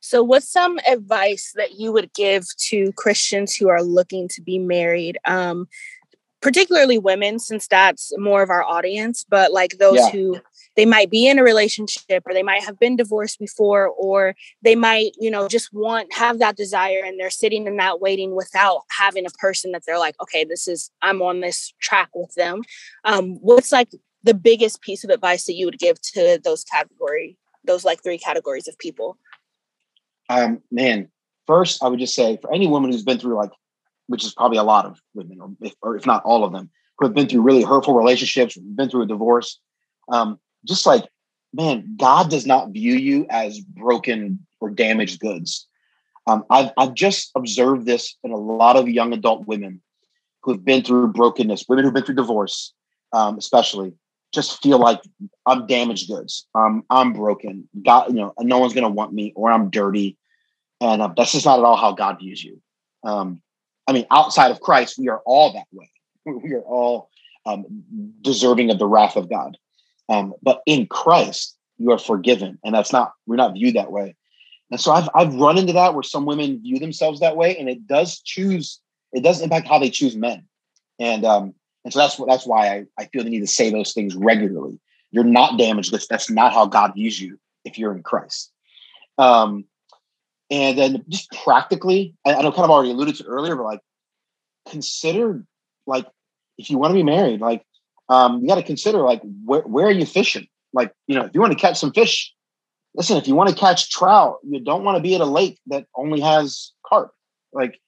So, 0.00 0.22
what's 0.22 0.50
some 0.50 0.78
advice 0.86 1.52
that 1.56 1.78
you 1.78 1.92
would 1.92 2.12
give 2.12 2.44
to 2.68 2.92
Christians 2.92 3.56
who 3.56 3.68
are 3.68 3.82
looking 3.82 4.28
to 4.28 4.42
be 4.42 4.58
married? 4.58 5.18
Um, 5.26 5.66
particularly 6.42 6.98
women, 6.98 7.38
since 7.38 7.66
that's 7.66 8.12
more 8.18 8.42
of 8.42 8.50
our 8.50 8.62
audience, 8.62 9.24
but 9.26 9.50
like 9.50 9.78
those 9.78 9.96
yeah. 9.96 10.10
who 10.10 10.40
they 10.76 10.86
might 10.86 11.10
be 11.10 11.28
in 11.28 11.38
a 11.38 11.44
relationship 11.44 12.22
or 12.26 12.34
they 12.34 12.42
might 12.42 12.64
have 12.64 12.78
been 12.78 12.96
divorced 12.96 13.38
before, 13.38 13.88
or 13.88 14.34
they 14.62 14.74
might, 14.74 15.12
you 15.18 15.30
know, 15.30 15.48
just 15.48 15.72
want, 15.72 16.12
have 16.12 16.38
that 16.38 16.56
desire 16.56 17.02
and 17.04 17.18
they're 17.18 17.30
sitting 17.30 17.66
in 17.66 17.76
that 17.76 18.00
waiting 18.00 18.34
without 18.34 18.82
having 18.90 19.26
a 19.26 19.30
person 19.38 19.72
that 19.72 19.82
they're 19.86 19.98
like, 19.98 20.16
okay, 20.22 20.44
this 20.44 20.66
is, 20.68 20.90
I'm 21.02 21.22
on 21.22 21.40
this 21.40 21.72
track 21.80 22.10
with 22.14 22.34
them. 22.34 22.62
Um, 23.04 23.36
what's 23.40 23.72
like 23.72 23.90
the 24.22 24.34
biggest 24.34 24.80
piece 24.80 25.04
of 25.04 25.10
advice 25.10 25.44
that 25.44 25.54
you 25.54 25.66
would 25.66 25.78
give 25.78 26.00
to 26.00 26.40
those 26.42 26.64
category, 26.64 27.38
those 27.64 27.84
like 27.84 28.02
three 28.02 28.18
categories 28.18 28.68
of 28.68 28.78
people? 28.78 29.18
Um, 30.28 30.60
man, 30.70 31.08
first, 31.46 31.82
I 31.82 31.88
would 31.88 32.00
just 32.00 32.14
say 32.14 32.38
for 32.40 32.52
any 32.52 32.66
woman 32.66 32.90
who's 32.90 33.04
been 33.04 33.18
through 33.18 33.36
like, 33.36 33.50
which 34.06 34.24
is 34.24 34.34
probably 34.34 34.58
a 34.58 34.62
lot 34.62 34.86
of 34.86 35.00
women, 35.14 35.38
or 35.40 35.50
if, 35.60 35.74
or 35.82 35.96
if 35.96 36.06
not 36.06 36.22
all 36.24 36.44
of 36.44 36.52
them, 36.52 36.70
who 36.98 37.06
have 37.06 37.14
been 37.14 37.28
through 37.28 37.42
really 37.42 37.62
hurtful 37.62 37.94
relationships, 37.94 38.56
been 38.56 38.88
through 38.88 39.02
a 39.02 39.06
divorce, 39.06 39.60
um, 40.08 40.38
just 40.64 40.86
like, 40.86 41.04
man, 41.52 41.94
God 41.96 42.30
does 42.30 42.46
not 42.46 42.70
view 42.70 42.94
you 42.94 43.26
as 43.30 43.60
broken 43.60 44.44
or 44.60 44.70
damaged 44.70 45.20
goods. 45.20 45.66
Um, 46.26 46.44
I've, 46.50 46.70
I've 46.78 46.94
just 46.94 47.30
observed 47.34 47.86
this 47.86 48.16
in 48.24 48.32
a 48.32 48.36
lot 48.36 48.76
of 48.76 48.88
young 48.88 49.12
adult 49.12 49.46
women 49.46 49.82
who 50.42 50.52
have 50.52 50.64
been 50.64 50.82
through 50.82 51.08
brokenness, 51.08 51.66
women 51.68 51.84
who've 51.84 51.94
been 51.94 52.04
through 52.04 52.14
divorce, 52.14 52.72
um, 53.12 53.38
especially, 53.38 53.94
just 54.32 54.62
feel 54.62 54.78
like 54.78 55.00
I'm 55.46 55.66
damaged 55.66 56.08
goods. 56.08 56.46
Um, 56.54 56.84
I'm 56.90 57.12
broken. 57.12 57.68
God, 57.82 58.08
you 58.08 58.16
know, 58.16 58.34
no 58.40 58.58
one's 58.58 58.74
gonna 58.74 58.88
want 58.88 59.12
me, 59.12 59.32
or 59.36 59.50
I'm 59.50 59.70
dirty, 59.70 60.18
and 60.80 61.00
uh, 61.00 61.12
that's 61.16 61.32
just 61.32 61.46
not 61.46 61.60
at 61.60 61.64
all 61.64 61.76
how 61.76 61.92
God 61.92 62.18
views 62.18 62.42
you. 62.42 62.60
Um, 63.04 63.40
I 63.86 63.92
mean, 63.92 64.06
outside 64.10 64.50
of 64.50 64.60
Christ, 64.60 64.98
we 64.98 65.08
are 65.08 65.22
all 65.24 65.52
that 65.52 65.66
way. 65.72 65.90
We 66.42 66.54
are 66.54 66.62
all 66.62 67.10
um, 67.44 67.66
deserving 68.22 68.70
of 68.70 68.78
the 68.78 68.86
wrath 68.86 69.16
of 69.16 69.28
God. 69.28 69.58
Um, 70.08 70.34
but 70.42 70.62
in 70.66 70.86
Christ, 70.86 71.56
you 71.78 71.90
are 71.92 71.98
forgiven, 71.98 72.58
and 72.64 72.74
that's 72.74 72.92
not 72.92 73.12
we're 73.26 73.36
not 73.36 73.54
viewed 73.54 73.76
that 73.76 73.92
way. 73.92 74.14
And 74.70 74.80
so 74.80 74.92
I've 74.92 75.08
I've 75.14 75.34
run 75.34 75.58
into 75.58 75.72
that 75.72 75.94
where 75.94 76.02
some 76.02 76.26
women 76.26 76.62
view 76.62 76.78
themselves 76.78 77.20
that 77.20 77.36
way, 77.36 77.56
and 77.56 77.68
it 77.68 77.86
does 77.86 78.20
choose 78.20 78.80
it 79.12 79.22
does 79.22 79.40
impact 79.40 79.68
how 79.68 79.78
they 79.78 79.90
choose 79.90 80.16
men. 80.16 80.44
And 80.98 81.24
um, 81.24 81.54
and 81.84 81.92
so 81.92 82.00
that's 82.00 82.18
what 82.18 82.28
that's 82.28 82.46
why 82.46 82.68
I, 82.68 82.84
I 82.98 83.04
feel 83.06 83.24
the 83.24 83.30
need 83.30 83.40
to 83.40 83.46
say 83.46 83.70
those 83.70 83.92
things 83.92 84.14
regularly. 84.14 84.78
You're 85.10 85.24
not 85.24 85.58
damaged. 85.58 85.92
That's, 85.92 86.08
that's 86.08 86.30
not 86.30 86.52
how 86.52 86.66
God 86.66 86.94
views 86.94 87.20
you 87.20 87.38
if 87.64 87.78
you're 87.78 87.94
in 87.94 88.02
Christ. 88.02 88.50
Um, 89.16 89.64
and 90.50 90.76
then 90.76 91.04
just 91.08 91.30
practically, 91.44 92.14
I, 92.26 92.34
I 92.34 92.42
know 92.42 92.50
kind 92.50 92.64
of 92.64 92.70
already 92.70 92.90
alluded 92.90 93.16
to 93.16 93.24
earlier, 93.24 93.54
but 93.54 93.64
like 93.64 93.80
consider 94.68 95.44
like 95.86 96.06
if 96.58 96.70
you 96.70 96.78
want 96.78 96.90
to 96.90 96.94
be 96.94 97.02
married, 97.02 97.40
like 97.40 97.64
um, 98.08 98.40
you 98.40 98.48
got 98.48 98.56
to 98.56 98.62
consider 98.62 98.98
like 98.98 99.22
where 99.44 99.62
where 99.62 99.86
are 99.86 99.92
you 99.92 100.06
fishing? 100.06 100.46
Like, 100.72 100.92
you 101.06 101.14
know, 101.14 101.24
if 101.24 101.30
you 101.34 101.40
want 101.40 101.52
to 101.52 101.58
catch 101.58 101.78
some 101.78 101.92
fish, 101.92 102.34
listen, 102.94 103.16
if 103.16 103.28
you 103.28 103.34
want 103.34 103.50
to 103.50 103.56
catch 103.56 103.90
trout, 103.90 104.38
you 104.42 104.60
don't 104.60 104.84
want 104.84 104.96
to 104.96 105.02
be 105.02 105.14
at 105.14 105.20
a 105.20 105.26
lake 105.26 105.58
that 105.68 105.86
only 105.96 106.20
has 106.20 106.72
carp. 106.86 107.12
Like 107.52 107.80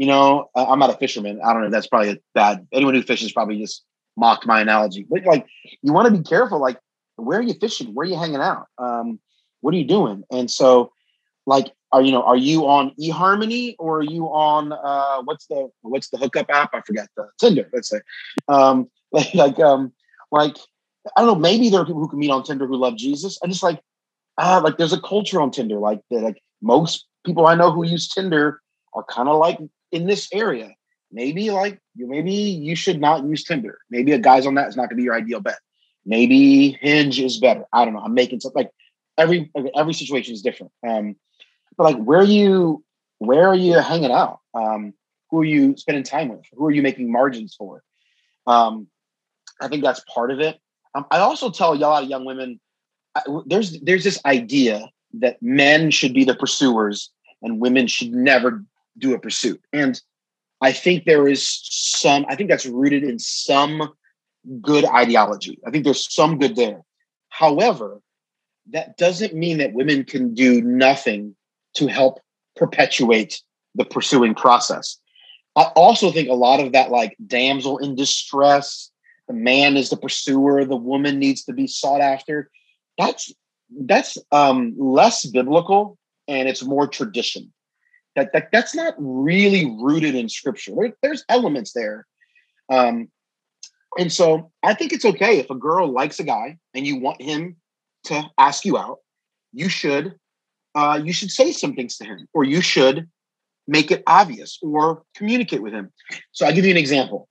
you 0.00 0.06
know, 0.06 0.48
I'm 0.54 0.78
not 0.78 0.88
a 0.88 0.96
fisherman. 0.96 1.40
I 1.44 1.52
don't 1.52 1.62
know. 1.62 1.68
That's 1.68 1.86
probably 1.86 2.12
a 2.12 2.16
bad. 2.34 2.66
Anyone 2.72 2.94
who 2.94 3.02
fishes 3.02 3.32
probably 3.32 3.58
just 3.58 3.84
mocked 4.16 4.46
my 4.46 4.60
analogy. 4.60 5.06
But 5.08 5.24
like, 5.26 5.46
you 5.82 5.92
want 5.92 6.08
to 6.08 6.18
be 6.18 6.26
careful. 6.26 6.58
Like, 6.58 6.78
where 7.16 7.38
are 7.38 7.42
you 7.42 7.52
fishing? 7.52 7.88
Where 7.88 8.06
are 8.06 8.08
you 8.08 8.16
hanging 8.16 8.40
out? 8.40 8.66
Um, 8.78 9.20
what 9.60 9.74
are 9.74 9.76
you 9.76 9.84
doing? 9.84 10.24
And 10.30 10.50
so, 10.50 10.92
like, 11.46 11.72
are 11.92 12.00
you 12.00 12.12
know, 12.12 12.22
are 12.22 12.36
you 12.36 12.66
on 12.66 12.92
eHarmony 12.98 13.74
or 13.78 13.98
are 13.98 14.02
you 14.02 14.24
on 14.26 14.72
uh, 14.72 15.20
what's 15.24 15.46
the 15.48 15.68
what's 15.82 16.08
the 16.08 16.16
hookup 16.16 16.46
app? 16.48 16.70
I 16.72 16.80
forget 16.80 17.08
the 17.16 17.28
Tinder. 17.38 17.68
Let's 17.72 17.90
say, 17.90 18.00
um, 18.48 18.88
like, 19.12 19.34
like, 19.34 19.58
um, 19.58 19.92
like, 20.30 20.56
I 21.16 21.20
don't 21.20 21.26
know. 21.26 21.34
Maybe 21.34 21.70
there 21.70 21.80
are 21.80 21.86
people 21.86 22.00
who 22.00 22.08
can 22.08 22.18
meet 22.18 22.30
on 22.30 22.42
Tinder 22.42 22.66
who 22.66 22.76
love 22.76 22.96
Jesus. 22.96 23.38
And 23.42 23.50
just 23.50 23.62
like, 23.62 23.80
ah, 24.38 24.58
like, 24.58 24.76
there's 24.76 24.92
a 24.92 25.00
culture 25.00 25.40
on 25.40 25.50
Tinder. 25.50 25.78
Like, 25.78 26.00
that, 26.10 26.20
like 26.20 26.42
most 26.62 27.06
people 27.24 27.46
I 27.46 27.54
know 27.54 27.70
who 27.70 27.84
use 27.84 28.08
Tinder 28.08 28.60
are 28.94 29.04
kind 29.04 29.28
of 29.28 29.38
like 29.38 29.58
in 29.92 30.06
this 30.06 30.28
area, 30.32 30.70
maybe 31.12 31.50
like 31.50 31.80
you, 31.94 32.06
maybe 32.06 32.32
you 32.32 32.76
should 32.76 33.00
not 33.00 33.24
use 33.24 33.44
Tinder. 33.44 33.78
Maybe 33.90 34.12
a 34.12 34.18
guy's 34.18 34.46
on 34.46 34.54
that 34.54 34.68
is 34.68 34.76
not 34.76 34.82
going 34.82 34.90
to 34.90 34.96
be 34.96 35.02
your 35.04 35.14
ideal 35.14 35.40
bet. 35.40 35.58
Maybe 36.04 36.78
Hinge 36.80 37.20
is 37.20 37.38
better. 37.38 37.64
I 37.72 37.84
don't 37.84 37.94
know. 37.94 38.00
I'm 38.00 38.14
making 38.14 38.40
stuff 38.40 38.54
like 38.54 38.70
every 39.18 39.50
every 39.76 39.92
situation 39.92 40.34
is 40.34 40.42
different. 40.42 40.72
Um, 40.86 41.16
but 41.76 41.84
like 41.84 42.02
where 42.02 42.20
are 42.20 42.24
you 42.24 42.84
where 43.18 43.46
are 43.48 43.54
you 43.54 43.74
hanging 43.74 44.10
out? 44.10 44.40
Um, 44.54 44.94
who 45.30 45.40
are 45.40 45.44
you 45.44 45.76
spending 45.76 46.04
time 46.04 46.28
with? 46.28 46.40
Who 46.54 46.66
are 46.66 46.70
you 46.70 46.82
making 46.82 47.12
margins 47.12 47.54
for? 47.54 47.82
Um, 48.46 48.88
I 49.60 49.68
think 49.68 49.82
that's 49.82 50.02
part 50.12 50.30
of 50.30 50.40
it. 50.40 50.58
Um, 50.94 51.06
I 51.10 51.18
also 51.18 51.50
tell 51.50 51.72
a 51.72 51.76
lot 51.76 52.02
of 52.02 52.08
young 52.08 52.24
women 52.24 52.60
I, 53.14 53.22
there's 53.46 53.80
there's 53.80 54.04
this 54.04 54.20
idea 54.24 54.88
that 55.14 55.42
men 55.42 55.90
should 55.90 56.14
be 56.14 56.24
the 56.24 56.34
pursuers 56.34 57.10
and 57.42 57.60
women 57.60 57.86
should 57.86 58.12
never 58.12 58.64
do 58.98 59.14
a 59.14 59.18
pursuit. 59.18 59.60
And 59.72 60.00
I 60.60 60.72
think 60.72 61.04
there 61.04 61.26
is 61.26 61.60
some, 61.64 62.26
I 62.28 62.36
think 62.36 62.50
that's 62.50 62.66
rooted 62.66 63.02
in 63.02 63.18
some 63.18 63.92
good 64.60 64.84
ideology. 64.84 65.58
I 65.66 65.70
think 65.70 65.84
there's 65.84 66.12
some 66.12 66.38
good 66.38 66.54
there. 66.54 66.82
However, 67.30 68.00
that 68.70 68.96
doesn't 68.98 69.34
mean 69.34 69.58
that 69.58 69.72
women 69.72 70.04
can 70.04 70.34
do 70.34 70.60
nothing 70.60 71.34
to 71.74 71.86
help 71.86 72.20
perpetuate 72.56 73.42
the 73.74 73.84
pursuing 73.84 74.34
process. 74.34 74.98
I 75.56 75.62
also 75.74 76.12
think 76.12 76.28
a 76.28 76.34
lot 76.34 76.60
of 76.60 76.72
that, 76.72 76.90
like 76.90 77.16
damsel 77.26 77.78
in 77.78 77.96
distress, 77.96 78.89
the 79.30 79.36
man 79.36 79.76
is 79.76 79.90
the 79.90 79.96
pursuer, 79.96 80.64
the 80.64 80.74
woman 80.74 81.20
needs 81.20 81.44
to 81.44 81.52
be 81.52 81.68
sought 81.68 82.00
after. 82.00 82.50
That's 82.98 83.32
that's 83.86 84.18
um, 84.32 84.74
less 84.76 85.24
biblical 85.24 85.96
and 86.26 86.48
it's 86.48 86.64
more 86.64 86.88
tradition 86.88 87.52
that, 88.16 88.32
that 88.32 88.48
that's 88.50 88.74
not 88.74 88.94
really 88.98 89.66
rooted 89.80 90.16
in 90.16 90.28
scripture. 90.28 90.72
There, 90.74 90.92
there's 91.00 91.24
elements 91.28 91.72
there. 91.72 92.08
Um, 92.68 93.08
and 93.96 94.12
so 94.12 94.50
I 94.64 94.74
think 94.74 94.92
it's 94.92 95.04
okay 95.04 95.38
if 95.38 95.48
a 95.48 95.54
girl 95.54 95.92
likes 95.92 96.18
a 96.18 96.24
guy 96.24 96.58
and 96.74 96.84
you 96.84 96.96
want 96.96 97.22
him 97.22 97.54
to 98.04 98.24
ask 98.36 98.64
you 98.64 98.76
out, 98.76 98.98
you 99.52 99.68
should 99.68 100.16
uh, 100.74 101.00
you 101.04 101.12
should 101.12 101.30
say 101.30 101.52
some 101.52 101.74
things 101.74 101.96
to 101.98 102.04
him, 102.04 102.26
or 102.34 102.42
you 102.42 102.60
should 102.60 103.08
make 103.68 103.92
it 103.92 104.02
obvious 104.08 104.58
or 104.60 105.04
communicate 105.14 105.62
with 105.62 105.72
him. 105.72 105.92
So 106.32 106.46
I'll 106.46 106.52
give 106.52 106.64
you 106.64 106.72
an 106.72 106.76
example. 106.76 107.28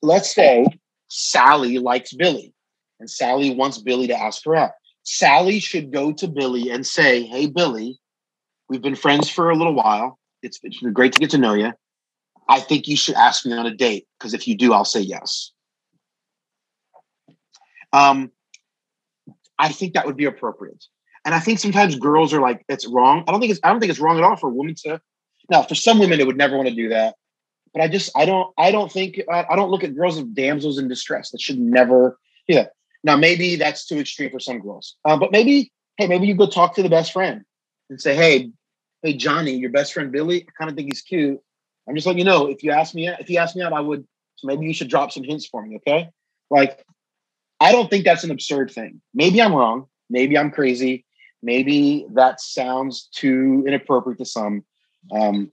Let's 0.00 0.32
say 0.32 0.66
Sally 1.08 1.78
likes 1.78 2.12
Billy, 2.12 2.54
and 3.00 3.10
Sally 3.10 3.54
wants 3.54 3.78
Billy 3.78 4.06
to 4.06 4.18
ask 4.18 4.44
her 4.44 4.54
out. 4.54 4.72
Sally 5.02 5.58
should 5.58 5.92
go 5.92 6.12
to 6.12 6.28
Billy 6.28 6.70
and 6.70 6.86
say, 6.86 7.22
Hey, 7.22 7.46
Billy, 7.46 7.98
We've 8.68 8.82
been 8.82 8.96
friends 8.96 9.30
for 9.30 9.50
a 9.50 9.56
little 9.56 9.74
while. 9.74 10.18
It's 10.42 10.58
been 10.58 10.92
great 10.92 11.12
to 11.14 11.18
get 11.18 11.30
to 11.30 11.38
know 11.38 11.54
you. 11.54 11.72
I 12.48 12.60
think 12.60 12.86
you 12.86 12.96
should 12.96 13.14
ask 13.14 13.44
me 13.46 13.52
on 13.54 13.66
a 13.66 13.74
date 13.74 14.06
because 14.18 14.34
if 14.34 14.46
you 14.46 14.56
do, 14.56 14.72
I'll 14.72 14.84
say 14.84 15.00
yes. 15.00 15.52
Um, 17.92 18.30
I 19.58 19.70
think 19.70 19.94
that 19.94 20.06
would 20.06 20.16
be 20.16 20.26
appropriate. 20.26 20.84
And 21.24 21.34
I 21.34 21.40
think 21.40 21.58
sometimes 21.58 21.96
girls 21.96 22.32
are 22.32 22.40
like, 22.40 22.64
"It's 22.68 22.86
wrong." 22.86 23.24
I 23.26 23.32
don't 23.32 23.40
think 23.40 23.50
it's. 23.50 23.60
I 23.62 23.70
don't 23.70 23.80
think 23.80 23.90
it's 23.90 23.98
wrong 23.98 24.18
at 24.18 24.24
all 24.24 24.36
for 24.36 24.48
a 24.48 24.52
woman 24.52 24.74
to. 24.84 25.00
Now, 25.50 25.62
for 25.62 25.74
some 25.74 25.98
women, 25.98 26.20
it 26.20 26.26
would 26.26 26.36
never 26.36 26.56
want 26.56 26.68
to 26.68 26.74
do 26.74 26.90
that. 26.90 27.16
But 27.72 27.82
I 27.82 27.88
just, 27.88 28.10
I 28.16 28.24
don't, 28.24 28.52
I 28.58 28.70
don't 28.70 28.90
think, 28.90 29.20
I, 29.30 29.46
I 29.50 29.56
don't 29.56 29.70
look 29.70 29.84
at 29.84 29.94
girls 29.94 30.18
as 30.18 30.24
damsels 30.24 30.78
in 30.78 30.88
distress. 30.88 31.30
That 31.30 31.40
should 31.40 31.58
never. 31.58 32.18
Yeah. 32.46 32.66
Now, 33.04 33.16
maybe 33.16 33.56
that's 33.56 33.86
too 33.86 33.98
extreme 33.98 34.30
for 34.30 34.40
some 34.40 34.60
girls. 34.60 34.96
Uh, 35.04 35.16
but 35.16 35.32
maybe, 35.32 35.72
hey, 35.96 36.06
maybe 36.06 36.26
you 36.26 36.34
go 36.34 36.46
talk 36.46 36.74
to 36.74 36.82
the 36.82 36.88
best 36.88 37.12
friend 37.12 37.44
and 37.90 38.00
say, 38.00 38.14
"Hey, 38.14 38.50
hey 39.02 39.14
Johnny, 39.14 39.52
your 39.52 39.70
best 39.70 39.92
friend 39.92 40.10
Billy, 40.10 40.42
I 40.42 40.52
kind 40.58 40.70
of 40.70 40.76
think 40.76 40.88
he's 40.88 41.02
cute. 41.02 41.40
I'm 41.88 41.94
just 41.94 42.06
letting 42.06 42.18
you 42.18 42.24
know 42.24 42.46
if 42.46 42.62
you 42.62 42.70
ask 42.72 42.94
me 42.94 43.08
if 43.08 43.30
you 43.30 43.38
ask 43.38 43.56
me 43.56 43.62
out, 43.62 43.72
I 43.72 43.80
would. 43.80 44.06
So 44.36 44.46
maybe 44.46 44.66
you 44.66 44.74
should 44.74 44.88
drop 44.88 45.10
some 45.10 45.24
hints 45.24 45.46
for 45.46 45.64
me, 45.64 45.76
okay? 45.76 46.10
Like, 46.50 46.84
I 47.60 47.72
don't 47.72 47.90
think 47.90 48.04
that's 48.04 48.24
an 48.24 48.30
absurd 48.30 48.70
thing. 48.70 49.00
Maybe 49.14 49.42
I'm 49.42 49.54
wrong. 49.54 49.86
Maybe 50.10 50.38
I'm 50.38 50.50
crazy. 50.50 51.04
Maybe 51.42 52.06
that 52.12 52.40
sounds 52.40 53.08
too 53.12 53.64
inappropriate 53.66 54.18
to 54.18 54.24
some. 54.24 54.64
Um, 55.12 55.50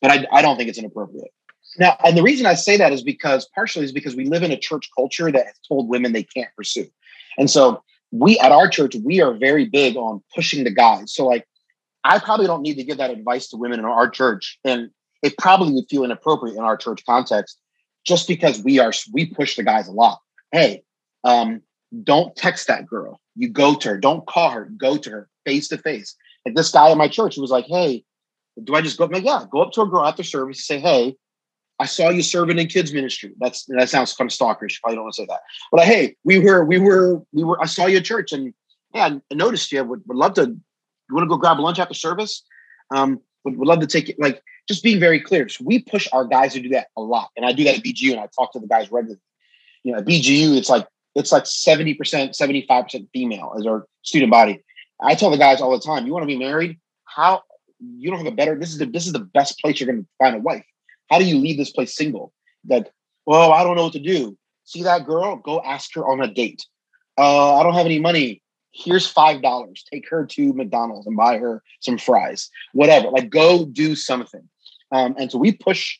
but 0.00 0.10
I, 0.10 0.26
I 0.32 0.42
don't 0.42 0.56
think 0.56 0.68
it's 0.68 0.78
inappropriate. 0.78 1.32
Now, 1.78 1.96
and 2.04 2.16
the 2.16 2.22
reason 2.22 2.46
I 2.46 2.54
say 2.54 2.76
that 2.76 2.92
is 2.92 3.02
because 3.02 3.48
partially 3.54 3.84
is 3.84 3.92
because 3.92 4.14
we 4.14 4.26
live 4.26 4.42
in 4.42 4.52
a 4.52 4.58
church 4.58 4.90
culture 4.94 5.32
that 5.32 5.46
has 5.46 5.58
told 5.66 5.88
women 5.88 6.12
they 6.12 6.22
can't 6.22 6.50
pursue. 6.56 6.86
And 7.38 7.50
so 7.50 7.82
we 8.10 8.38
at 8.40 8.52
our 8.52 8.68
church, 8.68 8.94
we 9.02 9.20
are 9.22 9.32
very 9.32 9.64
big 9.64 9.96
on 9.96 10.22
pushing 10.34 10.64
the 10.64 10.70
guys. 10.70 11.14
So 11.14 11.26
like 11.26 11.46
I 12.04 12.18
probably 12.18 12.46
don't 12.46 12.62
need 12.62 12.74
to 12.74 12.84
give 12.84 12.98
that 12.98 13.10
advice 13.10 13.48
to 13.48 13.56
women 13.56 13.78
in 13.78 13.84
our 13.84 14.08
church. 14.08 14.58
And 14.64 14.90
it 15.22 15.38
probably 15.38 15.72
would 15.72 15.88
feel 15.88 16.04
inappropriate 16.04 16.56
in 16.56 16.62
our 16.62 16.76
church 16.76 17.02
context 17.06 17.58
just 18.04 18.26
because 18.26 18.62
we 18.62 18.78
are 18.78 18.92
we 19.12 19.26
push 19.26 19.56
the 19.56 19.62
guys 19.62 19.88
a 19.88 19.92
lot. 19.92 20.18
Hey, 20.50 20.82
um, 21.24 21.62
don't 22.02 22.34
text 22.36 22.66
that 22.66 22.86
girl. 22.86 23.20
You 23.36 23.48
go 23.48 23.74
to 23.76 23.90
her. 23.90 23.98
Don't 23.98 24.26
call 24.26 24.50
her. 24.50 24.64
Go 24.76 24.96
to 24.96 25.10
her 25.10 25.28
face 25.44 25.68
to 25.68 25.78
face. 25.78 26.16
Like 26.44 26.56
this 26.56 26.70
guy 26.70 26.90
at 26.90 26.96
my 26.96 27.08
church 27.08 27.36
who 27.36 27.40
was 27.40 27.50
like, 27.50 27.66
"Hey, 27.66 28.04
do 28.62 28.74
I 28.74 28.82
just 28.82 28.98
go?" 28.98 29.06
Like, 29.06 29.24
yeah, 29.24 29.44
go 29.50 29.62
up 29.62 29.72
to 29.72 29.82
a 29.82 29.88
girl 29.88 30.04
after 30.04 30.24
service 30.24 30.58
and 30.58 30.64
say, 30.64 30.80
"Hey, 30.80 31.16
I 31.82 31.86
saw 31.86 32.10
you 32.10 32.22
serving 32.22 32.58
in 32.58 32.68
kids 32.68 32.92
ministry." 32.92 33.32
That's 33.38 33.64
that 33.66 33.88
sounds 33.88 34.14
kind 34.14 34.30
of 34.30 34.36
stalkerish. 34.36 34.80
Probably 34.80 34.96
don't 34.96 35.04
want 35.04 35.14
to 35.14 35.22
say 35.22 35.26
that. 35.26 35.40
But 35.70 35.78
like, 35.78 35.88
hey, 35.88 36.16
we 36.24 36.38
were 36.38 36.64
we 36.64 36.78
were 36.78 37.22
we 37.32 37.44
were. 37.44 37.60
I 37.60 37.66
saw 37.66 37.86
you 37.86 37.98
at 37.98 38.04
church, 38.04 38.32
and 38.32 38.54
yeah, 38.94 39.18
I 39.30 39.34
noticed 39.34 39.72
you. 39.72 39.82
Would 39.84 40.02
would 40.06 40.16
love 40.16 40.34
to. 40.34 40.42
You 40.42 41.14
want 41.14 41.24
to 41.24 41.28
go 41.28 41.36
grab 41.36 41.58
lunch 41.58 41.78
after 41.78 41.94
service? 41.94 42.42
Um, 42.94 43.20
would, 43.44 43.56
would 43.56 43.68
love 43.68 43.80
to 43.80 43.86
take 43.86 44.08
it. 44.08 44.16
Like 44.18 44.40
just 44.68 44.82
being 44.82 45.00
very 45.00 45.20
clear. 45.20 45.48
So 45.48 45.64
we 45.64 45.80
push 45.80 46.08
our 46.12 46.24
guys 46.24 46.54
to 46.54 46.60
do 46.60 46.68
that 46.70 46.88
a 46.96 47.02
lot, 47.02 47.30
and 47.36 47.44
I 47.44 47.52
do 47.52 47.64
that 47.64 47.78
at 47.78 47.82
BGU, 47.82 48.12
and 48.12 48.20
I 48.20 48.28
talk 48.36 48.52
to 48.52 48.60
the 48.60 48.68
guys 48.68 48.90
regularly. 48.92 49.20
You 49.82 49.92
know, 49.92 49.98
at 49.98 50.04
BGU, 50.04 50.56
it's 50.56 50.70
like 50.70 50.86
it's 51.14 51.32
like 51.32 51.44
70%, 51.44 51.98
75% 51.98 53.08
female 53.12 53.54
as 53.58 53.66
our 53.66 53.86
student 54.02 54.30
body. 54.30 54.62
I 55.02 55.14
tell 55.14 55.30
the 55.30 55.36
guys 55.36 55.60
all 55.60 55.72
the 55.72 55.80
time, 55.80 56.06
you 56.06 56.12
want 56.12 56.22
to 56.22 56.28
be 56.28 56.38
married? 56.38 56.78
How 57.04 57.42
you 57.80 58.10
don't 58.10 58.18
have 58.18 58.32
a 58.32 58.36
better, 58.36 58.58
this 58.58 58.70
is 58.70 58.78
the 58.78 58.86
this 58.86 59.06
is 59.06 59.12
the 59.12 59.18
best 59.18 59.58
place 59.60 59.80
you're 59.80 59.92
gonna 59.92 60.06
find 60.18 60.36
a 60.36 60.38
wife. 60.38 60.64
How 61.12 61.18
do 61.18 61.26
you 61.26 61.36
leave 61.38 61.58
this 61.58 61.70
place 61.70 61.94
single? 61.94 62.32
That, 62.64 62.90
well, 63.26 63.52
I 63.52 63.62
don't 63.62 63.76
know 63.76 63.84
what 63.84 63.92
to 63.92 64.00
do. 64.00 64.38
See 64.64 64.82
that 64.84 65.04
girl? 65.04 65.36
Go 65.36 65.60
ask 65.60 65.94
her 65.94 66.08
on 66.10 66.22
a 66.22 66.32
date. 66.32 66.64
Uh, 67.18 67.56
I 67.56 67.62
don't 67.62 67.74
have 67.74 67.84
any 67.84 68.00
money. 68.00 68.40
Here's 68.72 69.06
five 69.06 69.42
dollars. 69.42 69.84
Take 69.92 70.08
her 70.08 70.24
to 70.24 70.54
McDonald's 70.54 71.06
and 71.06 71.14
buy 71.14 71.36
her 71.36 71.62
some 71.80 71.98
fries. 71.98 72.48
Whatever. 72.72 73.10
Like 73.10 73.28
go 73.28 73.66
do 73.66 73.94
something. 73.94 74.48
Um, 74.90 75.14
and 75.18 75.30
so 75.30 75.36
we 75.36 75.52
push, 75.52 75.98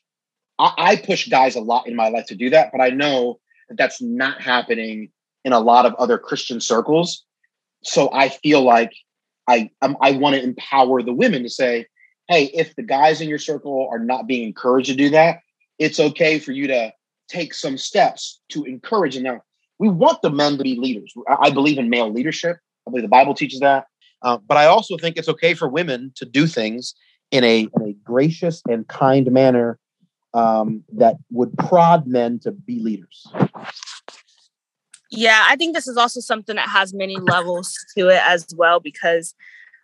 I, 0.58 0.72
I 0.78 0.96
push 0.96 1.28
guys 1.28 1.56
a 1.56 1.60
lot 1.60 1.86
in 1.86 1.94
my 1.94 2.08
life 2.08 2.24
to 2.28 2.34
do 2.34 2.48
that, 2.48 2.72
but 2.72 2.80
I 2.80 2.88
know 2.88 3.38
that 3.68 3.76
that's 3.76 4.00
not 4.00 4.40
happening 4.40 5.10
in 5.44 5.52
a 5.52 5.60
lot 5.60 5.84
of 5.84 5.94
other 5.96 6.16
Christian 6.16 6.58
circles. 6.58 7.22
So 7.84 8.10
I 8.14 8.30
feel 8.30 8.62
like 8.62 8.92
I 9.46 9.68
um, 9.82 9.98
I 10.00 10.12
want 10.12 10.36
to 10.36 10.42
empower 10.42 11.02
the 11.02 11.12
women 11.12 11.42
to 11.42 11.50
say, 11.50 11.86
hey, 12.29 12.45
if 12.55 12.75
the 12.77 12.83
guys 12.83 13.20
in 13.20 13.29
your 13.29 13.39
circle 13.39 13.89
are 13.91 13.99
not 13.99 14.27
being 14.27 14.47
encouraged 14.47 14.89
to 14.89 14.97
do 14.97 15.11
that, 15.11 15.41
it's 15.79 16.01
okay 16.01 16.39
for 16.39 16.53
you 16.53 16.66
to 16.68 16.93
take 17.29 17.55
some 17.55 17.77
steps 17.77 18.41
to 18.51 18.64
encourage. 18.64 19.16
And 19.16 19.25
now 19.25 19.41
we 19.79 19.89
want 19.89 20.23
the 20.23 20.31
men 20.31 20.59
to 20.59 20.62
be 20.62 20.77
leaders. 20.77 21.12
I 21.29 21.51
believe 21.51 21.79
in 21.79 21.91
male 21.91 22.12
leadership. 22.12 22.57
I 22.87 22.91
believe 22.91 23.03
the 23.03 23.09
Bible 23.09 23.35
teaches 23.35 23.61
that. 23.61 23.87
Uh, 24.23 24.39
but 24.47 24.57
I 24.57 24.66
also 24.66 24.97
think 24.97 25.16
it's 25.16 25.29
okay 25.29 25.55
for 25.55 25.68
women 25.68 26.12
to 26.16 26.25
do 26.25 26.47
things 26.47 26.95
in 27.31 27.43
a, 27.43 27.61
in 27.61 27.83
a 27.83 27.93
gracious 28.05 28.62
and 28.68 28.87
kind 28.87 29.31
manner 29.33 29.79
um, 30.35 30.85
that 30.95 31.16
would 31.31 31.57
prod 31.59 32.07
men 32.07 32.39
to 32.41 32.53
be 32.53 32.79
leaders. 32.79 33.27
Yeah, 35.11 35.45
I 35.49 35.57
think 35.57 35.75
this 35.75 35.89
is 35.89 35.97
also 35.97 36.20
something 36.20 36.57
that 36.57 36.68
has 36.68 36.95
many 36.95 37.16
levels 37.16 37.77
to 37.97 38.09
it 38.09 38.23
as 38.25 38.47
well, 38.57 38.81
because 38.81 39.35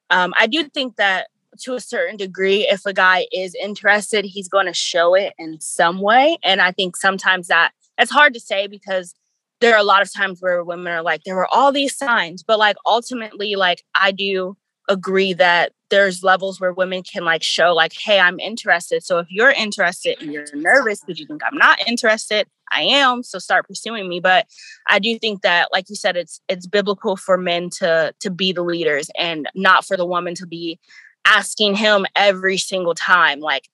um, 0.08 0.32
I 0.38 0.46
do 0.46 0.64
think 0.68 0.96
that 0.96 1.28
to 1.60 1.74
a 1.74 1.80
certain 1.80 2.16
degree, 2.16 2.68
if 2.68 2.86
a 2.86 2.92
guy 2.92 3.26
is 3.32 3.54
interested, 3.54 4.24
he's 4.24 4.48
going 4.48 4.66
to 4.66 4.74
show 4.74 5.14
it 5.14 5.34
in 5.38 5.60
some 5.60 6.00
way. 6.00 6.38
And 6.42 6.60
I 6.60 6.72
think 6.72 6.96
sometimes 6.96 7.48
that 7.48 7.72
it's 7.98 8.10
hard 8.10 8.34
to 8.34 8.40
say 8.40 8.66
because 8.66 9.14
there 9.60 9.74
are 9.74 9.80
a 9.80 9.84
lot 9.84 10.02
of 10.02 10.12
times 10.12 10.40
where 10.40 10.62
women 10.62 10.92
are 10.92 11.02
like, 11.02 11.24
there 11.24 11.34
were 11.34 11.52
all 11.52 11.72
these 11.72 11.96
signs, 11.96 12.42
but 12.42 12.58
like 12.58 12.76
ultimately, 12.86 13.56
like 13.56 13.82
I 13.94 14.12
do 14.12 14.56
agree 14.88 15.32
that 15.34 15.72
there's 15.90 16.22
levels 16.22 16.60
where 16.60 16.72
women 16.72 17.02
can 17.02 17.24
like 17.24 17.42
show 17.42 17.74
like 17.74 17.92
hey 17.92 18.18
i'm 18.18 18.40
interested 18.40 19.02
so 19.02 19.18
if 19.18 19.26
you're 19.30 19.50
interested 19.50 20.20
and 20.20 20.32
you're 20.32 20.46
nervous 20.54 21.00
because 21.00 21.20
you 21.20 21.26
think 21.26 21.42
i'm 21.44 21.56
not 21.56 21.78
interested 21.86 22.46
i 22.72 22.82
am 22.82 23.22
so 23.22 23.38
start 23.38 23.66
pursuing 23.66 24.08
me 24.08 24.20
but 24.20 24.46
i 24.88 24.98
do 24.98 25.18
think 25.18 25.42
that 25.42 25.68
like 25.72 25.88
you 25.88 25.96
said 25.96 26.16
it's 26.16 26.40
it's 26.48 26.66
biblical 26.66 27.16
for 27.16 27.36
men 27.36 27.70
to 27.70 28.12
to 28.20 28.30
be 28.30 28.52
the 28.52 28.62
leaders 28.62 29.10
and 29.18 29.48
not 29.54 29.84
for 29.84 29.96
the 29.96 30.06
woman 30.06 30.34
to 30.34 30.46
be 30.46 30.78
asking 31.28 31.76
him 31.76 32.06
every 32.16 32.56
single 32.56 32.94
time 32.94 33.40
like 33.40 33.68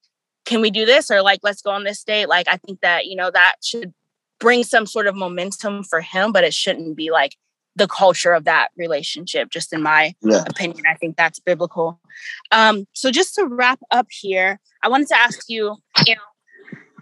can 0.44 0.60
we 0.60 0.70
do 0.70 0.84
this? 0.84 1.10
Or 1.10 1.22
like 1.22 1.40
let's 1.42 1.62
go 1.62 1.70
on 1.70 1.84
this 1.84 2.04
date. 2.04 2.28
Like 2.28 2.48
i 2.48 2.56
think 2.56 2.80
that 2.80 3.06
you 3.06 3.16
know 3.16 3.30
that 3.30 3.56
should 3.62 3.92
bring 4.40 4.62
some 4.64 4.86
sort 4.86 5.06
of 5.06 5.14
momentum 5.14 5.84
for 5.84 6.00
him 6.00 6.32
but 6.32 6.44
it 6.44 6.52
shouldn't 6.52 6.96
be 6.96 7.10
like 7.10 7.36
the 7.76 7.88
culture 7.88 8.32
of 8.32 8.44
that 8.44 8.68
relationship 8.76 9.50
just 9.50 9.72
in 9.72 9.82
my 9.82 10.14
yeah. 10.22 10.44
opinion. 10.46 10.84
I 10.88 10.94
think 10.94 11.16
that's 11.16 11.40
biblical. 11.40 11.98
Um, 12.52 12.86
so 12.92 13.10
just 13.10 13.34
to 13.36 13.46
wrap 13.46 13.80
up 13.90 14.06
here 14.10 14.60
i 14.82 14.88
wanted 14.88 15.08
to 15.08 15.18
ask 15.18 15.48
you 15.48 15.76
you 16.06 16.14
know 16.14 16.20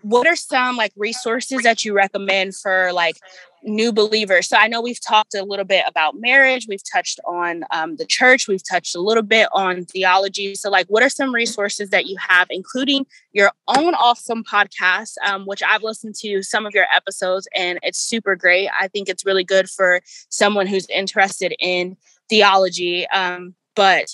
what 0.03 0.26
are 0.26 0.36
some 0.36 0.76
like 0.76 0.92
resources 0.96 1.62
that 1.62 1.84
you 1.84 1.94
recommend 1.94 2.55
for 2.57 2.92
like 2.92 3.16
new 3.65 3.93
believers 3.93 4.49
so 4.49 4.57
i 4.57 4.67
know 4.67 4.81
we've 4.81 5.01
talked 5.01 5.35
a 5.35 5.45
little 5.45 5.65
bit 5.65 5.85
about 5.87 6.15
marriage 6.19 6.67
we've 6.69 6.83
touched 6.91 7.21
on 7.27 7.65
um, 7.71 7.97
the 7.97 8.07
church 8.07 8.49
we've 8.49 8.67
touched 8.69 8.95
a 8.95 9.01
little 9.01 9.23
bit 9.23 9.49
on 9.55 9.85
theology. 9.85 10.55
So 10.55 10.71
like 10.71 10.87
what 10.87 11.03
are 11.03 11.09
some 11.09 11.35
resources 11.35 11.91
that 11.91 12.07
you 12.07 12.17
have 12.19 12.49
including 12.51 13.07
your 13.33 13.53
own 13.69 13.95
awesome 13.95 14.45
podcast 14.45 15.15
um, 15.27 15.45
which 15.47 15.63
i've 15.63 15.83
listened 15.83 16.15
to 16.17 16.43
some 16.43 16.67
of 16.67 16.75
your 16.75 16.87
episodes 16.95 17.49
and 17.55 17.79
it's 17.83 17.99
super 17.99 18.37
great. 18.37 18.69
I 18.79 18.89
think 18.89 19.09
it's 19.09 19.25
really 19.25 19.45
good 19.45 19.69
for 19.69 20.01
someone 20.29 20.67
who's 20.67 20.87
interested 20.89 21.55
in 21.59 21.97
theology 22.29 23.07
um, 23.09 23.55
but 23.75 24.07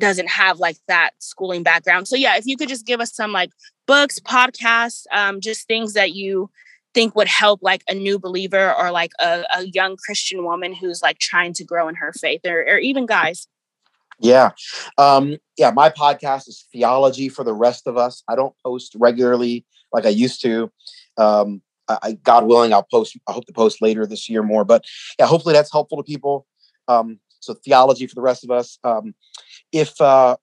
doesn't 0.00 0.28
have 0.28 0.58
like 0.58 0.76
that 0.88 1.10
schooling 1.20 1.62
background. 1.62 2.08
So 2.08 2.16
yeah 2.16 2.36
if 2.36 2.46
you 2.46 2.56
could 2.56 2.68
just 2.68 2.86
give 2.86 3.00
us 3.00 3.14
some 3.14 3.32
like 3.32 3.50
books, 3.86 4.18
podcasts, 4.18 5.04
um, 5.12 5.40
just 5.40 5.66
things 5.66 5.92
that 5.94 6.14
you 6.14 6.50
think 6.94 7.14
would 7.14 7.28
help 7.28 7.60
like 7.62 7.82
a 7.88 7.94
new 7.94 8.18
believer 8.18 8.72
or 8.74 8.90
like 8.90 9.10
a, 9.20 9.44
a 9.54 9.66
young 9.66 9.96
Christian 9.96 10.44
woman 10.44 10.72
who's 10.72 11.02
like 11.02 11.18
trying 11.18 11.52
to 11.54 11.64
grow 11.64 11.88
in 11.88 11.96
her 11.96 12.12
faith 12.12 12.40
or, 12.46 12.60
or 12.60 12.78
even 12.78 13.06
guys? 13.06 13.48
Yeah. 14.20 14.50
Um, 14.96 15.38
yeah. 15.58 15.72
My 15.72 15.90
podcast 15.90 16.48
is 16.48 16.66
Theology 16.72 17.28
for 17.28 17.44
the 17.44 17.52
Rest 17.52 17.86
of 17.86 17.96
Us. 17.96 18.22
I 18.28 18.36
don't 18.36 18.54
post 18.64 18.94
regularly 18.96 19.66
like 19.92 20.06
I 20.06 20.10
used 20.10 20.40
to. 20.42 20.70
Um, 21.18 21.62
I, 21.88 22.12
God 22.22 22.46
willing, 22.46 22.72
I'll 22.72 22.86
post, 22.90 23.18
I 23.28 23.32
hope 23.32 23.44
to 23.46 23.52
post 23.52 23.82
later 23.82 24.06
this 24.06 24.30
year 24.30 24.42
more, 24.42 24.64
but 24.64 24.84
yeah, 25.18 25.26
hopefully 25.26 25.52
that's 25.52 25.70
helpful 25.70 25.98
to 25.98 26.02
people. 26.02 26.46
Um, 26.88 27.18
so 27.40 27.54
theology 27.54 28.06
for 28.06 28.14
the 28.14 28.22
rest 28.22 28.42
of 28.42 28.50
us. 28.50 28.78
Um, 28.84 29.14
if 29.70 30.00
uh, 30.00 30.36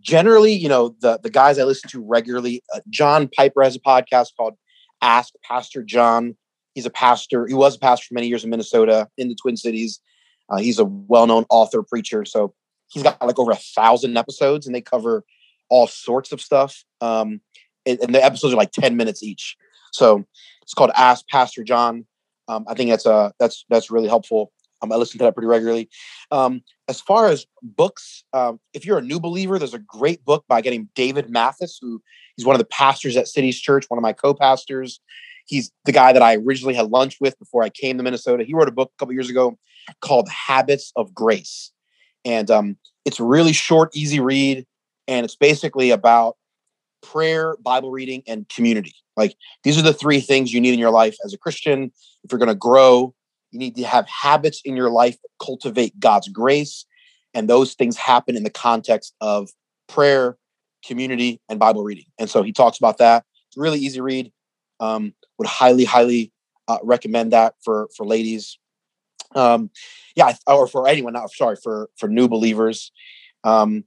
generally, 0.00 0.52
you 0.52 0.68
know, 0.68 0.94
the 1.00 1.18
the 1.22 1.30
guys 1.30 1.58
I 1.58 1.64
listen 1.64 1.90
to 1.90 2.02
regularly, 2.02 2.62
uh, 2.74 2.80
John 2.88 3.28
Piper 3.28 3.62
has 3.62 3.76
a 3.76 3.80
podcast 3.80 4.28
called 4.36 4.54
Ask 5.02 5.34
Pastor 5.42 5.82
John. 5.82 6.36
He's 6.74 6.86
a 6.86 6.90
pastor. 6.90 7.46
He 7.46 7.54
was 7.54 7.76
a 7.76 7.78
pastor 7.78 8.06
for 8.08 8.14
many 8.14 8.28
years 8.28 8.44
in 8.44 8.50
Minnesota, 8.50 9.08
in 9.16 9.28
the 9.28 9.34
Twin 9.34 9.56
Cities. 9.56 10.00
Uh, 10.48 10.58
he's 10.58 10.78
a 10.78 10.84
well-known 10.84 11.44
author, 11.48 11.82
preacher. 11.82 12.24
So 12.24 12.54
he's 12.88 13.02
got 13.02 13.20
like 13.20 13.38
over 13.38 13.50
a 13.50 13.56
thousand 13.56 14.16
episodes, 14.16 14.66
and 14.66 14.74
they 14.74 14.80
cover 14.82 15.24
all 15.68 15.86
sorts 15.86 16.32
of 16.32 16.40
stuff. 16.40 16.84
Um, 17.00 17.40
and, 17.84 17.98
and 18.00 18.14
the 18.14 18.24
episodes 18.24 18.52
are 18.52 18.58
like 18.58 18.72
ten 18.72 18.96
minutes 18.96 19.22
each. 19.22 19.56
So 19.92 20.24
it's 20.62 20.74
called 20.74 20.90
Ask 20.94 21.26
Pastor 21.28 21.64
John. 21.64 22.06
Um, 22.48 22.64
I 22.68 22.74
think 22.74 22.90
that's 22.90 23.06
a 23.06 23.32
that's 23.40 23.64
that's 23.68 23.90
really 23.90 24.08
helpful. 24.08 24.52
Um, 24.82 24.92
I 24.92 24.96
listen 24.96 25.18
to 25.18 25.24
that 25.24 25.34
pretty 25.34 25.48
regularly. 25.48 25.88
Um, 26.30 26.62
as 26.86 27.00
far 27.00 27.28
as 27.28 27.46
books, 27.62 28.24
um, 28.34 28.60
if 28.74 28.84
you're 28.84 28.98
a 28.98 29.02
new 29.02 29.18
believer, 29.18 29.58
there's 29.58 29.74
a 29.74 29.78
great 29.78 30.24
book 30.24 30.44
by 30.46 30.60
getting 30.60 30.90
David 30.94 31.30
Mathis, 31.30 31.78
who 31.80 32.02
he's 32.36 32.46
one 32.46 32.54
of 32.54 32.58
the 32.58 32.66
pastors 32.66 33.16
at 33.16 33.28
Cities 33.28 33.60
Church, 33.60 33.86
one 33.88 33.98
of 33.98 34.02
my 34.02 34.12
co-pastors. 34.12 35.00
He's 35.46 35.70
the 35.84 35.92
guy 35.92 36.12
that 36.12 36.22
I 36.22 36.36
originally 36.36 36.74
had 36.74 36.90
lunch 36.90 37.18
with 37.20 37.38
before 37.38 37.62
I 37.62 37.68
came 37.68 37.96
to 37.96 38.02
Minnesota. 38.02 38.44
He 38.44 38.54
wrote 38.54 38.68
a 38.68 38.72
book 38.72 38.92
a 38.94 38.98
couple 38.98 39.14
years 39.14 39.30
ago 39.30 39.58
called 40.00 40.28
Habits 40.28 40.92
of 40.96 41.14
Grace, 41.14 41.72
and 42.24 42.50
um, 42.50 42.76
it's 43.04 43.20
really 43.20 43.52
short, 43.52 43.94
easy 43.94 44.20
read, 44.20 44.66
and 45.06 45.24
it's 45.24 45.36
basically 45.36 45.90
about 45.90 46.36
prayer, 47.02 47.56
Bible 47.62 47.90
reading, 47.90 48.22
and 48.26 48.48
community. 48.48 48.94
Like 49.16 49.36
these 49.62 49.78
are 49.78 49.82
the 49.82 49.94
three 49.94 50.20
things 50.20 50.52
you 50.52 50.60
need 50.60 50.74
in 50.74 50.80
your 50.80 50.90
life 50.90 51.16
as 51.24 51.32
a 51.32 51.38
Christian 51.38 51.92
if 52.24 52.32
you're 52.32 52.38
going 52.38 52.48
to 52.48 52.54
grow 52.54 53.14
you 53.56 53.58
need 53.58 53.76
to 53.76 53.84
have 53.84 54.06
habits 54.08 54.60
in 54.64 54.76
your 54.76 54.90
life 54.90 55.16
that 55.22 55.44
cultivate 55.44 55.98
God's 55.98 56.28
grace. 56.28 56.84
And 57.34 57.48
those 57.48 57.74
things 57.74 57.96
happen 57.96 58.36
in 58.36 58.42
the 58.42 58.50
context 58.50 59.14
of 59.20 59.50
prayer, 59.88 60.36
community, 60.86 61.40
and 61.48 61.58
Bible 61.58 61.82
reading. 61.82 62.06
And 62.18 62.28
so 62.28 62.42
he 62.42 62.52
talks 62.52 62.78
about 62.78 62.98
that. 62.98 63.24
It's 63.48 63.56
really 63.56 63.78
easy 63.78 64.00
read. 64.00 64.32
Um, 64.80 65.14
would 65.38 65.48
highly, 65.48 65.84
highly 65.84 66.32
uh, 66.68 66.78
recommend 66.82 67.32
that 67.32 67.54
for 67.62 67.88
for 67.96 68.06
ladies. 68.06 68.58
Um, 69.34 69.70
yeah, 70.14 70.34
or 70.46 70.66
for 70.66 70.88
anyone. 70.88 71.12
Not 71.12 71.30
sorry 71.30 71.56
for 71.62 71.90
for 71.96 72.08
new 72.08 72.28
believers. 72.28 72.92
Um, 73.44 73.84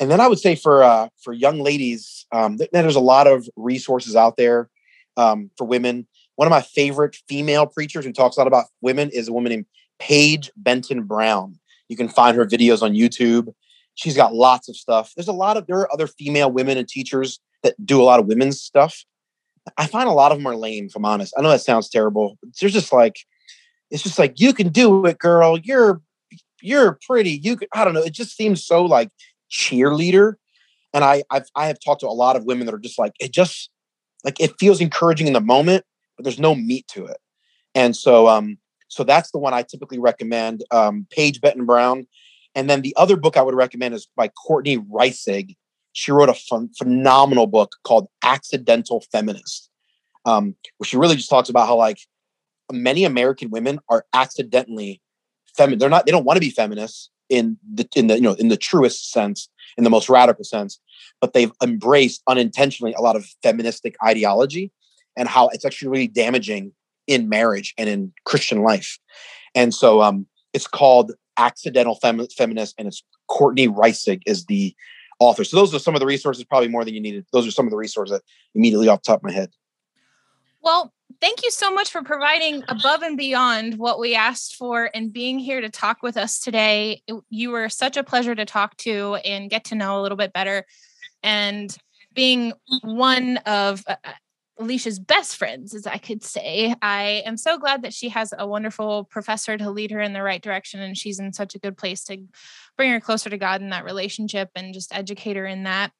and 0.00 0.10
then 0.10 0.20
I 0.20 0.28
would 0.28 0.38
say 0.38 0.54
for 0.54 0.82
uh, 0.82 1.08
for 1.22 1.32
young 1.32 1.60
ladies, 1.60 2.26
um, 2.32 2.58
th- 2.58 2.70
there's 2.72 2.96
a 2.96 3.00
lot 3.00 3.26
of 3.26 3.48
resources 3.56 4.16
out 4.16 4.36
there 4.36 4.68
um, 5.16 5.50
for 5.56 5.66
women. 5.66 6.06
One 6.36 6.46
of 6.46 6.50
my 6.50 6.62
favorite 6.62 7.16
female 7.28 7.66
preachers 7.66 8.04
who 8.04 8.12
talks 8.12 8.36
a 8.36 8.40
lot 8.40 8.48
about 8.48 8.66
women 8.80 9.10
is 9.10 9.28
a 9.28 9.32
woman 9.32 9.50
named 9.50 9.66
Paige 10.00 10.50
Benton 10.56 11.04
Brown. 11.04 11.58
You 11.88 11.96
can 11.96 12.08
find 12.08 12.36
her 12.36 12.44
videos 12.44 12.82
on 12.82 12.92
YouTube. 12.92 13.54
She's 13.94 14.16
got 14.16 14.34
lots 14.34 14.68
of 14.68 14.76
stuff. 14.76 15.12
There's 15.16 15.28
a 15.28 15.32
lot 15.32 15.56
of 15.56 15.66
there 15.66 15.78
are 15.78 15.92
other 15.92 16.06
female 16.06 16.50
women 16.50 16.78
and 16.78 16.88
teachers 16.88 17.40
that 17.62 17.74
do 17.84 18.00
a 18.00 18.04
lot 18.04 18.20
of 18.20 18.26
women's 18.26 18.60
stuff. 18.60 19.04
I 19.78 19.86
find 19.86 20.08
a 20.08 20.12
lot 20.12 20.32
of 20.32 20.38
them 20.38 20.46
are 20.46 20.56
lame, 20.56 20.86
if 20.86 20.96
I'm 20.96 21.04
honest. 21.04 21.32
I 21.38 21.42
know 21.42 21.50
that 21.50 21.60
sounds 21.60 21.88
terrible. 21.88 22.36
There's 22.60 22.72
just 22.72 22.92
like, 22.92 23.16
it's 23.90 24.02
just 24.02 24.18
like, 24.18 24.38
you 24.40 24.52
can 24.52 24.68
do 24.68 25.06
it, 25.06 25.18
girl. 25.18 25.58
You're, 25.58 26.02
you're 26.60 26.98
pretty. 27.06 27.40
You 27.42 27.56
could, 27.56 27.68
I 27.72 27.84
don't 27.84 27.94
know. 27.94 28.02
It 28.02 28.12
just 28.12 28.36
seems 28.36 28.64
so 28.64 28.84
like 28.84 29.10
cheerleader. 29.50 30.34
And 30.92 31.02
I, 31.02 31.22
I've, 31.30 31.46
I 31.54 31.66
have 31.68 31.78
talked 31.84 32.00
to 32.00 32.08
a 32.08 32.08
lot 32.08 32.36
of 32.36 32.44
women 32.44 32.66
that 32.66 32.74
are 32.74 32.78
just 32.78 32.98
like, 32.98 33.12
it 33.20 33.32
just, 33.32 33.70
like, 34.24 34.40
it 34.40 34.54
feels 34.58 34.80
encouraging 34.80 35.26
in 35.26 35.32
the 35.32 35.40
moment, 35.40 35.84
but 36.16 36.24
there's 36.24 36.38
no 36.38 36.54
meat 36.54 36.86
to 36.88 37.06
it. 37.06 37.18
And 37.74 37.96
so, 37.96 38.28
um, 38.28 38.58
so 38.88 39.02
that's 39.02 39.30
the 39.30 39.38
one 39.38 39.54
I 39.54 39.62
typically 39.62 39.98
recommend. 39.98 40.62
Um, 40.70 41.06
Paige 41.10 41.40
Benton 41.40 41.64
Brown. 41.64 42.06
And 42.54 42.70
then 42.70 42.82
the 42.82 42.94
other 42.96 43.16
book 43.16 43.36
I 43.36 43.42
would 43.42 43.54
recommend 43.54 43.94
is 43.94 44.08
by 44.16 44.28
Courtney 44.28 44.78
Reissig 44.78 45.56
she 45.94 46.10
wrote 46.12 46.28
a 46.28 46.34
fun, 46.34 46.68
phenomenal 46.76 47.46
book 47.46 47.76
called 47.84 48.08
Accidental 48.22 49.02
Feminist, 49.12 49.70
um, 50.26 50.56
where 50.76 50.86
she 50.86 50.96
really 50.96 51.16
just 51.16 51.30
talks 51.30 51.48
about 51.48 51.68
how 51.68 51.76
like 51.76 51.98
many 52.70 53.04
American 53.04 53.48
women 53.48 53.78
are 53.88 54.04
accidentally 54.12 55.00
feminine. 55.56 55.78
They're 55.78 55.88
not. 55.88 56.04
They 56.04 56.12
don't 56.12 56.24
want 56.24 56.36
to 56.36 56.40
be 56.40 56.50
feminists 56.50 57.10
in 57.30 57.56
the 57.72 57.88
in 57.94 58.08
the 58.08 58.16
you 58.16 58.22
know 58.22 58.34
in 58.34 58.48
the 58.48 58.56
truest 58.56 59.12
sense, 59.12 59.48
in 59.78 59.84
the 59.84 59.90
most 59.90 60.08
radical 60.08 60.44
sense, 60.44 60.80
but 61.20 61.32
they've 61.32 61.52
embraced 61.62 62.22
unintentionally 62.28 62.92
a 62.94 63.00
lot 63.00 63.14
of 63.14 63.24
feministic 63.42 63.94
ideology 64.04 64.72
and 65.16 65.28
how 65.28 65.48
it's 65.48 65.64
actually 65.64 65.88
really 65.88 66.08
damaging 66.08 66.72
in 67.06 67.28
marriage 67.28 67.72
and 67.78 67.88
in 67.88 68.12
Christian 68.24 68.62
life. 68.62 68.98
And 69.54 69.72
so 69.72 70.02
um, 70.02 70.26
it's 70.52 70.66
called 70.66 71.12
Accidental 71.36 71.94
Fem- 71.96 72.26
Feminist, 72.28 72.74
and 72.78 72.88
it's 72.88 73.02
Courtney 73.28 73.68
Reissig 73.68 74.22
is 74.26 74.46
the 74.46 74.74
author 75.18 75.44
So 75.44 75.56
those 75.56 75.74
are 75.74 75.78
some 75.78 75.94
of 75.94 76.00
the 76.00 76.06
resources, 76.06 76.44
probably 76.44 76.68
more 76.68 76.84
than 76.84 76.94
you 76.94 77.00
needed. 77.00 77.26
Those 77.32 77.46
are 77.46 77.50
some 77.50 77.66
of 77.66 77.70
the 77.70 77.76
resources 77.76 78.18
that 78.18 78.22
immediately 78.54 78.88
off 78.88 79.02
top 79.02 79.20
of 79.20 79.24
my 79.24 79.32
head. 79.32 79.50
Well, 80.60 80.92
thank 81.20 81.42
you 81.42 81.50
so 81.50 81.70
much 81.70 81.90
for 81.90 82.02
providing 82.02 82.64
above 82.68 83.02
and 83.02 83.16
beyond 83.16 83.78
what 83.78 84.00
we 84.00 84.14
asked 84.14 84.56
for 84.56 84.90
and 84.94 85.12
being 85.12 85.38
here 85.38 85.60
to 85.60 85.68
talk 85.68 86.02
with 86.02 86.16
us 86.16 86.40
today. 86.40 87.02
You 87.28 87.50
were 87.50 87.68
such 87.68 87.96
a 87.96 88.04
pleasure 88.04 88.34
to 88.34 88.44
talk 88.44 88.76
to 88.78 89.16
and 89.16 89.50
get 89.50 89.64
to 89.66 89.74
know 89.74 90.00
a 90.00 90.02
little 90.02 90.16
bit 90.16 90.32
better. 90.32 90.64
And 91.22 91.76
being 92.14 92.52
one 92.82 93.38
of 93.38 93.84
uh 93.86 93.96
Alicia's 94.58 94.98
best 94.98 95.36
friends, 95.36 95.74
as 95.74 95.86
I 95.86 95.98
could 95.98 96.22
say. 96.22 96.74
I 96.80 97.22
am 97.26 97.36
so 97.36 97.58
glad 97.58 97.82
that 97.82 97.92
she 97.92 98.08
has 98.10 98.32
a 98.36 98.46
wonderful 98.46 99.04
professor 99.04 99.58
to 99.58 99.70
lead 99.70 99.90
her 99.90 100.00
in 100.00 100.12
the 100.12 100.22
right 100.22 100.42
direction, 100.42 100.80
and 100.80 100.96
she's 100.96 101.18
in 101.18 101.32
such 101.32 101.54
a 101.54 101.58
good 101.58 101.76
place 101.76 102.04
to 102.04 102.18
bring 102.76 102.90
her 102.90 103.00
closer 103.00 103.30
to 103.30 103.38
God 103.38 103.62
in 103.62 103.70
that 103.70 103.84
relationship 103.84 104.50
and 104.54 104.74
just 104.74 104.94
educate 104.94 105.36
her 105.36 105.46
in 105.46 105.64
that. 105.64 105.90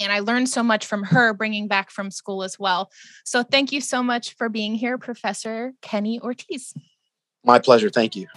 And 0.00 0.10
I 0.10 0.20
learned 0.20 0.48
so 0.48 0.62
much 0.62 0.86
from 0.86 1.04
her 1.04 1.34
bringing 1.34 1.68
back 1.68 1.90
from 1.90 2.10
school 2.10 2.42
as 2.42 2.58
well. 2.58 2.90
So 3.24 3.42
thank 3.42 3.72
you 3.72 3.80
so 3.80 4.02
much 4.02 4.34
for 4.36 4.48
being 4.48 4.74
here, 4.74 4.98
Professor 4.98 5.74
Kenny 5.82 6.18
Ortiz. 6.18 6.74
My 7.44 7.58
pleasure. 7.58 7.90
Thank 7.90 8.16
you. 8.16 8.28